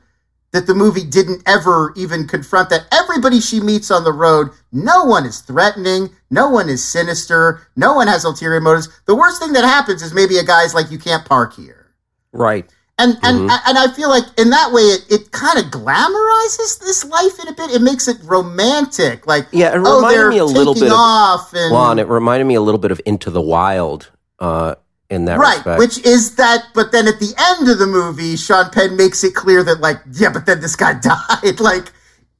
that 0.52 0.66
the 0.66 0.74
movie 0.74 1.04
didn't 1.04 1.42
ever 1.46 1.92
even 1.96 2.26
confront 2.26 2.70
that. 2.70 2.86
Everybody 2.92 3.40
she 3.40 3.60
meets 3.60 3.90
on 3.90 4.04
the 4.04 4.12
road, 4.12 4.50
no 4.70 5.04
one 5.04 5.26
is 5.26 5.40
threatening, 5.40 6.10
no 6.30 6.48
one 6.48 6.68
is 6.68 6.84
sinister, 6.84 7.66
no 7.74 7.94
one 7.94 8.06
has 8.06 8.24
ulterior 8.24 8.60
motives. 8.60 8.88
The 9.06 9.16
worst 9.16 9.40
thing 9.40 9.52
that 9.54 9.64
happens 9.64 10.02
is 10.02 10.14
maybe 10.14 10.38
a 10.38 10.44
guy's 10.44 10.74
like, 10.74 10.90
you 10.90 10.98
can't 10.98 11.24
park 11.24 11.54
here. 11.54 11.92
Right. 12.32 12.70
And 12.98 13.16
and 13.22 13.38
mm-hmm. 13.38 13.68
and 13.68 13.78
I 13.78 13.92
feel 13.94 14.10
like 14.10 14.24
in 14.38 14.50
that 14.50 14.70
way 14.70 14.82
it, 14.82 15.00
it 15.10 15.32
kind 15.32 15.58
of 15.58 15.64
glamorizes 15.72 16.78
this 16.78 17.04
life 17.04 17.40
in 17.40 17.48
a 17.48 17.52
bit. 17.52 17.70
It 17.70 17.80
makes 17.80 18.06
it 18.06 18.18
romantic. 18.22 19.26
Like 19.26 19.46
yeah, 19.50 19.74
it 19.74 19.82
oh, 19.82 19.96
reminded 19.96 20.20
oh, 20.20 20.28
me 20.28 20.38
a 20.38 20.44
little 20.44 20.74
bit 20.74 20.92
off 20.92 21.52
of 21.52 21.58
and, 21.58 21.72
Juan. 21.72 21.98
It 21.98 22.06
reminded 22.06 22.44
me 22.44 22.54
a 22.54 22.60
little 22.60 22.78
bit 22.78 22.90
of 22.90 23.00
Into 23.06 23.30
the 23.30 23.40
Wild. 23.40 24.10
Uh, 24.38 24.74
in 25.12 25.26
that 25.26 25.38
right, 25.38 25.56
respect. 25.56 25.78
which 25.78 25.98
is 26.06 26.36
that. 26.36 26.64
But 26.74 26.90
then 26.90 27.06
at 27.06 27.20
the 27.20 27.34
end 27.38 27.68
of 27.68 27.78
the 27.78 27.86
movie, 27.86 28.36
Sean 28.36 28.70
Penn 28.70 28.96
makes 28.96 29.22
it 29.22 29.34
clear 29.34 29.62
that 29.62 29.80
like, 29.80 29.98
yeah, 30.12 30.30
but 30.32 30.46
then 30.46 30.60
this 30.60 30.74
guy 30.74 30.94
died. 31.00 31.60
like, 31.60 31.92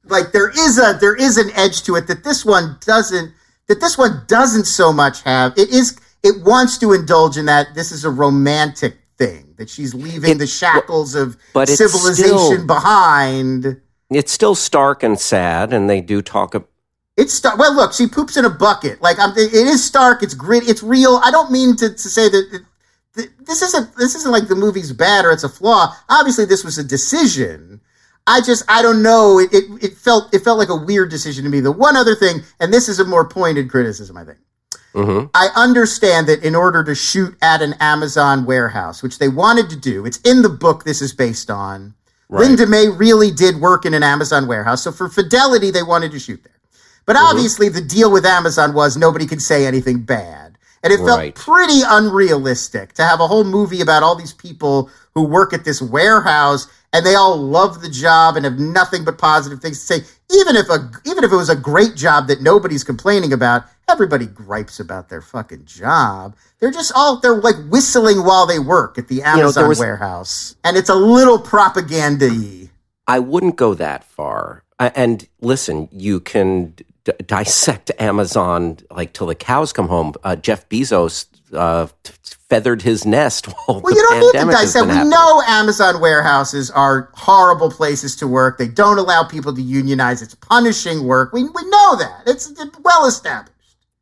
like 0.05 0.31
there 0.31 0.49
is 0.49 0.79
a 0.79 0.97
there 0.99 1.15
is 1.15 1.37
an 1.37 1.49
edge 1.55 1.83
to 1.83 1.95
it 1.95 2.07
that 2.07 2.23
this 2.23 2.43
one 2.43 2.77
doesn't. 2.85 3.31
That 3.69 3.79
this 3.79 3.97
one 3.97 4.23
doesn't 4.27 4.65
so 4.65 4.91
much 4.91 5.21
have. 5.21 5.53
It 5.57 5.69
is. 5.69 5.97
It 6.23 6.43
wants 6.43 6.77
to 6.79 6.93
indulge 6.93 7.37
in 7.37 7.45
that. 7.45 7.75
This 7.75 7.91
is 7.91 8.03
a 8.03 8.09
romantic 8.09 8.97
thing 9.17 9.53
that 9.57 9.69
she's 9.69 9.93
leaving 9.93 10.31
it, 10.31 10.37
the 10.39 10.47
shackles 10.47 11.15
of 11.15 11.37
but 11.53 11.69
civilization 11.69 12.37
still, 12.37 12.67
behind. 12.67 13.79
It's 14.09 14.31
still 14.31 14.55
stark 14.55 15.03
and 15.03 15.19
sad, 15.19 15.71
and 15.71 15.89
they 15.89 16.01
do 16.01 16.21
talk 16.21 16.55
it's 17.17 17.33
stark. 17.33 17.57
Well, 17.57 17.75
look, 17.75 17.93
she 17.93 18.07
poops 18.07 18.37
in 18.37 18.45
a 18.45 18.49
bucket. 18.49 19.01
Like 19.01 19.19
I'm, 19.19 19.31
it 19.31 19.53
is 19.53 19.83
stark. 19.83 20.23
It's 20.23 20.33
grit. 20.33 20.67
It's 20.67 20.83
real. 20.83 21.19
I 21.23 21.31
don't 21.31 21.51
mean 21.51 21.75
to, 21.77 21.89
to 21.89 22.09
say 22.09 22.29
that, 22.29 22.61
that 23.15 23.45
this 23.45 23.61
isn't 23.61 23.95
this 23.95 24.15
isn't 24.15 24.31
like 24.31 24.47
the 24.47 24.55
movie's 24.55 24.91
bad 24.91 25.25
or 25.25 25.31
it's 25.31 25.43
a 25.43 25.49
flaw. 25.49 25.93
Obviously, 26.09 26.45
this 26.45 26.63
was 26.63 26.77
a 26.77 26.83
decision. 26.83 27.81
I 28.25 28.41
just 28.41 28.63
I 28.67 28.81
don't 28.81 29.03
know. 29.03 29.39
It, 29.39 29.53
it 29.53 29.83
it 29.83 29.93
felt 29.97 30.33
it 30.33 30.39
felt 30.39 30.57
like 30.57 30.69
a 30.69 30.75
weird 30.75 31.09
decision 31.09 31.43
to 31.43 31.49
me. 31.49 31.59
The 31.59 31.71
one 31.71 31.95
other 31.95 32.15
thing, 32.15 32.41
and 32.59 32.73
this 32.73 32.89
is 32.89 32.99
a 32.99 33.05
more 33.05 33.27
pointed 33.27 33.69
criticism, 33.69 34.17
I 34.17 34.25
think. 34.25 34.39
Mm-hmm. 34.93 35.27
I 35.33 35.49
understand 35.55 36.27
that 36.27 36.43
in 36.43 36.55
order 36.55 36.83
to 36.83 36.93
shoot 36.93 37.35
at 37.41 37.61
an 37.63 37.73
Amazon 37.79 38.45
warehouse, 38.45 39.01
which 39.01 39.17
they 39.17 39.27
wanted 39.27 39.69
to 39.71 39.75
do, 39.75 40.05
it's 40.05 40.19
in 40.19 40.43
the 40.43 40.49
book 40.49 40.83
this 40.83 41.01
is 41.01 41.13
based 41.13 41.49
on. 41.49 41.95
Right. 42.29 42.47
Linda 42.47 42.67
May 42.67 42.89
really 42.89 43.31
did 43.31 43.59
work 43.59 43.85
in 43.85 43.93
an 43.93 44.03
Amazon 44.03 44.47
warehouse, 44.47 44.83
so 44.83 44.91
for 44.91 45.09
fidelity, 45.09 45.71
they 45.71 45.83
wanted 45.83 46.11
to 46.11 46.19
shoot 46.19 46.43
there. 46.43 46.53
But 47.05 47.15
mm-hmm. 47.15 47.25
obviously, 47.25 47.69
the 47.69 47.81
deal 47.81 48.11
with 48.11 48.25
Amazon 48.25 48.73
was 48.73 48.97
nobody 48.97 49.25
could 49.25 49.41
say 49.41 49.65
anything 49.65 50.01
bad. 50.01 50.57
And 50.83 50.91
it 50.91 50.97
felt 50.97 51.19
Right. 51.19 51.35
pretty 51.35 51.81
unrealistic 51.85 52.93
to 52.93 53.03
have 53.03 53.21
a 53.21 53.27
whole 53.27 53.45
movie 53.45 53.79
about 53.81 54.03
all 54.03 54.15
these 54.15 54.33
people 54.33 54.89
who 55.15 55.23
work 55.23 55.53
at 55.53 55.63
this 55.63 55.81
warehouse 55.81 56.67
and 56.91 57.05
they 57.05 57.15
all 57.15 57.37
love 57.37 57.81
the 57.81 57.89
job 57.89 58.35
and 58.35 58.45
have 58.45 58.59
nothing 58.59 59.03
but 59.03 59.17
positive 59.17 59.59
things 59.61 59.79
to 59.79 59.85
say. 59.85 60.05
Even 60.31 60.55
if 60.55 60.69
a 60.69 60.91
even 61.05 61.23
if 61.23 61.31
it 61.31 61.35
was 61.35 61.49
a 61.49 61.55
great 61.55 61.95
job 61.95 62.27
that 62.27 62.41
nobody's 62.41 62.83
complaining 62.83 63.33
about, 63.33 63.63
everybody 63.89 64.25
gripes 64.25 64.79
about 64.79 65.09
their 65.09 65.21
fucking 65.21 65.65
job. 65.65 66.35
They're 66.59 66.71
just 66.71 66.91
all 66.95 67.17
they're 67.19 67.35
like 67.41 67.55
whistling 67.69 68.23
while 68.25 68.45
they 68.45 68.59
work 68.59 68.97
at 68.97 69.07
the 69.07 69.17
know, 69.19 69.25
Amazon 69.25 69.63
there 69.63 69.69
was- 69.69 69.79
warehouse. 69.79 70.55
And 70.63 70.77
it's 70.77 70.89
a 70.89 70.95
little 70.95 71.39
propaganda-y. 71.39 72.69
I 73.07 73.19
wouldn't 73.19 73.55
go 73.55 73.73
that 73.73 74.03
far. 74.03 74.63
And 74.79 75.27
listen, 75.39 75.87
you 75.91 76.19
can 76.19 76.73
d- 77.03 77.13
dissect 77.25 77.91
Amazon 77.99 78.77
like 78.91 79.13
till 79.13 79.27
the 79.27 79.35
cows 79.35 79.73
come 79.73 79.87
home. 79.87 80.13
Uh, 80.23 80.35
Jeff 80.35 80.67
Bezos 80.69 81.25
uh, 81.53 81.87
t- 82.03 82.13
feathered 82.49 82.81
his 82.81 83.05
nest 83.05 83.45
while 83.65 83.81
Well, 83.81 83.93
you 83.93 84.01
don't 84.09 84.19
need 84.35 84.39
to 84.39 84.51
dissect. 84.51 84.87
We 84.87 85.03
know 85.03 85.41
Amazon 85.47 86.01
warehouses 86.01 86.71
are 86.71 87.09
horrible 87.13 87.69
places 87.69 88.15
to 88.17 88.27
work. 88.27 88.57
They 88.57 88.67
don't 88.67 88.97
allow 88.97 89.23
people 89.23 89.53
to 89.55 89.61
unionize. 89.61 90.21
It's 90.21 90.35
punishing 90.35 91.03
work. 91.05 91.33
We, 91.33 91.43
we 91.43 91.69
know 91.69 91.97
that. 91.97 92.23
It's 92.27 92.53
well 92.81 93.05
established. 93.05 93.51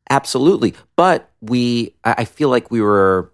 Absolutely. 0.10 0.74
But 0.95 1.30
we, 1.39 1.95
I 2.04 2.16
I 2.20 2.26
feel 2.26 2.49
like 2.49 2.70
we 2.70 2.82
were, 2.82 3.32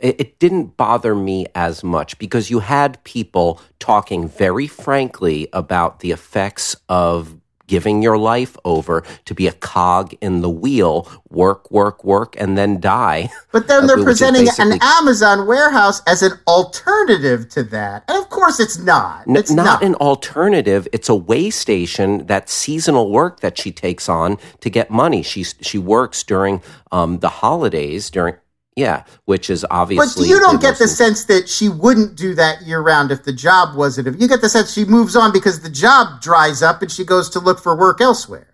it, 0.00 0.20
it 0.20 0.38
didn't 0.38 0.76
bother 0.76 1.14
me 1.14 1.46
as 1.54 1.82
much 1.82 2.18
because 2.18 2.50
you 2.50 2.58
had 2.60 3.02
people 3.04 3.60
talking 3.78 4.28
very 4.28 4.66
frankly 4.66 5.48
about 5.52 6.00
the 6.00 6.12
effects 6.12 6.76
of 6.88 7.40
giving 7.66 8.02
your 8.02 8.18
life 8.18 8.56
over 8.64 9.02
to 9.24 9.34
be 9.34 9.46
a 9.46 9.52
cog 9.52 10.14
in 10.20 10.40
the 10.42 10.50
wheel, 10.50 11.08
work, 11.30 11.70
work, 11.70 12.04
work, 12.04 12.36
and 12.38 12.56
then 12.58 12.80
die. 12.80 13.30
But 13.52 13.68
then 13.68 13.84
Uh, 13.84 13.86
they're 13.86 14.02
presenting 14.04 14.48
an 14.58 14.78
Amazon 14.82 15.46
warehouse 15.46 16.02
as 16.06 16.22
an 16.22 16.32
alternative 16.48 17.48
to 17.50 17.62
that. 17.64 18.04
And 18.08 18.18
of 18.18 18.28
course 18.30 18.58
it's 18.60 18.78
not. 18.78 19.26
N- 19.28 19.36
It's 19.36 19.50
not, 19.50 19.64
not. 19.64 19.82
an 19.84 19.94
alternative. 19.96 20.88
It's 20.92 21.08
a 21.08 21.14
way 21.14 21.50
station 21.50 22.26
that 22.26 22.48
seasonal 22.50 23.10
work 23.10 23.40
that 23.40 23.56
she 23.58 23.70
takes 23.72 24.08
on 24.08 24.38
to 24.60 24.68
get 24.70 24.90
money. 24.90 25.22
She 25.22 25.44
she 25.44 25.78
works 25.78 26.22
during 26.24 26.62
um, 26.92 27.18
the 27.20 27.28
holidays 27.28 28.10
during 28.10 28.34
yeah, 28.76 29.04
which 29.24 29.50
is 29.50 29.64
obviously. 29.70 30.24
but 30.24 30.28
you 30.28 30.40
don't 30.40 30.60
get 30.60 30.78
the 30.78 30.88
sense 30.88 31.26
that 31.26 31.48
she 31.48 31.68
wouldn't 31.68 32.16
do 32.16 32.34
that 32.34 32.62
year 32.62 32.80
round 32.80 33.12
if 33.12 33.22
the 33.22 33.32
job 33.32 33.76
wasn't. 33.76 34.08
If 34.08 34.20
you 34.20 34.26
get 34.26 34.40
the 34.40 34.48
sense 34.48 34.72
she 34.72 34.84
moves 34.84 35.14
on 35.14 35.32
because 35.32 35.60
the 35.60 35.70
job 35.70 36.20
dries 36.20 36.62
up 36.62 36.82
and 36.82 36.90
she 36.90 37.04
goes 37.04 37.30
to 37.30 37.38
look 37.40 37.60
for 37.60 37.76
work 37.76 38.00
elsewhere. 38.00 38.48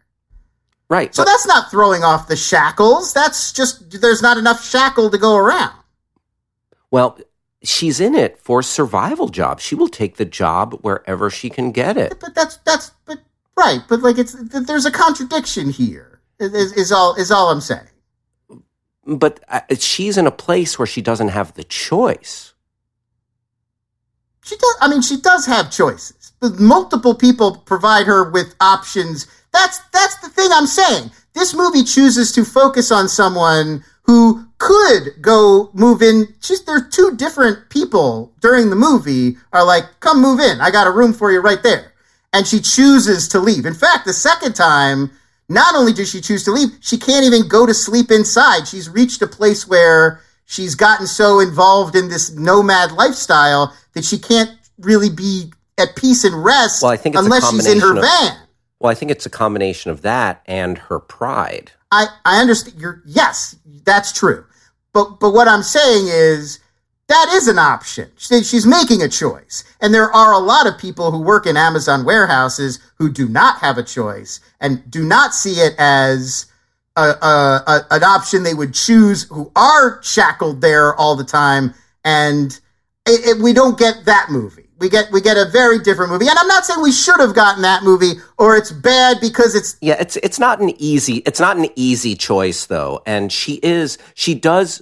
right. 0.89 1.15
So 1.15 1.23
but- 1.23 1.31
that's 1.31 1.47
not 1.47 1.71
throwing 1.71 2.05
off 2.05 2.29
the 2.29 2.37
shackles. 2.37 3.15
That's 3.15 3.53
just 3.53 4.01
there's 4.01 4.21
not 4.21 4.37
enough 4.37 4.63
shackle 4.63 5.11
to 5.11 5.19
go 5.19 5.37
around. 5.37 5.75
well, 6.91 7.19
she's 7.63 8.01
in 8.01 8.15
it 8.15 8.39
for 8.39 8.63
survival 8.63 9.29
job. 9.29 9.61
She 9.61 9.75
will 9.75 9.89
take 9.89 10.17
the 10.17 10.25
job 10.25 10.81
wherever 10.83 11.31
she 11.31 11.49
can 11.51 11.73
get 11.73 11.97
it. 11.97 12.15
But 12.21 12.35
that's 12.35 12.57
that's 12.59 12.91
but 13.07 13.21
right. 13.57 13.81
But 13.89 14.01
like 14.01 14.19
it's 14.19 14.35
there's 14.51 14.85
a 14.85 14.91
contradiction 14.91 15.71
here. 15.71 16.21
Is, 16.39 16.73
is 16.73 16.93
all 16.93 17.15
is 17.15 17.31
all 17.31 17.51
I'm 17.51 17.61
saying. 17.61 17.87
But 19.11 19.41
uh, 19.49 19.61
she's 19.79 20.17
in 20.17 20.27
a 20.27 20.31
place 20.33 20.79
where 20.79 20.87
she 20.87 21.03
doesn't 21.03 21.29
have 21.29 21.55
the 21.55 21.65
choice. 21.65 22.55
She 24.45 24.57
does. 24.57 24.77
I 24.81 24.89
mean, 24.89 25.03
she 25.03 25.21
does 25.21 25.47
have 25.47 25.71
choices. 25.71 26.33
Multiple 26.41 27.15
people 27.15 27.59
provide 27.67 28.07
her 28.07 28.31
with 28.31 28.55
options. 28.61 29.27
That's 29.53 29.81
that's 29.93 30.17
the 30.21 30.29
thing 30.29 30.49
I'm 30.53 30.67
saying. 30.67 31.11
This 31.35 31.55
movie 31.55 31.85
chooses 31.85 32.33
to 32.33 32.45
focus 32.45 32.91
on 32.91 33.09
someone 33.09 33.85
who 34.05 34.47
could 34.59 35.21
go 35.21 35.71
move 35.73 36.03
in. 36.03 36.35
She's 36.41 36.65
there. 36.65 36.77
are 36.77 36.89
Two 36.89 37.17
different 37.17 37.69
people 37.69 38.33
during 38.41 38.71
the 38.71 38.77
movie 38.77 39.37
are 39.53 39.65
like, 39.65 39.85
"Come 40.01 40.21
move 40.21 40.41
in. 40.41 40.61
I 40.61 40.71
got 40.71 40.87
a 40.87 40.93
room 40.93 41.13
for 41.13 41.33
you 41.33 41.41
right 41.41 41.63
there." 41.63 41.93
And 42.33 42.47
she 42.47 42.61
chooses 42.61 43.27
to 43.29 43.41
leave. 43.41 43.67
In 43.67 43.75
fact, 43.75 44.07
the 44.07 44.13
second 44.13 44.55
time, 44.55 45.11
not 45.51 45.75
only 45.75 45.93
does 45.93 46.09
she 46.09 46.21
choose 46.21 46.45
to 46.45 46.53
leave, 46.53 46.71
she 46.81 46.97
can't 46.97 47.27
even 47.27 47.49
go 47.49 47.67
to 47.67 47.75
sleep 47.75 48.11
inside. 48.11 48.67
She's 48.69 48.89
reached 48.89 49.21
a 49.21 49.27
place 49.27 49.67
where 49.67 50.21
she's 50.47 50.75
gotten 50.77 51.07
so 51.07 51.41
involved 51.41 51.97
in 51.97 52.09
this 52.09 52.35
nomad 52.35 52.93
lifestyle 52.93 53.75
that 53.93 54.05
she 54.05 54.17
can't 54.17 54.51
really 54.79 55.11
be 55.11 55.53
at 55.77 55.97
peace 55.97 56.25
and 56.25 56.43
rest 56.45 56.83
Well, 56.83 56.93
I 56.93 56.97
think 56.97 57.17
unless 57.17 57.51
she's 57.51 57.67
in 57.67 57.81
her 57.81 57.97
of- 57.97 58.03
van. 58.03 58.37
Well, 58.79 58.91
I 58.91 58.95
think 58.95 59.11
it's 59.11 59.27
a 59.27 59.31
combination 59.31 59.91
of 59.91 60.03
that 60.03 60.41
and 60.47 60.79
her 60.79 61.01
pride. 61.01 61.73
I, 61.91 62.07
I 62.25 62.41
understand 62.41 62.81
you're 62.81 63.03
yes, 63.05 63.57
that's 63.85 64.13
true. 64.13 64.45
But 64.93 65.19
but 65.21 65.33
what 65.33 65.49
I'm 65.49 65.63
saying 65.63 66.07
is 66.09 66.61
that 67.11 67.29
is 67.33 67.49
an 67.49 67.59
option. 67.59 68.09
She, 68.17 68.45
she's 68.45 68.67
making 68.67 69.03
a 69.03 69.09
choice. 69.09 69.65
And 69.81 69.93
there 69.93 70.13
are 70.13 70.33
a 70.33 70.39
lot 70.39 70.69
of 70.69 70.79
people 70.79 71.11
who 71.11 71.21
work 71.21 71.45
in 71.45 71.57
Amazon 71.57 72.05
warehouses 72.05 72.79
who 72.99 73.11
do 73.11 73.29
not 73.29 73.59
have 73.59 73.79
a 73.79 73.83
choice 73.83 74.39
and 74.61 74.89
do 74.89 75.03
not 75.03 75.35
see 75.35 75.55
it 75.55 75.75
as 75.77 76.47
a, 76.97 77.03
a, 77.03 77.63
a, 77.67 77.87
an 77.91 78.05
option 78.05 78.45
they 78.45 78.55
would 78.55 78.75
choose 78.75 79.25
who 79.25 79.51
are 79.57 80.01
shackled 80.05 80.61
there 80.61 80.95
all 80.95 81.17
the 81.17 81.25
time. 81.25 81.75
And 82.05 82.53
it, 83.07 83.37
it, 83.37 83.43
we 83.43 83.53
don't 83.55 83.77
get 83.77 84.05
that 84.05 84.29
movie. 84.31 84.69
We 84.79 84.89
get 84.89 85.11
we 85.13 85.21
get 85.21 85.37
a 85.37 85.45
very 85.51 85.79
different 85.79 86.11
movie. 86.11 86.29
And 86.29 86.39
I'm 86.39 86.47
not 86.47 86.65
saying 86.65 86.81
we 86.81 86.93
should 86.93 87.21
have 87.21 87.35
gotten 87.35 87.61
that 87.63 87.83
movie 87.83 88.13
or 88.39 88.57
it's 88.57 88.71
bad 88.71 89.19
because 89.21 89.55
it's 89.55 89.77
Yeah, 89.83 89.97
it's 90.01 90.17
it's 90.17 90.39
not 90.39 90.61
an 90.61 90.71
easy 90.79 91.17
it's 91.27 91.41
not 91.41 91.59
an 91.59 91.67
easy 91.77 92.15
choice 92.15 92.65
though, 92.67 93.03
and 93.05 93.31
she 93.31 93.55
is 93.63 93.99
she 94.15 94.35
does 94.35 94.81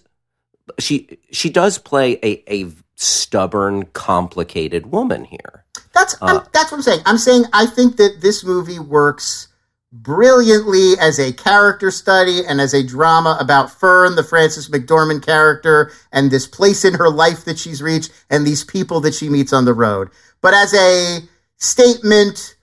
she 0.78 1.18
she 1.30 1.50
does 1.50 1.78
play 1.78 2.18
a 2.22 2.42
a 2.52 2.70
stubborn, 2.96 3.84
complicated 3.92 4.86
woman 4.86 5.24
here. 5.24 5.64
That's 5.94 6.14
Uh, 6.20 6.26
I'm, 6.26 6.46
that's 6.52 6.70
what 6.70 6.78
I'm 6.78 6.82
saying. 6.82 7.00
I'm 7.06 7.18
saying 7.18 7.44
I 7.52 7.66
think 7.66 7.96
that 7.96 8.20
this 8.20 8.44
movie 8.44 8.78
works 8.78 9.48
brilliantly 9.90 10.98
as 11.00 11.18
a 11.18 11.32
character 11.32 11.90
study 11.90 12.42
and 12.46 12.60
as 12.60 12.74
a 12.74 12.86
drama 12.86 13.38
about 13.40 13.70
Fern, 13.70 14.16
the 14.16 14.24
Frances 14.24 14.68
McDormand 14.68 15.24
character, 15.24 15.92
and 16.12 16.30
this 16.30 16.46
place 16.46 16.84
in 16.84 16.94
her 16.94 17.08
life 17.08 17.44
that 17.44 17.58
she's 17.58 17.80
reached, 17.80 18.12
and 18.30 18.46
these 18.46 18.64
people 18.64 19.00
that 19.00 19.14
she 19.14 19.28
meets 19.28 19.52
on 19.52 19.64
the 19.64 19.74
road. 19.74 20.10
But 20.40 20.54
as 20.54 20.74
a 20.74 21.20
statement, 21.56 22.56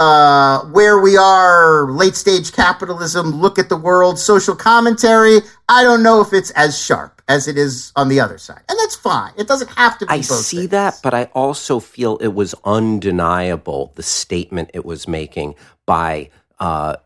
uh, 0.00 0.64
where 0.72 0.98
we 0.98 1.14
are, 1.18 1.90
late 1.92 2.16
stage 2.16 2.52
capitalism, 2.52 3.32
look 3.32 3.58
at 3.58 3.68
the 3.68 3.76
world, 3.76 4.18
social 4.18 4.56
commentary. 4.56 5.40
I 5.68 5.82
don't 5.82 6.02
know 6.02 6.22
if 6.22 6.32
it's 6.32 6.50
as 6.52 6.78
sharp 6.82 7.20
as 7.28 7.46
it 7.46 7.58
is 7.58 7.92
on 7.96 8.08
the 8.08 8.18
other 8.18 8.38
side, 8.38 8.62
and 8.70 8.78
that's 8.78 8.96
fine. 8.96 9.34
It 9.36 9.46
doesn't 9.46 9.68
have 9.72 9.98
to 9.98 10.06
be. 10.06 10.10
I 10.10 10.22
see 10.22 10.56
things. 10.56 10.70
that, 10.70 11.00
but 11.02 11.12
I 11.12 11.24
also 11.34 11.80
feel 11.80 12.16
it 12.16 12.28
was 12.28 12.54
undeniable 12.64 13.92
the 13.94 14.02
statement 14.02 14.70
it 14.72 14.86
was 14.86 15.06
making 15.06 15.54
by 15.84 16.30
uh, 16.58 16.96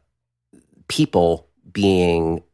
people 0.87 1.49
being 1.73 2.45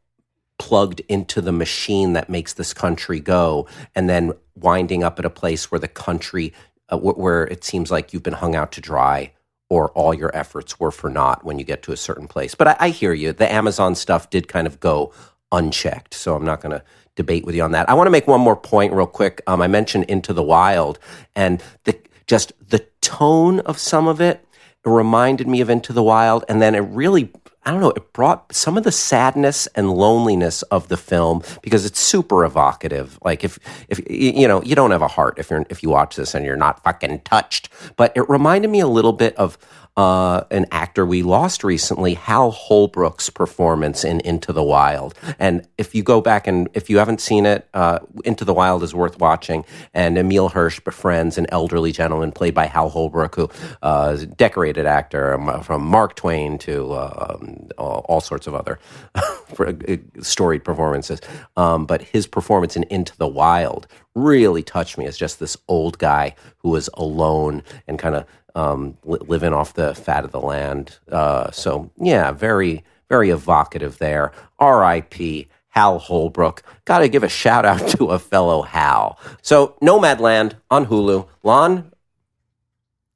plugged 0.59 1.01
into 1.01 1.43
the 1.43 1.53
machine 1.53 2.15
that 2.15 2.31
makes 2.31 2.55
this 2.55 2.73
country 2.73 3.21
go, 3.21 3.69
and 3.95 4.09
then 4.09 4.33
winding 4.55 5.05
up 5.05 5.19
at 5.19 5.27
a 5.27 5.31
place 5.31 5.71
where 5.71 5.79
the 5.79 5.87
country, 5.87 6.55
uh, 6.89 6.97
where 6.97 7.45
it 7.45 7.63
seems 7.63 7.91
like 7.91 8.15
you've 8.15 8.23
been 8.23 8.33
hung 8.33 8.57
out 8.57 8.73
to 8.73 8.81
dry. 8.81 9.33
Or 9.71 9.89
all 9.93 10.13
your 10.13 10.37
efforts 10.37 10.79
were 10.79 10.91
for 10.91 11.09
naught 11.09 11.45
when 11.45 11.59
you 11.59 11.65
get 11.65 11.83
to 11.85 11.93
a 11.93 11.97
certain 11.97 12.29
place. 12.29 12.55
But 12.55 12.69
I, 12.69 12.77
I 12.81 12.89
hear 12.91 13.15
you. 13.15 13.33
The 13.33 13.51
Amazon 13.51 13.95
stuff 13.95 14.29
did 14.29 14.49
kind 14.49 14.67
of 14.67 14.81
go 14.81 15.13
unchecked. 15.53 16.13
So 16.13 16.37
I'm 16.37 16.45
not 16.45 16.61
going 16.61 16.73
to 16.73 16.83
debate 17.17 17.45
with 17.45 17.55
you 17.55 17.63
on 17.63 17.73
that. 17.73 17.89
I 17.89 17.95
want 17.95 18.07
to 18.07 18.11
make 18.11 18.27
one 18.27 18.41
more 18.41 18.57
point 18.57 18.93
real 18.93 19.07
quick. 19.07 19.41
Um, 19.47 19.63
I 19.63 19.69
mentioned 19.69 20.05
Into 20.05 20.33
the 20.33 20.43
Wild 20.43 20.99
and 21.35 21.63
the 21.85 21.99
just 22.27 22.53
the 22.69 22.87
tone 23.01 23.59
of 23.61 23.79
some 23.79 24.07
of 24.07 24.21
it, 24.21 24.37
it 24.37 24.50
reminded 24.85 25.47
me 25.49 25.61
of 25.61 25.71
Into 25.71 25.93
the 25.93 26.03
Wild, 26.03 26.45
and 26.49 26.61
then 26.61 26.75
it 26.75 26.81
really. 26.81 27.31
I 27.63 27.71
don't 27.71 27.83
know. 27.83 27.91
It 27.91 28.15
brought 28.15 28.55
some 28.55 28.79
of 28.79 28.85
the 28.85 28.93
sadness 28.93 29.67
and 29.75 29.93
loneliness 29.93 30.63
of 30.63 30.89
the 30.89 30.97
film 30.97 31.43
because 31.61 31.85
it's 31.85 32.01
super 32.01 32.43
evocative. 32.43 33.19
Like 33.23 33.45
if 33.45 33.59
if 33.91 34.01
you 34.09 34.49
know 34.49 34.63
you 34.63 34.75
don't 34.75 34.93
have 34.93 35.03
a 35.03 35.09
heart 35.09 35.39
if 35.39 35.51
you're 35.51 35.67
if 35.69 35.83
you 35.83 35.91
watch 35.91 36.17
this 36.17 36.35
and 36.35 36.47
you're 36.47 36.57
not 36.57 36.83
fucking 36.83 37.21
touched. 37.21 37.69
But 37.97 38.17
it 38.17 38.29
reminded 38.31 38.71
me 38.71 38.81
a 38.81 38.87
little 38.87 39.13
bit 39.13 39.37
of 39.37 39.59
uh, 39.97 40.45
an 40.51 40.67
actor 40.71 41.05
we 41.05 41.23
lost 41.23 41.65
recently, 41.65 42.15
Hal 42.15 42.51
Holbrook's 42.51 43.31
performance 43.31 44.05
in 44.05 44.21
Into 44.21 44.53
the 44.53 44.63
Wild. 44.63 45.15
And 45.39 45.67
if 45.79 45.95
you 45.95 46.03
go 46.03 46.21
back 46.21 46.47
and 46.47 46.69
if 46.75 46.89
you 46.89 46.99
haven't 46.99 47.21
seen 47.21 47.47
it, 47.47 47.69
uh, 47.75 48.01
Into 48.25 48.45
the 48.45 48.55
Wild 48.55 48.83
is 48.83 48.95
worth 48.95 49.19
watching. 49.19 49.65
And 49.93 50.17
Emile 50.17 50.49
Hirsch 50.49 50.81
befriends 50.81 51.39
an 51.39 51.47
elderly 51.51 51.93
gentleman 51.93 52.33
played 52.33 52.55
by 52.55 52.67
Hal 52.67 52.91
Holbrook, 52.91 53.35
who 53.35 53.51
uh, 53.83 54.13
is 54.15 54.23
a 54.23 54.27
decorated 54.27 54.87
actor 54.87 55.39
from 55.63 55.85
Mark 55.85 56.15
Twain 56.15 56.59
to 56.59 56.93
uh, 56.93 57.37
um, 57.41 57.69
all, 57.77 58.05
all 58.09 58.21
sorts 58.21 58.47
of 58.47 58.55
other 58.55 58.79
uh, 59.15 59.73
storied 60.21 60.65
performances. 60.65 61.21
Um, 61.57 61.87
but 61.87 62.03
his 62.03 62.27
performance 62.27 62.77
in 62.77 62.85
Into 62.85 63.17
the 63.17 63.29
Wild 63.29 63.87
really 64.15 64.63
touched 64.63 64.99
me 64.99 65.07
as 65.07 65.17
just 65.17 65.39
this 65.39 65.57
old 65.69 65.99
guy 65.99 66.35
who 66.59 66.71
was 66.71 66.91
alone 66.95 67.63
and 67.87 67.99
kind 67.99 68.15
of 68.15 68.25
um, 68.55 68.97
li- 69.05 69.19
living 69.27 69.53
off 69.53 69.75
the 69.75 69.95
fat 69.95 70.25
of 70.25 70.33
the 70.33 70.41
land. 70.41 70.99
Uh, 71.11 71.51
so 71.51 71.91
yeah, 71.99 72.33
very 72.33 72.85
very 73.09 73.31
evocative 73.31 73.99
there. 73.99 74.33
R.I.P. 74.59 75.49
Hal 75.71 75.99
Holbrook. 75.99 76.63
Got 76.85 76.99
to 77.01 77.09
give 77.09 77.23
a 77.25 77.29
shout 77.29 77.65
out 77.65 77.87
to 77.91 78.07
a 78.07 78.19
fellow 78.19 78.63
Hal. 78.63 79.19
So 79.43 79.77
Nomadland 79.83 80.55
on 80.71 80.87
Hulu. 80.87 81.27
Lon, 81.43 81.91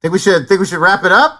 Think 0.01 0.11
we 0.13 0.19
should 0.19 0.47
think 0.47 0.59
we 0.59 0.65
should 0.65 0.79
wrap 0.79 1.03
it 1.03 1.11
up. 1.11 1.39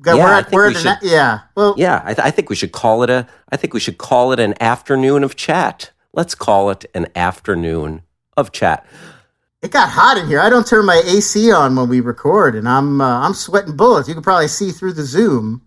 Got- 0.00 0.16
Yeah, 0.16 0.24
we're 0.24 0.32
I 0.34 0.42
think 0.42 0.52
we're 0.52 0.68
we 0.68 0.74
should. 0.74 0.84
na- 0.84 0.96
yeah. 1.02 1.38
Well, 1.54 1.74
Yeah, 1.76 2.00
I, 2.04 2.14
th- 2.14 2.26
I 2.26 2.30
think 2.30 2.48
we 2.50 2.56
should 2.56 2.72
call 2.72 3.02
it 3.02 3.10
a. 3.10 3.26
I 3.50 3.56
think 3.56 3.74
we 3.74 3.80
should 3.80 3.98
call 3.98 4.32
it 4.32 4.40
an 4.40 4.54
afternoon 4.62 5.22
of 5.24 5.36
chat. 5.36 5.90
Let's 6.12 6.34
call 6.34 6.70
it 6.70 6.84
an 6.94 7.06
afternoon 7.14 8.02
of 8.36 8.52
chat. 8.52 8.86
It 9.62 9.70
got 9.70 9.88
hot 9.88 10.18
in 10.18 10.26
here. 10.26 10.40
I 10.40 10.50
don't 10.50 10.66
turn 10.66 10.84
my 10.86 11.02
AC 11.06 11.50
on 11.52 11.76
when 11.76 11.88
we 11.88 12.00
record, 12.00 12.54
and 12.54 12.68
I'm 12.68 13.00
uh, 13.00 13.20
I'm 13.20 13.34
sweating 13.34 13.76
bullets. 13.76 14.08
You 14.08 14.14
can 14.14 14.22
probably 14.22 14.48
see 14.48 14.70
through 14.70 14.92
the 14.92 15.04
Zoom. 15.04 15.62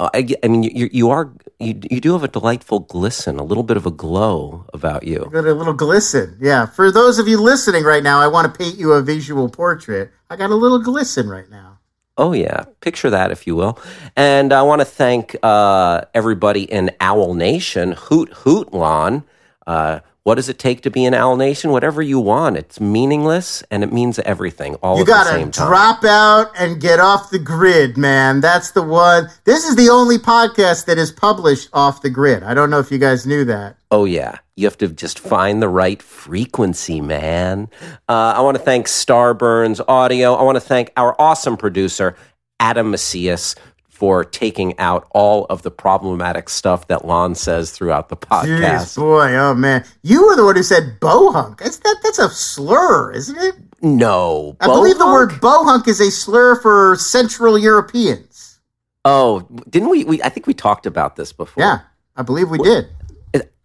Uh, 0.00 0.10
I, 0.12 0.26
I 0.42 0.48
mean, 0.48 0.64
you, 0.64 0.88
you 0.92 1.10
are 1.10 1.32
you, 1.60 1.80
you 1.90 2.00
do 2.00 2.12
have 2.12 2.24
a 2.24 2.28
delightful 2.28 2.80
glisten, 2.80 3.38
a 3.38 3.44
little 3.44 3.62
bit 3.62 3.76
of 3.76 3.86
a 3.86 3.92
glow 3.92 4.66
about 4.74 5.04
you. 5.04 5.28
Got 5.32 5.46
a 5.46 5.54
little 5.54 5.72
glisten. 5.72 6.36
Yeah. 6.40 6.66
For 6.66 6.90
those 6.90 7.18
of 7.18 7.28
you 7.28 7.40
listening 7.40 7.84
right 7.84 8.02
now, 8.02 8.20
I 8.20 8.26
want 8.26 8.52
to 8.52 8.58
paint 8.58 8.76
you 8.76 8.92
a 8.92 9.02
visual 9.02 9.48
portrait. 9.48 10.10
I 10.28 10.36
got 10.36 10.50
a 10.50 10.56
little 10.56 10.80
glisten 10.80 11.28
right 11.28 11.48
now. 11.48 11.78
Oh 12.16 12.32
yeah, 12.32 12.64
picture 12.80 13.10
that 13.10 13.30
if 13.32 13.46
you 13.46 13.56
will. 13.56 13.78
And 14.16 14.52
I 14.52 14.62
want 14.62 14.80
to 14.80 14.84
thank 14.84 15.36
uh, 15.42 16.02
everybody 16.14 16.62
in 16.62 16.90
Owl 17.00 17.34
Nation. 17.34 17.92
Hoot 17.92 18.32
hoot, 18.32 18.72
Lon. 18.72 19.24
What 20.24 20.36
does 20.36 20.48
it 20.48 20.58
take 20.58 20.80
to 20.82 20.90
be 20.90 21.04
an 21.04 21.12
Owl 21.12 21.36
Nation? 21.36 21.70
Whatever 21.70 22.00
you 22.00 22.18
want. 22.18 22.56
It's 22.56 22.80
meaningless 22.80 23.62
and 23.70 23.84
it 23.84 23.92
means 23.92 24.18
everything 24.20 24.74
all 24.76 24.96
You 24.96 25.02
at 25.02 25.06
the 25.06 25.12
gotta 25.12 25.30
same 25.30 25.50
time. 25.50 25.68
drop 25.68 26.02
out 26.04 26.50
and 26.58 26.80
get 26.80 26.98
off 26.98 27.28
the 27.28 27.38
grid, 27.38 27.98
man. 27.98 28.40
That's 28.40 28.70
the 28.70 28.80
one. 28.82 29.28
This 29.44 29.64
is 29.68 29.76
the 29.76 29.90
only 29.90 30.16
podcast 30.16 30.86
that 30.86 30.96
is 30.96 31.12
published 31.12 31.68
off 31.74 32.00
the 32.00 32.08
grid. 32.08 32.42
I 32.42 32.54
don't 32.54 32.70
know 32.70 32.78
if 32.78 32.90
you 32.90 32.96
guys 32.96 33.26
knew 33.26 33.44
that. 33.44 33.76
Oh, 33.90 34.06
yeah. 34.06 34.38
You 34.56 34.64
have 34.66 34.78
to 34.78 34.88
just 34.88 35.18
find 35.18 35.60
the 35.60 35.68
right 35.68 36.00
frequency, 36.00 37.02
man. 37.02 37.68
Uh, 38.08 38.32
I 38.36 38.40
want 38.40 38.56
to 38.56 38.62
thank 38.62 38.86
Starburns 38.86 39.82
Audio. 39.86 40.32
I 40.34 40.42
want 40.42 40.56
to 40.56 40.60
thank 40.60 40.90
our 40.96 41.14
awesome 41.20 41.58
producer, 41.58 42.16
Adam 42.58 42.90
Macias, 42.90 43.56
for 44.04 44.22
taking 44.22 44.78
out 44.78 45.08
all 45.12 45.46
of 45.46 45.62
the 45.62 45.70
problematic 45.70 46.50
stuff 46.50 46.88
that 46.88 47.06
Lon 47.06 47.34
says 47.34 47.70
throughout 47.70 48.10
the 48.10 48.18
Jeez, 48.18 48.58
podcast. 48.58 48.96
boy, 48.98 49.34
oh 49.34 49.54
man, 49.54 49.82
you 50.02 50.26
were 50.26 50.36
the 50.36 50.44
one 50.44 50.56
who 50.56 50.62
said 50.62 51.00
bohunk. 51.00 51.56
That's 51.56 51.78
that. 51.78 52.00
That's 52.02 52.18
a 52.18 52.28
slur, 52.28 53.12
isn't 53.12 53.38
it? 53.38 53.54
No. 53.80 54.58
I 54.60 54.66
believe 54.66 54.98
the 54.98 55.06
word 55.06 55.30
bohunk 55.40 55.88
is 55.88 56.02
a 56.02 56.10
slur 56.10 56.60
for 56.60 56.96
Central 56.96 57.56
Europeans. 57.56 58.60
Oh, 59.06 59.48
didn't 59.70 59.88
we, 59.88 60.04
we? 60.04 60.22
I 60.22 60.28
think 60.28 60.46
we 60.46 60.52
talked 60.52 60.84
about 60.84 61.16
this 61.16 61.32
before. 61.32 61.64
Yeah, 61.64 61.78
I 62.14 62.20
believe 62.20 62.50
we 62.50 62.58
did. 62.58 62.86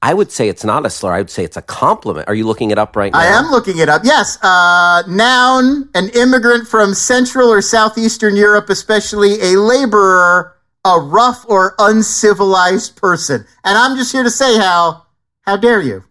I 0.01 0.13
would 0.13 0.31
say 0.31 0.47
it's 0.47 0.63
not 0.63 0.85
a 0.85 0.89
slur. 0.89 1.13
I 1.13 1.17
would 1.17 1.29
say 1.29 1.43
it's 1.43 1.57
a 1.57 1.61
compliment. 1.61 2.29
Are 2.29 2.33
you 2.33 2.45
looking 2.47 2.71
it 2.71 2.77
up 2.77 2.95
right 2.95 3.11
now? 3.11 3.19
I 3.19 3.25
am 3.25 3.51
looking 3.51 3.79
it 3.79 3.89
up. 3.89 4.03
Yes, 4.05 4.37
uh, 4.41 5.03
noun, 5.09 5.89
an 5.93 6.09
immigrant 6.15 6.67
from 6.69 6.93
Central 6.93 7.49
or 7.51 7.61
Southeastern 7.61 8.37
Europe, 8.37 8.69
especially 8.69 9.33
a 9.41 9.59
laborer, 9.59 10.55
a 10.85 10.99
rough 10.99 11.43
or 11.49 11.75
uncivilized 11.79 12.95
person. 12.95 13.45
And 13.65 13.77
I'm 13.77 13.97
just 13.97 14.13
here 14.13 14.23
to 14.23 14.29
say, 14.29 14.55
Hal, 14.55 15.05
how 15.41 15.57
dare 15.57 15.81
you? 15.81 16.05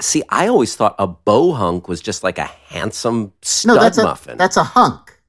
See, 0.00 0.22
I 0.30 0.46
always 0.48 0.74
thought 0.74 0.94
a 0.98 1.06
bohunk 1.08 1.88
was 1.88 2.00
just 2.00 2.22
like 2.22 2.38
a 2.38 2.44
handsome 2.68 3.32
stud 3.42 3.74
No, 3.76 3.82
that's 3.82 3.98
a 3.98 4.04
muffin. 4.04 4.38
that's 4.38 4.56
a 4.56 4.64
hunk. 4.64 5.20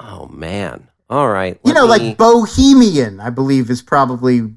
oh 0.00 0.26
man. 0.28 0.88
All 1.10 1.28
right. 1.28 1.58
You 1.64 1.74
know, 1.74 1.84
me- 1.84 1.88
like 1.88 2.16
bohemian, 2.16 3.20
I 3.20 3.30
believe 3.30 3.68
is 3.70 3.82
probably 3.82 4.54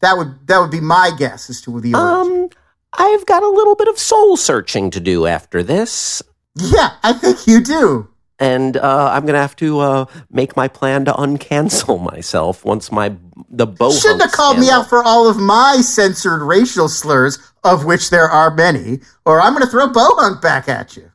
that 0.00 0.16
would 0.16 0.46
that 0.46 0.58
would 0.58 0.70
be 0.70 0.80
my 0.80 1.10
guess 1.18 1.48
as 1.50 1.60
to 1.62 1.80
the 1.80 1.94
origin. 1.94 2.42
Um, 2.44 2.48
I've 2.92 3.26
got 3.26 3.42
a 3.42 3.48
little 3.48 3.74
bit 3.74 3.88
of 3.88 3.98
soul 3.98 4.36
searching 4.36 4.90
to 4.90 5.00
do 5.00 5.26
after 5.26 5.62
this, 5.62 6.22
yeah, 6.54 6.94
I 7.02 7.12
think 7.12 7.46
you 7.46 7.60
do. 7.62 8.08
and 8.38 8.76
uh, 8.76 9.10
I'm 9.12 9.26
gonna 9.26 9.38
have 9.38 9.56
to 9.56 9.80
uh, 9.80 10.04
make 10.30 10.56
my 10.56 10.68
plan 10.68 11.04
to 11.06 11.12
uncancel 11.12 12.00
myself 12.12 12.64
once 12.64 12.90
my 12.92 13.14
the 13.48 13.66
bohunk. 13.66 14.00
Shouldn't 14.02 14.22
have 14.22 14.32
called 14.32 14.58
me 14.58 14.70
out 14.70 14.88
for 14.88 15.02
all 15.02 15.28
of 15.28 15.36
my 15.38 15.80
censored 15.82 16.42
racial 16.42 16.88
slurs, 16.88 17.38
of 17.64 17.84
which 17.84 18.10
there 18.10 18.28
are 18.28 18.54
many, 18.54 19.00
or 19.24 19.40
I'm 19.40 19.52
going 19.52 19.64
to 19.64 19.70
throw 19.70 19.88
bohunk 19.88 20.40
back 20.42 20.68
at 20.68 20.96
you. 20.96 21.10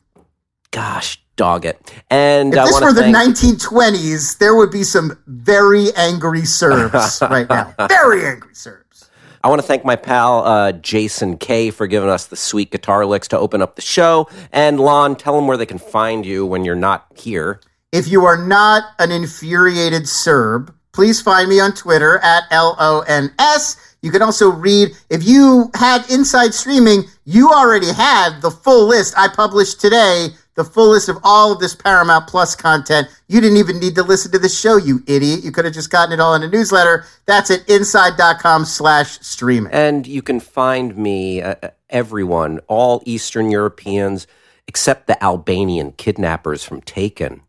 Gosh, 0.71 1.20
dog 1.41 1.65
it! 1.65 1.91
And 2.11 2.53
If 2.53 2.65
this 2.65 2.79
were 2.79 2.93
the 2.93 3.01
thank. 3.01 3.15
1920s, 3.15 4.37
there 4.37 4.55
would 4.55 4.69
be 4.69 4.83
some 4.83 5.17
very 5.25 5.87
angry 5.95 6.45
Serbs 6.45 7.19
right 7.31 7.49
now. 7.49 7.73
Very 7.87 8.27
angry 8.27 8.53
Serbs. 8.53 9.09
I 9.43 9.49
want 9.49 9.59
to 9.59 9.67
thank 9.67 9.83
my 9.83 9.95
pal 9.95 10.45
uh, 10.45 10.71
Jason 10.73 11.37
K 11.37 11.71
for 11.71 11.87
giving 11.87 12.09
us 12.09 12.27
the 12.27 12.35
sweet 12.35 12.69
guitar 12.69 13.07
licks 13.07 13.27
to 13.29 13.39
open 13.39 13.59
up 13.59 13.75
the 13.75 13.81
show. 13.81 14.29
And 14.51 14.79
Lon, 14.79 15.15
tell 15.15 15.35
them 15.35 15.47
where 15.47 15.57
they 15.57 15.65
can 15.65 15.79
find 15.79 16.27
you 16.27 16.45
when 16.45 16.63
you're 16.63 16.75
not 16.75 17.07
here. 17.15 17.59
If 17.91 18.07
you 18.07 18.23
are 18.25 18.37
not 18.37 18.83
an 18.99 19.09
infuriated 19.11 20.07
Serb, 20.07 20.71
please 20.91 21.19
find 21.21 21.49
me 21.49 21.59
on 21.59 21.73
Twitter 21.73 22.19
at 22.19 22.43
L 22.51 22.75
O 22.79 23.03
N 23.07 23.33
S. 23.39 23.95
You 24.03 24.11
can 24.11 24.21
also 24.21 24.51
read, 24.51 24.89
if 25.09 25.23
you 25.23 25.71
had 25.73 26.07
inside 26.11 26.53
streaming, 26.53 27.05
you 27.25 27.49
already 27.49 27.91
had 27.91 28.41
the 28.41 28.51
full 28.51 28.87
list 28.87 29.15
I 29.17 29.27
published 29.27 29.79
today, 29.81 30.29
the 30.55 30.63
full 30.63 30.89
list 30.89 31.09
of 31.09 31.17
all 31.23 31.51
of 31.51 31.59
this 31.59 31.75
Paramount 31.75 32.27
Plus 32.27 32.55
content. 32.55 33.07
You 33.27 33.41
didn't 33.41 33.57
even 33.57 33.79
need 33.79 33.95
to 33.95 34.03
listen 34.03 34.31
to 34.31 34.39
the 34.39 34.49
show, 34.49 34.77
you 34.77 35.03
idiot. 35.07 35.43
You 35.43 35.51
could 35.51 35.65
have 35.65 35.73
just 35.73 35.89
gotten 35.89 36.13
it 36.13 36.19
all 36.19 36.35
in 36.35 36.43
a 36.43 36.47
newsletter. 36.49 37.05
That's 37.25 37.49
at 37.49 37.67
inside.com 37.69 38.65
slash 38.65 39.19
streaming. 39.21 39.71
And 39.71 40.05
you 40.05 40.21
can 40.21 40.39
find 40.39 40.95
me, 40.97 41.41
uh, 41.41 41.55
everyone, 41.89 42.59
all 42.67 43.01
Eastern 43.05 43.49
Europeans, 43.51 44.27
except 44.67 45.07
the 45.07 45.21
Albanian 45.23 45.93
kidnappers 45.93 46.63
from 46.63 46.81
Taken. 46.81 47.41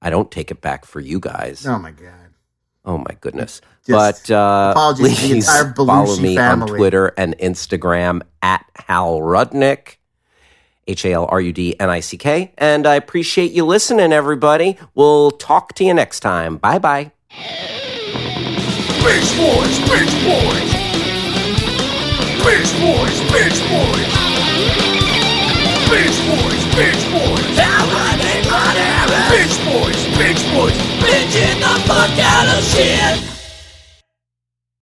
I 0.00 0.10
don't 0.10 0.30
take 0.30 0.50
it 0.50 0.60
back 0.60 0.84
for 0.84 1.00
you 1.00 1.20
guys. 1.20 1.66
Oh 1.66 1.78
my 1.78 1.92
God. 1.92 2.12
Oh 2.84 2.98
my 2.98 3.16
goodness. 3.20 3.60
Just 3.86 4.28
but 4.28 4.34
uh, 4.34 4.70
apologies 4.72 5.16
to 5.16 5.22
the 5.22 5.28
please 5.28 5.76
follow 5.76 6.16
me 6.16 6.36
on. 6.38 6.66
Twitter 6.66 7.12
and 7.16 7.36
Instagram 7.38 8.22
at 8.42 8.64
Hal 8.74 9.20
Rudnick, 9.20 9.96
H 10.86 11.04
A 11.04 11.12
L 11.12 11.26
R 11.30 11.40
U 11.40 11.52
D 11.52 11.78
N 11.78 11.90
I 11.90 12.00
C 12.00 12.16
K. 12.16 12.52
And 12.58 12.86
I 12.86 12.94
appreciate 12.94 13.52
you 13.52 13.64
listening, 13.64 14.12
everybody. 14.12 14.76
We'll 14.94 15.30
talk 15.30 15.74
to 15.74 15.84
you 15.84 15.94
next 15.94 16.20
time. 16.20 16.56
Bye 16.58 16.78
bye. 16.78 17.12
Bitch 19.02 19.36
boys, 19.36 19.78
bitch 19.88 20.14
boys. 20.24 20.72
Bitch 22.42 22.72
boys, 22.80 23.20
bitch 23.30 23.60
boys. 23.70 24.12
Bitch 25.90 26.18
boys, 26.26 26.64
bitch 26.74 27.04
boys. 27.12 27.46
Bitch 30.16 30.42
boys. 30.54 30.72
Bitching 31.02 31.58
the 31.60 31.74
fuck 31.86 32.18
out 32.18 32.46
of 32.56 32.64
shit. 32.64 33.41